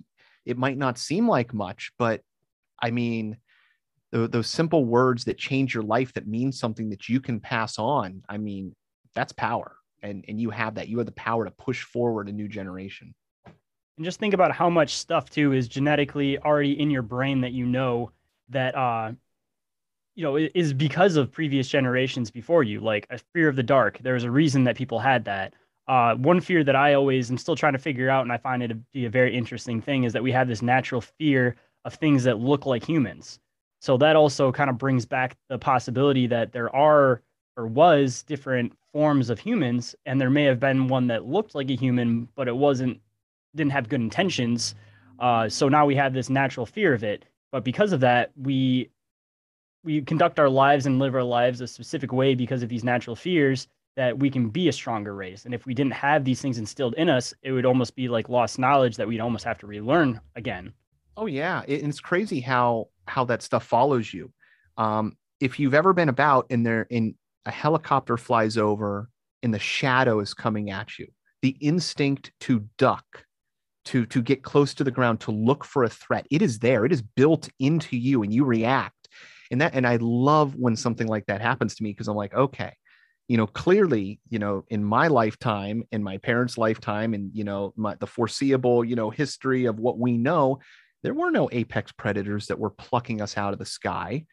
it 0.45 0.59
might 0.59 0.77
not 0.77 0.99
seem 0.99 1.27
like 1.27 1.55
much 1.55 1.93
but 1.99 2.21
i 2.83 2.91
mean 2.91 3.39
those 4.11 4.49
simple 4.49 4.85
words 4.85 5.25
that 5.25 5.39
change 5.39 5.73
your 5.73 5.83
life 5.83 6.13
that 6.13 6.27
mean 6.27 6.53
something 6.53 6.91
that 6.91 7.09
you 7.09 7.21
can 7.23 7.41
pass 7.41 7.79
on 7.79 8.23
i 8.29 8.37
mean 8.37 8.75
that's 9.15 9.33
power. 9.33 9.77
And 10.03 10.25
and 10.27 10.41
you 10.41 10.51
have 10.51 10.75
that. 10.77 10.89
You 10.89 10.99
have 10.99 11.07
the 11.07 11.13
power 11.13 11.45
to 11.45 11.51
push 11.51 11.85
forward 11.85 12.29
a 12.29 12.33
new 12.33 12.49
generation 12.49 13.15
and 14.03 14.05
just 14.05 14.19
think 14.19 14.35
about 14.35 14.51
how 14.51 14.69
much 14.69 14.97
stuff 14.97 15.31
too 15.31 15.53
is 15.53 15.69
genetically 15.69 16.37
already 16.37 16.73
in 16.73 16.91
your 16.91 17.03
brain 17.03 17.41
that 17.43 17.53
you 17.53 17.65
know 17.65 18.11
that 18.49 18.75
uh 18.75 19.13
you 20.17 20.25
know 20.25 20.37
is 20.37 20.73
because 20.73 21.15
of 21.15 21.31
previous 21.31 21.69
generations 21.69 22.29
before 22.29 22.65
you 22.65 22.81
like 22.81 23.07
a 23.11 23.19
fear 23.33 23.49
of 23.49 23.55
the 23.55 23.63
dark. 23.63 24.01
There's 24.03 24.25
a 24.25 24.31
reason 24.31 24.65
that 24.65 24.75
people 24.75 24.99
had 24.99 25.25
that. 25.27 25.55
Uh, 25.87 26.17
one 26.17 26.41
fear 26.41 26.65
that 26.65 26.75
i 26.75 26.95
always 26.95 27.31
am 27.31 27.39
still 27.39 27.55
trying 27.55 27.75
to 27.75 27.79
figure 27.79 28.11
out 28.11 28.23
and 28.23 28.33
i 28.33 28.37
find 28.37 28.61
it 28.61 28.69
to 28.69 28.75
be 28.75 29.05
a 29.05 29.11
very 29.11 29.37
interesting 29.37 29.81
thing 29.81 30.03
is 30.03 30.13
that 30.13 30.23
we 30.23 30.33
have 30.33 30.49
this 30.49 30.63
natural 30.63 31.01
fear 31.01 31.55
of 31.85 31.95
things 31.95 32.25
that 32.25 32.41
look 32.41 32.67
like 32.67 32.85
humans. 32.85 33.39
So 33.81 33.97
that 33.99 34.17
also 34.17 34.51
kind 34.51 34.69
of 34.69 34.79
brings 34.79 35.07
back 35.07 35.37
the 35.49 35.59
possibility 35.59 36.27
that 36.27 36.51
there 36.51 36.75
are 36.75 37.23
or 37.57 37.69
was 37.69 38.25
different 38.25 38.73
forms 38.93 39.31
of 39.31 39.39
humans 39.39 39.95
and 40.07 40.21
there 40.21 40.31
may 40.31 40.43
have 40.43 40.59
been 40.59 40.89
one 40.89 41.07
that 41.07 41.25
looked 41.25 41.55
like 41.55 41.71
a 41.71 41.77
human 41.77 42.27
but 42.35 42.49
it 42.49 42.57
wasn't 42.57 43.01
didn't 43.55 43.73
have 43.73 43.89
good 43.89 44.01
intentions. 44.01 44.75
Uh, 45.19 45.49
so 45.49 45.69
now 45.69 45.87
we 45.87 45.95
have 45.95 46.15
this 46.15 46.31
natural 46.31 46.67
fear 46.67 46.95
of 46.95 47.05
it. 47.05 47.25
But 47.51 47.65
because 47.65 47.93
of 47.93 48.01
that, 48.01 48.33
we 48.37 48.91
we 49.85 50.01
conduct 50.01 50.39
our 50.39 50.49
lives 50.49 50.87
and 50.87 50.99
live 50.99 51.15
our 51.15 51.25
lives 51.25 51.61
a 51.61 51.67
specific 51.67 52.13
way 52.13 52.35
because 52.35 52.63
of 52.63 52.69
these 52.69 52.85
natural 52.85 53.17
fears 53.17 53.67
that 53.97 54.19
we 54.19 54.31
can 54.31 54.49
be 54.49 54.69
a 54.69 54.73
stronger 54.73 55.15
race. 55.15 55.45
And 55.45 55.53
if 55.53 55.67
we 55.67 55.75
didn't 55.75 55.93
have 55.93 56.25
these 56.25 56.41
things 56.41 56.59
instilled 56.59 56.95
in 56.95 57.09
us, 57.09 57.35
it 57.43 57.53
would 57.53 57.67
almost 57.67 57.95
be 57.95 58.09
like 58.09 58.29
lost 58.29 58.59
knowledge 58.59 58.97
that 58.97 59.09
we'd 59.09 59.21
almost 59.21 59.45
have 59.45 59.59
to 59.59 59.67
relearn 59.67 60.21
again. 60.37 60.73
Oh 61.17 61.27
yeah, 61.27 61.63
it's 61.69 62.01
crazy 62.01 62.41
how 62.41 62.89
how 63.07 63.25
that 63.27 63.43
stuff 63.43 63.65
follows 63.65 64.15
you. 64.15 64.33
Um, 64.79 65.17
if 65.41 65.59
you've 65.59 65.75
ever 65.75 65.93
been 65.93 66.09
about 66.09 66.47
and 66.51 66.65
there 66.65 66.87
in 66.89 67.15
a 67.45 67.51
helicopter 67.51 68.17
flies 68.17 68.57
over 68.57 69.11
and 69.43 69.53
the 69.53 69.59
shadow 69.59 70.21
is 70.21 70.33
coming 70.33 70.71
at 70.71 70.99
you, 70.99 71.09
the 71.43 71.57
instinct 71.61 72.33
to 72.41 72.67
duck 72.79 73.27
to 73.87 74.07
to 74.07 74.23
get 74.23 74.43
close 74.43 74.75
to 74.75 74.85
the 74.85 74.91
ground 74.91 75.21
to 75.21 75.31
look 75.31 75.65
for 75.65 75.85
a 75.85 75.89
threat. 75.89 76.27
It 76.31 76.43
is 76.43 76.59
there. 76.59 76.85
It 76.85 76.93
is 76.93 77.03
built 77.03 77.49
into 77.59 77.97
you 77.97 78.23
and 78.23 78.33
you 78.33 78.45
react. 78.45 79.09
And 79.51 79.61
that 79.61 79.75
and 79.75 79.87
i 79.87 79.97
love 80.01 80.55
when 80.55 80.77
something 80.77 81.07
like 81.07 81.27
that 81.27 81.43
happens 81.43 81.75
to 81.75 81.83
me 81.83 81.91
because 81.91 82.09
i'm 82.09 82.17
like 82.17 82.33
okay 82.33 82.73
you 83.29 83.37
know 83.37 83.47
clearly 83.47 84.19
you 84.31 84.39
know 84.39 84.65
in 84.71 84.83
my 84.83 85.09
lifetime 85.09 85.83
in 85.93 86.03
my 86.03 86.17
parents 86.17 86.57
lifetime 86.57 87.13
and 87.13 87.31
you 87.35 87.45
know 87.45 87.75
my, 87.77 87.95
the 87.97 88.07
foreseeable 88.07 88.83
you 88.83 88.97
know 88.97 89.11
history 89.11 89.67
of 89.67 89.79
what 89.79 89.99
we 89.99 90.17
know 90.17 90.59
there 91.03 91.13
were 91.13 91.31
no 91.31 91.51
apex 91.53 91.93
predators 91.93 92.47
that 92.47 92.59
were 92.59 92.71
plucking 92.71 93.21
us 93.21 93.37
out 93.37 93.53
of 93.53 93.59
the 93.59 93.67
sky 93.67 94.25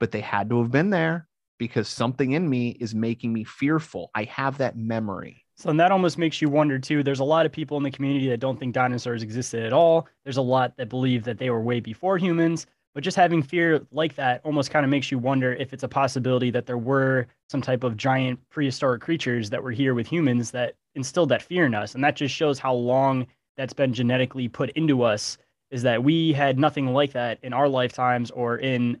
but 0.00 0.10
they 0.10 0.22
had 0.22 0.48
to 0.48 0.62
have 0.62 0.70
been 0.70 0.88
there 0.88 1.28
because 1.62 1.86
something 1.86 2.32
in 2.32 2.50
me 2.50 2.70
is 2.70 2.92
making 2.92 3.32
me 3.32 3.44
fearful. 3.44 4.10
I 4.16 4.24
have 4.24 4.58
that 4.58 4.76
memory 4.76 5.41
so 5.62 5.70
and 5.70 5.78
that 5.78 5.92
almost 5.92 6.18
makes 6.18 6.42
you 6.42 6.48
wonder 6.48 6.76
too. 6.76 7.04
There's 7.04 7.20
a 7.20 7.24
lot 7.24 7.46
of 7.46 7.52
people 7.52 7.76
in 7.76 7.84
the 7.84 7.90
community 7.92 8.28
that 8.30 8.40
don't 8.40 8.58
think 8.58 8.74
dinosaurs 8.74 9.22
existed 9.22 9.64
at 9.64 9.72
all. 9.72 10.08
There's 10.24 10.36
a 10.36 10.42
lot 10.42 10.76
that 10.76 10.88
believe 10.88 11.22
that 11.22 11.38
they 11.38 11.50
were 11.50 11.60
way 11.60 11.78
before 11.78 12.18
humans. 12.18 12.66
But 12.94 13.04
just 13.04 13.16
having 13.16 13.44
fear 13.44 13.80
like 13.92 14.16
that 14.16 14.40
almost 14.44 14.72
kind 14.72 14.84
of 14.84 14.90
makes 14.90 15.12
you 15.12 15.18
wonder 15.18 15.52
if 15.54 15.72
it's 15.72 15.84
a 15.84 15.88
possibility 15.88 16.50
that 16.50 16.66
there 16.66 16.78
were 16.78 17.28
some 17.48 17.62
type 17.62 17.84
of 17.84 17.96
giant 17.96 18.40
prehistoric 18.50 19.02
creatures 19.02 19.50
that 19.50 19.62
were 19.62 19.70
here 19.70 19.94
with 19.94 20.08
humans 20.08 20.50
that 20.50 20.74
instilled 20.96 21.28
that 21.28 21.42
fear 21.42 21.64
in 21.64 21.76
us. 21.76 21.94
And 21.94 22.02
that 22.02 22.16
just 22.16 22.34
shows 22.34 22.58
how 22.58 22.74
long 22.74 23.28
that's 23.56 23.72
been 23.72 23.94
genetically 23.94 24.48
put 24.48 24.70
into 24.70 25.04
us 25.04 25.38
is 25.70 25.82
that 25.82 26.02
we 26.02 26.32
had 26.32 26.58
nothing 26.58 26.92
like 26.92 27.12
that 27.12 27.38
in 27.40 27.52
our 27.52 27.68
lifetimes 27.68 28.32
or 28.32 28.58
in 28.58 29.00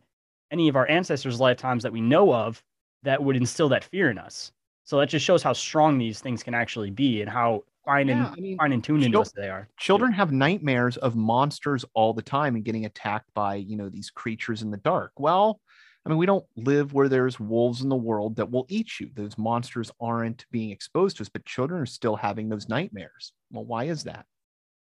any 0.52 0.68
of 0.68 0.76
our 0.76 0.88
ancestors' 0.88 1.40
lifetimes 1.40 1.82
that 1.82 1.92
we 1.92 2.00
know 2.00 2.32
of 2.32 2.62
that 3.02 3.24
would 3.24 3.36
instill 3.36 3.68
that 3.70 3.82
fear 3.82 4.08
in 4.10 4.16
us. 4.16 4.52
So 4.84 4.98
that 4.98 5.08
just 5.08 5.24
shows 5.24 5.42
how 5.42 5.52
strong 5.52 5.98
these 5.98 6.20
things 6.20 6.42
can 6.42 6.54
actually 6.54 6.90
be 6.90 7.20
and 7.22 7.30
how 7.30 7.64
fine 7.84 8.08
yeah, 8.08 8.26
and 8.26 8.26
I 8.26 8.40
mean, 8.40 8.58
fine 8.58 8.72
and 8.72 8.82
tuned 8.82 9.04
into 9.04 9.20
us 9.20 9.32
they 9.32 9.48
are. 9.48 9.68
Children 9.78 10.12
have 10.12 10.32
nightmares 10.32 10.96
of 10.96 11.16
monsters 11.16 11.84
all 11.94 12.12
the 12.12 12.22
time 12.22 12.54
and 12.54 12.64
getting 12.64 12.84
attacked 12.84 13.32
by, 13.34 13.56
you 13.56 13.76
know, 13.76 13.88
these 13.88 14.10
creatures 14.10 14.62
in 14.62 14.70
the 14.70 14.76
dark. 14.78 15.12
Well, 15.18 15.60
I 16.04 16.08
mean, 16.08 16.18
we 16.18 16.26
don't 16.26 16.44
live 16.56 16.92
where 16.92 17.08
there's 17.08 17.38
wolves 17.38 17.82
in 17.82 17.88
the 17.88 17.96
world 17.96 18.36
that 18.36 18.50
will 18.50 18.66
eat 18.68 18.98
you. 18.98 19.10
Those 19.14 19.38
monsters 19.38 19.90
aren't 20.00 20.46
being 20.50 20.70
exposed 20.70 21.16
to 21.16 21.22
us, 21.22 21.28
but 21.28 21.44
children 21.44 21.80
are 21.80 21.86
still 21.86 22.16
having 22.16 22.48
those 22.48 22.68
nightmares. 22.68 23.32
Well, 23.52 23.64
why 23.64 23.84
is 23.84 24.04
that? 24.04 24.26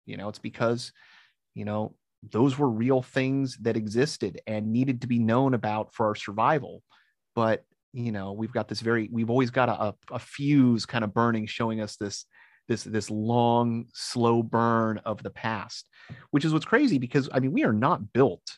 You 0.06 0.18
know, 0.18 0.28
it's 0.28 0.40
because, 0.40 0.92
you 1.54 1.64
know, 1.64 1.96
those 2.32 2.58
were 2.58 2.70
real 2.70 3.02
things 3.02 3.58
that 3.62 3.78
existed 3.78 4.42
and 4.46 4.74
needed 4.74 5.02
to 5.02 5.08
be 5.08 5.20
known 5.20 5.54
about 5.54 5.94
for 5.94 6.08
our 6.08 6.16
survival. 6.16 6.84
But 7.34 7.64
you 7.96 8.12
know 8.12 8.34
we've 8.34 8.52
got 8.52 8.68
this 8.68 8.82
very 8.82 9.10
we've 9.12 9.30
always 9.30 9.50
got 9.50 9.70
a, 9.70 9.96
a 10.12 10.20
fuse 10.20 10.86
kind 10.86 11.04
of 11.04 11.14
burning 11.14 11.46
showing 11.48 11.82
us 11.82 11.96
this 11.96 12.26
this 12.68 12.84
this 12.84 13.10
long 13.10 13.86
slow 13.94 14.44
burn 14.44 15.00
of 15.06 15.22
the 15.24 15.30
past 15.30 15.88
which 16.32 16.46
is 16.46 16.54
what's 16.54 16.66
crazy 16.66 16.98
because 16.98 17.30
i 17.32 17.40
mean 17.40 17.52
we 17.52 17.64
are 17.64 17.74
not 17.74 18.14
built 18.14 18.58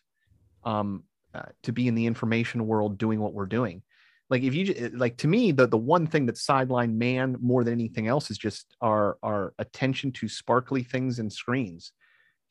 um 0.63 1.03
uh, 1.37 1.43
to 1.61 1.71
be 1.71 1.87
in 1.87 1.93
the 1.93 2.05
information 2.05 2.65
world 2.65 2.97
doing 2.97 3.19
what 3.19 3.33
we're 3.33 3.45
doing. 3.45 3.83
Like 4.29 4.41
if 4.41 4.55
you 4.55 4.91
like 4.93 5.17
to 5.17 5.27
me 5.27 5.51
the 5.51 5.67
the 5.67 5.77
one 5.77 6.07
thing 6.07 6.25
that 6.25 6.35
sidelined 6.35 6.95
man 6.95 7.37
more 7.39 7.63
than 7.63 7.73
anything 7.73 8.07
else 8.07 8.31
is 8.31 8.37
just 8.37 8.75
our 8.81 9.17
our 9.21 9.53
attention 9.59 10.11
to 10.13 10.27
sparkly 10.27 10.83
things 10.83 11.19
and 11.19 11.31
screens 11.31 11.93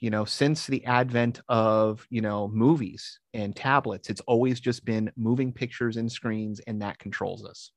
you 0.01 0.11
know 0.11 0.25
since 0.25 0.67
the 0.67 0.85
advent 0.85 1.41
of 1.49 2.07
you 2.11 2.21
know 2.21 2.49
movies 2.49 3.19
and 3.35 3.57
tablets 3.57 4.11
it's 4.11 4.21
always 4.23 4.61
just 4.61 4.85
been 4.85 5.11
moving 5.17 5.53
pictures 5.53 5.97
and 5.97 6.11
screens 6.11 6.61
and 6.67 6.83
that 6.83 6.99
controls 6.99 7.45
us. 7.45 7.71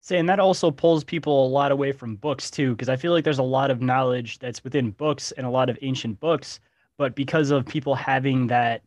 Saying 0.00 0.26
that 0.26 0.38
also 0.38 0.70
pulls 0.70 1.02
people 1.02 1.46
a 1.46 1.48
lot 1.48 1.72
away 1.72 1.92
from 1.92 2.16
books 2.16 2.50
too 2.50 2.72
because 2.72 2.88
i 2.88 2.96
feel 2.96 3.12
like 3.12 3.24
there's 3.24 3.38
a 3.38 3.42
lot 3.42 3.70
of 3.70 3.80
knowledge 3.80 4.38
that's 4.38 4.62
within 4.62 4.90
books 4.90 5.32
and 5.32 5.46
a 5.46 5.50
lot 5.50 5.70
of 5.70 5.78
ancient 5.82 6.20
books 6.20 6.60
but 6.96 7.14
because 7.14 7.50
of 7.50 7.66
people 7.66 7.94
having 7.94 8.46
that 8.48 8.82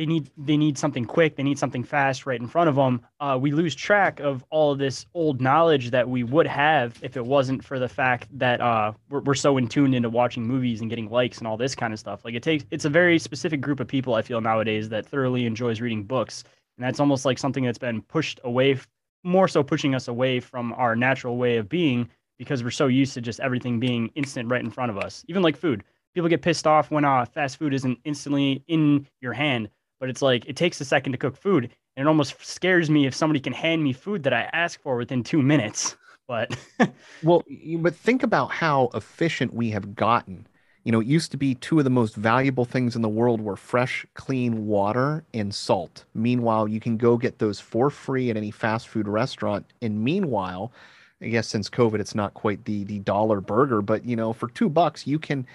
they 0.00 0.06
need 0.06 0.30
they 0.38 0.56
need 0.56 0.78
something 0.78 1.04
quick 1.04 1.36
they 1.36 1.42
need 1.42 1.58
something 1.58 1.84
fast 1.84 2.24
right 2.24 2.40
in 2.40 2.48
front 2.48 2.70
of 2.70 2.74
them 2.74 3.02
uh, 3.20 3.36
we 3.38 3.52
lose 3.52 3.74
track 3.74 4.18
of 4.18 4.42
all 4.48 4.72
of 4.72 4.78
this 4.78 5.04
old 5.12 5.42
knowledge 5.42 5.90
that 5.90 6.08
we 6.08 6.24
would 6.24 6.46
have 6.46 6.98
if 7.02 7.18
it 7.18 7.26
wasn't 7.26 7.62
for 7.62 7.78
the 7.78 7.88
fact 7.88 8.26
that 8.32 8.62
uh, 8.62 8.92
we're, 9.10 9.20
we're 9.20 9.34
so 9.34 9.58
in 9.58 9.68
tuned 9.68 9.94
into 9.94 10.08
watching 10.08 10.42
movies 10.42 10.80
and 10.80 10.88
getting 10.88 11.10
likes 11.10 11.36
and 11.36 11.46
all 11.46 11.58
this 11.58 11.74
kind 11.74 11.92
of 11.92 11.98
stuff. 11.98 12.24
Like 12.24 12.32
it 12.32 12.42
takes 12.42 12.64
it's 12.70 12.86
a 12.86 12.88
very 12.88 13.18
specific 13.18 13.60
group 13.60 13.78
of 13.78 13.88
people 13.88 14.14
i 14.14 14.22
feel 14.22 14.40
nowadays 14.40 14.88
that 14.88 15.04
thoroughly 15.04 15.44
enjoys 15.44 15.82
reading 15.82 16.04
books. 16.04 16.44
And 16.78 16.86
that's 16.86 16.98
almost 16.98 17.26
like 17.26 17.38
something 17.38 17.62
that's 17.62 17.76
been 17.76 18.00
pushed 18.00 18.40
away 18.42 18.78
more 19.22 19.48
so 19.48 19.62
pushing 19.62 19.94
us 19.94 20.08
away 20.08 20.40
from 20.40 20.72
our 20.78 20.96
natural 20.96 21.36
way 21.36 21.58
of 21.58 21.68
being 21.68 22.08
because 22.38 22.64
we're 22.64 22.70
so 22.70 22.86
used 22.86 23.12
to 23.12 23.20
just 23.20 23.38
everything 23.40 23.78
being 23.78 24.10
instant 24.14 24.48
right 24.48 24.64
in 24.64 24.70
front 24.70 24.90
of 24.90 24.96
us. 24.96 25.26
Even 25.28 25.42
like 25.42 25.58
food. 25.58 25.84
People 26.14 26.30
get 26.30 26.40
pissed 26.40 26.66
off 26.66 26.90
when 26.90 27.04
uh, 27.04 27.26
fast 27.26 27.58
food 27.58 27.74
isn't 27.74 27.98
instantly 28.04 28.64
in 28.66 29.06
your 29.20 29.34
hand 29.34 29.68
but 30.00 30.08
it's 30.08 30.22
like 30.22 30.46
it 30.46 30.56
takes 30.56 30.80
a 30.80 30.84
second 30.84 31.12
to 31.12 31.18
cook 31.18 31.36
food 31.36 31.70
and 31.96 32.06
it 32.06 32.08
almost 32.08 32.34
scares 32.44 32.90
me 32.90 33.06
if 33.06 33.14
somebody 33.14 33.38
can 33.38 33.52
hand 33.52 33.84
me 33.84 33.92
food 33.92 34.22
that 34.24 34.32
I 34.32 34.48
ask 34.52 34.80
for 34.80 34.96
within 34.96 35.22
two 35.22 35.42
minutes. 35.42 35.96
But 36.26 36.56
well, 37.22 37.44
but 37.78 37.94
think 37.94 38.22
about 38.22 38.50
how 38.50 38.90
efficient 38.94 39.52
we 39.52 39.70
have 39.70 39.94
gotten. 39.94 40.46
You 40.84 40.92
know, 40.92 41.00
it 41.00 41.06
used 41.06 41.30
to 41.32 41.36
be 41.36 41.56
two 41.56 41.78
of 41.78 41.84
the 41.84 41.90
most 41.90 42.14
valuable 42.16 42.64
things 42.64 42.96
in 42.96 43.02
the 43.02 43.08
world 43.08 43.40
were 43.42 43.56
fresh, 43.56 44.06
clean 44.14 44.66
water 44.66 45.24
and 45.34 45.54
salt. 45.54 46.04
Meanwhile, 46.14 46.68
you 46.68 46.80
can 46.80 46.96
go 46.96 47.18
get 47.18 47.38
those 47.38 47.60
for 47.60 47.90
free 47.90 48.30
at 48.30 48.36
any 48.36 48.50
fast 48.50 48.88
food 48.88 49.06
restaurant. 49.06 49.66
And 49.82 50.02
meanwhile, 50.02 50.72
I 51.20 51.28
guess 51.28 51.48
since 51.48 51.68
COVID, 51.68 52.00
it's 52.00 52.14
not 52.14 52.32
quite 52.32 52.64
the 52.64 52.84
the 52.84 53.00
dollar 53.00 53.40
burger, 53.42 53.82
but 53.82 54.04
you 54.06 54.16
know, 54.16 54.32
for 54.32 54.48
two 54.48 54.70
bucks, 54.70 55.06
you 55.06 55.18
can 55.18 55.46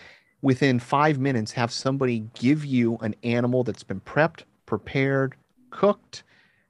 within 0.46 0.78
five 0.80 1.18
minutes 1.18 1.52
have 1.52 1.72
somebody 1.72 2.24
give 2.36 2.64
you 2.64 3.00
an 3.02 3.16
animal 3.24 3.64
that's 3.64 3.82
been 3.82 4.00
prepped, 4.02 4.44
prepared, 4.68 5.34
cooked, 5.72 6.22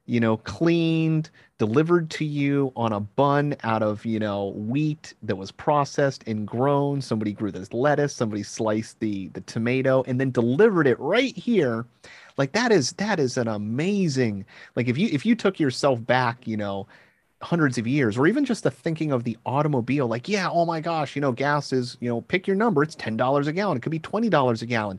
you 0.06 0.18
know, 0.18 0.38
cleaned, 0.38 1.28
delivered 1.58 2.08
to 2.08 2.24
you 2.24 2.72
on 2.74 2.94
a 2.94 3.00
bun 3.00 3.54
out 3.64 3.82
of, 3.82 4.06
you 4.06 4.18
know, 4.18 4.54
wheat 4.56 5.12
that 5.22 5.36
was 5.36 5.52
processed 5.52 6.24
and 6.26 6.46
grown. 6.48 7.02
Somebody 7.02 7.34
grew 7.34 7.52
this 7.52 7.74
lettuce, 7.74 8.14
somebody 8.14 8.42
sliced 8.42 8.98
the 9.00 9.28
the 9.34 9.42
tomato 9.42 10.02
and 10.06 10.18
then 10.18 10.30
delivered 10.30 10.86
it 10.86 10.98
right 10.98 11.36
here. 11.36 11.84
Like 12.38 12.52
that 12.52 12.72
is 12.72 12.92
that 12.92 13.20
is 13.20 13.36
an 13.36 13.46
amazing 13.48 14.46
like 14.74 14.88
if 14.88 14.96
you 14.96 15.10
if 15.12 15.26
you 15.26 15.34
took 15.34 15.60
yourself 15.60 16.02
back, 16.06 16.46
you 16.46 16.56
know, 16.56 16.86
hundreds 17.42 17.76
of 17.76 17.86
years 17.86 18.16
or 18.16 18.26
even 18.26 18.44
just 18.46 18.62
the 18.62 18.70
thinking 18.70 19.12
of 19.12 19.24
the 19.24 19.36
automobile 19.44 20.06
like 20.06 20.26
yeah 20.26 20.48
oh 20.50 20.64
my 20.64 20.80
gosh 20.80 21.14
you 21.14 21.20
know 21.20 21.32
gas 21.32 21.70
is 21.70 21.98
you 22.00 22.08
know 22.08 22.22
pick 22.22 22.46
your 22.46 22.56
number 22.56 22.82
it's 22.82 22.96
$10 22.96 23.46
a 23.46 23.52
gallon 23.52 23.76
it 23.76 23.82
could 23.82 23.92
be 23.92 24.00
$20 24.00 24.62
a 24.62 24.66
gallon. 24.66 24.98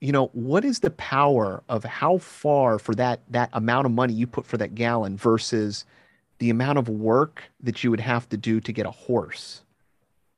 You 0.00 0.12
know 0.12 0.30
what 0.32 0.64
is 0.64 0.80
the 0.80 0.90
power 0.90 1.62
of 1.68 1.84
how 1.84 2.18
far 2.18 2.78
for 2.78 2.94
that 2.96 3.20
that 3.30 3.50
amount 3.52 3.86
of 3.86 3.92
money 3.92 4.12
you 4.12 4.26
put 4.26 4.46
for 4.46 4.56
that 4.56 4.74
gallon 4.74 5.16
versus 5.16 5.84
the 6.38 6.50
amount 6.50 6.78
of 6.78 6.88
work 6.88 7.42
that 7.60 7.84
you 7.84 7.90
would 7.90 8.00
have 8.00 8.28
to 8.30 8.36
do 8.36 8.60
to 8.60 8.72
get 8.72 8.86
a 8.86 8.90
horse 8.90 9.62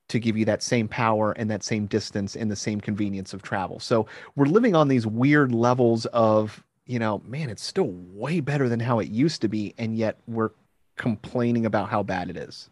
to 0.08 0.18
give 0.18 0.36
you 0.36 0.44
that 0.44 0.62
same 0.62 0.86
power 0.86 1.32
and 1.32 1.50
that 1.50 1.62
same 1.62 1.86
distance 1.86 2.36
and 2.36 2.50
the 2.50 2.56
same 2.56 2.78
convenience 2.78 3.32
of 3.32 3.40
travel? 3.40 3.80
So 3.80 4.06
we're 4.36 4.44
living 4.46 4.74
on 4.74 4.88
these 4.88 5.06
weird 5.06 5.54
levels 5.54 6.04
of 6.06 6.62
you 6.86 6.98
know 6.98 7.22
man 7.26 7.48
it's 7.48 7.64
still 7.64 7.90
way 8.12 8.40
better 8.40 8.68
than 8.68 8.80
how 8.80 8.98
it 8.98 9.08
used 9.08 9.40
to 9.42 9.48
be 9.48 9.74
and 9.78 9.96
yet 9.96 10.18
we're 10.26 10.50
complaining 10.96 11.66
about 11.66 11.88
how 11.90 12.02
bad 12.02 12.30
it 12.30 12.36
is 12.36 12.70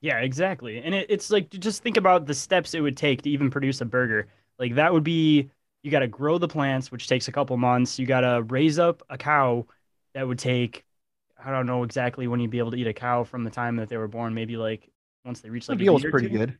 Yeah, 0.00 0.18
exactly. 0.18 0.78
And 0.78 0.94
it, 0.94 1.06
it's 1.10 1.30
like 1.30 1.50
just 1.50 1.82
think 1.82 1.96
about 1.96 2.26
the 2.26 2.34
steps 2.34 2.74
it 2.74 2.80
would 2.80 2.96
take 2.96 3.22
to 3.22 3.30
even 3.30 3.50
produce 3.50 3.80
a 3.80 3.84
burger. 3.84 4.28
Like 4.58 4.76
that 4.76 4.92
would 4.92 5.04
be 5.04 5.50
you 5.82 5.90
got 5.90 6.00
to 6.00 6.08
grow 6.08 6.38
the 6.38 6.48
plants, 6.48 6.90
which 6.92 7.08
takes 7.08 7.28
a 7.28 7.32
couple 7.32 7.56
months. 7.56 7.98
You 7.98 8.06
got 8.06 8.20
to 8.20 8.42
raise 8.42 8.78
up 8.78 9.02
a 9.10 9.18
cow 9.18 9.66
that 10.14 10.26
would 10.26 10.38
take 10.38 10.84
I 11.42 11.50
don't 11.52 11.66
know 11.66 11.84
exactly 11.84 12.26
when 12.28 12.40
you'd 12.40 12.50
be 12.50 12.58
able 12.58 12.72
to 12.72 12.76
eat 12.76 12.86
a 12.88 12.92
cow 12.92 13.24
from 13.24 13.44
the 13.44 13.50
time 13.50 13.76
that 13.76 13.88
they 13.88 13.96
were 13.96 14.08
born. 14.08 14.34
Maybe 14.34 14.56
like 14.56 14.88
once 15.24 15.40
they 15.40 15.50
reach 15.50 15.68
like 15.68 15.80
a 15.82 15.84
veal's 15.84 16.04
pretty 16.04 16.28
two. 16.28 16.36
good 16.36 16.58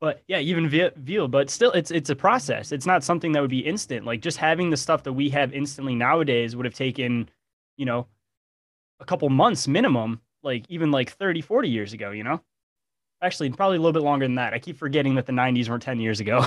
But 0.00 0.22
yeah, 0.28 0.38
even 0.38 0.68
ve- 0.68 0.90
veal, 0.96 1.28
but 1.28 1.48
still, 1.50 1.70
it's 1.72 1.90
it's 1.90 2.10
a 2.10 2.16
process. 2.16 2.72
It's 2.72 2.86
not 2.86 3.04
something 3.04 3.32
that 3.32 3.40
would 3.40 3.50
be 3.50 3.60
instant. 3.60 4.04
Like 4.04 4.20
just 4.20 4.36
having 4.38 4.70
the 4.70 4.76
stuff 4.76 5.02
that 5.04 5.12
we 5.12 5.30
have 5.30 5.52
instantly 5.54 5.94
nowadays 5.94 6.54
would 6.56 6.66
have 6.66 6.74
taken, 6.74 7.30
you 7.76 7.86
know, 7.86 8.06
a 9.04 9.06
couple 9.06 9.28
months 9.28 9.68
minimum. 9.68 10.20
Like 10.42 10.64
even 10.68 10.90
like 10.90 11.10
30, 11.12 11.40
40 11.40 11.68
years 11.68 11.92
ago. 11.92 12.10
You 12.10 12.24
know, 12.24 12.40
actually 13.22 13.50
probably 13.50 13.76
a 13.76 13.80
little 13.80 13.92
bit 13.92 14.02
longer 14.02 14.26
than 14.26 14.36
that. 14.36 14.52
I 14.52 14.58
keep 14.58 14.76
forgetting 14.76 15.14
that 15.14 15.26
the 15.26 15.32
90s 15.32 15.68
were 15.68 15.78
10 15.78 16.00
years 16.00 16.20
ago. 16.20 16.44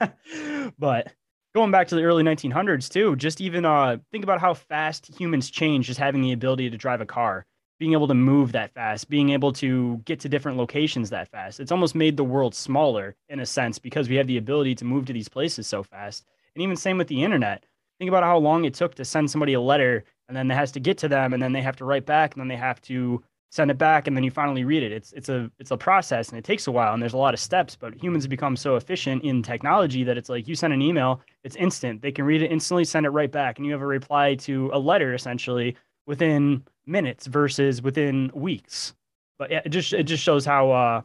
but 0.78 1.12
going 1.54 1.70
back 1.70 1.88
to 1.88 1.94
the 1.94 2.04
early 2.04 2.22
1900s 2.22 2.88
too, 2.88 3.16
just 3.16 3.40
even 3.40 3.64
uh 3.64 3.98
think 4.12 4.24
about 4.24 4.40
how 4.40 4.54
fast 4.54 5.06
humans 5.18 5.50
change 5.50 5.86
just 5.86 6.00
having 6.00 6.22
the 6.22 6.32
ability 6.32 6.70
to 6.70 6.76
drive 6.76 7.00
a 7.00 7.06
car, 7.06 7.46
being 7.78 7.92
able 7.92 8.08
to 8.08 8.14
move 8.14 8.52
that 8.52 8.72
fast, 8.72 9.08
being 9.08 9.30
able 9.30 9.52
to 9.52 9.96
get 10.04 10.20
to 10.20 10.28
different 10.28 10.58
locations 10.58 11.10
that 11.10 11.28
fast. 11.28 11.60
It's 11.60 11.72
almost 11.72 11.94
made 11.94 12.16
the 12.16 12.24
world 12.24 12.54
smaller 12.54 13.14
in 13.28 13.40
a 13.40 13.46
sense 13.46 13.78
because 13.78 14.08
we 14.08 14.16
have 14.16 14.26
the 14.26 14.38
ability 14.38 14.74
to 14.76 14.84
move 14.84 15.06
to 15.06 15.12
these 15.12 15.28
places 15.28 15.66
so 15.66 15.82
fast. 15.82 16.24
And 16.54 16.62
even 16.62 16.76
same 16.76 16.98
with 16.98 17.08
the 17.08 17.22
internet. 17.22 17.64
Think 17.98 18.08
about 18.08 18.24
how 18.24 18.38
long 18.38 18.64
it 18.64 18.74
took 18.74 18.94
to 18.96 19.04
send 19.04 19.30
somebody 19.30 19.54
a 19.54 19.60
letter 19.60 20.04
and 20.28 20.36
then 20.36 20.50
it 20.50 20.54
has 20.54 20.72
to 20.72 20.80
get 20.80 20.98
to 20.98 21.08
them 21.08 21.32
and 21.32 21.42
then 21.42 21.52
they 21.52 21.62
have 21.62 21.76
to 21.76 21.84
write 21.84 22.06
back 22.06 22.34
and 22.34 22.40
then 22.40 22.48
they 22.48 22.56
have 22.56 22.80
to 22.82 23.22
send 23.50 23.70
it 23.70 23.78
back 23.78 24.06
and 24.06 24.16
then 24.16 24.24
you 24.24 24.30
finally 24.30 24.64
read 24.64 24.82
it. 24.82 24.92
It's 24.92 25.12
it's 25.12 25.28
a 25.28 25.50
it's 25.58 25.70
a 25.70 25.76
process 25.76 26.28
and 26.28 26.38
it 26.38 26.44
takes 26.44 26.66
a 26.66 26.72
while 26.72 26.92
and 26.92 27.02
there's 27.02 27.14
a 27.14 27.18
lot 27.18 27.32
of 27.32 27.40
steps, 27.40 27.76
but 27.76 27.94
humans 27.94 28.26
become 28.26 28.56
so 28.56 28.76
efficient 28.76 29.24
in 29.24 29.42
technology 29.42 30.04
that 30.04 30.18
it's 30.18 30.28
like 30.28 30.46
you 30.48 30.54
send 30.54 30.72
an 30.72 30.82
email, 30.82 31.20
it's 31.44 31.56
instant. 31.56 32.02
They 32.02 32.12
can 32.12 32.24
read 32.24 32.42
it 32.42 32.50
instantly, 32.52 32.84
send 32.84 33.06
it 33.06 33.10
right 33.10 33.30
back, 33.30 33.58
and 33.58 33.66
you 33.66 33.72
have 33.72 33.82
a 33.82 33.86
reply 33.86 34.34
to 34.36 34.70
a 34.72 34.78
letter 34.78 35.14
essentially 35.14 35.76
within 36.06 36.64
minutes 36.86 37.26
versus 37.26 37.80
within 37.82 38.30
weeks. 38.34 38.94
But 39.38 39.50
yeah, 39.50 39.62
it 39.64 39.70
just 39.70 39.92
it 39.92 40.04
just 40.04 40.22
shows 40.22 40.44
how 40.44 40.70
uh 40.70 41.02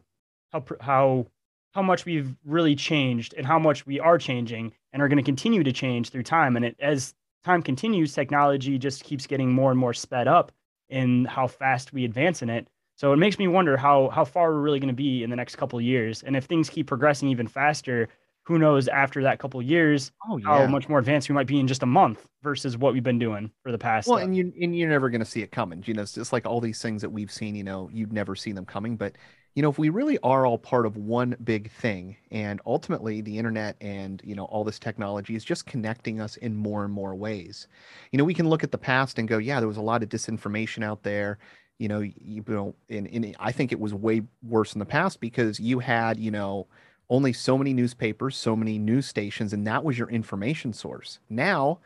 how 0.51 0.63
how 0.81 1.27
how 1.71 1.81
much 1.81 2.05
we've 2.05 2.35
really 2.45 2.75
changed 2.75 3.33
and 3.37 3.45
how 3.45 3.57
much 3.57 3.85
we 3.85 3.99
are 3.99 4.17
changing 4.17 4.73
and 4.93 5.01
are 5.01 5.07
going 5.07 5.17
to 5.17 5.23
continue 5.23 5.63
to 5.63 5.71
change 5.71 6.09
through 6.09 6.23
time 6.23 6.55
and 6.55 6.65
it 6.65 6.75
as 6.79 7.13
time 7.43 7.61
continues 7.61 8.13
technology 8.13 8.77
just 8.77 9.03
keeps 9.03 9.27
getting 9.27 9.51
more 9.51 9.71
and 9.71 9.79
more 9.79 9.93
sped 9.93 10.27
up 10.27 10.51
in 10.89 11.25
how 11.25 11.47
fast 11.47 11.93
we 11.93 12.05
advance 12.05 12.41
in 12.41 12.49
it. 12.49 12.67
So 12.97 13.13
it 13.13 13.17
makes 13.17 13.39
me 13.39 13.47
wonder 13.47 13.77
how 13.77 14.09
how 14.09 14.25
far 14.25 14.51
we're 14.51 14.59
really 14.59 14.79
going 14.79 14.89
to 14.89 14.93
be 14.93 15.23
in 15.23 15.29
the 15.29 15.35
next 15.35 15.55
couple 15.55 15.79
of 15.79 15.85
years, 15.85 16.21
and 16.21 16.35
if 16.35 16.45
things 16.45 16.69
keep 16.69 16.85
progressing 16.85 17.29
even 17.29 17.47
faster, 17.47 18.09
who 18.43 18.59
knows 18.59 18.87
after 18.87 19.23
that 19.23 19.39
couple 19.39 19.59
of 19.59 19.65
years 19.65 20.11
oh 20.29 20.39
how 20.43 20.67
much 20.67 20.89
more 20.89 20.99
advanced 20.99 21.29
we 21.29 21.33
might 21.33 21.47
be 21.47 21.59
in 21.59 21.67
just 21.67 21.83
a 21.83 21.87
month 21.87 22.27
versus 22.43 22.77
what 22.77 22.93
we've 22.93 23.03
been 23.03 23.19
doing 23.19 23.49
for 23.63 23.71
the 23.71 23.77
past. 23.77 24.07
Well, 24.07 24.19
uh, 24.19 24.23
and 24.23 24.35
you 24.35 24.53
and 24.61 24.77
you're 24.77 24.89
never 24.89 25.09
going 25.09 25.21
to 25.21 25.25
see 25.25 25.41
it 25.41 25.51
coming. 25.51 25.83
You 25.87 25.95
know, 25.95 26.03
it's 26.03 26.13
just 26.13 26.31
like 26.31 26.45
all 26.45 26.61
these 26.61 26.81
things 26.81 27.01
that 27.01 27.09
we've 27.09 27.31
seen. 27.31 27.55
You 27.55 27.63
know, 27.63 27.89
you'd 27.91 28.13
never 28.13 28.35
see 28.35 28.51
them 28.51 28.65
coming. 28.65 28.97
But 28.97 29.13
you 29.55 29.61
know, 29.61 29.69
if 29.69 29.77
we 29.77 29.89
really 29.89 30.17
are 30.23 30.45
all 30.45 30.57
part 30.57 30.85
of 30.85 30.95
one 30.95 31.35
big 31.43 31.71
thing, 31.71 32.15
and 32.31 32.61
ultimately 32.65 33.19
the 33.21 33.37
internet 33.37 33.75
and 33.81 34.21
you 34.23 34.33
know 34.35 34.45
all 34.45 34.63
this 34.63 34.79
technology 34.79 35.35
is 35.35 35.43
just 35.43 35.65
connecting 35.65 36.21
us 36.21 36.37
in 36.37 36.55
more 36.55 36.85
and 36.85 36.93
more 36.93 37.15
ways. 37.15 37.67
You 38.11 38.17
know, 38.17 38.23
we 38.23 38.33
can 38.33 38.47
look 38.49 38.63
at 38.63 38.71
the 38.71 38.77
past 38.77 39.19
and 39.19 39.27
go, 39.27 39.37
yeah, 39.37 39.59
there 39.59 39.67
was 39.67 39.77
a 39.77 39.81
lot 39.81 40.03
of 40.03 40.09
disinformation 40.09 40.83
out 40.83 41.03
there. 41.03 41.37
You 41.79 41.89
know, 41.89 41.99
you, 41.99 42.13
you 42.21 42.43
know, 42.47 42.75
and, 42.89 43.07
and 43.07 43.35
I 43.39 43.51
think 43.51 43.71
it 43.71 43.79
was 43.79 43.93
way 43.93 44.21
worse 44.47 44.73
in 44.73 44.79
the 44.79 44.85
past 44.85 45.19
because 45.19 45.59
you 45.59 45.79
had, 45.79 46.19
you 46.19 46.31
know, 46.31 46.67
only 47.09 47.33
so 47.33 47.57
many 47.57 47.73
newspapers, 47.73 48.37
so 48.37 48.55
many 48.55 48.77
news 48.77 49.05
stations, 49.05 49.51
and 49.51 49.67
that 49.67 49.83
was 49.83 49.97
your 49.97 50.09
information 50.09 50.71
source. 50.71 51.19
Now 51.29 51.79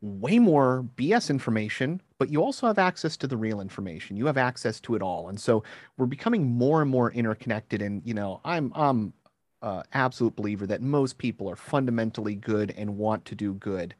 way 0.00 0.38
more 0.38 0.86
BS 0.96 1.28
information, 1.30 2.00
but 2.18 2.30
you 2.30 2.42
also 2.42 2.66
have 2.66 2.78
access 2.78 3.16
to 3.16 3.26
the 3.26 3.36
real 3.36 3.60
information. 3.60 4.16
You 4.16 4.26
have 4.26 4.36
access 4.36 4.80
to 4.80 4.94
it 4.94 5.02
all. 5.02 5.28
And 5.28 5.40
so 5.40 5.64
we're 5.96 6.06
becoming 6.06 6.46
more 6.46 6.82
and 6.82 6.90
more 6.90 7.10
interconnected. 7.12 7.82
And, 7.82 8.02
you 8.04 8.14
know, 8.14 8.40
I'm, 8.44 8.72
I'm 8.74 9.12
uh, 9.60 9.82
absolute 9.92 10.36
believer 10.36 10.66
that 10.66 10.82
most 10.82 11.18
people 11.18 11.50
are 11.50 11.56
fundamentally 11.56 12.36
good 12.36 12.74
and 12.76 12.96
want 12.96 13.24
to 13.26 13.34
do 13.34 13.54
good. 13.54 13.94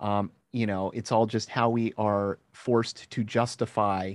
Um, 0.00 0.30
you 0.52 0.66
know, 0.66 0.90
it's 0.94 1.12
all 1.12 1.26
just 1.26 1.48
how 1.48 1.68
we 1.68 1.92
are 1.98 2.38
forced 2.52 3.10
to 3.10 3.24
justify, 3.24 4.14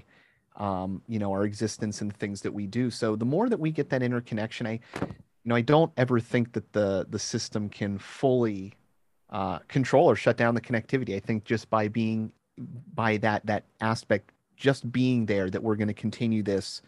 um, 0.55 1.01
you 1.07 1.19
know, 1.19 1.31
our 1.31 1.43
existence 1.43 2.01
and 2.01 2.15
things 2.15 2.41
that 2.41 2.53
we 2.53 2.65
do. 2.65 2.89
So 2.89 3.15
the 3.15 3.25
more 3.25 3.49
that 3.49 3.59
we 3.59 3.71
get 3.71 3.89
that 3.89 4.01
interconnection, 4.01 4.65
I, 4.65 4.79
you 5.01 5.09
know, 5.45 5.55
I 5.55 5.61
don't 5.61 5.91
ever 5.97 6.19
think 6.19 6.53
that 6.53 6.73
the 6.73 7.05
the 7.09 7.19
system 7.19 7.69
can 7.69 7.97
fully 7.97 8.73
uh, 9.31 9.59
control 9.67 10.09
or 10.09 10.15
shut 10.15 10.37
down 10.37 10.55
the 10.55 10.61
connectivity. 10.61 11.15
I 11.15 11.19
think 11.19 11.43
just 11.43 11.69
by 11.69 11.87
being 11.87 12.31
by 12.93 13.17
that 13.17 13.45
that 13.45 13.63
aspect, 13.81 14.31
just 14.55 14.91
being 14.91 15.25
there, 15.25 15.49
that 15.49 15.61
we're 15.61 15.75
going 15.75 15.87
to 15.87 15.93
continue 15.93 16.43
this 16.43 16.81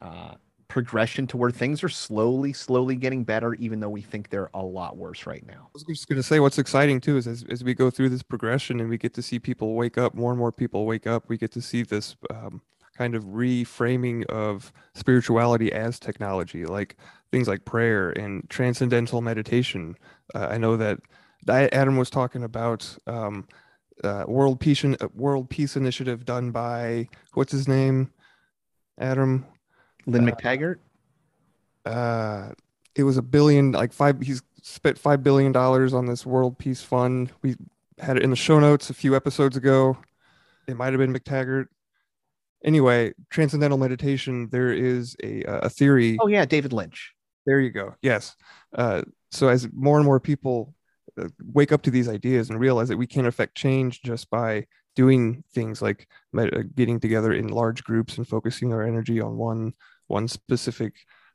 uh, 0.00 0.34
progression 0.72 1.26
to 1.26 1.36
where 1.36 1.50
things 1.50 1.84
are 1.84 1.88
slowly, 1.88 2.52
slowly 2.52 2.96
getting 2.96 3.24
better, 3.24 3.52
even 3.54 3.78
though 3.78 3.90
we 3.90 4.00
think 4.00 4.30
they're 4.30 4.48
a 4.54 4.62
lot 4.62 4.96
worse 4.96 5.26
right 5.26 5.46
now. 5.46 5.66
I 5.66 5.70
was 5.74 5.82
just 5.84 6.08
going 6.08 6.16
to 6.16 6.22
say 6.22 6.40
what's 6.40 6.58
exciting 6.58 6.98
too 6.98 7.18
is 7.18 7.26
as, 7.26 7.44
as 7.50 7.62
we 7.62 7.74
go 7.74 7.90
through 7.90 8.08
this 8.08 8.22
progression 8.22 8.80
and 8.80 8.88
we 8.88 8.96
get 8.96 9.12
to 9.14 9.22
see 9.22 9.38
people 9.38 9.74
wake 9.74 9.98
up, 9.98 10.14
more 10.14 10.32
and 10.32 10.38
more 10.38 10.50
people 10.50 10.86
wake 10.86 11.06
up, 11.06 11.28
we 11.28 11.36
get 11.36 11.52
to 11.52 11.60
see 11.60 11.82
this 11.82 12.16
um, 12.30 12.62
kind 12.96 13.14
of 13.14 13.22
reframing 13.24 14.24
of 14.26 14.72
spirituality 14.94 15.70
as 15.72 15.98
technology, 15.98 16.64
like 16.64 16.96
things 17.30 17.48
like 17.48 17.66
prayer 17.66 18.10
and 18.10 18.48
transcendental 18.48 19.20
meditation. 19.20 19.94
Uh, 20.34 20.46
I 20.50 20.56
know 20.56 20.78
that 20.78 21.00
Adam 21.48 21.96
was 21.96 22.10
talking 22.10 22.44
about 22.44 22.96
um, 23.06 23.46
uh, 24.04 24.24
World 24.26 24.60
Peace 24.60 24.84
uh, 24.84 24.96
World 25.14 25.50
Peace 25.50 25.76
Initiative 25.76 26.24
done 26.24 26.50
by 26.50 27.08
what's 27.34 27.52
his 27.52 27.68
name, 27.68 28.12
Adam. 28.98 29.46
Lynn 30.06 30.28
Uh, 30.28 30.32
McTaggart. 30.32 30.76
Uh, 31.84 32.50
it 32.94 33.04
was 33.04 33.16
a 33.16 33.22
billion, 33.22 33.72
like 33.72 33.92
five. 33.92 34.20
He's 34.20 34.42
spent 34.62 34.98
five 34.98 35.22
billion 35.22 35.52
dollars 35.52 35.94
on 35.94 36.06
this 36.06 36.24
World 36.26 36.58
Peace 36.58 36.82
Fund. 36.82 37.30
We 37.42 37.56
had 37.98 38.16
it 38.16 38.22
in 38.22 38.30
the 38.30 38.36
show 38.36 38.58
notes 38.58 38.90
a 38.90 38.94
few 38.94 39.16
episodes 39.16 39.56
ago. 39.56 39.96
It 40.66 40.76
might 40.76 40.92
have 40.92 40.98
been 40.98 41.12
McTaggart. 41.12 41.66
Anyway, 42.64 43.12
transcendental 43.30 43.78
meditation. 43.78 44.48
There 44.50 44.72
is 44.72 45.16
a 45.22 45.42
a 45.42 45.68
theory. 45.68 46.18
Oh 46.20 46.28
yeah, 46.28 46.44
David 46.44 46.72
Lynch. 46.72 47.12
There 47.46 47.60
you 47.60 47.70
go. 47.70 47.96
Yes. 48.02 48.36
Uh, 48.72 49.02
so 49.32 49.48
as 49.48 49.68
more 49.72 49.96
and 49.96 50.06
more 50.06 50.20
people 50.20 50.74
wake 51.52 51.72
up 51.72 51.82
to 51.82 51.90
these 51.90 52.08
ideas 52.08 52.50
and 52.50 52.58
realize 52.58 52.88
that 52.88 52.96
we 52.96 53.06
can 53.06 53.26
affect 53.26 53.54
change 53.54 54.02
just 54.02 54.30
by 54.30 54.66
doing 54.94 55.42
things 55.54 55.80
like 55.80 56.06
uh, 56.36 56.46
getting 56.74 57.00
together 57.00 57.32
in 57.32 57.48
large 57.48 57.82
groups 57.84 58.18
and 58.18 58.28
focusing 58.28 58.72
our 58.72 58.82
energy 58.82 59.20
on 59.20 59.36
one 59.36 59.72
one 60.08 60.28
specific 60.28 60.94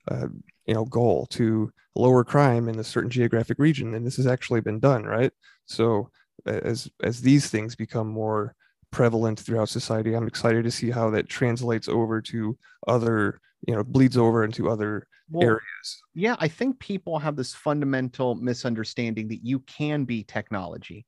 uh, 0.09 0.27
you 0.65 0.73
know 0.73 0.85
goal 0.85 1.25
to 1.27 1.71
lower 1.95 2.23
crime 2.23 2.69
in 2.69 2.79
a 2.79 2.83
certain 2.83 3.09
geographic 3.09 3.57
region. 3.59 3.93
And 3.95 4.05
this 4.05 4.17
has 4.17 4.27
actually 4.27 4.61
been 4.61 4.79
done 4.79 5.03
right? 5.03 5.31
So 5.65 6.09
as 6.45 6.89
as 7.03 7.21
these 7.21 7.49
things 7.49 7.75
become 7.75 8.07
more 8.07 8.55
prevalent 8.91 9.39
throughout 9.39 9.69
society 9.69 10.13
i'm 10.13 10.27
excited 10.27 10.63
to 10.63 10.71
see 10.71 10.89
how 10.91 11.09
that 11.09 11.27
translates 11.29 11.87
over 11.87 12.21
to 12.21 12.57
other 12.87 13.39
you 13.67 13.75
know 13.75 13.83
bleeds 13.83 14.17
over 14.17 14.43
into 14.43 14.69
other 14.69 15.07
Well, 15.29 15.41
areas 15.43 16.03
yeah, 16.13 16.35
I 16.39 16.47
think 16.47 16.79
people 16.79 17.19
have 17.19 17.35
this 17.35 17.53
fundamental 17.53 18.35
misunderstanding 18.35 19.27
that 19.27 19.45
you 19.45 19.59
can 19.61 20.03
be 20.05 20.23
technology. 20.23 21.05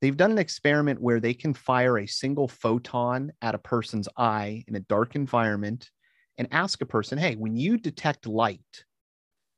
they've 0.00 0.16
done 0.16 0.32
an 0.32 0.38
experiment 0.38 1.00
where 1.00 1.20
they 1.20 1.34
can 1.34 1.54
fire 1.54 1.98
a 1.98 2.06
single 2.06 2.48
photon 2.48 3.32
at 3.42 3.54
a 3.54 3.58
person's 3.58 4.08
eye 4.16 4.64
in 4.68 4.76
a 4.76 4.80
dark 4.80 5.16
environment 5.16 5.90
and 6.38 6.48
ask 6.52 6.80
a 6.82 6.86
person, 6.86 7.16
hey, 7.18 7.36
when 7.36 7.56
you 7.56 7.78
detect 7.78 8.26
light, 8.26 8.84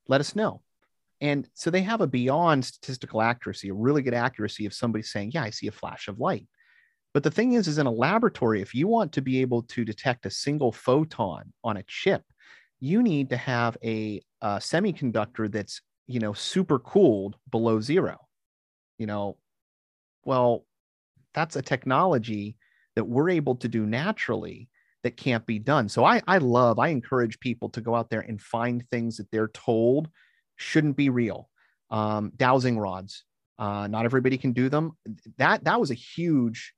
let 0.09 0.21
us 0.21 0.37
know. 0.37 0.62
And 1.21 1.49
so 1.55 1.71
they 1.71 1.83
have 1.83 2.01
a 2.03 2.07
beyond 2.07 2.64
statistical 2.64 3.23
accuracy, 3.23 3.71
a 3.71 3.75
really 3.75 4.03
good 4.03 4.14
accuracy 4.14 4.67
of 4.67 4.75
somebody 4.75 5.03
saying, 5.03 5.33
yeah, 5.33 5.43
I 5.43 5.51
see 5.51 5.67
a 5.69 5.73
flash 5.73 6.09
of 6.09 6.21
light. 6.21 6.47
But 7.17 7.23
the 7.23 7.31
thing 7.31 7.55
is, 7.55 7.67
is 7.67 7.79
in 7.79 7.87
a 7.87 7.91
laboratory, 7.91 8.61
if 8.61 8.75
you 8.75 8.89
want 8.89 9.11
to 9.12 9.23
be 9.23 9.41
able 9.41 9.62
to 9.62 9.87
detect 9.87 10.27
a 10.27 10.31
single 10.31 10.71
photon 10.71 11.51
on 11.64 11.79
a 11.79 11.83
chip, 11.85 12.23
you 12.79 13.03
need 13.03 13.31
to 13.31 13.39
have 13.39 13.75
a, 13.83 14.21
a 14.43 14.59
semiconductor 14.59 15.51
that's, 15.51 15.81
you 16.07 16.21
know, 16.21 16.35
super 16.35 16.79
cooled 16.79 17.37
below 17.51 17.81
zero. 17.81 18.19
You 18.99 19.07
know, 19.07 19.39
well, 20.27 20.67
that's 21.33 21.57
a 21.57 21.62
technology 21.62 22.59
that 22.97 23.05
we're 23.05 23.31
able 23.31 23.57
to 23.57 23.69
do 23.69 23.87
naturally 23.87 24.69
that 25.03 25.17
can't 25.17 25.47
be 25.47 25.59
done. 25.59 25.89
So 25.89 26.05
I, 26.05 26.21
I 26.27 26.37
love, 26.37 26.79
I 26.79 26.89
encourage 26.89 27.41
people 27.41 27.71
to 27.71 27.81
go 27.81 27.95
out 27.95 28.11
there 28.11 28.27
and 28.29 28.39
find 28.39 28.85
things 28.91 29.17
that 29.17 29.31
they're 29.31 29.49
told 29.49 30.11
shouldn't 30.57 30.99
be 30.99 31.09
real. 31.09 31.49
Um, 31.89 32.33
dowsing 32.37 32.79
rods, 32.79 33.25
uh, 33.59 33.87
not 33.87 34.05
everybody 34.05 34.37
can 34.37 34.53
do 34.53 34.69
them. 34.69 34.99
That 35.39 35.64
that 35.64 35.81
was 35.81 35.91
a 35.91 35.95
huge 35.95 36.75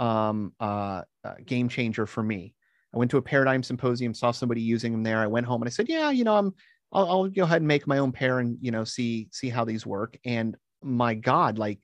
um, 0.00 0.52
uh, 0.58 1.02
uh, 1.24 1.34
game 1.44 1.68
changer 1.68 2.06
for 2.06 2.22
me. 2.22 2.54
I 2.92 2.98
went 2.98 3.10
to 3.12 3.18
a 3.18 3.22
paradigm 3.22 3.62
symposium, 3.62 4.14
saw 4.14 4.32
somebody 4.32 4.62
using 4.62 4.90
them 4.90 5.04
there. 5.04 5.18
I 5.18 5.28
went 5.28 5.46
home 5.46 5.62
and 5.62 5.68
I 5.68 5.70
said, 5.70 5.88
"Yeah, 5.88 6.10
you 6.10 6.24
know, 6.24 6.36
I'm 6.36 6.54
I'll, 6.92 7.08
I'll 7.08 7.28
go 7.28 7.44
ahead 7.44 7.58
and 7.58 7.68
make 7.68 7.86
my 7.86 7.98
own 7.98 8.10
pair 8.10 8.40
and 8.40 8.58
you 8.60 8.72
know 8.72 8.82
see 8.82 9.28
see 9.30 9.48
how 9.48 9.64
these 9.64 9.86
work." 9.86 10.18
And 10.24 10.56
my 10.82 11.14
God, 11.14 11.58
like 11.58 11.78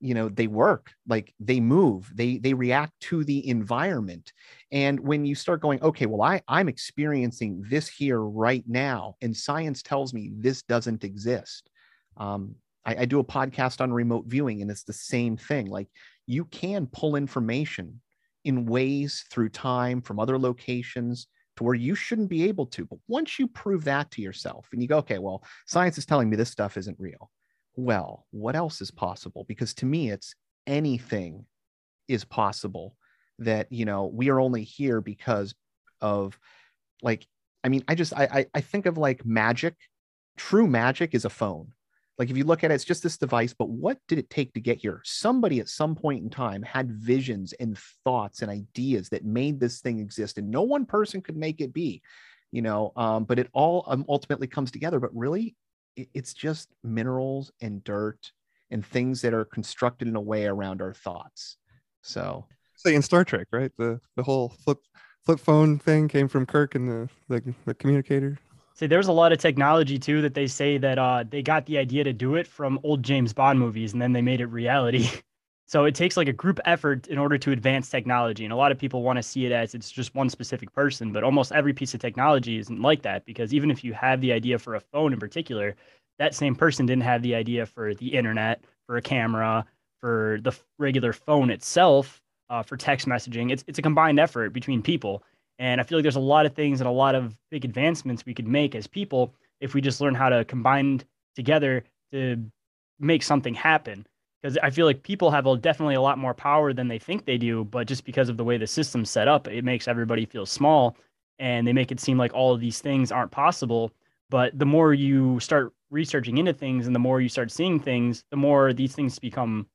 you 0.00 0.12
know 0.12 0.28
they 0.28 0.46
work 0.46 0.92
like 1.08 1.32
they 1.40 1.58
move 1.58 2.10
they 2.14 2.36
they 2.36 2.52
react 2.52 2.92
to 3.00 3.24
the 3.24 3.48
environment 3.48 4.32
and 4.70 5.00
when 5.00 5.24
you 5.24 5.34
start 5.34 5.62
going 5.62 5.82
okay 5.82 6.04
well 6.04 6.20
i 6.20 6.40
i'm 6.48 6.68
experiencing 6.68 7.64
this 7.70 7.88
here 7.88 8.20
right 8.20 8.62
now 8.66 9.14
and 9.22 9.34
science 9.34 9.82
tells 9.82 10.12
me 10.12 10.30
this 10.34 10.62
doesn't 10.62 11.02
exist 11.02 11.70
um, 12.18 12.54
I, 12.84 12.96
I 13.00 13.04
do 13.04 13.20
a 13.20 13.24
podcast 13.24 13.80
on 13.80 13.92
remote 13.92 14.26
viewing 14.26 14.62
and 14.62 14.70
it's 14.70 14.84
the 14.84 14.92
same 14.92 15.36
thing 15.36 15.66
like 15.66 15.88
you 16.26 16.44
can 16.46 16.86
pull 16.86 17.16
information 17.16 18.00
in 18.44 18.66
ways 18.66 19.24
through 19.30 19.48
time 19.48 20.00
from 20.00 20.18
other 20.18 20.38
locations 20.38 21.26
to 21.56 21.64
where 21.64 21.74
you 21.74 21.94
shouldn't 21.94 22.28
be 22.28 22.44
able 22.44 22.66
to 22.66 22.84
but 22.84 22.98
once 23.08 23.38
you 23.38 23.48
prove 23.48 23.84
that 23.84 24.10
to 24.10 24.22
yourself 24.22 24.68
and 24.72 24.82
you 24.82 24.88
go 24.88 24.98
okay 24.98 25.18
well 25.18 25.42
science 25.66 25.98
is 25.98 26.06
telling 26.06 26.28
me 26.28 26.36
this 26.36 26.50
stuff 26.50 26.76
isn't 26.76 26.98
real 27.00 27.30
well, 27.76 28.26
what 28.30 28.56
else 28.56 28.80
is 28.80 28.90
possible? 28.90 29.44
Because 29.46 29.74
to 29.74 29.86
me, 29.86 30.10
it's 30.10 30.34
anything 30.66 31.44
is 32.08 32.24
possible 32.24 32.96
that, 33.38 33.70
you 33.70 33.84
know, 33.84 34.06
we 34.06 34.30
are 34.30 34.40
only 34.40 34.64
here 34.64 35.00
because 35.00 35.54
of 36.00 36.38
like, 37.02 37.26
I 37.62 37.68
mean, 37.68 37.84
I 37.86 37.94
just, 37.94 38.14
I, 38.14 38.46
I, 38.54 38.60
think 38.60 38.86
of 38.86 38.96
like 38.96 39.26
magic. 39.26 39.74
True 40.36 40.66
magic 40.66 41.14
is 41.14 41.24
a 41.24 41.30
phone. 41.30 41.72
Like 42.18 42.30
if 42.30 42.36
you 42.36 42.44
look 42.44 42.64
at 42.64 42.70
it, 42.70 42.74
it's 42.74 42.84
just 42.84 43.02
this 43.02 43.18
device, 43.18 43.52
but 43.52 43.68
what 43.68 43.98
did 44.08 44.18
it 44.18 44.30
take 44.30 44.54
to 44.54 44.60
get 44.60 44.78
here? 44.78 45.02
Somebody 45.04 45.60
at 45.60 45.68
some 45.68 45.94
point 45.94 46.24
in 46.24 46.30
time 46.30 46.62
had 46.62 46.90
visions 46.90 47.52
and 47.54 47.78
thoughts 48.04 48.40
and 48.40 48.50
ideas 48.50 49.10
that 49.10 49.24
made 49.24 49.60
this 49.60 49.80
thing 49.80 50.00
exist, 50.00 50.38
and 50.38 50.50
no 50.50 50.62
one 50.62 50.86
person 50.86 51.20
could 51.20 51.36
make 51.36 51.60
it 51.60 51.74
be, 51.74 52.02
you 52.52 52.62
know. 52.62 52.92
Um, 52.96 53.24
but 53.24 53.38
it 53.38 53.48
all 53.52 53.84
um, 53.86 54.04
ultimately 54.08 54.46
comes 54.46 54.70
together. 54.70 54.98
But 54.98 55.14
really, 55.14 55.56
it's 55.96 56.32
just 56.32 56.70
minerals 56.82 57.52
and 57.60 57.84
dirt 57.84 58.32
and 58.70 58.84
things 58.84 59.20
that 59.22 59.34
are 59.34 59.44
constructed 59.44 60.08
in 60.08 60.16
a 60.16 60.20
way 60.20 60.46
around 60.46 60.80
our 60.80 60.94
thoughts. 60.94 61.58
So, 62.02 62.46
say 62.76 62.94
in 62.94 63.02
Star 63.02 63.24
Trek, 63.24 63.48
right? 63.52 63.72
The 63.76 64.00
the 64.16 64.22
whole 64.22 64.50
flip 64.64 64.78
flip 65.26 65.38
phone 65.38 65.78
thing 65.78 66.08
came 66.08 66.28
from 66.28 66.46
Kirk 66.46 66.74
and 66.74 66.88
the 66.88 67.08
the, 67.28 67.54
the 67.66 67.74
communicator. 67.74 68.38
See, 68.76 68.86
there's 68.86 69.08
a 69.08 69.12
lot 69.12 69.32
of 69.32 69.38
technology 69.38 69.98
too 69.98 70.20
that 70.20 70.34
they 70.34 70.46
say 70.46 70.76
that 70.78 70.98
uh, 70.98 71.24
they 71.28 71.42
got 71.42 71.64
the 71.64 71.78
idea 71.78 72.04
to 72.04 72.12
do 72.12 72.34
it 72.34 72.46
from 72.46 72.78
old 72.82 73.02
James 73.02 73.32
Bond 73.32 73.58
movies, 73.58 73.94
and 73.94 74.02
then 74.02 74.12
they 74.12 74.22
made 74.22 74.40
it 74.40 74.46
reality. 74.46 75.08
So 75.68 75.84
it 75.84 75.96
takes 75.96 76.16
like 76.16 76.28
a 76.28 76.32
group 76.32 76.60
effort 76.64 77.08
in 77.08 77.18
order 77.18 77.36
to 77.38 77.50
advance 77.50 77.90
technology. 77.90 78.44
And 78.44 78.52
a 78.52 78.56
lot 78.56 78.70
of 78.70 78.78
people 78.78 79.02
want 79.02 79.16
to 79.16 79.22
see 79.24 79.46
it 79.46 79.52
as 79.52 79.74
it's 79.74 79.90
just 79.90 80.14
one 80.14 80.30
specific 80.30 80.72
person, 80.72 81.12
but 81.12 81.24
almost 81.24 81.50
every 81.50 81.72
piece 81.72 81.92
of 81.92 81.98
technology 81.98 82.56
isn't 82.58 82.80
like 82.80 83.02
that 83.02 83.24
because 83.24 83.52
even 83.52 83.68
if 83.68 83.82
you 83.82 83.92
have 83.92 84.20
the 84.20 84.32
idea 84.32 84.60
for 84.60 84.76
a 84.76 84.80
phone 84.80 85.12
in 85.12 85.18
particular, 85.18 85.74
that 86.20 86.36
same 86.36 86.54
person 86.54 86.86
didn't 86.86 87.02
have 87.02 87.20
the 87.20 87.34
idea 87.34 87.66
for 87.66 87.94
the 87.94 88.14
internet, 88.14 88.62
for 88.86 88.96
a 88.96 89.02
camera, 89.02 89.64
for 90.00 90.38
the 90.42 90.52
regular 90.78 91.12
phone 91.12 91.50
itself, 91.50 92.22
uh, 92.48 92.62
for 92.62 92.76
text 92.76 93.08
messaging. 93.08 93.50
It's 93.50 93.64
it's 93.66 93.80
a 93.80 93.82
combined 93.82 94.20
effort 94.20 94.52
between 94.52 94.82
people. 94.82 95.24
And 95.58 95.80
I 95.80 95.84
feel 95.84 95.98
like 95.98 96.02
there's 96.02 96.16
a 96.16 96.20
lot 96.20 96.46
of 96.46 96.54
things 96.54 96.80
and 96.80 96.88
a 96.88 96.92
lot 96.92 97.14
of 97.14 97.36
big 97.50 97.64
advancements 97.64 98.26
we 98.26 98.34
could 98.34 98.46
make 98.46 98.74
as 98.74 98.86
people 98.86 99.34
if 99.60 99.74
we 99.74 99.80
just 99.80 100.00
learn 100.00 100.14
how 100.14 100.28
to 100.28 100.44
combine 100.44 101.02
together 101.34 101.84
to 102.12 102.42
make 102.98 103.22
something 103.22 103.54
happen 103.54 104.06
because 104.46 104.58
I 104.62 104.70
feel 104.70 104.86
like 104.86 105.02
people 105.02 105.30
have 105.32 105.46
a, 105.46 105.56
definitely 105.56 105.96
a 105.96 106.00
lot 106.00 106.18
more 106.18 106.32
power 106.34 106.72
than 106.72 106.86
they 106.86 107.00
think 107.00 107.24
they 107.24 107.36
do, 107.36 107.64
but 107.64 107.88
just 107.88 108.04
because 108.04 108.28
of 108.28 108.36
the 108.36 108.44
way 108.44 108.56
the 108.58 108.66
system's 108.66 109.10
set 109.10 109.26
up, 109.26 109.48
it 109.48 109.64
makes 109.64 109.88
everybody 109.88 110.24
feel 110.24 110.46
small, 110.46 110.96
and 111.40 111.66
they 111.66 111.72
make 111.72 111.90
it 111.90 111.98
seem 111.98 112.16
like 112.16 112.32
all 112.32 112.54
of 112.54 112.60
these 112.60 112.80
things 112.80 113.10
aren't 113.10 113.32
possible. 113.32 113.92
But 114.30 114.56
the 114.56 114.64
more 114.64 114.94
you 114.94 115.40
start 115.40 115.72
researching 115.90 116.38
into 116.38 116.52
things, 116.52 116.86
and 116.86 116.94
the 116.94 117.00
more 117.00 117.20
you 117.20 117.28
start 117.28 117.50
seeing 117.50 117.80
things, 117.80 118.24
the 118.30 118.36
more 118.36 118.72
these 118.72 118.94
things 118.94 119.18
become 119.18 119.66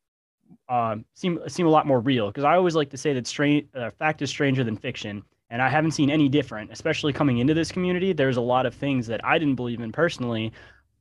uh, 0.69 0.97
seem 1.15 1.39
seem 1.47 1.67
a 1.67 1.69
lot 1.69 1.86
more 1.86 1.99
real. 1.99 2.27
Because 2.27 2.45
I 2.45 2.55
always 2.55 2.75
like 2.75 2.89
to 2.91 2.97
say 2.97 3.13
that 3.13 3.27
strange 3.27 3.67
uh, 3.75 3.89
fact 3.89 4.21
is 4.21 4.29
stranger 4.29 4.63
than 4.63 4.77
fiction, 4.77 5.23
and 5.52 5.62
I 5.62 5.70
haven't 5.70 5.91
seen 5.91 6.10
any 6.10 6.30
different. 6.30 6.72
Especially 6.72 7.14
coming 7.14 7.38
into 7.38 7.54
this 7.54 7.72
community, 7.72 8.14
there's 8.14 8.38
a 8.38 8.41
lot 8.41 8.66
of 8.66 8.74
things 8.74 9.06
that 9.08 9.24
I 9.24 9.38
didn't 9.38 9.56
believe 9.56 9.82
in 9.82 9.91
personally 9.91 10.54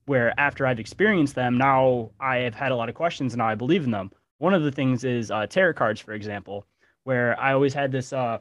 where 0.07 0.39
after 0.39 0.67
I've 0.67 0.81
experienced 0.81 1.37
them, 1.37 1.57
now 1.57 2.11
I 2.19 2.39
have 2.39 2.55
had 2.55 2.73
a 2.73 2.77
lot 2.77 2.89
of 2.89 2.97
questions 2.97 3.33
and 3.33 3.39
now 3.39 3.47
I 3.47 3.55
believe 3.55 3.85
in 3.85 3.93
them. 3.93 4.11
One 4.39 4.53
of 4.53 4.65
the 4.65 4.73
things 4.73 5.05
is 5.05 5.31
uh, 5.31 5.47
tarot 5.47 5.75
cards, 5.75 6.01
for 6.01 6.13
example, 6.13 6.67
where 7.05 7.39
I 7.39 7.53
always 7.53 7.73
had 7.73 7.93
this, 7.93 8.13
uh, 8.13 8.39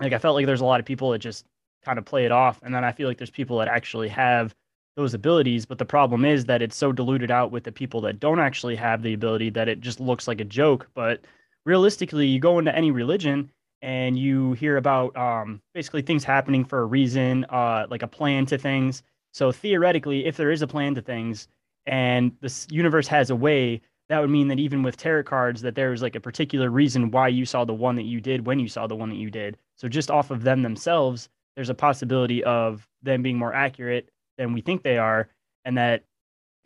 like 0.00 0.14
I 0.14 0.18
felt 0.18 0.36
like 0.36 0.46
there's 0.46 0.62
a 0.62 0.64
lot 0.64 0.80
of 0.80 0.86
people 0.86 1.10
that 1.10 1.18
just 1.18 1.44
kind 1.84 1.98
of 1.98 2.06
play 2.06 2.24
it 2.24 2.32
off, 2.32 2.60
and 2.62 2.74
then 2.74 2.84
I 2.84 2.92
feel 2.92 3.08
like 3.08 3.18
there's 3.18 3.30
people 3.30 3.58
that 3.58 3.68
actually 3.68 4.08
have 4.08 4.54
those 4.96 5.14
abilities. 5.14 5.66
But 5.66 5.78
the 5.78 5.84
problem 5.84 6.24
is 6.24 6.46
that 6.46 6.62
it's 6.62 6.76
so 6.76 6.92
diluted 6.92 7.30
out 7.30 7.50
with 7.50 7.64
the 7.64 7.72
people 7.72 8.00
that 8.02 8.18
don't 8.20 8.40
actually 8.40 8.76
have 8.76 9.02
the 9.02 9.14
ability 9.14 9.50
that 9.50 9.68
it 9.68 9.80
just 9.80 10.00
looks 10.00 10.26
like 10.26 10.40
a 10.40 10.44
joke. 10.44 10.88
But 10.94 11.24
realistically, 11.64 12.26
you 12.26 12.40
go 12.40 12.58
into 12.58 12.74
any 12.74 12.90
religion 12.90 13.50
and 13.86 14.18
you 14.18 14.52
hear 14.52 14.76
about 14.76 15.16
um, 15.16 15.62
basically 15.72 16.02
things 16.02 16.24
happening 16.24 16.62
for 16.62 16.80
a 16.80 16.84
reason, 16.84 17.46
uh, 17.48 17.86
like 17.88 18.02
a 18.02 18.08
plan 18.08 18.44
to 18.46 18.58
things 18.58 19.02
so 19.36 19.52
theoretically, 19.52 20.24
if 20.24 20.38
there 20.38 20.50
is 20.50 20.62
a 20.62 20.66
plan 20.66 20.94
to 20.94 21.02
things 21.02 21.46
and 21.84 22.32
this 22.40 22.66
universe 22.70 23.06
has 23.08 23.28
a 23.28 23.36
way, 23.36 23.82
that 24.08 24.18
would 24.18 24.30
mean 24.30 24.48
that 24.48 24.58
even 24.58 24.82
with 24.82 24.96
tarot 24.96 25.24
cards, 25.24 25.60
that 25.60 25.74
there 25.74 25.92
is 25.92 26.00
like 26.00 26.16
a 26.16 26.20
particular 26.20 26.70
reason 26.70 27.10
why 27.10 27.28
you 27.28 27.44
saw 27.44 27.66
the 27.66 27.74
one 27.74 27.96
that 27.96 28.04
you 28.04 28.18
did 28.18 28.46
when 28.46 28.58
you 28.58 28.66
saw 28.66 28.86
the 28.86 28.96
one 28.96 29.10
that 29.10 29.16
you 29.16 29.30
did. 29.30 29.58
So 29.76 29.88
just 29.88 30.10
off 30.10 30.30
of 30.30 30.42
them 30.42 30.62
themselves, 30.62 31.28
there's 31.54 31.68
a 31.68 31.74
possibility 31.74 32.42
of 32.44 32.88
them 33.02 33.20
being 33.20 33.36
more 33.36 33.52
accurate 33.52 34.08
than 34.38 34.54
we 34.54 34.62
think 34.62 34.82
they 34.82 34.96
are, 34.96 35.28
and 35.66 35.76
that 35.76 36.04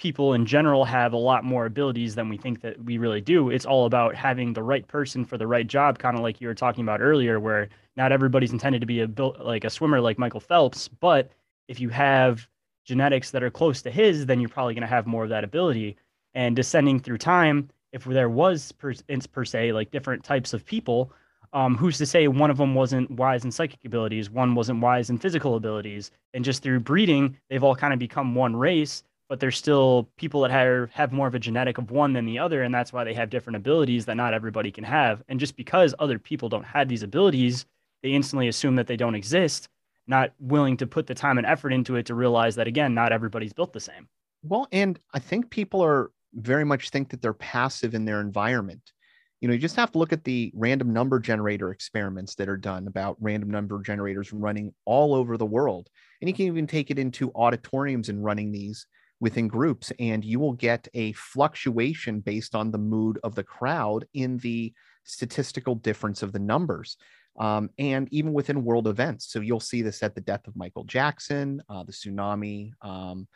people 0.01 0.33
in 0.33 0.47
general 0.47 0.85
have 0.87 1.13
a 1.13 1.17
lot 1.17 1.45
more 1.45 1.67
abilities 1.67 2.15
than 2.15 2.29
we 2.31 2.39
think 2.39 2.63
that 2.63 2.83
we 2.85 2.97
really 2.97 3.21
do. 3.21 3.51
It's 3.51 3.67
all 3.67 3.85
about 3.85 4.15
having 4.15 4.55
the 4.55 4.63
right 4.63 4.87
person 4.89 5.27
for 5.27 5.37
the 5.37 5.47
right 5.47 5.67
job, 5.67 5.99
kind 5.99 6.17
of 6.17 6.23
like 6.23 6.41
you 6.41 6.49
were 6.49 6.55
talking 6.55 6.83
about 6.83 7.03
earlier, 7.03 7.39
where 7.39 7.69
not 7.97 8.11
everybody's 8.11 8.53
intended 8.53 8.81
to 8.81 8.87
be 8.87 9.03
a 9.03 9.09
like 9.39 9.65
a 9.65 9.71
swimmer 9.71 10.01
like 10.01 10.19
Michael 10.19 10.41
Phelps, 10.41 10.89
but 10.89 11.31
if 11.69 11.79
you 11.79 11.91
have 11.91 12.49
genetics 12.85 13.31
that 13.31 13.43
are 13.43 13.51
close 13.51 13.83
to 13.83 13.91
his, 13.91 14.25
then 14.27 14.41
you're 14.41 14.49
probably 14.49 14.75
going 14.75 14.81
to 14.81 14.89
have 14.89 15.07
more 15.07 15.25
of 15.25 15.31
that 15.31 15.45
ability. 15.45 15.97
And 16.35 16.57
descending 16.57 16.99
through 16.99 17.19
time, 17.19 17.69
if 17.93 18.05
there 18.05 18.31
was 18.31 18.73
per, 18.73 18.95
per 19.33 19.45
se 19.45 19.73
like 19.73 19.91
different 19.91 20.25
types 20.25 20.55
of 20.55 20.65
people, 20.65 21.13
um, 21.53 21.77
who's 21.77 21.99
to 21.99 22.07
say 22.07 22.27
one 22.29 22.51
of 22.51 22.57
them 22.57 22.75
wasn't 22.75 23.11
wise 23.11 23.45
in 23.45 23.51
psychic 23.51 23.85
abilities, 23.85 24.31
one 24.31 24.55
wasn't 24.55 24.81
wise 24.81 25.11
in 25.11 25.19
physical 25.19 25.57
abilities, 25.57 26.11
and 26.33 26.45
just 26.45 26.63
through 26.63 26.81
breeding, 26.81 27.37
they've 27.49 27.65
all 27.65 27.75
kind 27.75 27.93
of 27.93 27.99
become 27.99 28.35
one 28.35 28.57
race. 28.57 29.03
But 29.31 29.41
there's 29.41 29.57
still 29.57 30.11
people 30.19 30.43
that 30.43 30.51
have 30.51 30.91
have 30.91 31.13
more 31.13 31.27
of 31.27 31.35
a 31.35 31.39
genetic 31.39 31.79
of 31.79 31.91
one 31.91 32.13
than 32.13 32.27
the 32.27 32.39
other, 32.39 32.63
and 32.63 32.75
that's 32.75 32.93
why 32.93 33.05
they 33.05 33.15
have 33.15 33.31
different 33.31 33.57
abilities 33.57 34.05
that 34.05 34.17
not 34.17 34.35
everybody 34.35 34.71
can 34.71 34.85
have. 34.85 35.23
And 35.29 35.41
just 35.41 35.57
because 35.57 35.95
other 35.99 36.19
people 36.19 36.51
don't 36.51 36.65
have 36.65 36.89
these 36.89 37.03
abilities, 37.03 37.65
they 38.03 38.11
instantly 38.11 38.49
assume 38.49 38.77
that 38.77 38.87
they 38.87 38.97
don't 38.97 39.15
exist 39.15 39.71
not 40.11 40.33
willing 40.41 40.77
to 40.77 40.87
put 40.87 41.07
the 41.07 41.15
time 41.15 41.39
and 41.39 41.47
effort 41.47 41.73
into 41.73 41.97
it 41.97 42.05
to 42.07 42.15
realize 42.15 42.57
that 42.57 42.67
again 42.67 42.93
not 42.93 43.13
everybody's 43.13 43.55
built 43.55 43.73
the 43.73 43.81
same. 43.81 44.07
Well 44.43 44.67
and 44.73 44.99
i 45.15 45.19
think 45.19 45.51
people 45.51 45.83
are 45.83 46.11
very 46.35 46.65
much 46.65 46.91
think 46.91 47.11
that 47.11 47.23
they're 47.23 47.33
passive 47.33 47.95
in 47.95 48.05
their 48.05 48.21
environment. 48.21 48.93
You 49.41 49.49
know 49.49 49.55
you 49.55 49.61
just 49.61 49.77
have 49.77 49.93
to 49.93 49.99
look 49.99 50.13
at 50.13 50.25
the 50.25 50.53
random 50.55 50.93
number 50.93 51.19
generator 51.19 51.71
experiments 51.71 52.35
that 52.35 52.49
are 52.49 52.57
done 52.57 52.87
about 52.89 53.17
random 53.21 53.51
number 53.51 53.81
generators 53.81 54.33
running 54.33 54.75
all 54.85 55.15
over 55.15 55.37
the 55.37 55.47
world. 55.47 55.89
And 56.21 56.29
you 56.29 56.35
can 56.35 56.47
even 56.47 56.67
take 56.67 56.91
it 56.91 56.99
into 56.99 57.33
auditoriums 57.35 58.09
and 58.09 58.23
running 58.23 58.53
these 58.53 58.87
within 59.21 59.49
groups, 59.49 59.93
and 59.99 60.25
you 60.25 60.41
will 60.41 60.55
get 60.55 60.89
a 60.95 61.13
fluctuation 61.13 62.21
based 62.21 62.55
on 62.55 62.71
the 62.71 62.79
mood 62.79 63.19
of 63.23 63.35
the 63.35 63.45
crowd 63.45 64.07
in 64.15 64.39
the 64.39 64.73
statistical 65.05 65.75
difference 65.75 66.23
of 66.23 66.33
the 66.33 66.39
numbers. 66.39 66.97
Um, 67.39 67.71
and 67.79 68.09
even 68.11 68.33
within 68.33 68.65
world 68.65 68.89
events. 68.89 69.33
So 69.33 69.41
you'll 69.41 69.61
see 69.61 69.83
this 69.83 70.03
at 70.03 70.15
the 70.15 70.21
death 70.21 70.47
of 70.49 70.57
Michael 70.57 70.85
Jackson, 70.85 71.63
uh, 71.69 71.85
the 71.85 71.93
tsunami, 71.93 72.73
um, 72.83 73.29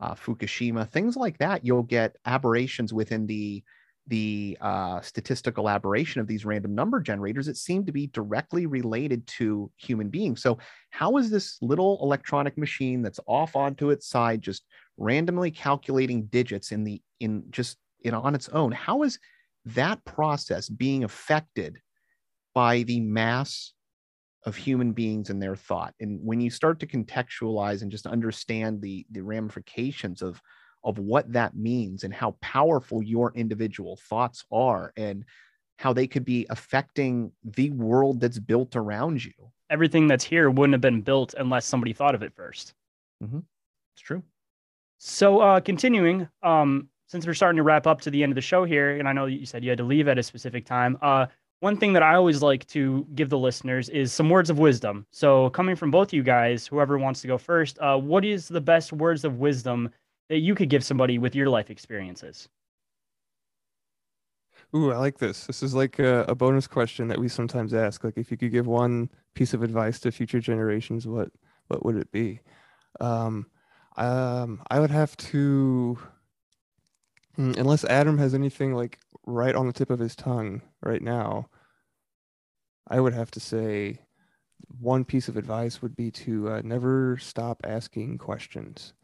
uh, 0.00 0.14
Fukushima, 0.14 0.88
things 0.88 1.16
like 1.16 1.38
that. 1.38 1.64
You'll 1.64 1.82
get 1.82 2.16
aberrations 2.26 2.92
within 2.92 3.26
the 3.26 3.64
the 4.08 4.56
uh, 4.62 5.00
statistical 5.02 5.68
aberration 5.68 6.20
of 6.20 6.26
these 6.26 6.44
random 6.44 6.74
number 6.74 6.98
generators 6.98 7.46
that 7.46 7.58
seem 7.58 7.84
to 7.84 7.92
be 7.92 8.06
directly 8.08 8.64
related 8.64 9.26
to 9.26 9.70
human 9.76 10.08
beings. 10.08 10.42
So, 10.42 10.58
how 10.90 11.18
is 11.18 11.30
this 11.30 11.58
little 11.60 11.98
electronic 12.02 12.56
machine 12.56 13.02
that's 13.02 13.20
off 13.26 13.54
onto 13.54 13.90
its 13.90 14.08
side 14.08 14.40
just 14.40 14.64
randomly 14.98 15.50
calculating 15.50 16.26
digits 16.26 16.72
in 16.72 16.84
the 16.84 17.00
in 17.20 17.44
just 17.50 17.78
you 18.00 18.10
know 18.10 18.20
on 18.20 18.34
its 18.34 18.48
own? 18.50 18.72
How 18.72 19.02
is 19.02 19.18
that 19.66 20.04
process 20.04 20.68
being 20.68 21.04
affected 21.04 21.80
by 22.54 22.82
the 22.82 23.00
mass 23.00 23.72
of 24.44 24.56
human 24.56 24.92
beings 24.92 25.30
and 25.30 25.40
their 25.40 25.56
thought? 25.56 25.94
And 26.00 26.20
when 26.22 26.40
you 26.40 26.50
start 26.50 26.80
to 26.80 26.86
contextualize 26.86 27.82
and 27.82 27.90
just 27.90 28.06
understand 28.06 28.82
the 28.82 29.06
the 29.10 29.22
ramifications 29.22 30.22
of 30.22 30.40
of 30.84 30.98
what 30.98 31.32
that 31.32 31.56
means 31.56 32.04
and 32.04 32.14
how 32.14 32.36
powerful 32.40 33.02
your 33.02 33.32
individual 33.34 33.96
thoughts 34.08 34.44
are 34.52 34.92
and 34.96 35.24
how 35.76 35.92
they 35.92 36.06
could 36.06 36.24
be 36.24 36.46
affecting 36.50 37.32
the 37.44 37.70
world 37.70 38.20
that's 38.20 38.38
built 38.38 38.74
around 38.74 39.24
you. 39.24 39.32
Everything 39.70 40.06
that's 40.06 40.24
here 40.24 40.50
wouldn't 40.50 40.74
have 40.74 40.80
been 40.80 41.02
built 41.02 41.34
unless 41.38 41.66
somebody 41.66 41.92
thought 41.92 42.14
of 42.14 42.22
it 42.22 42.34
1st 42.36 42.72
mm-hmm. 43.22 43.38
It's 43.94 44.02
true. 44.02 44.22
So, 44.98 45.38
uh, 45.40 45.60
continuing, 45.60 46.28
um, 46.42 46.88
since 47.06 47.26
we're 47.26 47.34
starting 47.34 47.56
to 47.56 47.62
wrap 47.62 47.86
up 47.86 48.00
to 48.02 48.10
the 48.10 48.22
end 48.22 48.32
of 48.32 48.34
the 48.34 48.42
show 48.42 48.64
here, 48.64 48.98
and 48.98 49.08
I 49.08 49.12
know 49.12 49.26
you 49.26 49.46
said 49.46 49.62
you 49.62 49.70
had 49.70 49.78
to 49.78 49.84
leave 49.84 50.08
at 50.08 50.18
a 50.18 50.22
specific 50.22 50.66
time, 50.66 50.98
uh, 51.00 51.26
one 51.60 51.76
thing 51.76 51.92
that 51.92 52.02
I 52.02 52.14
always 52.14 52.42
like 52.42 52.66
to 52.68 53.06
give 53.14 53.30
the 53.30 53.38
listeners 53.38 53.88
is 53.88 54.12
some 54.12 54.30
words 54.30 54.50
of 54.50 54.58
wisdom. 54.58 55.06
So, 55.10 55.50
coming 55.50 55.76
from 55.76 55.90
both 55.90 56.12
you 56.12 56.22
guys, 56.22 56.66
whoever 56.66 56.98
wants 56.98 57.20
to 57.22 57.28
go 57.28 57.38
first, 57.38 57.78
uh, 57.78 57.96
what 57.96 58.24
is 58.24 58.48
the 58.48 58.60
best 58.60 58.92
words 58.92 59.24
of 59.24 59.38
wisdom 59.38 59.90
that 60.28 60.38
you 60.38 60.54
could 60.54 60.68
give 60.68 60.84
somebody 60.84 61.18
with 61.18 61.34
your 61.34 61.48
life 61.48 61.70
experiences? 61.70 62.48
Ooh, 64.74 64.92
I 64.92 64.98
like 64.98 65.18
this. 65.18 65.46
This 65.46 65.62
is 65.62 65.74
like 65.74 65.98
a, 65.98 66.24
a, 66.28 66.34
bonus 66.34 66.66
question 66.66 67.08
that 67.08 67.18
we 67.18 67.28
sometimes 67.28 67.72
ask. 67.72 68.04
Like, 68.04 68.18
if 68.18 68.30
you 68.30 68.36
could 68.36 68.52
give 68.52 68.66
one 68.66 69.08
piece 69.34 69.54
of 69.54 69.62
advice 69.62 69.98
to 70.00 70.12
future 70.12 70.40
generations, 70.40 71.06
what 71.06 71.30
what 71.68 71.84
would 71.84 71.96
it 71.96 72.10
be? 72.12 72.40
Um, 73.00 73.46
um, 73.98 74.62
I 74.70 74.78
would 74.78 74.92
have 74.92 75.16
to, 75.16 75.98
hmm, 77.34 77.52
unless 77.58 77.84
Adam 77.84 78.16
has 78.18 78.32
anything 78.32 78.72
like 78.74 79.00
right 79.26 79.54
on 79.54 79.66
the 79.66 79.72
tip 79.72 79.90
of 79.90 79.98
his 79.98 80.14
tongue 80.14 80.62
right 80.80 81.02
now. 81.02 81.48
I 82.88 83.00
would 83.00 83.12
have 83.12 83.30
to 83.32 83.40
say, 83.40 84.00
one 84.80 85.04
piece 85.04 85.28
of 85.28 85.36
advice 85.36 85.82
would 85.82 85.96
be 85.96 86.10
to 86.12 86.48
uh, 86.50 86.60
never 86.64 87.18
stop 87.18 87.60
asking 87.64 88.18
questions 88.18 88.94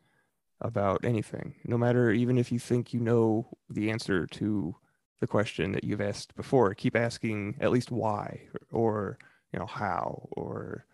about 0.61 1.05
anything, 1.05 1.57
no 1.64 1.76
matter 1.76 2.11
even 2.11 2.38
if 2.38 2.51
you 2.51 2.59
think 2.59 2.95
you 2.95 3.01
know 3.01 3.49
the 3.68 3.90
answer 3.90 4.26
to 4.26 4.76
the 5.20 5.26
question 5.26 5.72
that 5.72 5.84
you've 5.84 6.01
asked 6.01 6.34
before. 6.36 6.72
Keep 6.74 6.97
asking 6.97 7.57
at 7.61 7.72
least 7.72 7.90
why 7.90 8.42
or, 8.70 9.18
you 9.53 9.59
know 9.59 9.66
how 9.66 10.28
or 10.32 10.86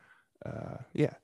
uh, 0.45 0.79
yeah, 0.95 1.15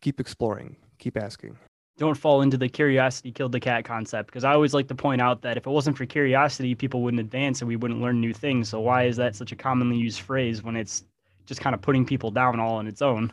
keep 0.00 0.20
exploring, 0.20 0.76
keep 0.98 1.16
asking. 1.16 1.56
Don't 1.96 2.16
fall 2.16 2.42
into 2.42 2.56
the 2.56 2.68
curiosity 2.68 3.30
killed 3.30 3.52
the 3.52 3.60
cat 3.60 3.84
concept 3.84 4.26
because 4.26 4.42
I 4.42 4.52
always 4.52 4.74
like 4.74 4.88
to 4.88 4.94
point 4.96 5.20
out 5.20 5.42
that 5.42 5.56
if 5.56 5.66
it 5.66 5.70
wasn't 5.70 5.96
for 5.96 6.06
curiosity, 6.06 6.74
people 6.74 7.02
wouldn't 7.02 7.20
advance 7.20 7.60
and 7.60 7.68
we 7.68 7.76
wouldn't 7.76 8.00
learn 8.00 8.20
new 8.20 8.34
things. 8.34 8.68
So 8.68 8.80
why 8.80 9.04
is 9.04 9.16
that 9.16 9.36
such 9.36 9.52
a 9.52 9.56
commonly 9.56 9.96
used 9.96 10.20
phrase 10.20 10.62
when 10.62 10.74
it's 10.74 11.04
just 11.46 11.60
kind 11.60 11.72
of 11.72 11.80
putting 11.80 12.04
people 12.04 12.32
down 12.32 12.58
all 12.58 12.76
on 12.76 12.88
its 12.88 13.00
own? 13.00 13.32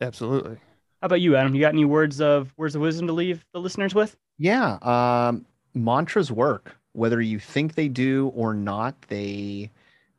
Absolutely. 0.00 0.56
How 1.02 1.06
about 1.06 1.20
you, 1.20 1.36
Adam? 1.36 1.54
You 1.54 1.60
got 1.60 1.74
any 1.74 1.84
words 1.84 2.20
of 2.20 2.54
words 2.56 2.74
of 2.74 2.80
wisdom 2.80 3.06
to 3.06 3.12
leave 3.12 3.44
the 3.52 3.60
listeners 3.60 3.94
with? 3.94 4.16
Yeah, 4.38 4.78
um, 4.82 5.44
mantras 5.74 6.32
work. 6.32 6.76
Whether 6.92 7.20
you 7.20 7.38
think 7.38 7.74
they 7.74 7.88
do 7.88 8.28
or 8.34 8.54
not, 8.54 9.00
they 9.08 9.70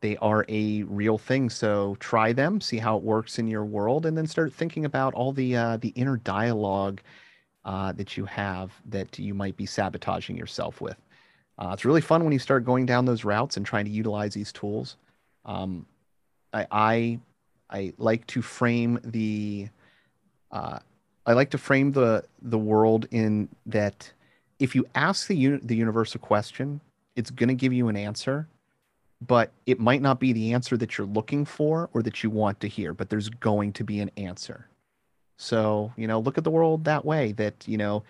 they 0.02 0.18
are 0.18 0.46
a 0.50 0.84
real 0.84 1.18
thing. 1.18 1.50
So 1.50 1.98
try 2.00 2.34
them, 2.34 2.62
see 2.62 2.78
how 2.78 2.98
it 2.98 3.04
works 3.04 3.40
in 3.40 3.48
your 3.48 3.66
world, 3.66 4.06
and 4.06 4.18
then 4.18 4.28
start 4.28 4.54
thinking 4.54 4.86
about 4.86 5.14
all 5.14 5.32
the 5.32 5.56
uh, 5.56 5.78
the 5.78 5.90
inner 5.90 6.18
dialogue 6.18 7.02
uh, 7.66 7.92
that 7.94 8.18
you 8.18 8.26
have 8.26 8.72
that 8.90 9.18
you 9.20 9.34
might 9.34 9.56
be 9.58 9.66
sabotaging 9.66 10.38
yourself 10.38 10.82
with. 10.82 10.98
Uh, 11.58 11.72
it's 11.74 11.86
really 11.86 12.02
fun 12.02 12.24
when 12.24 12.34
you 12.34 12.40
start 12.40 12.66
going 12.66 12.86
down 12.86 13.06
those 13.06 13.24
routes 13.24 13.58
and 13.58 13.66
trying 13.66 13.86
to 13.86 13.92
utilize 13.92 14.34
these 14.34 14.52
tools. 14.52 14.98
Um, 15.46 15.86
I, 16.54 16.68
I 16.72 17.20
I 17.70 17.94
like 17.98 18.26
to 18.28 18.42
frame 18.42 19.00
the 19.04 19.70
uh, 20.52 20.80
I 21.26 21.34
like 21.34 21.52
to 21.52 21.58
frame 21.58 21.92
the 21.92 22.24
the 22.42 22.58
world 22.58 23.08
in 23.12 23.48
that 23.68 24.12
if 24.60 24.76
you 24.76 24.86
ask 24.96 25.28
the 25.28 25.58
the 25.64 25.76
universe 25.76 26.16
a 26.16 26.20
question, 26.20 26.82
it's 27.16 27.30
going 27.30 27.50
to 27.50 27.56
give 27.56 27.74
you 27.74 27.88
an 27.90 27.98
answer, 27.98 28.48
but 29.26 29.52
it 29.66 29.80
might 29.80 30.02
not 30.02 30.20
be 30.20 30.34
the 30.34 30.54
answer 30.54 30.78
that 30.78 30.98
you're 30.98 31.08
looking 31.08 31.46
for 31.46 31.90
or 31.94 32.02
that 32.04 32.24
you 32.24 32.30
want 32.30 32.60
to 32.62 32.68
hear. 32.68 32.94
But 32.94 33.10
there's 33.10 33.30
going 33.30 33.74
to 33.74 33.84
be 33.84 34.00
an 34.00 34.10
answer. 34.18 34.68
So 35.42 35.92
you 35.98 36.08
know, 36.08 36.20
look 36.20 36.38
at 36.38 36.44
the 36.44 36.52
world 36.52 36.86
that 36.86 37.06
way. 37.06 37.32
That 37.34 37.68
you 37.68 37.78
know, 37.78 38.04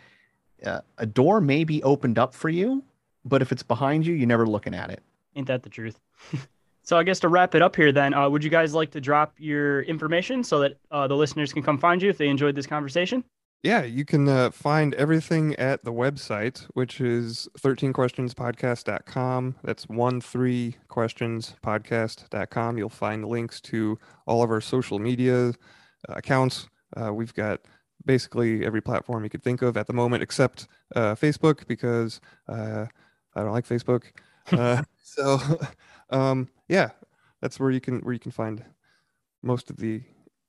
uh, 0.66 0.82
a 0.98 1.06
door 1.06 1.42
may 1.42 1.64
be 1.64 1.82
opened 1.84 2.20
up 2.20 2.34
for 2.34 2.50
you, 2.50 2.84
but 3.26 3.42
if 3.42 3.52
it's 3.52 3.64
behind 3.64 4.06
you, 4.06 4.14
you're 4.14 4.28
never 4.28 4.46
looking 4.46 4.74
at 4.74 4.90
it. 4.90 5.02
Ain't 5.36 5.48
that 5.48 5.64
the 5.64 5.70
truth? 5.70 6.00
So 6.84 6.98
I 6.98 7.04
guess 7.04 7.20
to 7.20 7.30
wrap 7.30 7.54
it 7.56 7.62
up 7.62 7.76
here, 7.76 7.92
then, 7.92 8.14
uh, 8.14 8.28
would 8.28 8.44
you 8.44 8.50
guys 8.50 8.74
like 8.74 8.92
to 8.92 9.02
drop 9.02 9.36
your 9.38 9.84
information 9.84 10.44
so 10.44 10.60
that 10.60 10.78
uh, 10.90 11.08
the 11.08 11.16
listeners 11.16 11.54
can 11.54 11.62
come 11.62 11.78
find 11.78 12.02
you 12.02 12.10
if 12.10 12.18
they 12.18 12.28
enjoyed 12.28 12.56
this 12.56 12.66
conversation? 12.66 13.24
Yeah, 13.64 13.84
you 13.84 14.06
can 14.06 14.28
uh, 14.28 14.50
find 14.50 14.96
everything 14.96 15.56
at 15.58 15.84
the 15.86 15.94
website, 15.94 16.66
which 16.74 17.00
is 17.00 17.48
13questionspodcast.com. 17.60 19.56
That's 19.64 19.88
one 19.88 20.20
three 20.20 20.78
questionspodcast.com. 20.90 22.78
You'll 22.80 22.90
find 22.90 23.26
links 23.26 23.62
to 23.62 24.00
all 24.26 24.42
of 24.42 24.50
our 24.50 24.62
social 24.62 24.98
media 24.98 25.50
uh, 25.50 25.54
accounts. 26.10 26.68
Uh, 26.96 27.14
we've 27.14 27.34
got 27.34 27.62
basically 28.06 28.66
every 28.66 28.82
platform 28.82 29.24
you 29.24 29.30
could 29.30 29.44
think 29.44 29.62
of 29.62 29.78
at 29.78 29.88
the 29.88 29.94
moment, 29.94 30.24
except 30.24 30.68
uh, 30.96 31.16
Facebook, 31.16 31.68
because 31.68 32.20
I 32.48 32.88
don't 33.36 33.52
like 33.52 33.68
Facebook. 33.68 34.04
so 35.04 35.40
um, 36.10 36.50
yeah, 36.68 36.90
that's 37.42 37.60
where 37.60 37.72
you 37.72 37.82
can 37.82 38.00
where 38.00 38.14
you 38.14 38.20
can 38.20 38.32
find 38.32 38.64
most 39.44 39.70
of 39.70 39.78
the 39.78 40.02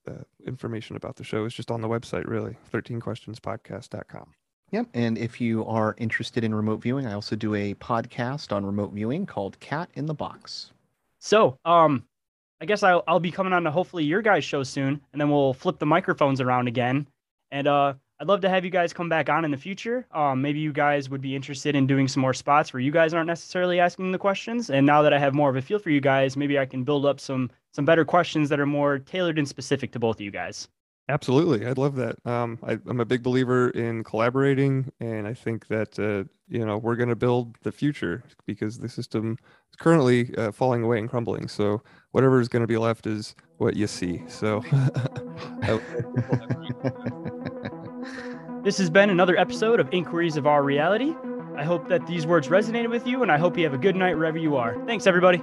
uh, 0.09 0.25
information 0.47 0.97
about 0.97 1.17
the 1.17 1.25
show 1.25 1.45
is 1.45 1.55
just 1.55 1.71
on 1.71 1.81
the 1.81 1.89
website, 1.89 2.27
really, 2.27 2.57
13questionspodcast.com. 2.73 4.35
Yep. 4.71 4.87
And 4.95 5.19
if 5.19 5.41
you 5.41 5.67
are 5.67 5.95
interested 5.99 6.45
in 6.45 6.55
remote 6.55 6.81
viewing, 6.83 7.07
I 7.07 7.13
also 7.13 7.37
do 7.37 7.55
a 7.55 7.75
podcast 7.75 8.53
on 8.53 8.65
remote 8.65 8.93
viewing 8.93 9.27
called 9.27 9.61
Cat 9.61 9.91
in 9.95 10.07
the 10.07 10.15
Box. 10.15 10.73
So, 11.19 11.59
um, 11.65 12.05
I 12.63 12.65
guess 12.65 12.85
I'll, 12.85 13.03
I'll 13.09 13.19
be 13.19 13.33
coming 13.33 13.53
on 13.53 13.65
to 13.65 13.73
hopefully 13.73 14.05
your 14.05 14.23
guys' 14.23 14.45
show 14.45 14.63
soon, 14.63 15.01
and 15.13 15.21
then 15.21 15.29
we'll 15.29 15.53
flip 15.53 15.81
the 15.81 15.87
microphones 15.87 16.41
around 16.41 16.69
again. 16.69 17.09
And 17.51 17.67
uh, 17.67 17.95
I'd 18.21 18.29
love 18.29 18.41
to 18.43 18.49
have 18.49 18.65
you 18.65 18.71
guys 18.71 18.93
come 18.93 19.09
back 19.09 19.29
on 19.29 19.45
in 19.45 19.51
the 19.51 19.57
future. 19.57 20.07
Um, 20.13 20.41
maybe 20.41 20.61
you 20.61 20.73
guys 20.73 21.11
would 21.11 21.21
be 21.21 21.35
interested 21.35 21.75
in 21.75 21.89
doing 21.89 22.07
some 22.07 22.21
more 22.21 22.33
spots 22.33 22.73
where 22.73 22.79
you 22.79 22.93
guys 22.93 23.15
aren't 23.15 23.27
necessarily 23.27 23.81
asking 23.81 24.13
the 24.13 24.19
questions. 24.19 24.71
And 24.71 24.87
now 24.87 25.03
that 25.03 25.13
I 25.13 25.19
have 25.19 25.35
more 25.35 25.51
of 25.51 25.57
a 25.57 25.61
feel 25.61 25.81
for 25.81 25.91
you 25.91 26.01
guys, 26.01 26.37
maybe 26.37 26.57
I 26.57 26.65
can 26.65 26.85
build 26.85 27.05
up 27.05 27.19
some 27.19 27.51
some 27.73 27.85
better 27.85 28.05
questions 28.05 28.49
that 28.51 28.61
are 28.61 28.67
more 28.67 29.01
tailored 29.01 29.41
and 29.41 29.49
specific 29.49 29.91
to 29.91 29.99
both 29.99 30.19
of 30.19 30.21
you 30.21 30.31
guys. 30.31 30.69
Absolutely, 31.09 31.67
I'd 31.67 31.79
love 31.79 31.97
that. 31.97 32.25
Um, 32.25 32.59
I, 32.63 32.79
am 32.89 33.01
a 33.01 33.05
big 33.05 33.23
believer 33.23 33.71
in 33.71 34.05
collaborating, 34.05 34.91
and 35.01 35.27
I 35.27 35.35
think 35.35 35.67
that 35.67 35.99
uh, 35.99 36.25
you 36.49 36.65
know 36.65 36.79
we're 36.79 36.97
going 36.97 37.09
to 37.09 37.17
build 37.17 37.57
the 37.63 37.73
future 37.73 38.23
because 38.47 38.79
the 38.79 38.89
system 38.89 39.37
is 39.71 39.77
currently 39.77 40.35
uh, 40.37 40.53
falling 40.53 40.85
away 40.85 40.99
and 40.99 41.11
crumbling. 41.11 41.49
So 41.49 41.83
whatever 42.13 42.41
is 42.41 42.49
going 42.49 42.63
to 42.63 42.69
be 42.69 42.79
left 42.79 43.07
is 43.07 43.35
what 43.59 43.77
you 43.77 43.87
see. 43.87 44.23
So. 44.29 44.63
This 48.63 48.79
has 48.79 48.91
been 48.91 49.11
another 49.11 49.37
episode 49.37 49.81
of 49.81 49.89
Inquiries 49.91 50.37
of 50.37 50.47
Our 50.47 50.63
Reality. 50.63 51.17
I 51.57 51.65
hope 51.65 51.89
that 51.89 52.07
these 52.07 52.29
words 52.29 52.47
resonated 52.47 52.91
with 52.91 53.09
you, 53.09 53.23
and 53.23 53.33
I 53.33 53.37
hope 53.37 53.59
you 53.59 53.65
have 53.65 53.75
a 53.75 53.79
good 53.79 53.97
night 53.97 54.17
wherever 54.17 54.39
you 54.39 54.55
are. 54.55 54.81
Thanks, 54.87 55.09
everybody. 55.09 55.43